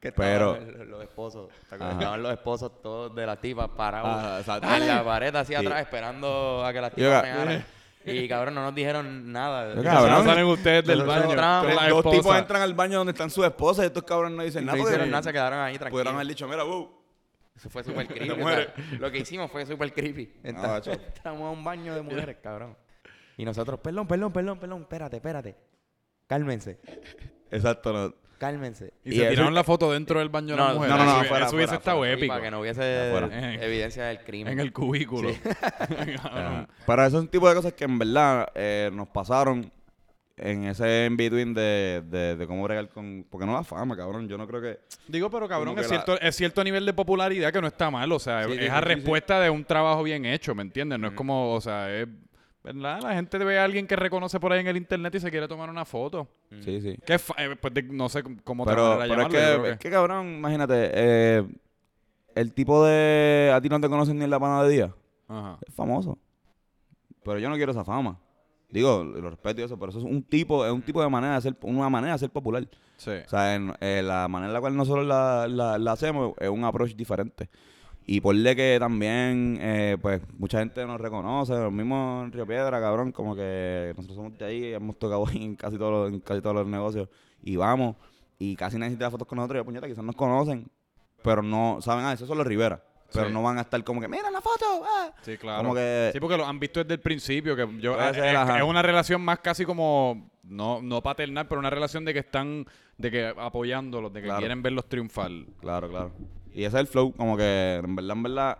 Que 0.00 0.12
Pero- 0.12 0.54
estaban 0.54 0.78
los, 0.78 0.88
los 0.88 1.02
esposos. 1.02 1.50
Estaban 1.72 2.22
los 2.22 2.32
esposos 2.32 2.80
todos 2.82 3.14
de 3.14 3.26
las 3.26 3.40
tipas 3.40 3.68
parados 3.70 4.44
Ah, 4.48 4.76
en 4.76 4.86
la 4.86 5.04
pared 5.04 5.34
así 5.34 5.54
Sí. 5.54 5.54
atrás 5.56 5.80
esperando 5.80 6.64
a 6.64 6.72
que 6.72 6.80
las 6.80 6.92
tipas 6.92 7.22
mearan. 7.22 7.64
Y 8.04 8.28
cabrón, 8.28 8.54
no 8.54 8.62
nos 8.62 8.74
dijeron 8.74 9.32
nada. 9.32 9.74
Yo, 9.74 9.82
Cabrón, 9.82 10.08
cabrón. 10.08 10.24
salen 10.24 10.44
ustedes 10.46 10.86
del 10.86 11.02
baño. 11.02 11.34
Dos 11.34 11.98
esposa. 11.98 12.10
tipos 12.16 12.36
entran 12.38 12.62
al 12.62 12.74
baño 12.74 12.98
donde 12.98 13.10
están 13.12 13.28
sus 13.28 13.44
esposas 13.44 13.84
y 13.84 13.86
estos 13.88 14.04
cabrones 14.04 14.36
no 14.36 14.44
dicen 14.44 14.64
no 14.64 14.72
nada. 14.72 14.78
hicieron 14.78 15.00
porque 15.00 15.10
nada, 15.10 15.22
se 15.24 15.32
quedaron 15.32 15.58
ahí 15.58 15.74
Pudieron 15.74 15.90
tranquilos. 15.92 16.14
haber 16.14 16.26
dicho, 16.28 16.48
mira, 16.48 16.62
wow. 16.62 16.90
Eso 17.56 17.68
fue 17.68 17.82
súper 17.82 18.06
creepy. 18.08 18.30
o 18.30 18.36
mujeres. 18.36 18.68
sea, 18.74 18.98
lo 19.00 19.10
que 19.10 19.18
hicimos 19.18 19.50
fue 19.50 19.66
súper 19.66 19.92
creepy. 19.92 20.32
Entra- 20.44 20.68
macho. 20.68 20.92
Entramos 21.16 21.42
a 21.42 21.50
un 21.50 21.64
baño 21.64 21.92
de 21.94 22.02
mujeres, 22.02 22.36
cabrón. 22.40 22.76
Y 23.36 23.44
nosotros, 23.44 23.80
perdón, 23.80 24.06
perdón, 24.06 24.32
perdón, 24.32 24.58
perdón, 24.60 24.82
espérate, 24.82 25.16
espérate. 25.16 25.56
Cálmense, 26.28 26.78
Exacto, 27.50 27.92
no. 27.92 28.14
Cálmense. 28.38 28.92
Y, 29.04 29.12
se 29.12 29.22
eso- 29.22 29.30
tiraron 29.30 29.54
la 29.54 29.64
foto 29.64 29.92
dentro 29.92 30.20
del 30.20 30.28
baño 30.28 30.54
de 30.54 30.56
No, 30.56 30.68
la 30.68 30.74
mujer. 30.74 30.90
no, 30.90 30.96
no, 30.98 31.04
no, 31.04 31.10
Eso, 31.10 31.20
afuera, 31.20 31.46
eso 31.46 31.56
hubiese 31.56 31.74
afuera, 31.74 31.78
estado 31.78 32.04
épico. 32.06 32.28
para 32.32 32.42
que 32.44 32.50
no 32.50 32.60
hubiese 32.60 33.10
Afuera. 33.10 33.54
evidencia 33.64 34.04
del 34.06 34.20
crimen. 34.20 34.52
En 34.54 34.60
el 34.60 34.72
cubículo. 34.72 35.30
Sí. 35.30 35.40
Ajá. 36.22 36.68
Pero 36.86 37.04
eso 37.06 37.16
es 37.18 37.22
un 37.22 37.28
tipo 37.28 37.48
de 37.48 37.54
cosas 37.54 37.72
que 37.74 37.84
en 37.84 37.98
verdad 37.98 38.48
eh, 38.54 38.90
nos 38.92 39.08
pasaron 39.08 39.70
en 40.36 40.66
ese 40.66 41.06
in-between 41.10 41.52
de, 41.52 42.00
de, 42.06 42.36
de 42.36 42.46
cómo 42.46 42.62
bregar 42.62 42.88
con... 42.90 43.26
Porque 43.28 43.44
no 43.44 43.52
la 43.54 43.64
fama, 43.64 43.96
cabrón. 43.96 44.28
Yo 44.28 44.38
no 44.38 44.46
creo 44.46 44.60
que... 44.62 44.78
Digo, 45.08 45.28
pero 45.30 45.48
cabrón, 45.48 45.76
es 45.78 45.82
la- 45.82 45.88
cierto, 45.88 46.20
es 46.20 46.36
cierto 46.36 46.62
nivel 46.62 46.86
de 46.86 46.92
popularidad 46.92 47.52
que 47.52 47.60
no 47.60 47.66
está 47.66 47.90
mal. 47.90 48.12
O 48.12 48.20
sea, 48.20 48.44
Sí, 48.44 48.52
es 48.52 48.58
sí, 48.60 48.66
a 48.66 48.74
sí, 48.76 48.78
sí, 48.78 48.84
respuesta 48.84 49.40
de 49.40 49.50
un 49.50 49.64
trabajo 49.64 50.04
bien 50.04 50.24
hecho, 50.24 50.54
¿me 50.54 50.62
entiendes? 50.62 51.00
No 51.00 51.08
es 51.08 51.14
como, 51.14 51.52
o 51.54 51.60
sea, 51.60 51.92
es. 51.92 52.06
¿Verdad? 52.72 53.00
La 53.02 53.14
gente 53.14 53.38
ve 53.38 53.58
a 53.58 53.64
alguien 53.64 53.86
que 53.86 53.96
reconoce 53.96 54.38
por 54.40 54.52
ahí 54.52 54.60
en 54.60 54.66
el 54.66 54.76
internet 54.76 55.14
y 55.14 55.20
se 55.20 55.30
quiere 55.30 55.48
tomar 55.48 55.70
una 55.70 55.84
foto. 55.84 56.28
Sí, 56.60 56.80
sí. 56.80 56.96
Que 57.06 57.14
eh, 57.14 57.56
pues 57.60 57.74
de- 57.74 57.82
no 57.82 58.08
sé 58.08 58.22
cómo 58.44 58.62
otra 58.64 58.74
Pero, 58.74 58.88
manera 58.98 59.08
pero 59.08 59.22
es, 59.22 59.32
llamarlo, 59.32 59.38
yo 59.38 59.54
que, 59.56 59.60
creo 59.62 59.72
es 59.72 59.78
que, 59.78 59.90
cabrón, 59.90 60.26
imagínate, 60.34 60.90
eh, 60.92 61.46
el 62.34 62.52
tipo 62.52 62.84
de... 62.84 63.50
A 63.54 63.60
ti 63.60 63.68
no 63.68 63.80
te 63.80 63.88
conocen 63.88 64.18
ni 64.18 64.24
en 64.24 64.30
la 64.30 64.38
panadería. 64.38 64.94
Ajá. 65.28 65.58
Es 65.66 65.74
famoso. 65.74 66.18
Pero 67.24 67.38
yo 67.38 67.48
no 67.48 67.56
quiero 67.56 67.72
esa 67.72 67.84
fama. 67.84 68.18
Digo, 68.70 69.02
lo 69.02 69.30
respeto 69.30 69.60
y 69.60 69.64
eso, 69.64 69.78
pero 69.78 69.90
eso 69.90 69.98
es 69.98 70.04
un 70.04 70.22
tipo, 70.22 70.64
es 70.66 70.72
un 70.72 70.82
tipo 70.82 71.02
de 71.02 71.08
manera 71.08 71.34
de 71.36 71.40
ser, 71.40 71.56
una 71.62 71.88
manera 71.88 72.12
de 72.12 72.18
ser 72.18 72.30
popular. 72.30 72.68
Sí. 72.98 73.10
O 73.24 73.28
sea, 73.28 73.54
en- 73.54 73.72
eh, 73.80 74.02
la 74.04 74.28
manera 74.28 74.48
en 74.48 74.54
la 74.54 74.60
cual 74.60 74.76
nosotros 74.76 75.06
la, 75.06 75.46
la- 75.48 75.78
la 75.78 75.92
hacemos 75.92 76.34
es 76.38 76.48
un 76.50 76.64
approach 76.64 76.94
diferente. 76.94 77.48
Y 78.10 78.22
por 78.22 78.34
de 78.34 78.56
que 78.56 78.78
también, 78.80 79.58
eh, 79.60 79.98
pues, 80.00 80.22
mucha 80.38 80.60
gente 80.60 80.86
nos 80.86 80.98
reconoce, 80.98 81.52
los 81.52 81.70
mismos 81.70 82.24
en 82.24 82.32
Río 82.32 82.46
Piedra, 82.46 82.80
cabrón, 82.80 83.12
como 83.12 83.36
que 83.36 83.92
nosotros 83.94 84.16
somos 84.16 84.38
de 84.38 84.46
ahí, 84.46 84.72
hemos 84.72 84.98
tocado 84.98 85.26
ahí 85.28 85.44
en 85.44 85.56
casi 85.56 85.76
todos 85.76 85.92
los, 85.92 86.14
en 86.14 86.20
casi 86.20 86.40
todos 86.40 86.56
los 86.56 86.66
negocios. 86.66 87.06
Y 87.42 87.56
vamos, 87.56 87.96
y 88.38 88.56
casi 88.56 88.78
nadie 88.78 88.92
se 88.92 88.96
tira 88.96 89.10
fotos 89.10 89.28
con 89.28 89.36
nosotros, 89.36 89.60
y 89.60 89.64
puñeta, 89.66 89.86
quizás 89.86 90.02
nos 90.02 90.16
conocen, 90.16 90.70
pero 91.22 91.42
no, 91.42 91.82
saben, 91.82 92.06
ah, 92.06 92.14
esos 92.14 92.26
son 92.26 92.38
los 92.38 92.46
Rivera. 92.46 92.82
Pero 93.12 93.26
Sí. 93.26 93.32
no 93.34 93.42
van 93.42 93.58
a 93.58 93.60
estar 93.60 93.84
como 93.84 94.00
que, 94.00 94.08
mira 94.08 94.30
la 94.30 94.40
foto, 94.40 94.64
ah. 94.86 95.12
Sí, 95.20 95.36
claro. 95.36 95.62
Como 95.62 95.74
que... 95.74 96.08
Sí, 96.10 96.18
porque 96.18 96.38
lo 96.38 96.46
han 96.46 96.58
visto 96.58 96.80
desde 96.82 96.94
el 96.94 97.00
principio, 97.00 97.54
que 97.54 97.68
yo 97.78 98.00
eh, 98.00 98.14
ser, 98.14 98.34
es, 98.34 98.62
una 98.62 98.80
relación 98.80 99.20
más 99.20 99.40
casi 99.40 99.66
como 99.66 100.30
no 100.44 100.80
no 100.80 101.02
paternal, 101.02 101.46
pero 101.46 101.58
una 101.58 101.68
relación 101.68 102.06
de 102.06 102.14
que 102.14 102.20
están 102.20 102.64
de 102.96 103.10
que 103.10 103.34
apoyándolos, 103.36 104.10
de 104.14 104.20
que 104.22 104.26
Claro. 104.28 104.40
quieren 104.40 104.62
verlos 104.62 104.88
triunfar. 104.88 105.30
Claro, 105.60 105.90
claro. 105.90 106.12
Y 106.54 106.64
ese 106.64 106.76
es 106.76 106.80
el 106.80 106.86
flow, 106.86 107.12
como 107.12 107.36
que 107.36 107.76
en 107.82 107.94
verdad, 107.96 108.16
en 108.16 108.22
verdad, 108.22 108.58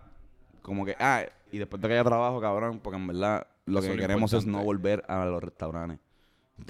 como 0.62 0.84
que, 0.84 0.94
ah, 0.98 1.22
y 1.50 1.58
después 1.58 1.80
de 1.80 1.88
que 1.88 1.94
haya 1.94 2.04
trabajo, 2.04 2.40
cabrón, 2.40 2.80
porque 2.82 2.98
en 2.98 3.06
verdad 3.06 3.46
lo 3.66 3.78
Eso 3.80 3.88
que 3.88 3.96
lo 3.96 4.00
queremos 4.02 4.32
es 4.32 4.46
no 4.46 4.62
volver 4.62 5.04
a 5.08 5.24
los 5.24 5.42
restaurantes. 5.42 5.98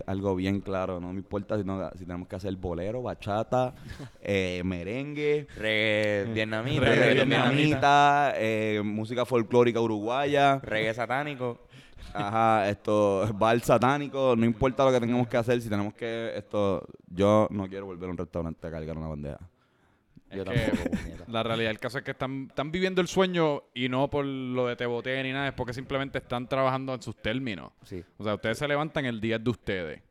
Algo 0.06 0.34
bien 0.36 0.60
claro, 0.60 1.00
no 1.00 1.08
me 1.14 1.18
importa 1.20 1.56
si, 1.56 1.64
no- 1.64 1.90
si 1.92 2.04
tenemos 2.04 2.28
que 2.28 2.36
hacer 2.36 2.54
bolero, 2.56 3.00
bachata, 3.02 3.74
eh, 4.20 4.60
merengue, 4.64 5.46
Reggae 5.56 6.30
vietnamita, 6.34 6.80
Reggae 6.80 6.94
reggae 6.94 7.14
reggae 7.14 7.24
vietnamita, 7.24 8.32
eh, 8.36 8.82
música 8.84 9.24
folclórica 9.24 9.80
uruguaya, 9.80 10.58
reggae 10.62 10.92
satánico. 10.92 11.58
ajá, 12.12 12.68
esto, 12.68 13.26
bar 13.34 13.58
satánico, 13.60 14.34
no 14.36 14.44
importa 14.44 14.84
lo 14.84 14.92
que 14.92 15.00
tengamos 15.00 15.26
que 15.26 15.36
hacer, 15.38 15.60
si 15.62 15.70
tenemos 15.70 15.94
que, 15.94 16.32
esto, 16.36 16.86
yo 17.06 17.48
no 17.50 17.66
quiero 17.66 17.86
volver 17.86 18.08
a 18.08 18.12
un 18.12 18.18
restaurante 18.18 18.66
a 18.66 18.70
cargar 18.70 18.96
una 18.98 19.08
bandeja. 19.08 19.38
Yo 20.30 20.44
tampoco. 20.44 20.96
La 21.28 21.42
realidad 21.42 21.70
del 21.70 21.78
caso 21.78 21.98
es 21.98 22.04
que 22.04 22.10
están, 22.12 22.46
están 22.48 22.70
viviendo 22.70 23.00
el 23.00 23.08
sueño 23.08 23.62
y 23.74 23.88
no 23.88 24.08
por 24.08 24.24
lo 24.24 24.66
de 24.66 24.76
te 24.76 24.86
boté 24.86 25.22
ni 25.22 25.32
nada, 25.32 25.48
es 25.48 25.54
porque 25.54 25.72
simplemente 25.72 26.18
están 26.18 26.46
trabajando 26.48 26.94
en 26.94 27.02
sus 27.02 27.16
términos. 27.16 27.72
Sí. 27.84 28.02
O 28.18 28.24
sea, 28.24 28.34
ustedes 28.34 28.58
se 28.58 28.68
levantan 28.68 29.04
el 29.06 29.20
día 29.20 29.38
de 29.38 29.50
ustedes. 29.50 30.02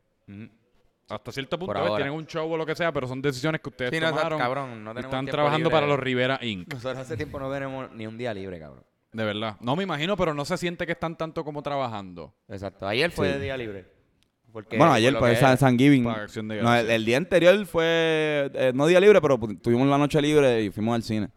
Hasta 1.08 1.32
cierto 1.32 1.58
punto, 1.58 1.96
tienen 1.96 2.12
un 2.12 2.26
show 2.26 2.52
o 2.52 2.56
lo 2.56 2.66
que 2.66 2.74
sea, 2.74 2.92
pero 2.92 3.06
son 3.08 3.22
decisiones 3.22 3.62
que 3.62 3.70
ustedes 3.70 3.90
Sí, 3.92 3.98
no, 4.00 4.10
tomaron. 4.10 4.38
cabrón, 4.38 4.84
no 4.84 4.90
y 4.90 4.94
tenemos 4.94 5.04
están 5.14 5.26
trabajando 5.26 5.58
libre. 5.70 5.72
para 5.72 5.86
los 5.86 5.98
Rivera 5.98 6.38
Inc. 6.42 6.72
Nosotros 6.74 6.98
hace 6.98 7.16
tiempo 7.16 7.38
no 7.38 7.50
tenemos 7.50 7.90
ni 7.92 8.06
un 8.06 8.18
día 8.18 8.34
libre, 8.34 8.58
cabrón. 8.60 8.84
De 9.12 9.24
verdad. 9.24 9.56
No 9.60 9.74
me 9.74 9.84
imagino, 9.84 10.18
pero 10.18 10.34
no 10.34 10.44
se 10.44 10.58
siente 10.58 10.84
que 10.84 10.92
están 10.92 11.16
tanto 11.16 11.42
como 11.44 11.62
trabajando. 11.62 12.34
Exacto. 12.48 12.86
Ayer 12.86 13.10
fue 13.10 13.28
Sí. 13.28 13.32
de 13.38 13.40
día 13.40 13.56
libre. 13.56 13.86
Porque 14.52 14.78
Bueno, 14.78 14.92
ayer 14.92 15.16
pues 15.18 15.38
San, 15.38 15.76
de 16.48 16.62
No, 16.62 16.74
el, 16.74 17.04
día 17.04 17.16
anterior 17.16 17.66
fue 17.66 18.50
eh, 18.54 18.72
no 18.74 18.86
día 18.86 18.98
libre, 19.00 19.20
pero 19.20 19.38
tuvimos 19.62 19.86
la 19.88 19.98
noche 19.98 20.20
libre 20.22 20.62
y 20.64 20.70
fuimos 20.70 20.94
al 20.94 21.02
cine. 21.02 21.28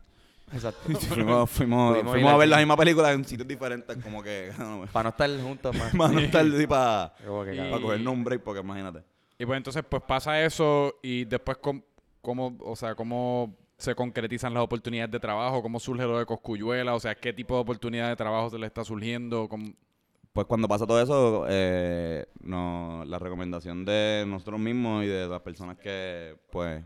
Exacto. 0.53 0.82
fuimos 0.99 1.49
fuimos, 1.49 1.97
fuimos 2.03 2.32
a 2.34 2.38
ver 2.38 2.49
la 2.49 2.57
misma 2.57 2.76
película 2.78 3.12
en 3.12 3.24
sitios 3.26 3.47
diferentes, 3.47 3.97
como 4.03 4.22
que 4.24 4.51
para 4.91 5.03
no. 5.03 5.09
Estar 5.09 5.30
juntos 5.41 5.76
más. 5.78 5.95
para 5.97 6.12
no 6.14 6.20
estar 6.20 6.45
así 6.45 6.68
para 6.68 7.14
Y- 7.97 8.07
un 8.07 8.24
break, 8.24 8.41
porque 8.43 8.62
imagínate. 8.62 9.03
Y 9.38 9.45
pues 9.45 9.57
entonces 9.57 9.84
pues 9.88 10.03
pasa 10.03 10.41
eso 10.43 10.95
y 11.01 11.26
después 11.26 11.57
com- 11.57 11.82
cómo, 12.22 12.57
o 12.62 12.76
sea, 12.76 12.95
cómo 12.95 13.55
se 13.78 13.95
concretizan 13.95 14.53
las 14.53 14.62
oportunidades 14.64 15.12
de 15.12 15.20
trabajo, 15.20 15.62
cómo 15.64 15.80
surge 15.80 16.03
lo 16.03 16.20
de 16.20 16.26
Coscuyuela, 16.26 16.93
o 16.93 16.99
sea, 16.99 17.16
qué 17.16 17.34
tipo 17.34 17.55
de 17.55 17.62
oportunidad 17.62 18.09
de 18.09 18.16
trabajo 18.16 18.49
se 18.51 18.59
le 18.59 18.68
está 18.68 18.84
surgiendo, 18.84 19.47
cómo- 19.49 19.74
Pues 20.34 20.48
cuando 20.48 20.68
pasa 20.68 20.88
todo 20.88 21.02
eso, 21.02 21.46
eh, 21.50 22.26
no, 22.42 23.04
la 23.06 23.20
recomendación 23.20 23.84
de 23.84 24.24
nosotros 24.26 24.60
mismos 24.62 25.04
y 25.04 25.08
de 25.08 25.28
las 25.28 25.42
personas 25.42 25.78
que 25.78 26.38
pues 26.52 26.84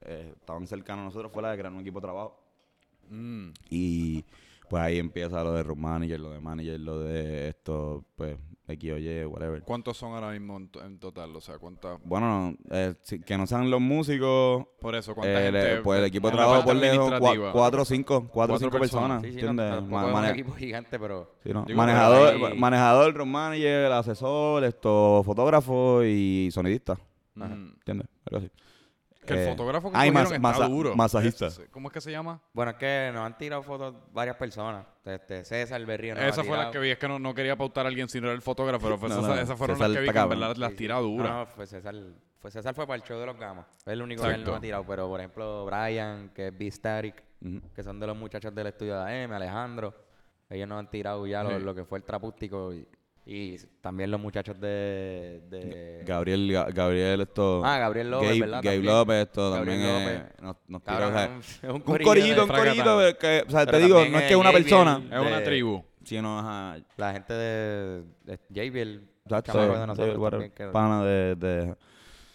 eh, 0.00 0.32
estaban 0.34 0.66
cercanos 0.66 1.02
a 1.02 1.04
nosotros 1.06 1.30
fue 1.32 1.42
la 1.42 1.50
de 1.50 1.58
crear 1.58 1.72
un 1.72 1.80
equipo 1.80 2.00
de 2.00 2.06
trabajo. 2.06 2.40
Mm, 3.10 3.50
Y 3.70 4.24
pues 4.68 4.82
ahí 4.82 4.98
empieza 4.98 5.44
lo 5.44 5.52
de 5.52 5.62
room 5.62 5.80
manager, 5.80 6.20
lo 6.20 6.30
de 6.30 6.40
manager, 6.40 6.80
lo 6.80 7.00
de 7.00 7.48
esto, 7.50 8.04
pues 8.16 8.38
X 8.68 8.92
o 8.92 8.98
Y, 8.98 9.24
whatever. 9.26 9.62
¿Cuántos 9.62 9.96
son 9.96 10.12
ahora 10.14 10.30
mismo 10.32 10.56
en, 10.56 10.68
to- 10.68 10.84
en 10.84 10.98
total? 10.98 11.34
O 11.36 11.40
sea, 11.40 11.58
¿cuántas? 11.58 12.00
Bueno, 12.04 12.54
eh, 12.70 12.94
si- 13.02 13.20
que 13.20 13.38
no 13.38 13.46
sean 13.46 13.70
los 13.70 13.80
músicos, 13.80 14.66
Por 14.80 14.94
eso, 14.96 15.14
¿cuánta 15.14 15.46
eh, 15.46 15.52
le- 15.52 15.62
gente? 15.62 15.82
pues 15.82 15.98
el 16.00 16.04
equipo 16.06 16.26
de 16.28 16.32
en 16.32 16.36
la 16.36 16.42
trabajo 16.42 16.66
parte 16.66 16.72
por 16.80 16.82
lejos, 16.90 17.06
administrativa? 17.12 17.52
cuatro 17.52 17.82
o 17.82 17.84
cinco, 17.84 18.14
cuatro 18.14 18.30
o 18.30 18.32
Cuatro 18.32 18.58
cinco 18.58 18.78
personas. 18.80 19.08
personas, 19.20 19.22
Sí, 19.22 19.28
sí, 19.40 19.44
no, 19.44 19.50
¿entiendes? 19.50 19.74
tampoco 19.76 19.94
Ma- 19.96 20.02
es 20.02 20.06
un 20.08 20.12
mane- 20.14 20.30
equipo 20.30 20.52
gigante, 20.52 20.98
pero... 20.98 21.30
sí, 21.44 21.52
¿no? 21.52 21.64
Digo, 21.64 21.76
manejador, 21.76 22.32
pero 22.32 22.46
ahí- 22.48 22.58
manejador, 22.58 23.14
room 23.14 23.28
manager, 23.30 23.92
asesor, 23.92 24.64
esto, 24.64 25.22
fotógrafo 25.24 26.02
y 26.04 26.48
sonidista, 26.52 26.96
Mm. 27.36 27.42
¿entiendes? 27.78 28.08
Algo 28.24 28.38
así. 28.38 28.50
Que 29.26 29.34
el 29.34 29.40
Eh, 29.40 29.50
fotógrafo 29.50 29.90
que 29.90 29.96
ay, 29.96 30.10
cogieron 30.10 30.22
mas- 30.40 30.52
está 30.54 30.60
masa- 30.62 30.68
duro. 30.68 30.96
masajista. 30.96 31.48
¿Cómo 31.70 31.88
es 31.88 31.92
que 31.94 32.00
se 32.00 32.10
llama? 32.10 32.40
Bueno, 32.52 32.70
es 32.72 32.76
que 32.78 33.10
nos 33.12 33.26
han 33.26 33.36
tirado 33.36 33.62
fotos 33.62 33.94
varias 34.12 34.36
personas. 34.36 34.86
Este, 35.04 35.44
César 35.44 35.84
Berrío 35.84 36.14
nos 36.14 36.24
Esa 36.24 36.40
ha 36.40 36.44
fue 36.44 36.56
la 36.56 36.70
que 36.70 36.78
vi, 36.78 36.90
es 36.90 36.98
que 36.98 37.08
no, 37.08 37.18
no 37.18 37.34
quería 37.34 37.56
pautar 37.56 37.84
a 37.86 37.88
alguien 37.88 38.08
si 38.08 38.20
no 38.20 38.28
era 38.28 38.34
el 38.34 38.42
fotógrafo, 38.42 38.84
pero 38.86 38.98
fue 38.98 39.08
No, 39.08 39.18
esa- 39.18 39.28
no, 39.28 39.34
esas 39.34 39.58
fueron 39.58 39.76
César 39.76 39.90
las 39.90 39.96
que 39.98 40.02
vi 40.02 40.10
que 40.12 40.18
en 40.18 40.28
verdad 40.28 40.56
las 40.56 40.70
Sí, 40.70 40.76
tira 40.76 40.98
duras. 40.98 41.28
No, 41.30 41.38
no, 41.40 41.46
fue 41.46 41.66
César, 41.66 41.94
fue 42.38 42.50
César 42.50 42.74
fue 42.74 42.86
para 42.86 42.96
el 42.96 43.02
show 43.02 43.18
de 43.18 43.26
los 43.26 43.36
gamas. 43.36 43.66
Es 43.78 43.86
el 43.88 44.02
único 44.02 44.22
que 44.22 44.30
él 44.30 44.44
nos 44.44 44.56
ha 44.56 44.60
tirado. 44.60 44.84
Pero, 44.86 45.08
por 45.08 45.20
ejemplo, 45.20 45.64
Brian, 45.66 46.30
que 46.34 46.48
es 46.48 46.56
B-Static, 46.58 47.22
Ujú. 47.44 47.60
que 47.74 47.82
son 47.82 47.98
de 48.00 48.06
los 48.06 48.16
muchachos 48.16 48.54
del 48.54 48.68
estudio 48.68 48.98
de 49.02 49.24
AM, 49.24 49.32
Alejandro. 49.34 49.94
Ellos 50.48 50.68
nos 50.68 50.78
han 50.78 50.88
tirado 50.90 51.26
ya 51.26 51.42
lo, 51.42 51.58
lo 51.58 51.74
que 51.74 51.84
fue 51.84 51.98
el 51.98 52.04
trapústico. 52.04 52.72
Y, 52.72 52.86
y 53.28 53.56
también 53.80 54.10
los 54.12 54.20
muchachos 54.20 54.58
de... 54.60 55.42
de 55.50 56.02
Gabriel, 56.06 56.48
Ga- 56.48 56.72
Gabriel, 56.72 57.20
esto. 57.22 57.60
Ah, 57.64 57.78
Gabriel 57.78 58.10
López, 58.10 58.28
Gabe, 58.28 58.40
¿verdad? 58.40 58.60
Gabe. 58.62 58.78
López, 58.78 59.16
esto 59.26 59.50
Gabriel 59.50 59.78
también 59.82 60.04
López. 60.04 60.30
es- 60.36 60.42
nos, 60.42 60.56
nos 60.68 60.82
tira, 60.84 60.98
Cabrón, 60.98 61.10
o 61.10 61.18
sea, 61.18 61.24
es 61.62 61.62
un, 61.64 61.66
es 61.68 61.72
un 61.74 61.80
corillito, 62.04 62.42
un 62.44 62.48
corillito, 62.48 62.98
que, 63.18 63.44
o 63.46 63.50
sea, 63.50 63.60
Pero 63.66 63.78
te 63.78 63.84
digo, 63.84 63.98
no 63.98 64.04
es 64.18 64.22
es 64.22 64.28
que 64.28 64.36
una 64.36 64.44
Gabriel, 64.52 64.62
persona. 64.64 65.02
Es 65.10 65.20
una 65.26 65.42
tribu. 65.44 65.84
Sí, 66.04 66.22
no, 66.22 66.38
ajá. 66.38 66.76
La 66.96 67.12
gente 67.12 67.32
de, 67.34 68.04
de 68.24 68.38
JBL, 68.48 69.00
Exacto, 69.24 69.58
de 69.80 69.86
nosotros 69.88 70.32
pana 70.72 71.04
de, 71.04 71.34
de- 71.34 71.62
Un 71.62 71.76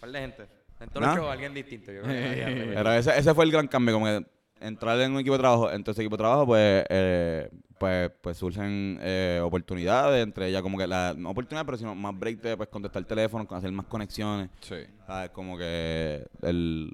par 0.00 0.10
de 0.12 0.20
gente. 0.20 0.42
En 0.78 0.88
todos 0.90 1.00
¿Nah? 1.06 1.14
los 1.14 1.16
shows 1.24 1.32
alguien 1.32 1.54
distinto. 1.54 1.90
Yo 1.90 2.02
creo 2.02 2.12
que. 2.12 2.72
Pero 2.74 2.92
ese, 2.92 3.18
ese 3.18 3.32
fue 3.34 3.44
el 3.46 3.52
gran 3.52 3.66
cambio, 3.68 3.94
como 3.94 4.04
que 4.06 4.26
entrar 4.60 5.00
en 5.00 5.12
un 5.12 5.20
equipo 5.20 5.36
de 5.36 5.38
trabajo, 5.40 5.70
entonces 5.72 6.02
equipo 6.02 6.16
de 6.16 6.20
trabajo, 6.22 6.44
pues, 6.46 6.84
eh, 6.90 7.48
pues, 7.82 8.10
pues 8.20 8.36
surgen 8.36 8.98
eh, 9.02 9.40
oportunidades, 9.42 10.22
entre 10.22 10.46
ellas 10.48 10.62
como 10.62 10.78
que 10.78 10.86
la, 10.86 11.14
no 11.16 11.30
oportunidades, 11.30 11.66
pero 11.66 11.78
sino 11.78 11.94
más 11.96 12.16
break 12.18 12.40
de 12.40 12.56
pues, 12.56 12.68
contestar 12.68 13.00
el 13.00 13.06
teléfono, 13.06 13.44
hacer 13.50 13.72
más 13.72 13.86
conexiones. 13.86 14.50
Sí. 14.60 14.76
¿Sabes? 15.06 15.30
Como 15.30 15.58
que 15.58 16.24
el, 16.42 16.92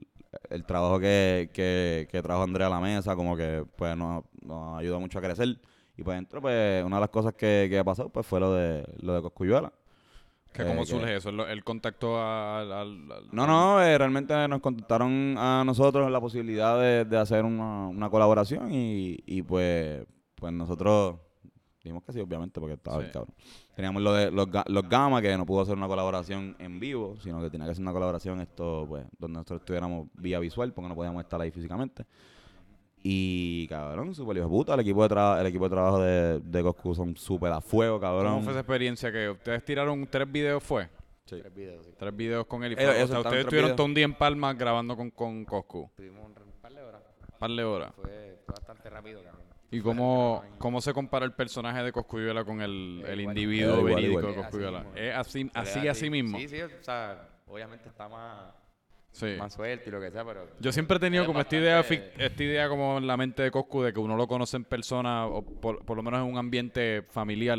el 0.49 0.65
trabajo 0.65 0.99
que, 0.99 1.51
que, 1.53 2.09
que 2.11 2.23
trajo 2.23 2.43
Andrea 2.43 2.69
a 2.69 2.71
la 2.71 2.81
mesa, 2.81 3.15
como 3.15 3.37
que 3.37 3.65
pues 3.77 3.95
nos, 3.97 4.25
nos 4.43 4.79
ayudó 4.79 4.99
mucho 4.99 5.19
a 5.19 5.23
crecer. 5.23 5.59
Y 5.97 6.03
pues 6.03 6.17
dentro, 6.17 6.41
pues, 6.41 6.83
una 6.85 6.97
de 6.97 7.01
las 7.01 7.11
cosas 7.11 7.35
que, 7.35 7.67
que 7.69 7.79
ha 7.79 7.85
pasado, 7.85 8.09
pues, 8.09 8.25
fue 8.25 8.41
lo 8.41 8.55
de, 8.55 8.85
lo 9.01 9.15
de 9.15 9.21
Coscuyuela. 9.23 9.73
Que 10.53 10.63
Eh, 10.63 10.67
¿Cómo 10.67 10.81
que- 10.81 10.87
surge 10.87 11.17
eso? 11.17 11.29
¿El, 11.29 11.63
contacto 11.65 12.19
al- 12.23 13.07
No, 13.33 13.47
no, 13.47 13.83
eh, 13.83 13.99
realmente 13.99 14.33
nos 14.49 14.61
contactaron 14.61 15.35
a 15.37 15.63
nosotros 15.67 16.11
la 16.11 16.21
posibilidad 16.21 16.81
de, 16.81 17.05
de 17.05 17.19
hacer 17.19 17.45
una, 17.45 17.89
una 17.89 18.09
colaboración 18.09 18.73
y, 18.73 19.19
y 19.27 19.43
pues, 19.43 20.07
pues 20.39 20.53
nosotros 20.53 21.17
dijimos 21.83 22.03
que 22.05 22.13
sí, 22.13 22.21
obviamente, 22.21 22.61
porque 22.61 22.75
estaba 22.75 22.97
Sí. 22.99 23.03
bien 23.03 23.13
cabrón. 23.13 23.35
Teníamos 23.75 24.03
lo 24.03 24.13
de 24.13 24.31
los, 24.31 24.49
los 24.67 24.89
Gama, 24.89 25.23
que 25.23 25.37
no 25.37 25.47
pudo 25.47 25.61
hacer 25.63 25.77
una 25.77 25.87
colaboración 25.87 26.57
en 26.59 26.81
vivo, 26.81 27.17
sino 27.23 27.41
que 27.41 27.51
tenía 27.51 27.67
que 27.67 27.73
hacer 27.73 27.83
una 27.83 27.93
colaboración 27.93 28.41
esto, 28.41 28.85
pues, 28.89 29.07
donde 29.19 29.35
nosotros 29.37 29.61
estuviéramos 29.61 30.09
vía 30.15 30.39
visual, 30.41 30.73
porque 30.73 30.89
no 30.89 30.95
podíamos 30.95 31.23
estar 31.23 31.41
ahí 31.41 31.51
físicamente. 31.51 32.05
Y 33.03 33.69
cabrón, 33.69 34.13
súper 34.15 34.39
hijo 34.39 34.47
de 34.47 34.51
puta, 34.51 34.75
el 34.75 34.81
equipo 34.81 35.03
de 35.05 35.09
trabajo, 35.09 35.41
el 35.41 35.47
equipo 35.47 35.65
de 35.65 35.71
trabajo 35.71 36.01
de, 36.01 36.41
de 36.41 36.63
Coscu 36.63 36.95
son 36.97 37.17
súper 37.17 37.53
a 37.53 37.61
fuego, 37.61 38.01
cabrón. 38.01 38.33
¿Cómo 38.33 38.43
fue 38.43 38.53
esa 38.53 38.61
experiencia 38.61 39.13
que 39.13 39.31
ustedes 39.31 39.65
tiraron 39.65 40.05
tres 40.11 40.31
videos 40.31 40.63
fue? 40.65 40.89
Sí. 41.27 41.37
Tres 41.41 41.55
videos, 41.55 41.87
sí. 41.87 41.93
Tres 41.97 42.17
videos 42.17 42.47
con 42.47 42.65
él 42.65 42.73
y 42.73 42.75
Eh, 42.75 42.79
fue- 42.79 43.03
o 43.05 43.07
sea, 43.07 43.21
ustedes 43.21 43.45
estuvieron 43.45 43.77
todo 43.77 43.87
un 43.87 43.95
día 43.95 44.05
en 44.05 44.15
Palma 44.15 44.53
grabando 44.55 44.97
con, 44.97 45.11
con 45.11 45.45
Coscu. 45.45 45.91
Tuvimos 45.95 46.27
un 46.27 46.35
par 46.61 46.73
de 46.73 46.83
horas. 46.83 47.03
Un 47.35 47.39
par 47.39 47.51
de 47.51 47.65
horas. 47.65 47.93
Fue, 47.95 48.39
fue 48.45 48.53
bastante 48.55 48.91
rápido, 48.91 49.23
cabrón. 49.23 49.43
¿Y 49.71 49.81
cómo, 49.81 50.43
cómo 50.59 50.81
se 50.81 50.95
compara 50.95 51.27
el 51.27 51.33
personaje 51.33 51.83
de 51.83 51.93
Coscuyuela 51.93 52.43
con 52.45 52.63
el, 52.63 53.03
Eh, 53.07 53.13
el 53.13 53.21
individuo 53.21 53.75
Eh, 53.77 53.79
igual, 53.81 53.95
verídico 53.97 54.21
igual. 54.21 54.25
de 54.25 54.31
Es 54.31 54.37
así 54.39 54.43
Coscuyuela? 54.51 54.85
¿Es 54.97 55.15
así, 55.15 55.45
le 55.45 55.51
así, 55.55 55.85
da 55.85 55.93
así 55.93 56.11
mismo? 56.11 56.39
Sí, 56.39 56.49
sí, 56.49 56.63
o 56.63 56.83
sea, 56.83 57.29
obviamente 57.47 57.89
está 57.89 58.09
más, 58.09 58.55
Sí. 59.13 59.37
más 59.39 59.53
suelto 59.53 59.89
y 59.89 59.93
lo 59.93 60.01
que 60.01 60.11
sea, 60.11 60.25
pero... 60.25 60.49
Yo 60.59 60.73
siempre 60.73 60.97
he 60.97 61.01
tenido 61.01 61.27
como 61.27 61.41
esta 61.41 61.57
idea, 61.57 61.83
fic- 61.85 62.13
esta 62.17 62.43
idea 62.43 62.69
como 62.69 62.97
en 62.99 63.07
la 63.07 63.17
mente 63.19 63.43
de 63.43 63.51
Coscu 63.51 63.83
de 63.83 63.93
que 63.93 64.01
uno 64.01 64.17
lo 64.17 64.27
conoce 64.27 64.57
en 64.57 64.65
persona 64.65 65.27
o 65.27 65.43
por, 65.45 65.85
por 65.85 65.97
lo 65.99 66.03
menos 66.03 66.21
en 66.21 66.27
un 66.33 66.39
ambiente 66.39 67.03
familiar 67.11 67.59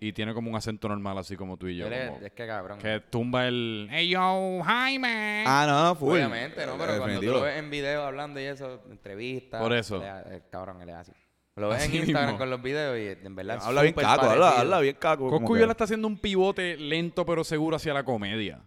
y 0.00 0.12
tiene 0.12 0.32
como 0.34 0.48
un 0.50 0.56
acento 0.56 0.88
normal 0.88 1.18
así 1.18 1.36
como 1.36 1.56
tú 1.56 1.66
y 1.68 1.76
yo. 1.76 1.86
Es, 1.88 2.10
como 2.10 2.20
es 2.26 2.32
que 2.32 2.46
cabrón. 2.46 2.78
que 2.78 3.00
tumba 3.10 3.46
el 3.48 3.88
Hey 3.90 4.08
yo, 4.08 4.60
Jaime. 4.64 5.44
Ah, 5.46 5.66
no, 5.68 5.84
no, 5.88 5.94
full. 5.96 6.14
Obviamente, 6.14 6.64
¿no? 6.66 6.76
Pero 6.78 6.98
cuando 6.98 7.20
tú 7.20 7.26
lo 7.26 7.40
ves 7.42 7.58
en 7.58 7.70
video 7.70 8.02
hablando 8.04 8.40
y 8.40 8.44
eso, 8.44 8.82
entrevistas... 8.90 9.60
Por 9.60 9.72
eso. 9.72 9.96
él 9.96 10.02
es- 10.26 10.32
eh, 10.32 10.42
cabrón, 10.50 10.80
él 10.82 10.88
es 10.90 10.94
así. 10.96 11.12
Lo 11.58 11.68
ves 11.70 11.82
Así 11.82 11.96
en 11.96 12.02
Instagram 12.04 12.26
mismo. 12.26 12.38
con 12.38 12.50
los 12.50 12.62
videos 12.62 12.98
y 12.98 13.26
en 13.26 13.34
verdad 13.36 13.56
es 13.56 13.64
Habla 13.64 13.82
bien 13.82 13.94
súper 13.94 14.04
caco, 14.06 14.20
habla, 14.22 14.30
parecido. 14.44 14.60
habla 14.60 14.80
bien 14.80 14.96
caco. 14.98 15.24
como 15.28 15.38
Coscuyuela 15.40 15.66
que- 15.66 15.72
está 15.72 15.84
haciendo 15.84 16.06
un 16.08 16.18
pivote 16.18 16.76
lento 16.76 17.26
pero 17.26 17.42
seguro 17.44 17.76
hacia 17.76 17.92
la 17.94 18.04
comedia. 18.04 18.60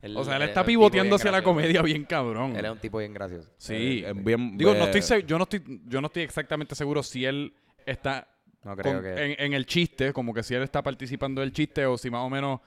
Él- 0.00 0.16
O 0.16 0.24
sea, 0.24 0.36
él 0.36 0.42
es 0.42 0.48
está 0.50 0.60
un 0.60 0.66
tipo 0.66 0.78
pivoteando 0.80 1.08
bien 1.08 1.14
hacia 1.20 1.30
la 1.32 1.38
gracioso. 1.38 1.54
comedia 1.56 1.82
bien 1.82 2.04
cabrón. 2.04 2.54
Él 2.56 2.64
es 2.64 2.70
un 2.70 2.78
tipo 2.78 2.98
bien 2.98 3.12
gracioso. 3.12 3.50
Sí. 3.58 4.04
Eh, 4.06 4.12
bien, 4.14 4.56
Digo, 4.56 4.72
no 4.74 4.80
eh, 4.80 4.84
estoy, 4.84 5.02
se- 5.02 5.24
yo 5.24 5.38
no 5.38 5.42
estoy, 5.44 5.62
yo 5.86 6.00
no 6.00 6.06
estoy 6.06 6.22
exactamente 6.22 6.74
seguro 6.76 7.02
si 7.02 7.24
él 7.24 7.52
está 7.84 8.28
No 8.62 8.76
creo 8.76 8.94
con- 8.94 9.02
que... 9.02 9.24
en, 9.32 9.36
en 9.46 9.52
el 9.54 9.66
chiste, 9.66 10.12
como 10.12 10.32
que 10.32 10.42
si 10.44 10.54
él 10.54 10.62
está 10.62 10.82
participando 10.82 11.40
del 11.40 11.52
chiste 11.52 11.84
o 11.84 11.98
si 11.98 12.10
más 12.10 12.20
o 12.20 12.30
menos 12.30 12.60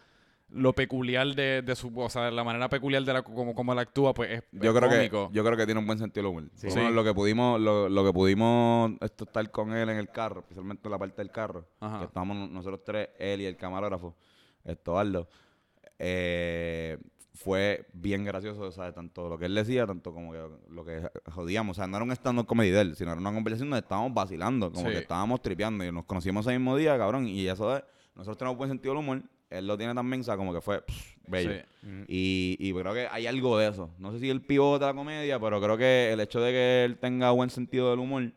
lo 0.54 0.74
peculiar 0.74 1.28
de, 1.34 1.62
de 1.62 1.76
su, 1.76 1.92
o 1.98 2.10
sea, 2.10 2.30
la 2.30 2.44
manera 2.44 2.68
peculiar 2.70 3.04
de 3.04 3.14
la, 3.14 3.22
como, 3.24 3.56
como 3.56 3.74
él 3.74 3.80
actúa, 3.80 4.14
pues 4.14 4.32
es, 4.32 4.44
Yo 4.52 4.72
es 4.72 4.78
creo, 4.78 4.90
que, 4.90 5.10
yo 5.34 5.44
creo 5.46 5.58
que 5.58 5.66
tiene 5.66 5.80
un 5.80 5.88
buen 5.88 5.98
sentido 5.98 6.24
del 6.28 6.32
humor. 6.38 6.50
Sí. 6.56 6.68
Lo 6.68 6.76
menos 6.76 6.90
Sí. 6.90 6.96
Lo 6.96 7.04
que 7.04 7.14
pudimos, 7.14 7.60
lo, 7.62 7.88
lo 7.90 8.06
que 8.06 8.12
pudimos 8.14 8.92
esto, 9.02 9.24
estar 9.24 9.50
con 9.52 9.74
él 9.74 9.90
en 9.90 9.98
el 9.98 10.10
carro, 10.10 10.42
especialmente 10.42 10.88
en 10.88 10.92
la 10.92 10.98
parte 11.00 11.22
del 11.22 11.32
carro, 11.32 11.66
Ajá. 11.80 12.00
que 12.00 12.06
estábamos 12.06 12.50
nosotros 12.50 12.82
tres, 12.84 13.10
él 13.18 13.42
y 13.42 13.46
el 13.46 13.56
camarógrafo, 13.56 14.16
Estobaldo, 14.66 15.28
eh, 16.00 16.98
fue 17.34 17.88
bien 17.94 18.24
gracioso, 18.26 18.62
o 18.64 18.72
sea, 18.72 18.92
tanto 18.92 19.30
lo 19.30 19.38
que 19.38 19.46
él 19.46 19.56
decía, 19.56 19.88
tanto 19.88 20.14
como 20.14 20.32
que 20.34 20.44
lo 20.70 20.84
que 20.86 21.10
jodíamos. 21.32 21.78
O 21.78 21.80
sea, 21.80 21.88
no 21.88 21.96
era 21.98 22.04
un 22.04 22.12
stand-up 22.12 22.46
comedy 22.46 22.70
de 22.72 22.82
él, 22.82 22.96
sino 22.96 23.12
era 23.12 23.20
una 23.22 23.34
conversación 23.34 23.70
donde 23.70 23.82
estábamos 23.84 24.14
vacilando, 24.14 24.72
como 24.72 24.88
Sí. 24.88 24.92
que 24.94 25.00
estábamos 25.00 25.42
tripeando 25.42 25.84
y 25.86 25.92
nos 25.92 26.06
conocimos 26.06 26.46
ese 26.46 26.58
mismo 26.58 26.76
día, 26.76 26.98
cabrón, 26.98 27.28
y 27.28 27.48
eso 27.48 27.76
es, 27.76 27.84
nosotros 28.16 28.38
tenemos 28.38 28.58
buen 28.58 28.70
sentido 28.70 28.94
del 28.94 29.00
humor, 29.04 29.24
él 29.52 29.68
lo 29.68 29.78
tiene 29.78 29.94
también, 29.94 30.22
o 30.22 30.24
sea, 30.24 30.38
como 30.38 30.54
que 30.54 30.62
fue 30.62 30.82
pff, 30.82 31.16
bello. 31.28 31.52
Sí. 31.82 31.88
Mm. 31.88 32.04
Y, 32.08 32.58
y 32.60 32.74
creo 32.74 32.94
que 32.94 33.08
hay 33.12 33.28
algo 33.28 33.58
de 33.58 33.68
eso. 33.70 33.90
No 34.00 34.12
sé 34.12 34.20
si 34.20 34.30
el 34.30 34.42
pivote 34.42 34.86
de 34.86 34.92
la 34.92 34.96
comedia, 34.98 35.40
pero 35.40 35.62
creo 35.62 35.78
que 35.78 36.12
el 36.14 36.20
hecho 36.20 36.40
de 36.42 36.52
que 36.52 36.84
él 36.86 36.98
tenga 36.98 37.32
buen 37.32 37.50
sentido 37.50 37.90
del 37.92 38.00
humor 38.00 38.32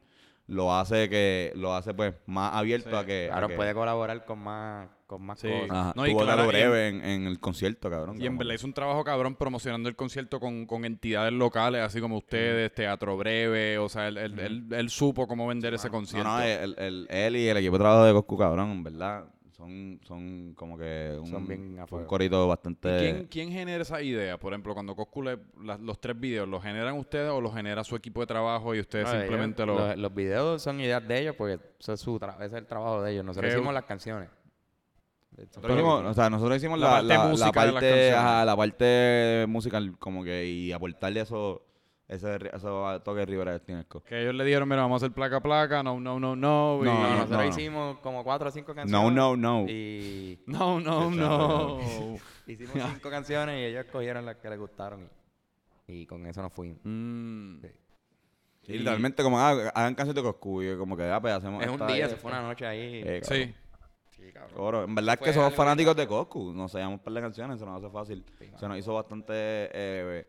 lo 0.46 0.74
hace 0.76 1.08
que 1.08 1.52
lo 1.56 1.74
hace 1.74 1.94
pues 1.94 2.12
más 2.26 2.54
abierto 2.54 2.90
Sí. 2.90 2.96
a 2.96 3.06
que, 3.06 3.26
a 3.28 3.32
Claro, 3.32 3.48
que- 3.48 3.54
puede 3.56 3.72
colaborar 3.72 4.26
con 4.26 4.40
más, 4.40 4.88
con 5.06 5.22
más 5.22 5.40
Sí. 5.40 5.48
cosas. 5.48 5.70
Ajá, 5.70 5.92
No, 5.96 6.06
y 6.06 6.10
tuvo 6.10 6.20
claro, 6.22 6.46
breve 6.46 6.88
en, 6.88 7.02
en 7.02 7.26
el 7.26 7.40
concierto, 7.40 7.88
cabrón. 7.88 8.20
Y 8.20 8.26
en 8.26 8.36
verdad 8.36 8.52
hizo 8.52 8.66
un 8.66 8.74
trabajo 8.74 9.02
cabrón 9.04 9.36
promocionando 9.36 9.88
el 9.88 9.96
concierto 9.96 10.40
con, 10.40 10.66
con 10.66 10.84
entidades 10.84 11.32
locales, 11.32 11.80
así 11.80 11.98
como 11.98 12.18
ustedes, 12.18 12.74
Teatro 12.74 13.16
Breve, 13.16 13.78
o 13.78 13.88
sea, 13.88 14.08
él, 14.08 14.18
él, 14.18 14.38
él- 14.38 14.64
él 14.70 14.90
supo 14.90 15.26
cómo 15.26 15.46
vender 15.46 15.72
ese 15.72 15.86
No, 15.88 15.92
concierto. 15.92 16.28
no, 16.28 16.42
el, 16.42 16.74
el- 16.78 17.06
él 17.08 17.36
y 17.36 17.48
el 17.48 17.56
equipo 17.56 17.78
de 17.78 17.82
trabajo 17.84 18.04
de 18.04 18.12
Coscu, 18.12 18.36
cabrón, 18.36 18.70
en 18.70 18.84
verdad, 18.84 19.24
son, 19.57 20.00
son 20.05 20.52
como 20.57 20.76
que 20.76 21.16
un, 21.20 21.26
Son 21.28 21.46
bien 21.46 21.78
un 21.90 22.05
corito 22.07 22.44
¿Y 22.44 22.48
bastante... 22.48 22.98
quién, 22.98 23.26
quién 23.30 23.50
genera 23.52 23.82
esa 23.82 24.02
idea? 24.02 24.36
Por 24.38 24.52
ejemplo, 24.52 24.74
cuando 24.74 24.96
Coscu 24.96 25.22
le- 25.22 25.38
la- 25.62 25.78
los 25.78 26.00
tres 26.00 26.18
videos, 26.18 26.48
¿los 26.48 26.62
generan 26.62 26.98
ustedes 26.98 27.30
o 27.30 27.40
los 27.40 27.55
genera 27.55 27.84
su 27.84 27.94
equipo 27.94 28.20
de 28.20 28.26
trabajo 28.26 28.74
y 28.74 28.80
ustedes 28.80 29.05
No, 29.07 29.11
ellos- 29.12 29.22
simplemente 29.22 29.64
lo...? 29.64 29.78
los, 29.78 29.96
los 29.96 30.14
videos 30.14 30.61
son 30.62 30.80
ideas 30.80 31.07
de 31.07 31.20
ellos 31.20 31.34
porque 31.38 31.61
eso 31.78 31.92
es 31.92 32.00
su 32.00 32.16
es 32.40 32.52
el 32.52 32.66
trabajo 32.66 33.02
de 33.02 33.12
ellos. 33.12 33.24
Nosotros 33.24 33.50
¿Qué- 33.52 33.57
hicimos 33.57 33.72
las 33.74 33.84
canciones. 33.84 34.28
Nosotros 35.36 35.72
hicimos, 35.72 36.05
o 36.05 36.14
sea, 36.14 36.30
nosotros 36.30 36.57
hicimos 36.59 36.78
La 36.78 36.86
la, 36.86 36.92
parte 36.92 37.09
la- 37.09 37.18
la 37.18 37.28
música 37.28 37.61
de 37.61 37.66
las 37.66 37.72
parte, 37.74 37.88
canciones. 37.90 38.14
ajá, 38.14 38.44
la 38.44 38.57
parte 38.57 39.44
musical, 39.48 39.98
como 39.98 40.22
que, 40.24 40.46
y 40.46 40.72
aportarle 40.72 41.20
eso, 41.20 41.62
ese, 42.09 42.36
ese 42.36 42.66
toque 43.05 43.24
Rivera 43.24 43.52
Destinesco. 43.52 44.02
Que 44.02 44.22
ellos 44.22 44.34
le 44.34 44.44
dijeron, 44.44 44.68
mira, 44.68 44.82
vamos 44.82 45.02
a 45.02 45.07
hacer 45.07 45.14
placa 45.14 45.36
a 45.36 45.40
placa, 45.40 45.82
no, 45.82 45.98
no, 46.00 46.20
no, 46.20 46.36
no. 46.36 46.80
y- 46.82 46.84
No, 46.84 46.94
No, 46.94 47.02
no, 47.02 47.11
nosotros 47.16 47.38
no. 47.42 47.48
hicimos 47.48 47.98
como 48.00 48.22
cuatro 48.24 48.48
o 48.48 48.52
cinco 48.52 48.72
No, 48.72 48.76
canciones. 48.76 49.12
no, 49.14 49.36
no. 49.36 49.66
Y 49.68 50.38
No, 50.46 50.80
no, 50.80 51.11
no. 51.11 51.80
hicimos 52.46 52.74
cinco 52.92 53.11
canciones 53.11 53.59
y 53.61 53.64
ellos 53.64 53.84
escogieron 53.86 54.24
las 54.26 54.36
que 54.36 54.50
les 54.50 54.59
gustaron. 54.59 55.09
Y, 55.86 56.02
y 56.02 56.07
con 56.07 56.26
eso 56.26 56.42
nos 56.42 56.52
fuimos. 56.52 56.78
Mm. 56.84 57.61
Sí. 57.62 57.68
Sí, 58.62 58.72
literalmente 58.78 59.22
como 59.22 59.38
ah, 59.38 59.50
hagan 59.74 59.94
canciones 59.94 60.14
de 60.14 60.22
Coscu 60.22 60.62
y 60.62 60.76
como 60.78 60.96
que 60.96 61.05
ah, 61.05 61.20
pues 61.20 61.34
hacemos 61.34 61.62
Es 61.62 61.68
un 61.68 61.86
día, 61.86 62.07
y 62.07 62.09
se 62.09 62.16
fue 62.16 62.30
una 62.30 62.40
noche 62.40 62.66
ahí. 62.66 63.02
Eh. 63.05 63.20
Sí. 63.22 63.55
Sí, 64.16 64.32
cabrón. 64.32 64.88
En 64.88 64.94
verdad 64.94 65.18
es 65.20 65.20
que 65.26 65.32
somos 65.34 65.55
fanáticos 65.55 65.94
de 65.96 66.07
Coscu. 66.07 66.52
Nos 66.55 66.72
sabíamos 66.72 66.98
un 66.98 67.05
par 67.05 67.12
de 67.12 67.20
canciones, 67.20 67.59
se 67.61 67.66
nos 67.66 67.82
hace 67.82 67.92
fácil. 67.92 68.24
Sí, 68.38 68.50
Se 68.59 68.66
nos 68.68 68.78
hizo 68.78 68.94
bastante, 68.94 69.34
eh, 69.34 70.26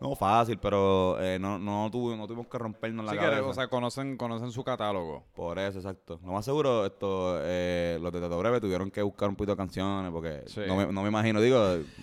no 0.00 0.16
fácil, 0.16 0.58
pero 0.58 1.20
eh, 1.20 1.38
no, 1.38 1.58
no, 1.58 1.90
tuvo- 1.90 2.16
no 2.16 2.26
tuvimos 2.26 2.46
que 2.48 2.56
rompernos 2.58 3.04
la 3.04 3.12
Sí 3.12 3.18
que, 3.18 3.24
cabeza. 3.24 3.46
o 3.46 3.52
sea, 3.52 3.68
conocen, 3.68 4.16
conocen 4.16 4.50
su 4.50 4.64
catálogo. 4.64 5.24
Por 5.34 5.58
eso, 5.58 5.78
exacto. 5.78 6.18
Lo 6.24 6.32
más 6.32 6.44
seguro, 6.44 6.86
esto, 6.86 7.38
eh, 7.42 7.98
los 8.00 8.12
de 8.12 8.20
Teto 8.20 8.38
Breve 8.38 8.60
tuvieron 8.60 8.90
que 8.90 9.02
buscar 9.02 9.28
un 9.28 9.36
poquito 9.36 9.52
de 9.52 9.56
canciones 9.58 10.10
porque 10.10 10.42
Sí. 10.46 10.62
no, 10.66 10.76
me, 10.76 10.86
no 10.92 11.02
me 11.02 11.08
imagino, 11.08 11.40
digo, 11.40 11.58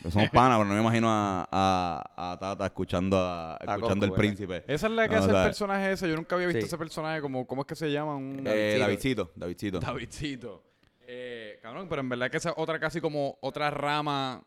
somos 0.10 0.30
panas, 0.30 0.58
pero 0.58 0.66
no 0.70 0.76
me 0.76 0.82
imagino 0.82 1.08
a, 1.10 1.48
a, 1.52 2.32
a 2.34 2.38
Tata 2.40 2.66
escuchando, 2.66 3.18
a, 3.18 3.58
escuchando 3.60 4.06
El. 4.06 4.12
Príncipe. 4.14 4.64
Esa 4.68 4.88
es 4.88 4.94
la 4.94 5.08
que 5.10 5.16
No, 5.16 5.22
hace 5.22 5.30
o 5.30 5.32
sea, 5.32 5.42
el 5.44 5.48
personaje 5.50 5.92
ese. 5.92 6.10
Yo 6.10 6.16
nunca 6.16 6.36
había 6.36 6.48
visto 6.48 6.62
Sí. 6.62 6.68
ese 6.68 6.78
personaje. 6.78 7.22
Como, 7.22 7.46
¿Cómo 7.48 7.62
es 7.62 7.68
que 7.68 7.76
se 7.76 7.92
llama? 7.92 8.16
Un... 8.16 8.44
Eh. 8.46 8.78
Davidcito, 8.80 9.32
Davidcito. 9.36 9.80
Davidcito. 9.80 10.64
Eh, 11.08 11.60
cabrón, 11.62 11.88
pero 11.90 12.02
en 12.02 12.10
verdad 12.10 12.30
que 12.30 12.38
esa 12.38 12.50
es 12.50 12.56
otra 12.58 12.80
casi 12.80 13.00
como 13.00 13.38
otra 13.42 13.70
rama 13.72 14.44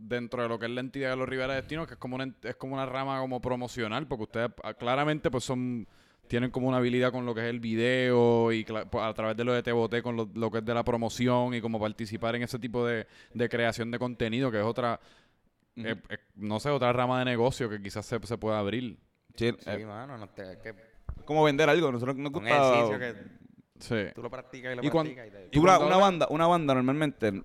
dentro 0.00 0.42
de 0.42 0.48
lo 0.48 0.58
que 0.58 0.66
es 0.66 0.70
la 0.72 0.80
entidad 0.80 1.10
de 1.10 1.16
los 1.16 1.28
Rivera 1.28 1.54
Destino, 1.54 1.86
que 1.86 1.94
es 1.94 1.98
como 2.00 2.16
una, 2.16 2.32
es 2.42 2.56
como 2.56 2.74
una 2.74 2.86
rama 2.86 3.20
como 3.20 3.40
promocional, 3.40 4.06
porque 4.06 4.24
ustedes 4.24 4.50
ah, 4.64 4.74
claramente 4.74 5.30
pues 5.30 5.44
son 5.44 5.86
tienen 6.26 6.50
como 6.52 6.68
una 6.68 6.76
habilidad 6.76 7.10
con 7.10 7.26
lo 7.26 7.34
que 7.34 7.40
es 7.40 7.46
el 7.48 7.58
video 7.58 8.52
y 8.52 8.64
pues, 8.64 8.86
a 9.04 9.12
través 9.14 9.36
de 9.36 9.42
lo 9.44 9.52
de 9.52 9.64
Te 9.64 9.72
Boté 9.72 10.00
con 10.00 10.16
lo, 10.16 10.30
lo 10.34 10.48
que 10.50 10.58
es 10.58 10.64
de 10.64 10.72
la 10.74 10.84
promoción 10.84 11.54
y 11.54 11.60
como 11.60 11.80
participar 11.80 12.36
en 12.36 12.42
ese 12.44 12.56
tipo 12.60 12.86
de, 12.86 13.06
de 13.34 13.48
creación 13.48 13.90
de 13.90 13.98
contenido, 13.98 14.48
que 14.50 14.58
es 14.60 14.64
otra, 14.64 15.00
eh, 15.74 15.96
eh, 16.08 16.18
no 16.36 16.60
sé, 16.60 16.70
otra 16.70 16.92
rama 16.92 17.18
de 17.18 17.24
negocio 17.24 17.68
que 17.68 17.82
quizás 17.82 18.06
se, 18.06 18.18
se 18.24 18.38
pueda 18.38 18.60
abrir. 18.60 18.96
Sí, 19.34 19.50
Sí, 19.58 19.70
eh, 19.70 19.84
mano, 19.86 20.16
no 20.18 20.28
te, 20.28 20.52
es 20.52 20.58
que 20.58 20.74
como 21.24 21.42
vender 21.42 21.68
algo, 21.68 21.90
nosotros 21.90 22.16
nos 22.16 22.28
un 22.28 22.32
gusta... 22.32 22.48
ejercicio 22.56 22.98
que 22.98 23.40
Sí. 23.80 24.12
tú 24.14 24.22
lo 24.22 24.30
practicas 24.30 24.72
y 24.72 24.76
lo 24.76 24.84
Y 24.84 24.90
practicas. 24.90 25.26
y 25.26 25.30
te- 25.30 25.46
y 25.46 25.50
Tú, 25.50 25.62
una, 25.62 25.78
cuando 25.78 25.98
banda, 25.98 26.26
una 26.30 26.46
banda 26.46 26.74
normalmente 26.74 27.42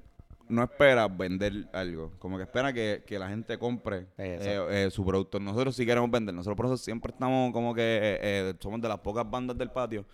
no 0.47 0.63
espera 0.63 1.07
vender 1.07 1.67
algo, 1.73 2.11
como 2.19 2.37
que 2.37 2.43
espera 2.43 2.71
que, 2.71 3.03
que 3.05 3.17
la 3.17 3.27
gente 3.29 3.57
compre 3.57 4.07
eh, 4.17 4.59
eh, 4.69 4.89
su 4.91 5.05
producto. 5.05 5.39
Nosotros 5.39 5.75
sí 5.75 5.85
queremos 5.85 6.09
vender, 6.11 6.33
nosotros 6.33 6.57
por 6.57 6.65
eso 6.67 6.77
siempre 6.77 7.11
estamos 7.11 7.51
como 7.51 7.73
que 7.73 7.81
eh, 7.81 8.19
eh, 8.21 8.53
somos 8.59 8.81
de 8.81 8.87
las 8.87 8.99
pocas 8.99 9.29
bandas 9.29 9.57
del 9.57 9.71
patio 9.71 10.05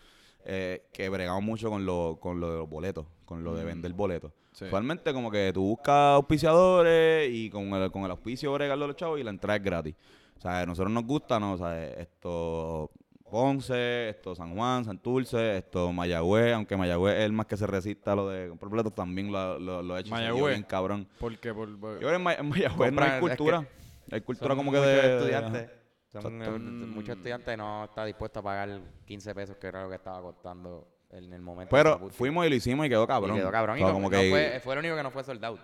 eh, 0.45 0.88
que 0.93 1.09
bregamos 1.09 1.43
mucho 1.43 1.69
con 1.69 1.86
lo, 1.86 2.17
con 2.19 2.39
lo 2.39 2.51
de 2.51 2.57
los 2.59 2.69
boletos, 2.69 3.05
con 3.25 3.43
lo 3.43 3.55
de 3.55 3.63
vender 3.63 3.93
boletos. 3.93 4.32
Sí. 4.53 4.65
Usualmente 4.65 5.13
como 5.13 5.32
que 5.32 5.51
tú 5.53 5.61
buscas 5.63 6.15
auspiciadores 6.15 7.29
y 7.32 7.49
con 7.49 7.73
el, 7.73 7.91
con 7.91 8.03
el 8.03 8.11
auspicio 8.11 8.51
bregan 8.53 8.79
los 8.79 8.95
chavos 8.95 9.19
y 9.19 9.23
la 9.23 9.29
entrada 9.29 9.57
es 9.57 9.63
gratis. 9.63 9.95
O 10.38 10.41
sea, 10.41 10.61
a 10.61 10.65
nosotros 10.65 10.91
nos 10.91 11.05
gusta, 11.05 11.39
¿no? 11.39 11.53
O 11.53 11.57
sea, 11.57 11.86
esto 11.86 12.89
Ponce, 13.32 14.09
esto 14.09 14.36
San 14.36 14.53
Juan, 14.55 14.84
Santurce, 14.86 15.57
esto 15.57 15.91
Mayagüez, 15.93 16.53
aunque 16.53 16.75
Mayagüez 16.77 17.17
es 17.17 17.23
el 17.25 17.32
más 17.32 17.45
que 17.47 17.57
se 17.57 17.65
resista 17.65 18.11
a 18.11 18.15
lo 18.15 18.29
de 18.29 18.49
comprar 18.49 18.69
boletos, 18.69 18.93
también 18.93 19.32
lo, 19.32 19.57
lo, 19.57 19.82
lo 19.82 19.95
ha 19.95 20.01
hecho 20.01 20.11
Mayagüez. 20.11 20.55
bien 20.55 20.63
cabrón. 20.67 21.07
Porque 21.19 21.53
por, 21.53 21.79
por- 21.79 21.93
Yo 21.93 21.99
creo 21.99 22.09
que 22.11 22.15
en, 22.17 22.23
Ma- 22.23 22.34
en 22.34 22.49
Mayagüez 22.49 22.91
no 22.93 23.01
hay 23.01 23.09
es 23.11 23.19
cultura. 23.19 23.65
Hay 24.11 24.21
cultura 24.21 24.55
como 24.55 24.71
que 24.71 24.77
de... 24.79 25.15
estudiantes. 25.17 25.69
Son 26.11 26.41
eh, 26.43 26.49
muchos 26.49 27.15
estudiantes 27.15 27.57
no 27.57 27.86
está 27.86 28.03
dispuesto 28.03 28.41
a 28.41 28.43
pagar 28.43 28.82
15 29.05 29.34
pesos, 29.34 29.55
que 29.55 29.67
era 29.67 29.84
lo 29.84 29.89
que 29.89 29.95
estaba 29.95 30.21
costando 30.21 30.88
en 31.09 31.32
el 31.32 31.41
momento. 31.41 31.73
Pero 31.73 32.09
fuimos 32.09 32.45
y 32.45 32.49
lo 32.49 32.55
hicimos 32.55 32.86
y 32.86 32.89
quedó 32.89 33.07
cabrón. 33.07 33.38
Y 33.38 33.39
quedó 33.39 33.49
cabrón. 33.51 33.77
Y 33.77 33.82
O 33.82 33.86
sea, 33.86 33.88
no- 33.88 33.93
como 33.93 34.09
no 34.09 34.17
que... 34.19 34.29
fue, 34.29 34.59
fue 34.61 34.75
lo 34.75 34.79
único 34.82 34.95
que 34.97 35.03
no 35.03 35.11
fue 35.11 35.23
sold 35.23 35.43
out. 35.45 35.59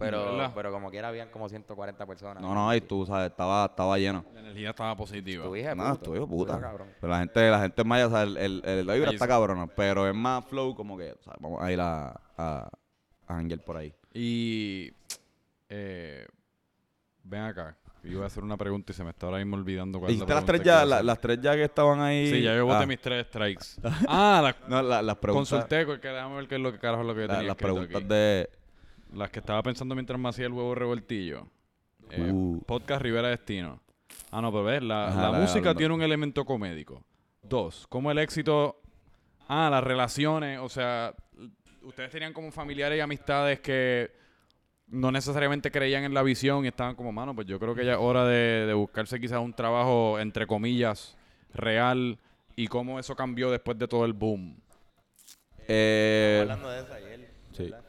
Pero, 0.00 0.32
¿Verdad? 0.32 0.52
pero 0.54 0.72
como 0.72 0.90
quiera 0.90 1.08
habían 1.08 1.28
como 1.28 1.48
140 1.48 2.06
personas. 2.06 2.42
No, 2.42 2.54
no, 2.54 2.74
y 2.74 2.80
tú, 2.80 3.04
sabes, 3.06 3.30
estaba, 3.30 3.66
estaba 3.66 3.98
lleno. 3.98 4.24
La 4.34 4.40
energía 4.40 4.70
estaba 4.70 4.96
positiva. 4.96 5.44
Tu 5.44 5.56
hija 5.56 5.74
No, 5.74 5.82
puta. 5.84 5.92
estuvo 5.94 6.16
Tu 6.16 6.28
puta. 6.28 6.52
hija 6.52 6.60
cabrón. 6.62 6.88
Pero 7.00 7.12
la 7.12 7.18
gente, 7.20 7.50
la 7.50 7.60
gente 7.60 7.82
es 7.82 7.86
maya, 7.86 8.06
o 8.06 8.10
sea, 8.10 8.22
el, 8.22 8.36
el, 8.38 8.62
el- 8.64 8.86
la 8.86 8.94
vibra 8.94 9.10
está 9.10 9.28
cabrona, 9.28 9.66
pero 9.66 10.08
es 10.08 10.14
más 10.14 10.44
flow 10.46 10.74
como 10.74 10.96
que, 10.96 11.12
o 11.12 11.22
sea, 11.22 11.34
vamos 11.38 11.62
a 11.62 11.70
ir 11.70 11.80
a, 11.80 12.08
a, 12.36 12.68
a 13.28 13.34
janguear 13.34 13.60
por 13.60 13.76
ahí. 13.76 13.94
Y 14.14 14.90
eh, 15.68 16.26
ven 17.22 17.42
acá. 17.42 17.76
Yo 18.02 18.12
iba 18.12 18.24
a 18.24 18.28
hacer 18.28 18.42
una 18.42 18.56
pregunta 18.56 18.92
y 18.92 18.94
se 18.94 19.04
me 19.04 19.10
está 19.10 19.26
ahora 19.26 19.36
mismo 19.36 19.56
olvidando 19.56 19.98
cuál 20.00 20.10
es 20.10 20.16
la 20.16 20.24
¿Hiciste 20.24 20.34
las 20.34 20.44
tres 20.46 20.62
ya, 20.62 20.86
la- 20.86 21.02
las 21.02 21.20
tres 21.20 21.38
ya 21.42 21.52
que 21.54 21.64
estaban 21.64 22.00
ahí? 22.00 22.30
Sí, 22.30 22.40
ya 22.42 22.56
yo 22.56 22.64
voté 22.64 22.84
Ah, 22.84 22.86
mis 22.86 22.98
tres 23.02 23.26
strikes. 23.26 23.66
ah, 24.08 24.40
las 24.42 24.56
No, 24.66 24.80
la- 24.80 25.02
las 25.02 25.16
preguntas, 25.18 25.50
consulté, 25.50 25.84
porque 25.84 26.08
déjame 26.08 26.36
ver 26.36 26.48
qué 26.48 26.54
es 26.54 26.60
lo 26.62 26.72
que 26.72 26.78
carajo 26.78 27.02
es 27.02 27.06
lo 27.08 27.14
que 27.14 27.20
yo 27.20 27.26
la- 27.26 27.34
tenía 27.34 27.48
las 27.48 27.56
preguntas 27.58 27.96
aquí. 27.96 28.04
de... 28.08 28.48
Las 29.14 29.30
que 29.30 29.40
estaba 29.40 29.62
pensando 29.62 29.94
mientras 29.94 30.18
me 30.18 30.28
hacía 30.28 30.46
el 30.46 30.52
huevo 30.52 30.74
revoltillo. 30.74 31.46
Eh, 32.10 32.30
Uh. 32.32 32.60
Podcast 32.66 33.02
Rivera 33.02 33.28
Destino. 33.28 33.80
Ah, 34.30 34.40
no, 34.40 34.50
pero 34.52 34.64
ves, 34.64 34.82
la, 34.82 35.08
Ajá, 35.08 35.22
la 35.22 35.30
la- 35.32 35.38
música 35.38 35.70
la- 35.70 35.74
tiene 35.74 35.94
un 35.94 36.02
elemento 36.02 36.44
comédico. 36.44 37.02
Dos, 37.42 37.86
como 37.88 38.10
el 38.10 38.18
éxito... 38.18 38.76
Ah, 39.52 39.68
las 39.68 39.82
relaciones, 39.82 40.60
o 40.60 40.68
sea, 40.68 41.12
ustedes 41.82 42.10
tenían 42.12 42.32
como 42.32 42.52
familiares 42.52 42.96
y 42.96 43.00
amistades 43.00 43.58
que 43.58 44.12
no 44.86 45.10
necesariamente 45.10 45.72
creían 45.72 46.04
en 46.04 46.14
la 46.14 46.22
visión 46.22 46.64
y 46.64 46.68
estaban 46.68 46.94
como, 46.94 47.10
mano, 47.10 47.34
pues 47.34 47.48
yo 47.48 47.58
creo 47.58 47.74
que 47.74 47.84
ya 47.84 47.92
es 47.94 47.98
hora 47.98 48.24
de, 48.26 48.66
de 48.66 48.74
buscarse 48.74 49.18
quizás 49.20 49.40
un 49.40 49.52
trabajo, 49.52 50.20
entre 50.20 50.46
comillas, 50.46 51.16
real 51.52 52.18
y 52.54 52.68
cómo 52.68 53.00
eso 53.00 53.16
cambió 53.16 53.50
después 53.50 53.76
de 53.76 53.88
todo 53.88 54.04
el 54.04 54.12
boom. 54.12 54.56
Eh, 55.66 56.38
hablando 56.42 56.68
de 56.70 56.80
eso 56.82 56.94
ayer. 56.94 57.30
sí. 57.52 57.62
¿verdad? 57.64 57.84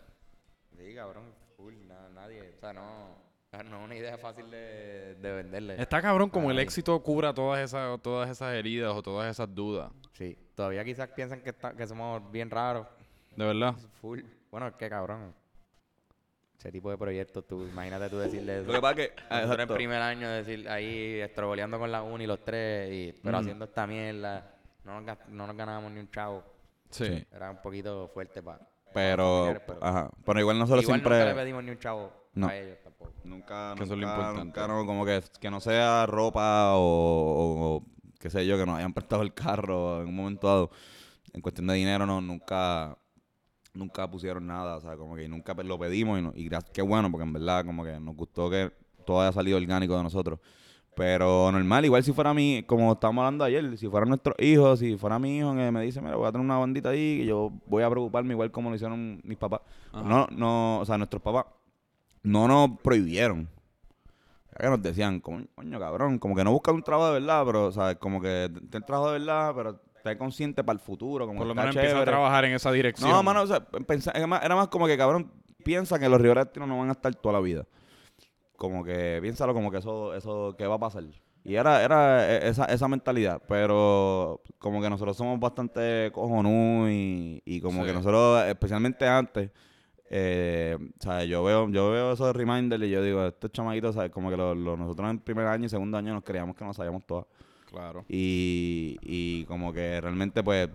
Cabrón. 1.01 1.23
Full. 1.57 1.73
na- 1.87 2.09
nadie. 2.09 2.53
O 2.55 2.59
sea, 2.59 2.73
no. 2.73 3.31
No 3.65 3.79
es 3.79 3.83
una 3.85 3.95
idea 3.95 4.17
fácil 4.17 4.49
de, 4.49 5.15
de 5.15 5.31
venderle. 5.33 5.81
Está 5.81 6.01
cabrón 6.01 6.29
como 6.29 6.51
el 6.51 6.59
éxito 6.59 6.97
cubra 7.03 7.33
todas 7.33 7.59
esas, 7.59 8.01
todas 8.01 8.29
esas 8.29 8.53
heridas 8.53 8.93
o 8.93 9.01
todas 9.03 9.29
esas 9.29 9.53
dudas. 9.53 9.91
Sí. 10.13 10.37
Todavía 10.55 10.85
quizás 10.85 11.09
piensan 11.09 11.41
que, 11.41 11.49
está, 11.49 11.73
que 11.75 11.85
somos 11.85 12.31
bien 12.31 12.49
raros. 12.49 12.87
De 13.35 13.43
verdad. 13.45 13.75
Full. 13.99 14.21
Bueno, 14.49 14.67
es 14.67 14.75
que 14.75 14.89
cabrón. 14.89 15.33
Ese 16.57 16.71
tipo 16.71 16.91
de 16.91 16.97
proyectos, 16.97 17.45
tú, 17.45 17.63
imagínate 17.67 18.09
tú 18.09 18.19
decirle 18.19 18.59
eso. 18.59 18.67
Lo 18.67 18.73
que 18.73 18.81
pasa 18.81 19.01
es 19.01 19.09
que... 19.09 19.15
Nosotros 19.15 19.41
exacto. 19.51 19.73
en 19.73 19.77
primer 19.77 20.01
año 20.01 20.29
decir 20.29 20.69
ahí 20.69 21.19
estroboleando 21.19 21.77
con 21.79 21.91
la 21.91 22.03
uni 22.03 22.27
los 22.27 22.45
tres, 22.45 22.89
y, 22.93 23.19
pero 23.21 23.37
Mm. 23.37 23.41
haciendo 23.41 23.65
esta 23.65 23.87
mierda, 23.87 24.55
no 24.85 25.01
nos, 25.01 25.17
no 25.27 25.47
nos 25.47 25.57
ganábamos 25.57 25.91
ni 25.91 25.99
un 25.99 26.09
chavo. 26.11 26.43
Sí. 26.91 27.25
Era 27.33 27.49
un 27.51 27.61
poquito 27.63 28.07
fuerte 28.13 28.43
para 28.43 28.59
Pero, 28.93 29.53
pero- 29.65 29.83
ajá, 29.83 30.09
pero 30.25 30.39
igual 30.39 30.59
nosotros 30.59 30.83
Igual 30.83 30.99
siempre... 30.99 31.17
nunca 31.19 31.29
le 31.33 31.41
pedimos 31.41 31.63
ni 31.63 31.71
un 31.71 31.79
chavo 31.79 32.11
No. 32.33 32.47
a 32.47 32.57
ellos 32.57 32.77
tampoco. 32.83 33.13
Nunca, 33.23 33.73
Que 33.77 33.83
eso 33.83 33.93
es 33.93 33.99
lo 33.99 34.07
nunca, 34.07 34.15
importante. 34.19 34.45
nunca 34.45 34.67
no, 34.67 34.85
como 34.85 35.05
que, 35.05 35.23
que 35.39 35.49
no 35.49 35.59
sea 35.59 36.05
ropa 36.05 36.75
o, 36.75 36.81
o- 36.81 37.75
o 37.77 37.85
qué 38.19 38.29
sé 38.29 38.45
yo, 38.45 38.57
que 38.57 38.65
nos 38.65 38.77
hayan 38.77 38.93
prestado 38.93 39.21
el 39.23 39.33
carro 39.33 40.01
en 40.01 40.07
un 40.09 40.15
momento 40.15 40.47
dado. 40.47 40.71
En 41.33 41.41
cuestión 41.41 41.67
de 41.67 41.75
dinero, 41.75 42.05
no, 42.05 42.19
nunca, 42.21 42.97
nunca 43.73 44.09
pusieron 44.11 44.45
nada, 44.45 44.75
o 44.77 44.81
sea, 44.81 44.97
como 44.97 45.15
que 45.15 45.27
nunca 45.29 45.53
lo 45.63 45.79
pedimos 45.79 46.19
y, 46.19 46.21
no- 46.21 46.33
y 46.35 46.49
qué 46.73 46.81
bueno, 46.81 47.09
porque 47.11 47.23
en 47.23 47.33
verdad 47.33 47.65
como 47.65 47.83
que 47.85 47.99
nos 47.99 48.15
gustó 48.15 48.49
que 48.49 48.71
todo 49.05 49.21
haya 49.21 49.31
salido 49.31 49.57
orgánico 49.57 49.95
de 49.97 50.03
nosotros. 50.03 50.39
Pero 50.95 51.51
normal, 51.51 51.85
igual 51.85 52.03
si 52.03 52.11
fuera 52.11 52.33
mi, 52.33 52.63
como 52.63 52.91
estábamos 52.91 53.23
hablando 53.23 53.45
ayer, 53.45 53.77
si 53.77 53.87
fueran 53.87 54.09
nuestros 54.09 54.35
hijos, 54.39 54.79
si 54.79 54.97
fuera 54.97 55.17
mi 55.19 55.37
hijo 55.37 55.55
que 55.55 55.71
me 55.71 55.81
dice, 55.83 56.01
mira, 56.01 56.15
voy 56.17 56.27
a 56.27 56.31
tener 56.31 56.43
una 56.43 56.57
bandita 56.57 56.89
ahí, 56.89 57.19
que 57.19 57.25
yo 57.25 57.51
voy 57.65 57.83
a 57.83 57.89
preocuparme 57.89 58.33
igual 58.33 58.51
como 58.51 58.69
lo 58.69 58.75
hicieron 58.75 59.21
mis 59.23 59.37
papás. 59.37 59.61
Ajá. 59.93 60.03
No, 60.03 60.27
no, 60.31 60.79
o 60.79 60.85
sea, 60.85 60.97
nuestros 60.97 61.21
papás 61.21 61.45
no 62.23 62.47
nos 62.47 62.79
prohibieron. 62.81 63.47
Que 64.59 64.67
nos 64.67 64.81
decían, 64.81 65.21
coño, 65.21 65.47
coño, 65.55 65.79
cabrón, 65.79 66.19
como 66.19 66.35
que 66.35 66.43
no 66.43 66.51
busca 66.51 66.71
un 66.71 66.83
trabajo 66.83 67.13
de 67.13 67.19
verdad, 67.19 67.43
pero, 67.45 67.71
¿sabes? 67.71 67.95
Como 67.97 68.21
que 68.21 68.51
ten 68.69 68.83
trabajo 68.83 69.11
de 69.11 69.19
verdad, 69.19 69.53
pero 69.55 69.79
esté 69.95 70.17
consciente 70.17 70.63
para 70.63 70.73
el 70.73 70.79
futuro, 70.79 71.25
como 71.25 71.39
Por 71.39 71.47
lo 71.47 71.55
menos 71.55 71.75
empieza 71.75 71.99
a 72.01 72.05
trabajar 72.05 72.45
en 72.45 72.53
esa 72.53 72.71
dirección. 72.71 73.09
No, 73.09 73.23
mano, 73.23 73.41
o 73.43 73.47
sea, 73.47 73.61
pensa- 73.65 74.11
era, 74.13 74.27
más, 74.27 74.43
era 74.43 74.55
más 74.55 74.67
como 74.67 74.87
que, 74.87 74.97
cabrón, 74.97 75.31
piensa 75.63 75.97
que 75.97 76.09
los 76.09 76.21
Destino 76.21 76.67
no 76.67 76.79
van 76.79 76.89
a 76.89 76.91
estar 76.91 77.15
toda 77.15 77.33
la 77.33 77.39
vida. 77.39 77.65
Como 78.62 78.84
que, 78.84 79.18
piénsalo 79.24 79.55
como 79.55 79.72
que 79.72 79.80
eso, 79.80 80.14
eso, 80.14 80.53
que 80.55 80.68
va 80.68 80.76
a 80.76 80.80
pasar. 80.80 81.03
Y 81.43 81.55
era, 81.55 81.84
era 81.84 82.30
e- 82.32 82.47
esa, 82.49 82.66
esa 82.66 82.88
mentalidad, 82.88 83.41
pero 83.47 84.39
como 84.59 84.80
que 84.84 84.88
nosotros 84.91 85.18
somos 85.18 85.39
bastante 85.39 86.12
cojonú 86.14 86.88
y, 86.88 87.41
y 87.43 87.59
como 87.59 87.82
Sí. 87.82 87.88
que 87.88 87.93
nosotros, 87.93 88.45
especialmente 88.45 89.07
antes, 89.07 89.49
eh, 90.12 90.78
sea, 90.99 91.24
yo 91.24 91.43
veo, 91.43 91.70
yo 91.70 91.89
veo 91.89 92.12
esos 92.14 92.36
reminders 92.36 92.84
y 92.84 92.91
yo 92.91 93.01
digo, 93.01 93.26
estos 93.26 93.51
chamaquitos, 93.51 93.95
¿sabes? 93.95 94.12
Como 94.12 94.30
que 94.30 94.38
lo- 94.38 94.53
lo- 94.53 94.78
nosotros 94.78 95.09
en 95.09 95.18
primer 95.20 95.47
año 95.47 95.66
y 95.66 95.70
segundo 95.70 95.97
año 95.97 96.14
nos 96.14 96.24
creíamos 96.24 96.55
que 96.55 96.64
nos 96.64 96.76
sabíamos 96.78 97.03
todas. 97.07 97.26
Claro. 97.72 98.05
Y, 98.09 98.97
y 99.01 99.45
como 99.45 99.74
que 99.74 99.99
realmente, 100.01 100.43
pues, 100.43 100.70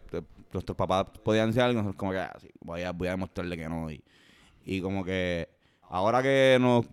nuestros 0.52 0.76
papás 0.76 1.06
podían 1.22 1.48
decir 1.50 1.62
algo, 1.62 1.78
nosotros 1.82 1.98
como 2.00 2.10
que, 2.10 2.18
ah, 2.18 2.34
sí, 2.40 2.48
voy 2.60 2.82
a, 2.82 2.90
voy 2.90 3.06
a 3.06 3.12
demostrarle 3.12 3.56
que 3.56 3.68
no. 3.68 3.88
Y, 3.92 4.02
y 4.64 4.80
como 4.80 5.04
que 5.04 5.48
ahora 5.88 6.20
que 6.22 6.56
nos 6.60 6.86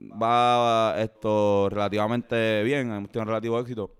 va 0.00 0.94
esto 1.00 1.68
relativamente 1.70 2.62
bien, 2.62 2.90
hemos 2.92 3.10
tenido 3.10 3.26
relativo 3.26 3.58
éxito, 3.60 3.94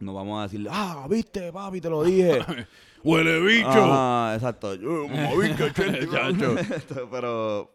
nos 0.00 0.14
vamos 0.14 0.40
a 0.40 0.42
decir, 0.44 0.66
ah, 0.70 1.06
viste, 1.08 1.52
papi, 1.52 1.80
te 1.80 1.90
lo 1.90 2.02
dije. 2.04 2.38
¡Huele 3.04 3.40
bicho! 3.40 3.68
Ajá, 3.68 4.34
exacto. 4.34 4.74
Yo, 4.74 5.06
pero, 7.10 7.70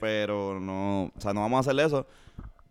pero 0.00 0.60
no, 0.60 1.04
o 1.04 1.12
sea, 1.20 1.32
no 1.32 1.40
vamos 1.40 1.66
a 1.66 1.70
hacer 1.70 1.80
eso. 1.84 2.06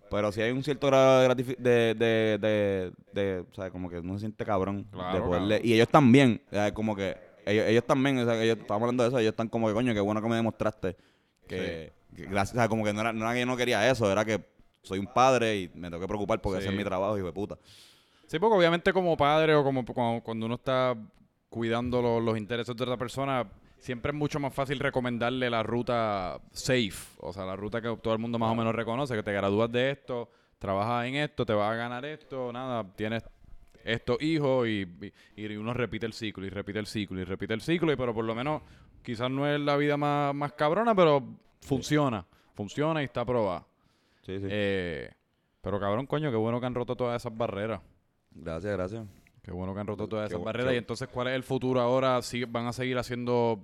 Pero 0.10 0.32
si 0.32 0.42
hay 0.42 0.52
un 0.52 0.64
cierto 0.64 0.88
grado 0.88 1.22
de, 1.22 1.28
gratifi- 1.30 1.58
de, 1.58 1.96
de, 1.96 2.38
de, 2.40 2.92
de, 3.14 3.40
o 3.52 3.56
sea, 3.56 3.72
como 3.72 3.90
que 3.90 3.98
uno 4.00 4.14
se 4.14 4.20
siente 4.22 4.46
cabrón 4.46 4.86
Claro, 4.92 5.16
de 5.16 5.22
poderle, 5.26 5.56
cabrón. 5.56 5.70
y 5.70 5.74
ellos 5.74 5.88
también, 5.90 6.42
o 6.48 6.50
sea, 6.52 6.74
como 6.74 6.96
que, 6.96 7.18
ellos, 7.48 7.66
ellos 7.68 7.84
también, 7.86 8.20
o 8.20 8.26
sea, 8.26 8.36
que 8.36 8.44
ellos, 8.44 8.60
estamos 8.60 8.82
hablando 8.84 9.04
de 9.04 9.10
eso, 9.10 9.18
ellos 9.18 9.32
están 9.32 9.48
como 9.50 9.68
que, 9.68 9.74
coño, 9.74 9.94
qué 9.94 10.00
bueno 10.02 10.22
que 10.22 10.30
me 10.30 10.36
demostraste 10.36 10.96
que, 11.48 11.56
que 11.56 11.94
gracias, 12.16 12.52
o 12.52 12.60
sea, 12.60 12.68
como 12.70 12.84
que 12.84 12.94
no 12.94 13.02
era, 13.02 13.12
no 13.14 13.26
era 13.26 13.34
que 13.34 13.40
yo 13.42 13.46
no 13.46 13.58
quería 13.58 13.90
eso, 13.90 14.12
era 14.12 14.24
que 14.26 14.44
soy 14.82 15.00
un 15.00 15.08
padre 15.08 15.58
y 15.62 15.72
me 15.76 15.90
tengo 15.90 16.00
que 16.02 16.08
preocupar 16.08 16.42
porque 16.42 16.58
Sí. 16.60 16.64
ese 16.68 16.72
es 16.72 16.78
mi 16.78 16.84
trabajo, 16.84 17.18
hijo 17.18 17.28
de 17.28 17.34
puta. 17.34 17.58
Sí, 18.28 18.40
porque 18.40 18.58
obviamente 18.58 18.92
como 18.94 19.16
padre 19.18 19.54
o 19.56 19.64
como 19.64 19.86
cuando, 20.24 20.46
uno 20.46 20.56
está 20.56 20.96
cuidando 21.50 22.02
lo- 22.02 22.20
los 22.20 22.38
intereses 22.38 22.76
de 22.76 22.84
otra 22.84 22.98
persona, 22.98 23.46
siempre 23.78 24.12
es 24.12 24.18
mucho 24.18 24.40
más 24.40 24.54
fácil 24.54 24.80
recomendarle 24.80 25.50
la 25.50 25.62
ruta 25.62 26.40
safe, 26.52 26.94
o 27.20 27.32
sea, 27.34 27.46
la 27.46 27.56
ruta 27.56 27.82
que 27.82 27.96
todo 28.02 28.14
el 28.14 28.20
mundo 28.20 28.40
más 28.40 28.52
o 28.52 28.56
menos 28.56 28.74
reconoce, 28.74 29.14
que 29.16 29.24
te 29.24 29.34
gradúas 29.34 29.72
de 29.72 29.92
esto, 29.92 30.30
trabajas 30.58 31.06
en 31.08 31.16
esto, 31.16 31.46
te 31.46 31.54
vas 31.54 31.72
a 31.72 31.76
ganar 31.76 32.06
esto, 32.06 32.52
nada, 32.52 32.84
tienes 32.96 33.24
estos 33.84 34.22
hijos 34.22 34.68
y, 34.68 34.88
y, 35.36 35.44
y 35.46 35.56
uno 35.58 35.74
repite 35.74 36.06
el 36.06 36.14
ciclo 36.14 36.46
y 36.46 36.50
repite 36.50 36.80
el 36.80 36.88
ciclo 36.88 37.20
y 37.20 37.26
repite 37.26 37.54
el 37.54 37.62
ciclo, 37.62 37.92
y 37.92 37.96
pero 37.98 38.14
por 38.14 38.24
lo 38.24 38.34
menos 38.34 38.62
quizás 39.04 39.30
no 39.30 39.46
es 39.46 39.60
la 39.60 39.76
vida 39.76 39.98
más, 39.98 40.34
más 40.34 40.54
cabrona, 40.54 40.96
pero 40.96 41.22
funciona, 41.66 42.26
funciona 42.54 43.02
y 43.02 43.06
está 43.06 43.26
probada. 43.26 43.66
Sí, 44.24 44.40
sí. 44.40 44.48
Eh, 44.50 45.12
pero 45.62 45.80
cabrón, 45.80 46.06
coño, 46.08 46.30
qué 46.32 46.38
bueno 46.38 46.60
que 46.60 46.66
han 46.66 46.76
roto 46.76 46.96
todas 46.96 47.22
esas 47.22 47.36
barreras. 47.38 47.82
gracias, 48.32 48.74
gracias. 48.74 49.06
Qué 49.42 49.52
bueno 49.52 49.74
que 49.74 49.82
han 49.82 49.88
roto 49.88 50.08
todas 50.08 50.30
Qué 50.30 50.36
esas 50.36 50.46
barreras. 50.46 50.70
qué 50.70 50.76
Y 50.76 50.78
entonces, 50.78 51.08
¿cuál 51.10 51.28
es 51.28 51.34
el 51.36 51.44
futuro 51.44 51.82
ahora? 51.82 52.22
¿Sigue- 52.22 52.46
¿Van 52.50 52.66
a 52.68 52.74
seguir 52.74 52.98
haciendo 52.98 53.60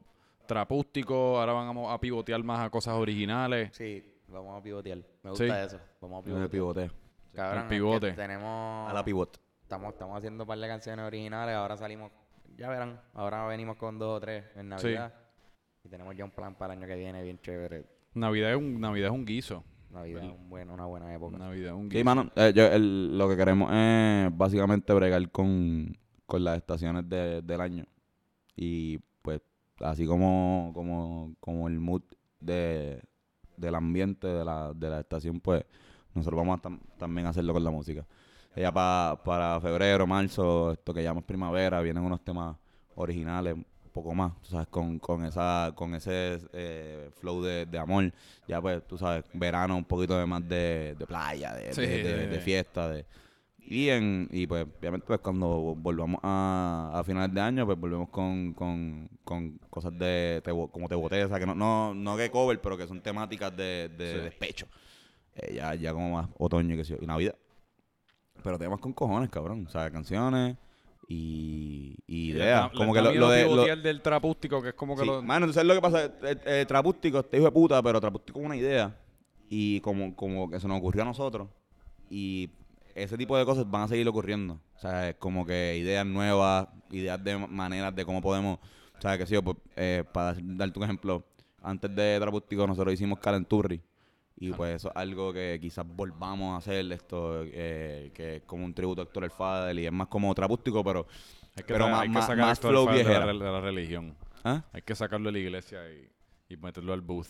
trapústico? 0.46 1.40
¿Ahora 1.40 1.54
van 1.54 1.78
a, 1.90 2.00
pivotear 2.00 2.44
más 2.44 2.60
a 2.60 2.70
cosas 2.70 2.96
originales? 2.96 3.70
Sí, 3.74 4.04
vamos 4.28 4.60
a 4.60 4.64
pivotear. 4.64 4.98
Me 5.24 5.30
gusta 5.30 5.46
Sí. 5.46 5.52
eso. 5.76 5.80
Vamos 6.02 6.18
a 6.18 6.28
me 6.28 6.48
pivotear. 6.50 6.50
pivoté. 6.50 6.92
Cabrón, 7.34 7.58
El 7.58 7.64
es 7.64 7.70
que 7.70 7.76
pivote. 7.76 8.12
tenemos... 8.14 8.90
A 8.90 8.94
la 8.94 9.04
pivot. 9.06 9.40
Estamos, 9.62 9.94
estamos 9.94 10.18
haciendo 10.18 10.44
un 10.44 10.48
par 10.48 10.58
de 10.58 10.68
canciones 10.68 11.06
originales. 11.06 11.56
Ahora 11.56 11.78
salimos... 11.78 12.12
Ya 12.58 12.68
verán. 12.70 13.00
Ahora 13.14 13.46
venimos 13.46 13.78
con 13.78 13.98
dos 14.00 14.18
o 14.18 14.20
tres 14.20 14.44
en 14.56 14.78
Sí. 14.80 14.96
Y 15.90 15.92
tenemos 15.92 16.16
ya 16.16 16.24
un 16.24 16.30
plan 16.30 16.54
para 16.54 16.74
el 16.76 16.80
año 16.80 16.88
que 16.88 16.96
viene 16.96 17.24
bien 17.24 17.40
chévere. 17.42 17.84
Navidad 18.14 18.52
es 18.52 18.58
un, 18.58 18.80
Navidad 18.80 19.08
es 19.08 19.14
un 19.16 19.26
guiso. 19.26 19.64
Navidad 19.90 20.24
es 20.24 20.32
un 20.32 20.48
buen- 20.48 20.70
una 20.70 20.86
buena 20.86 21.12
época. 21.12 21.36
Navidad 21.40 21.70
es 21.74 21.80
un 21.80 21.90
Sí, 21.90 21.98
guiso. 21.98 22.06
mano, 22.06 22.30
eh, 22.36 22.54
yo- 22.56 22.68
el- 22.68 23.18
lo 23.18 23.28
que 23.28 23.36
queremos 23.36 23.72
es 23.74 24.38
básicamente 24.38 24.94
bregar 24.94 25.32
con, 25.32 25.98
con 26.28 26.44
las 26.44 26.58
estaciones 26.58 27.10
de- 27.10 27.42
del 27.42 27.60
año. 27.60 27.86
Y 28.56 29.00
pues, 29.24 29.42
así 29.80 30.06
como, 30.06 30.70
como, 30.76 31.34
como 31.40 31.68
el 31.68 31.80
mood 31.80 32.04
de, 32.40 33.02
del 33.58 33.74
ambiente 33.74 34.28
de 34.28 34.46
la, 34.46 34.72
de 34.76 34.90
la 34.92 35.00
estación, 35.00 35.40
pues 35.40 35.66
nosotros 36.14 36.38
vamos 36.38 36.60
a 36.60 36.62
tam- 36.70 36.80
también 37.00 37.26
a 37.26 37.32
hacerlo 37.32 37.54
con 37.54 37.64
la 37.64 37.72
música. 37.72 38.06
Ya 38.56 38.72
pa- 38.72 39.20
para 39.26 39.60
febrero, 39.60 40.06
marzo, 40.06 40.72
esto 40.74 40.94
que 40.94 41.02
llamamos 41.02 41.24
primavera, 41.24 41.82
vienen 41.82 42.04
unos 42.04 42.24
temas 42.24 42.56
originales, 42.94 43.56
poco 44.02 44.14
más, 44.16 44.32
tú 44.42 44.50
sabes, 44.50 44.68
con, 44.68 44.98
con 45.00 45.26
esa, 45.26 45.72
con 45.76 45.94
ese 45.96 46.40
eh, 46.54 47.10
flow 47.20 47.42
de, 47.42 47.66
de 47.66 47.78
amor. 47.78 48.12
Ya 48.48 48.62
pues, 48.62 48.86
tú 48.88 48.98
sabes, 48.98 49.26
verano 49.34 49.78
un 49.78 49.86
poquito 49.86 50.18
de 50.18 50.26
más 50.26 50.48
de, 50.48 50.96
de 50.98 51.06
playa, 51.06 51.54
de, 51.54 51.74
Sí, 51.74 52.42
fiesta, 52.42 52.90
de 52.90 53.06
y 53.72 53.90
en, 53.90 54.28
y 54.32 54.48
pues 54.48 54.66
obviamente 54.80 55.06
pues 55.06 55.20
cuando 55.20 55.76
volvamos 55.76 56.20
a, 56.24 56.92
a 56.96 57.04
finales 57.04 57.32
de 57.36 57.40
año, 57.42 57.66
pues 57.68 57.80
volvemos 57.80 58.10
con, 58.10 58.54
con, 58.54 59.08
con 59.24 59.60
cosas 59.70 59.96
de 60.00 60.42
te, 60.44 60.50
como 60.50 60.88
te 60.88 60.96
boté, 60.96 61.24
o 61.24 61.28
sea 61.30 61.38
que 61.38 61.46
no, 61.46 61.54
no, 61.54 61.94
no 61.94 62.18
que 62.18 62.32
cover, 62.32 62.60
pero 62.62 62.76
que 62.78 62.88
son 62.88 63.00
temáticas 63.02 63.56
de, 63.56 63.92
Sí. 63.96 64.24
despecho. 64.24 64.66
Eh, 65.36 65.54
ya, 65.56 65.76
ya 65.76 65.94
como 65.94 66.10
más 66.12 66.30
otoño 66.40 66.74
y 66.76 66.84
que 66.84 66.98
y 67.00 67.06
Navidad. 67.06 67.36
Pero 68.42 68.58
temas 68.58 68.80
con 68.80 68.94
cojones, 68.94 69.30
cabrón. 69.30 69.66
O 69.68 69.70
sea, 69.70 69.92
canciones 69.92 70.58
y, 71.12 71.96
y 72.06 72.30
ideas. 72.32 72.70
como 72.72 72.94
que 72.94 73.02
lo, 73.02 73.12
lo 73.12 73.30
de. 73.30 73.44
lo- 73.44 73.76
del 73.76 74.02
trapústico, 74.02 74.62
que 74.62 74.70
es 74.70 74.76
como 74.76 74.96
que 74.96 75.02
Sí, 75.02 75.08
lo... 75.08 75.22
Mano, 75.24 75.46
entonces 75.48 75.66
lo 75.66 75.74
que 75.74 75.82
pasa, 75.82 76.06
eh, 76.06 76.38
eh, 76.46 76.66
Trapústico, 76.68 77.20
este 77.20 77.38
hijo 77.38 77.48
de 77.48 77.52
puta, 77.52 77.82
pero 77.82 78.00
Trapústico 78.00 78.40
es 78.40 78.46
una 78.46 78.56
idea. 78.56 78.96
Y 79.50 79.80
como, 79.82 80.16
como 80.16 80.50
que 80.50 80.60
se 80.60 80.68
nos 80.68 80.78
ocurrió 80.78 81.02
a 81.02 81.06
nosotros. 81.06 81.50
Y 82.12 82.52
ese 82.94 83.18
tipo 83.18 83.36
de 83.36 83.44
cosas 83.46 83.70
van 83.70 83.82
a 83.82 83.88
seguir 83.88 84.08
ocurriendo. 84.08 84.60
O 84.76 84.80
sea, 84.80 85.10
es 85.10 85.16
como 85.16 85.46
que 85.46 85.76
ideas 85.78 86.06
nuevas, 86.06 86.68
ideas 86.92 87.22
de 87.24 87.38
ma- 87.38 87.48
maneras 87.48 87.96
de 87.96 88.06
cómo 88.06 88.22
podemos. 88.22 88.60
O 88.98 89.02
sea, 89.02 89.18
que 89.18 89.26
sí, 89.26 89.36
pues, 89.44 89.58
eh, 89.76 90.04
para 90.14 90.36
darte 90.40 90.78
un 90.78 90.84
ejemplo, 90.86 91.26
antes 91.64 91.94
de 91.96 92.18
Trapústico 92.20 92.68
nosotros 92.68 92.94
hicimos 92.94 93.18
Calenturri. 93.20 93.82
Y 94.42 94.52
pues 94.54 94.78
eso 94.78 94.90
es 94.90 94.96
algo 94.96 95.34
que 95.34 95.58
quizás 95.62 95.86
volvamos 95.86 96.54
a 96.54 96.58
hacer, 96.58 96.90
esto, 96.94 97.44
eh, 97.46 98.10
que 98.14 98.38
es 98.38 98.42
como 98.44 98.64
un 98.64 98.74
tributo 98.74 99.02
a 99.02 99.04
Héctor 99.04 99.26
El 99.26 99.32
Fadel 99.32 99.80
y 99.80 99.86
es 99.86 99.92
más 99.92 100.08
como 100.08 100.34
trapústico, 100.34 100.82
pero, 100.84 101.06
Hay 101.58 101.64
que, 101.64 101.74
pero 101.74 101.86
sa- 101.86 101.92
más, 101.92 102.02
hay 102.02 102.08
que 102.08 102.14
más, 102.14 102.28
sacar 102.28 102.46
más 102.46 102.60
flow 102.60 102.86
fa- 102.86 102.92
de 102.94 103.04
la, 103.04 103.10
viejera. 103.10 103.26
de 103.34 103.52
la 103.52 103.62
religión. 103.62 104.16
¿Ah? 104.46 104.64
Hay 104.72 104.82
que 104.82 104.96
sacarlo 104.96 105.28
de 105.28 105.34
la 105.34 105.40
iglesia 105.40 105.82
y, 105.92 106.10
y 106.54 106.58
meterlo 106.58 106.94
al 106.94 107.02
booth. 107.02 107.28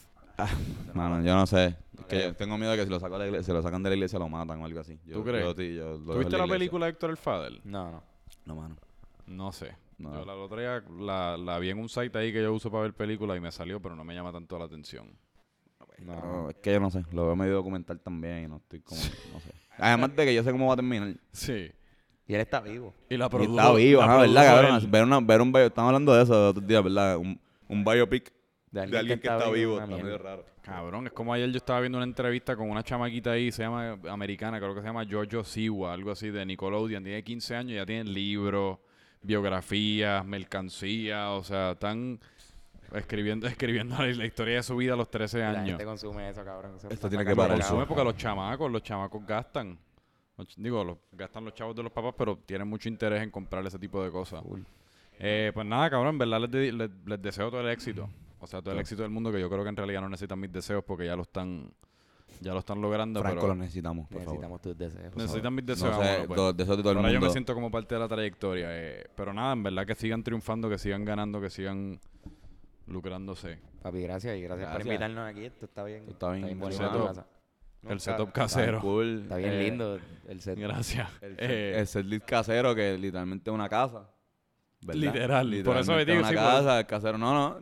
Mano, 0.93 1.21
yo 1.23 1.35
no 1.35 1.45
sé. 1.47 1.75
Es 1.97 2.05
que 2.05 2.21
yo 2.21 2.35
tengo 2.35 2.57
miedo 2.57 2.71
de 2.71 2.77
que 2.77 2.83
si 2.85 2.89
lo, 2.89 2.99
saco 2.99 3.13
de 3.15 3.19
la 3.19 3.25
iglesia, 3.25 3.43
si 3.45 3.51
lo 3.51 3.61
sacan 3.61 3.83
de 3.83 3.89
la 3.89 3.95
iglesia 3.95 4.19
lo 4.19 4.29
matan 4.29 4.61
o 4.61 4.65
algo 4.65 4.79
así. 4.79 4.99
Yo- 5.05 5.15
¿Tú 5.15 5.23
crees? 5.23 5.43
yo 5.43 5.61
yo 5.63 5.97
lo 5.97 6.13
¿Tuviste 6.13 6.37
la, 6.37 6.47
película 6.47 6.85
de 6.85 6.91
Héctor 6.91 7.09
el 7.09 7.17
Fadel? 7.17 7.59
No, 7.63 7.91
no. 7.91 8.03
No, 8.45 8.55
mano. 8.55 8.75
No 9.25 9.51
sé. 9.51 9.75
No. 9.97 10.13
Yo 10.13 10.25
la 10.25 10.35
otra 10.35 10.59
día 10.61 10.83
la, 10.99 11.37
la 11.37 11.59
vi 11.59 11.71
en 11.71 11.79
un 11.79 11.89
site 11.89 12.17
ahí 12.17 12.31
que 12.31 12.41
yo 12.41 12.53
uso 12.53 12.71
para 12.71 12.83
ver 12.83 12.93
películas 12.93 13.35
y 13.37 13.41
me 13.41 13.51
salió, 13.51 13.81
pero 13.81 13.95
no 13.95 14.03
me 14.05 14.13
llama 14.13 14.31
tanto 14.31 14.57
la 14.57 14.65
atención. 14.65 15.09
No. 16.05 16.15
No, 16.15 16.49
es 16.49 16.55
que 16.57 16.73
yo 16.73 16.79
no 16.79 16.89
sé. 16.89 17.03
Lo 17.11 17.25
veo 17.25 17.35
medio 17.35 17.53
documental 17.55 17.99
también 17.99 18.45
y 18.45 18.47
no 18.47 18.57
estoy 18.57 18.81
como... 18.81 18.99
No 19.33 19.39
sé. 19.39 19.51
Además 19.77 20.15
de 20.15 20.25
que 20.25 20.33
yo 20.35 20.43
sé 20.43 20.51
cómo 20.51 20.67
va 20.67 20.73
a 20.73 20.77
terminar. 20.77 21.13
Sí. 21.31 21.71
Y 22.27 22.33
él 22.35 22.41
está 22.41 22.59
vivo. 22.59 22.93
Y 23.09 23.17
la 23.17 23.25
Y 23.25 23.29
produjo. 23.29 23.57
está 23.57 23.73
vivo, 23.73 24.01
la 24.01 24.05
ajá, 24.05 24.17
¿verdad, 24.21 24.45
cabrón? 24.45 24.91
Ver, 24.91 25.03
una, 25.03 25.19
ver 25.19 25.41
un 25.41 25.51
bio... 25.51 25.65
Estamos 25.65 25.89
hablando 25.89 26.13
de 26.13 26.23
eso 26.23 26.33
los 26.33 26.51
otros 26.51 26.67
días, 26.67 26.83
¿verdad? 26.83 27.17
Un, 27.17 27.39
un 27.67 27.83
biopic 27.83 28.31
De 28.71 28.85
de 28.87 28.97
alguien 28.97 29.19
que 29.19 29.27
está 29.27 29.49
vivo. 29.49 29.79
Está 29.79 29.87
medio 29.87 30.17
raro. 30.17 30.45
Cabrón, 30.61 31.07
es 31.07 31.13
como 31.13 31.33
ayer 31.33 31.49
yo 31.49 31.57
estaba 31.57 31.79
viendo 31.79 31.97
una 31.97 32.05
entrevista 32.05 32.55
con 32.55 32.69
una 32.69 32.83
chamaquita 32.83 33.31
ahí, 33.31 33.51
se 33.51 33.63
llama 33.63 33.97
americana, 34.07 34.59
creo 34.59 34.75
que 34.75 34.81
se 34.81 34.87
llama 34.87 35.03
Jojo 35.09 35.43
Siwa, 35.43 35.93
algo 35.93 36.11
así, 36.11 36.29
de 36.29 36.45
Nickelodeon. 36.45 37.03
Tiene 37.03 37.23
15 37.23 37.55
años, 37.55 37.75
ya 37.75 37.85
tiene 37.87 38.03
libros, 38.11 38.77
biografías, 39.23 40.23
mercancía, 40.25 41.31
o 41.31 41.43
sea, 41.43 41.71
están 41.71 42.19
escribiendo 42.95 43.47
escribiendo 43.47 43.95
la, 43.97 44.05
la 44.07 44.25
historia 44.25 44.55
de 44.57 44.63
su 44.63 44.75
vida 44.75 44.93
a 44.93 44.95
los 44.95 45.09
13 45.09 45.39
La 45.39 45.49
años. 45.49 45.67
gente 45.69 45.85
consume 45.85 46.29
eso, 46.29 46.43
cabrón. 46.43 46.75
Eso 46.77 46.89
Esto 46.89 47.09
tiene 47.09 47.25
que 47.25 47.35
parar. 47.35 47.57
el 47.57 47.61
Consume 47.61 47.85
porque 47.85 48.03
los 48.03 48.15
chamacos, 48.17 48.71
los 48.71 48.83
chamacos 48.83 49.25
gastan. 49.25 49.77
Digo, 50.55 50.83
los, 50.85 50.97
gastan 51.11 51.43
los 51.43 51.53
chavos 51.53 51.75
de 51.75 51.83
los 51.83 51.91
papás, 51.91 52.13
pero 52.17 52.37
tienen 52.45 52.67
mucho 52.67 52.87
interés 52.87 53.21
en 53.21 53.29
comprar 53.29 53.65
ese 53.67 53.77
tipo 53.77 54.01
de 54.03 54.09
cosas. 54.09 54.41
Cool. 54.41 54.65
Eh, 55.19 55.51
pues 55.53 55.67
nada, 55.67 55.89
cabrón, 55.89 56.09
en 56.15 56.17
verdad 56.17 56.39
les, 56.41 56.51
de- 56.51 56.71
les- 56.71 56.89
les 57.05 57.21
deseo 57.21 57.49
todo 57.51 57.59
el 57.59 57.67
éxito. 57.69 58.09
O 58.39 58.47
sea, 58.47 58.61
todo 58.61 58.73
el 58.73 58.79
éxito 58.79 59.01
del 59.01 59.11
mundo, 59.11 59.33
que 59.33 59.39
yo 59.41 59.49
creo 59.49 59.63
que 59.63 59.69
en 59.69 59.75
realidad 59.75 59.99
no 59.99 60.07
necesitan 60.07 60.39
mis 60.39 60.49
deseos 60.49 60.81
porque 60.85 61.05
ya 61.05 61.17
lo 61.17 61.23
están, 61.23 61.69
ya 62.39 62.53
lo 62.53 62.59
están 62.59 62.79
logrando. 62.81 63.19
Franco, 63.19 63.41
pero 63.41 63.47
lo 63.53 63.55
necesitamos, 63.59 64.07
por 64.07 64.19
favor. 64.23 64.27
Necesitamos 64.39 64.61
tus 64.61 64.77
deseos. 64.77 65.13
necesitan 65.17 65.53
mis 65.55 65.65
No 65.65 65.73
deseos. 65.73 65.95
sé, 65.97 66.25
bueno, 66.25 66.35
pues. 66.45 66.55
deseos 66.57 66.77
de 66.77 66.83
todo 66.83 66.91
el 66.93 66.97
Ahora 66.99 67.09
yo 67.09 67.15
mundo. 67.15 67.27
me 67.27 67.31
siento 67.33 67.53
como 67.53 67.69
parte 67.69 67.95
de 67.95 67.99
la 67.99 68.07
trayectoria. 68.07 68.67
eh, 68.71 69.07
pero 69.13 69.33
nada, 69.33 69.51
en 69.51 69.63
verdad 69.63 69.85
que 69.85 69.95
sigan 69.95 70.23
triunfando, 70.23 70.69
que 70.69 70.77
sigan 70.77 71.03
ganando, 71.03 71.41
que 71.41 71.49
sigan 71.49 71.99
lucrándose. 72.89 73.59
Papi, 73.81 74.01
gracias 74.01 74.37
y 74.37 74.41
gracias, 74.41 74.67
por 74.67 74.73
Gracias. 74.83 74.85
invitarnos 74.85 75.29
aquí. 75.29 75.45
Esto 75.45 75.65
está 75.65 75.83
bien. 75.83 75.99
Esto 76.01 76.11
está 76.11 76.31
bien 76.31 76.59
bonito 76.59 76.81
bueno. 76.89 76.93
la 76.97 77.01
El 77.01 77.07
casa. 77.15 77.27
el 77.89 77.99
setup 77.99 78.27
Está 78.27 78.41
casero. 78.41 78.81
cool. 78.81 79.19
Está 79.23 79.37
bien 79.37 79.53
Eh, 79.53 79.63
lindo 79.63 79.99
el 80.27 80.41
set. 80.41 80.59
Gracias. 80.59 81.09
El, 81.21 81.35
Eh, 81.39 81.75
el 81.79 81.87
setlist 81.87 82.25
casero 82.25 82.75
que 82.75 82.97
literalmente 82.97 83.49
es 83.49 83.53
una 83.53 83.69
casa. 83.69 84.09
¿verdad? 84.81 85.01
Literal, 85.01 85.45
por 85.65 85.77
eso 85.77 85.91
me 85.91 85.99
Literalmente 85.99 86.11
digo, 86.11 86.19
una 86.21 86.29
sí, 86.29 86.35
casa, 86.35 86.79
el 86.79 86.85
casero. 86.85 87.17
No, 87.17 87.33
no. 87.33 87.59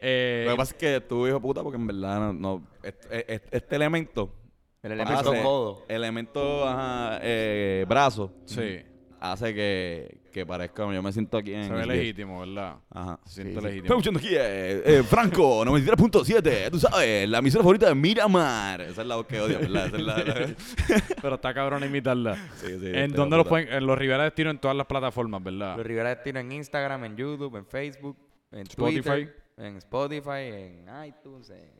eh, 0.00 0.42
Lo 0.46 0.52
que 0.52 0.56
pasa 0.56 0.72
es 0.74 0.78
que 0.78 1.00
tú, 1.00 1.26
hijo 1.26 1.36
de 1.36 1.40
puta, 1.40 1.62
porque 1.62 1.76
en 1.76 1.86
verdad 1.86 2.18
no. 2.20 2.32
no 2.32 2.66
este, 2.82 3.32
este- 3.34 3.56
este 3.56 3.76
elemento. 3.76 4.34
El 4.82 4.92
elemento 4.92 5.30
hace- 5.30 5.42
codo. 5.42 5.84
Elemento, 5.88 6.68
ajá, 6.68 7.18
eh, 7.22 7.84
brazo. 7.88 8.32
sí, 8.44 8.80
Hace 9.20 9.52
que, 9.52 10.17
que 10.30 10.44
parezca. 10.46 10.82
Yo 10.92 11.02
me 11.02 11.12
siento 11.12 11.38
aquí 11.38 11.54
en. 11.54 11.64
se 11.64 11.72
ve 11.72 11.86
legítimo, 11.86 12.40
¿verdad? 12.40 12.76
Ajá. 12.90 13.18
Se 13.24 13.42
siente 13.42 13.60
sí. 13.60 13.66
legítimo. 13.66 13.84
Estamos 13.84 14.06
escuchando 14.06 14.18
aquí, 14.18 14.28
eh, 14.34 14.98
eh, 14.98 15.02
Franco, 15.02 15.64
93.7, 15.66 16.70
tú 16.70 16.78
sabes, 16.78 17.28
la 17.28 17.38
emisora 17.38 17.62
favorita 17.62 17.88
de 17.88 17.94
Miramar. 17.94 18.80
Esa 18.82 19.02
es 19.02 19.06
la 19.06 19.16
voz 19.16 19.26
que 19.26 19.40
odio, 19.40 19.58
¿verdad? 19.60 19.86
Esa 19.86 19.96
es 19.96 20.02
la, 20.02 20.18
la- 20.18 20.54
Pero 21.22 21.34
está 21.34 21.54
cabrón 21.54 21.84
imitarla. 21.84 22.36
Sí, 22.56 22.66
sí, 22.78 22.86
¿En 22.88 22.96
este 22.96 23.16
dónde 23.16 23.36
los 23.36 23.46
pueden? 23.46 23.72
En 23.72 23.86
los 23.86 23.98
Rivera 23.98 24.24
Destino 24.24 24.50
en 24.50 24.58
todas 24.58 24.76
las 24.76 24.86
plataformas, 24.86 25.42
¿verdad? 25.42 25.76
Los 25.76 25.86
Rivera 25.86 26.10
Destino 26.10 26.40
en 26.40 26.52
Instagram, 26.52 27.04
en 27.04 27.16
YouTube, 27.16 27.56
en 27.56 27.66
Facebook, 27.66 28.16
en 28.52 28.60
Spotify. 28.62 29.02
Twitter, 29.02 29.36
en 29.56 29.76
Spotify, 29.76 30.30
en 30.40 30.86
iTunes, 31.06 31.50
en 31.50 31.77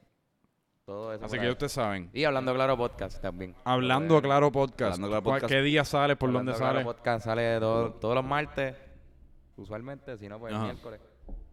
todo 0.88 1.12
eso. 1.12 1.24
Así 1.26 1.32
por 1.36 1.40
que 1.40 1.46
ahí. 1.46 1.52
ustedes 1.52 1.72
saben. 1.72 2.10
Y 2.14 2.24
Hablando 2.24 2.54
Claro 2.54 2.76
Podcast 2.78 3.20
también. 3.20 3.54
Hablando 3.64 4.14
Pues, 4.14 4.22
Claro 4.22 4.50
Podcast. 4.50 4.94
Hablando 4.94 5.08
Claro 5.08 5.22
¿cuál- 5.22 5.40
Podcast. 5.42 5.52
¿Qué 5.52 5.62
día 5.62 5.84
sale? 5.84 6.16
¿Por 6.16 6.30
Hablando 6.30 6.52
dónde 6.52 6.58
Claro 6.58 6.74
sale? 6.78 6.84
Podcast 6.86 7.24
sale 7.26 7.60
todo- 7.60 7.92
todos 7.92 8.14
los 8.14 8.24
martes, 8.24 8.74
usualmente, 9.56 10.16
si 10.16 10.28
no, 10.28 10.38
pues 10.38 10.50
el 10.52 10.56
Ajá. 10.56 10.64
miércoles. 10.72 11.00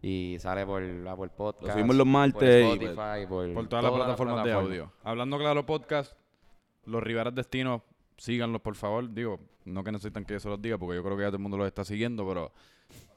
Y 0.00 0.36
sale 0.40 0.64
por 0.64 0.82
Apple 0.82 1.28
Podcast. 1.36 1.66
Lo 1.66 1.72
subimos 1.74 1.96
los 1.96 2.06
martes 2.06 2.66
por 2.66 2.82
y, 2.82 2.84
Spotify, 2.86 3.26
por, 3.28 3.52
Por 3.54 3.68
todas 3.68 3.84
las 3.84 3.92
plataformas 3.92 4.44
de 4.44 4.52
audio. 4.52 4.92
Hablando 5.04 5.38
Claro 5.38 5.66
Podcast, 5.66 6.16
los 6.86 7.02
Rivera 7.02 7.30
Destino, 7.30 7.82
síganlos 8.16 8.60
por 8.62 8.74
favor. 8.76 9.12
Digo, 9.12 9.40
no 9.64 9.82
que 9.84 9.92
necesitan 9.92 10.24
que 10.24 10.34
yo 10.34 10.40
se 10.40 10.48
los 10.48 10.60
diga, 10.60 10.78
porque 10.78 10.96
yo 10.96 11.02
creo 11.04 11.16
que 11.16 11.22
ya 11.22 11.28
todo 11.28 11.36
el 11.36 11.42
mundo 11.42 11.56
los 11.56 11.66
está 11.66 11.84
siguiendo, 11.84 12.26
pero 12.26 12.52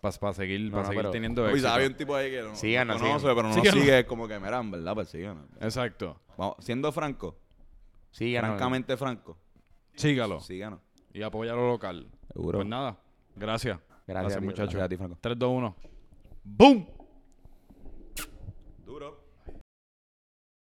para 0.01 0.33
seguir, 0.33 0.61
No, 0.61 0.71
para 0.71 0.81
no, 0.83 0.87
seguir 0.87 0.99
pero- 1.01 1.11
teniendo 1.11 1.43
Uy, 1.43 1.49
éxito. 1.49 1.67
sabe 1.67 1.87
un 1.87 1.93
tipo 1.95 2.15
ahí 2.15 2.31
que 2.31 2.41
no, 2.41 2.55
Síganos, 2.55 2.95
no 2.97 3.01
conoce, 3.07 3.19
síganos. 3.19 3.35
pero 3.35 3.47
no 3.49 3.53
Síganos. 3.53 3.75
nos 3.75 3.83
sigue 3.85 4.05
como 4.05 4.27
que, 4.27 4.39
mira, 4.39 4.59
en 4.59 4.71
verdad, 4.71 4.93
pues 4.95 5.09
síganos. 5.09 5.45
Exacto. 5.61 6.19
Vamos, 6.37 6.55
siendo 6.59 6.91
franco, 6.91 7.37
Síganos. 8.11 8.49
francamente 8.51 8.97
franco, 8.97 9.37
Sígalo. 9.95 10.39
síganos. 10.39 10.79
Y 11.13 11.21
apoya 11.21 11.53
lo 11.53 11.67
local. 11.67 12.07
Seguro. 12.33 12.59
Pues 12.59 12.67
nada, 12.67 12.97
gracias. 13.35 13.79
Gracias, 14.07 14.39
ti, 14.39 14.45
muchachos. 14.45 14.73
Gracias 14.73 14.85
a 14.85 14.89
ti, 14.89 14.97
Franco. 14.97 15.17
3, 15.21 15.37
2, 15.37 15.51
1. 15.51 15.75
¡Boom! 16.43 16.87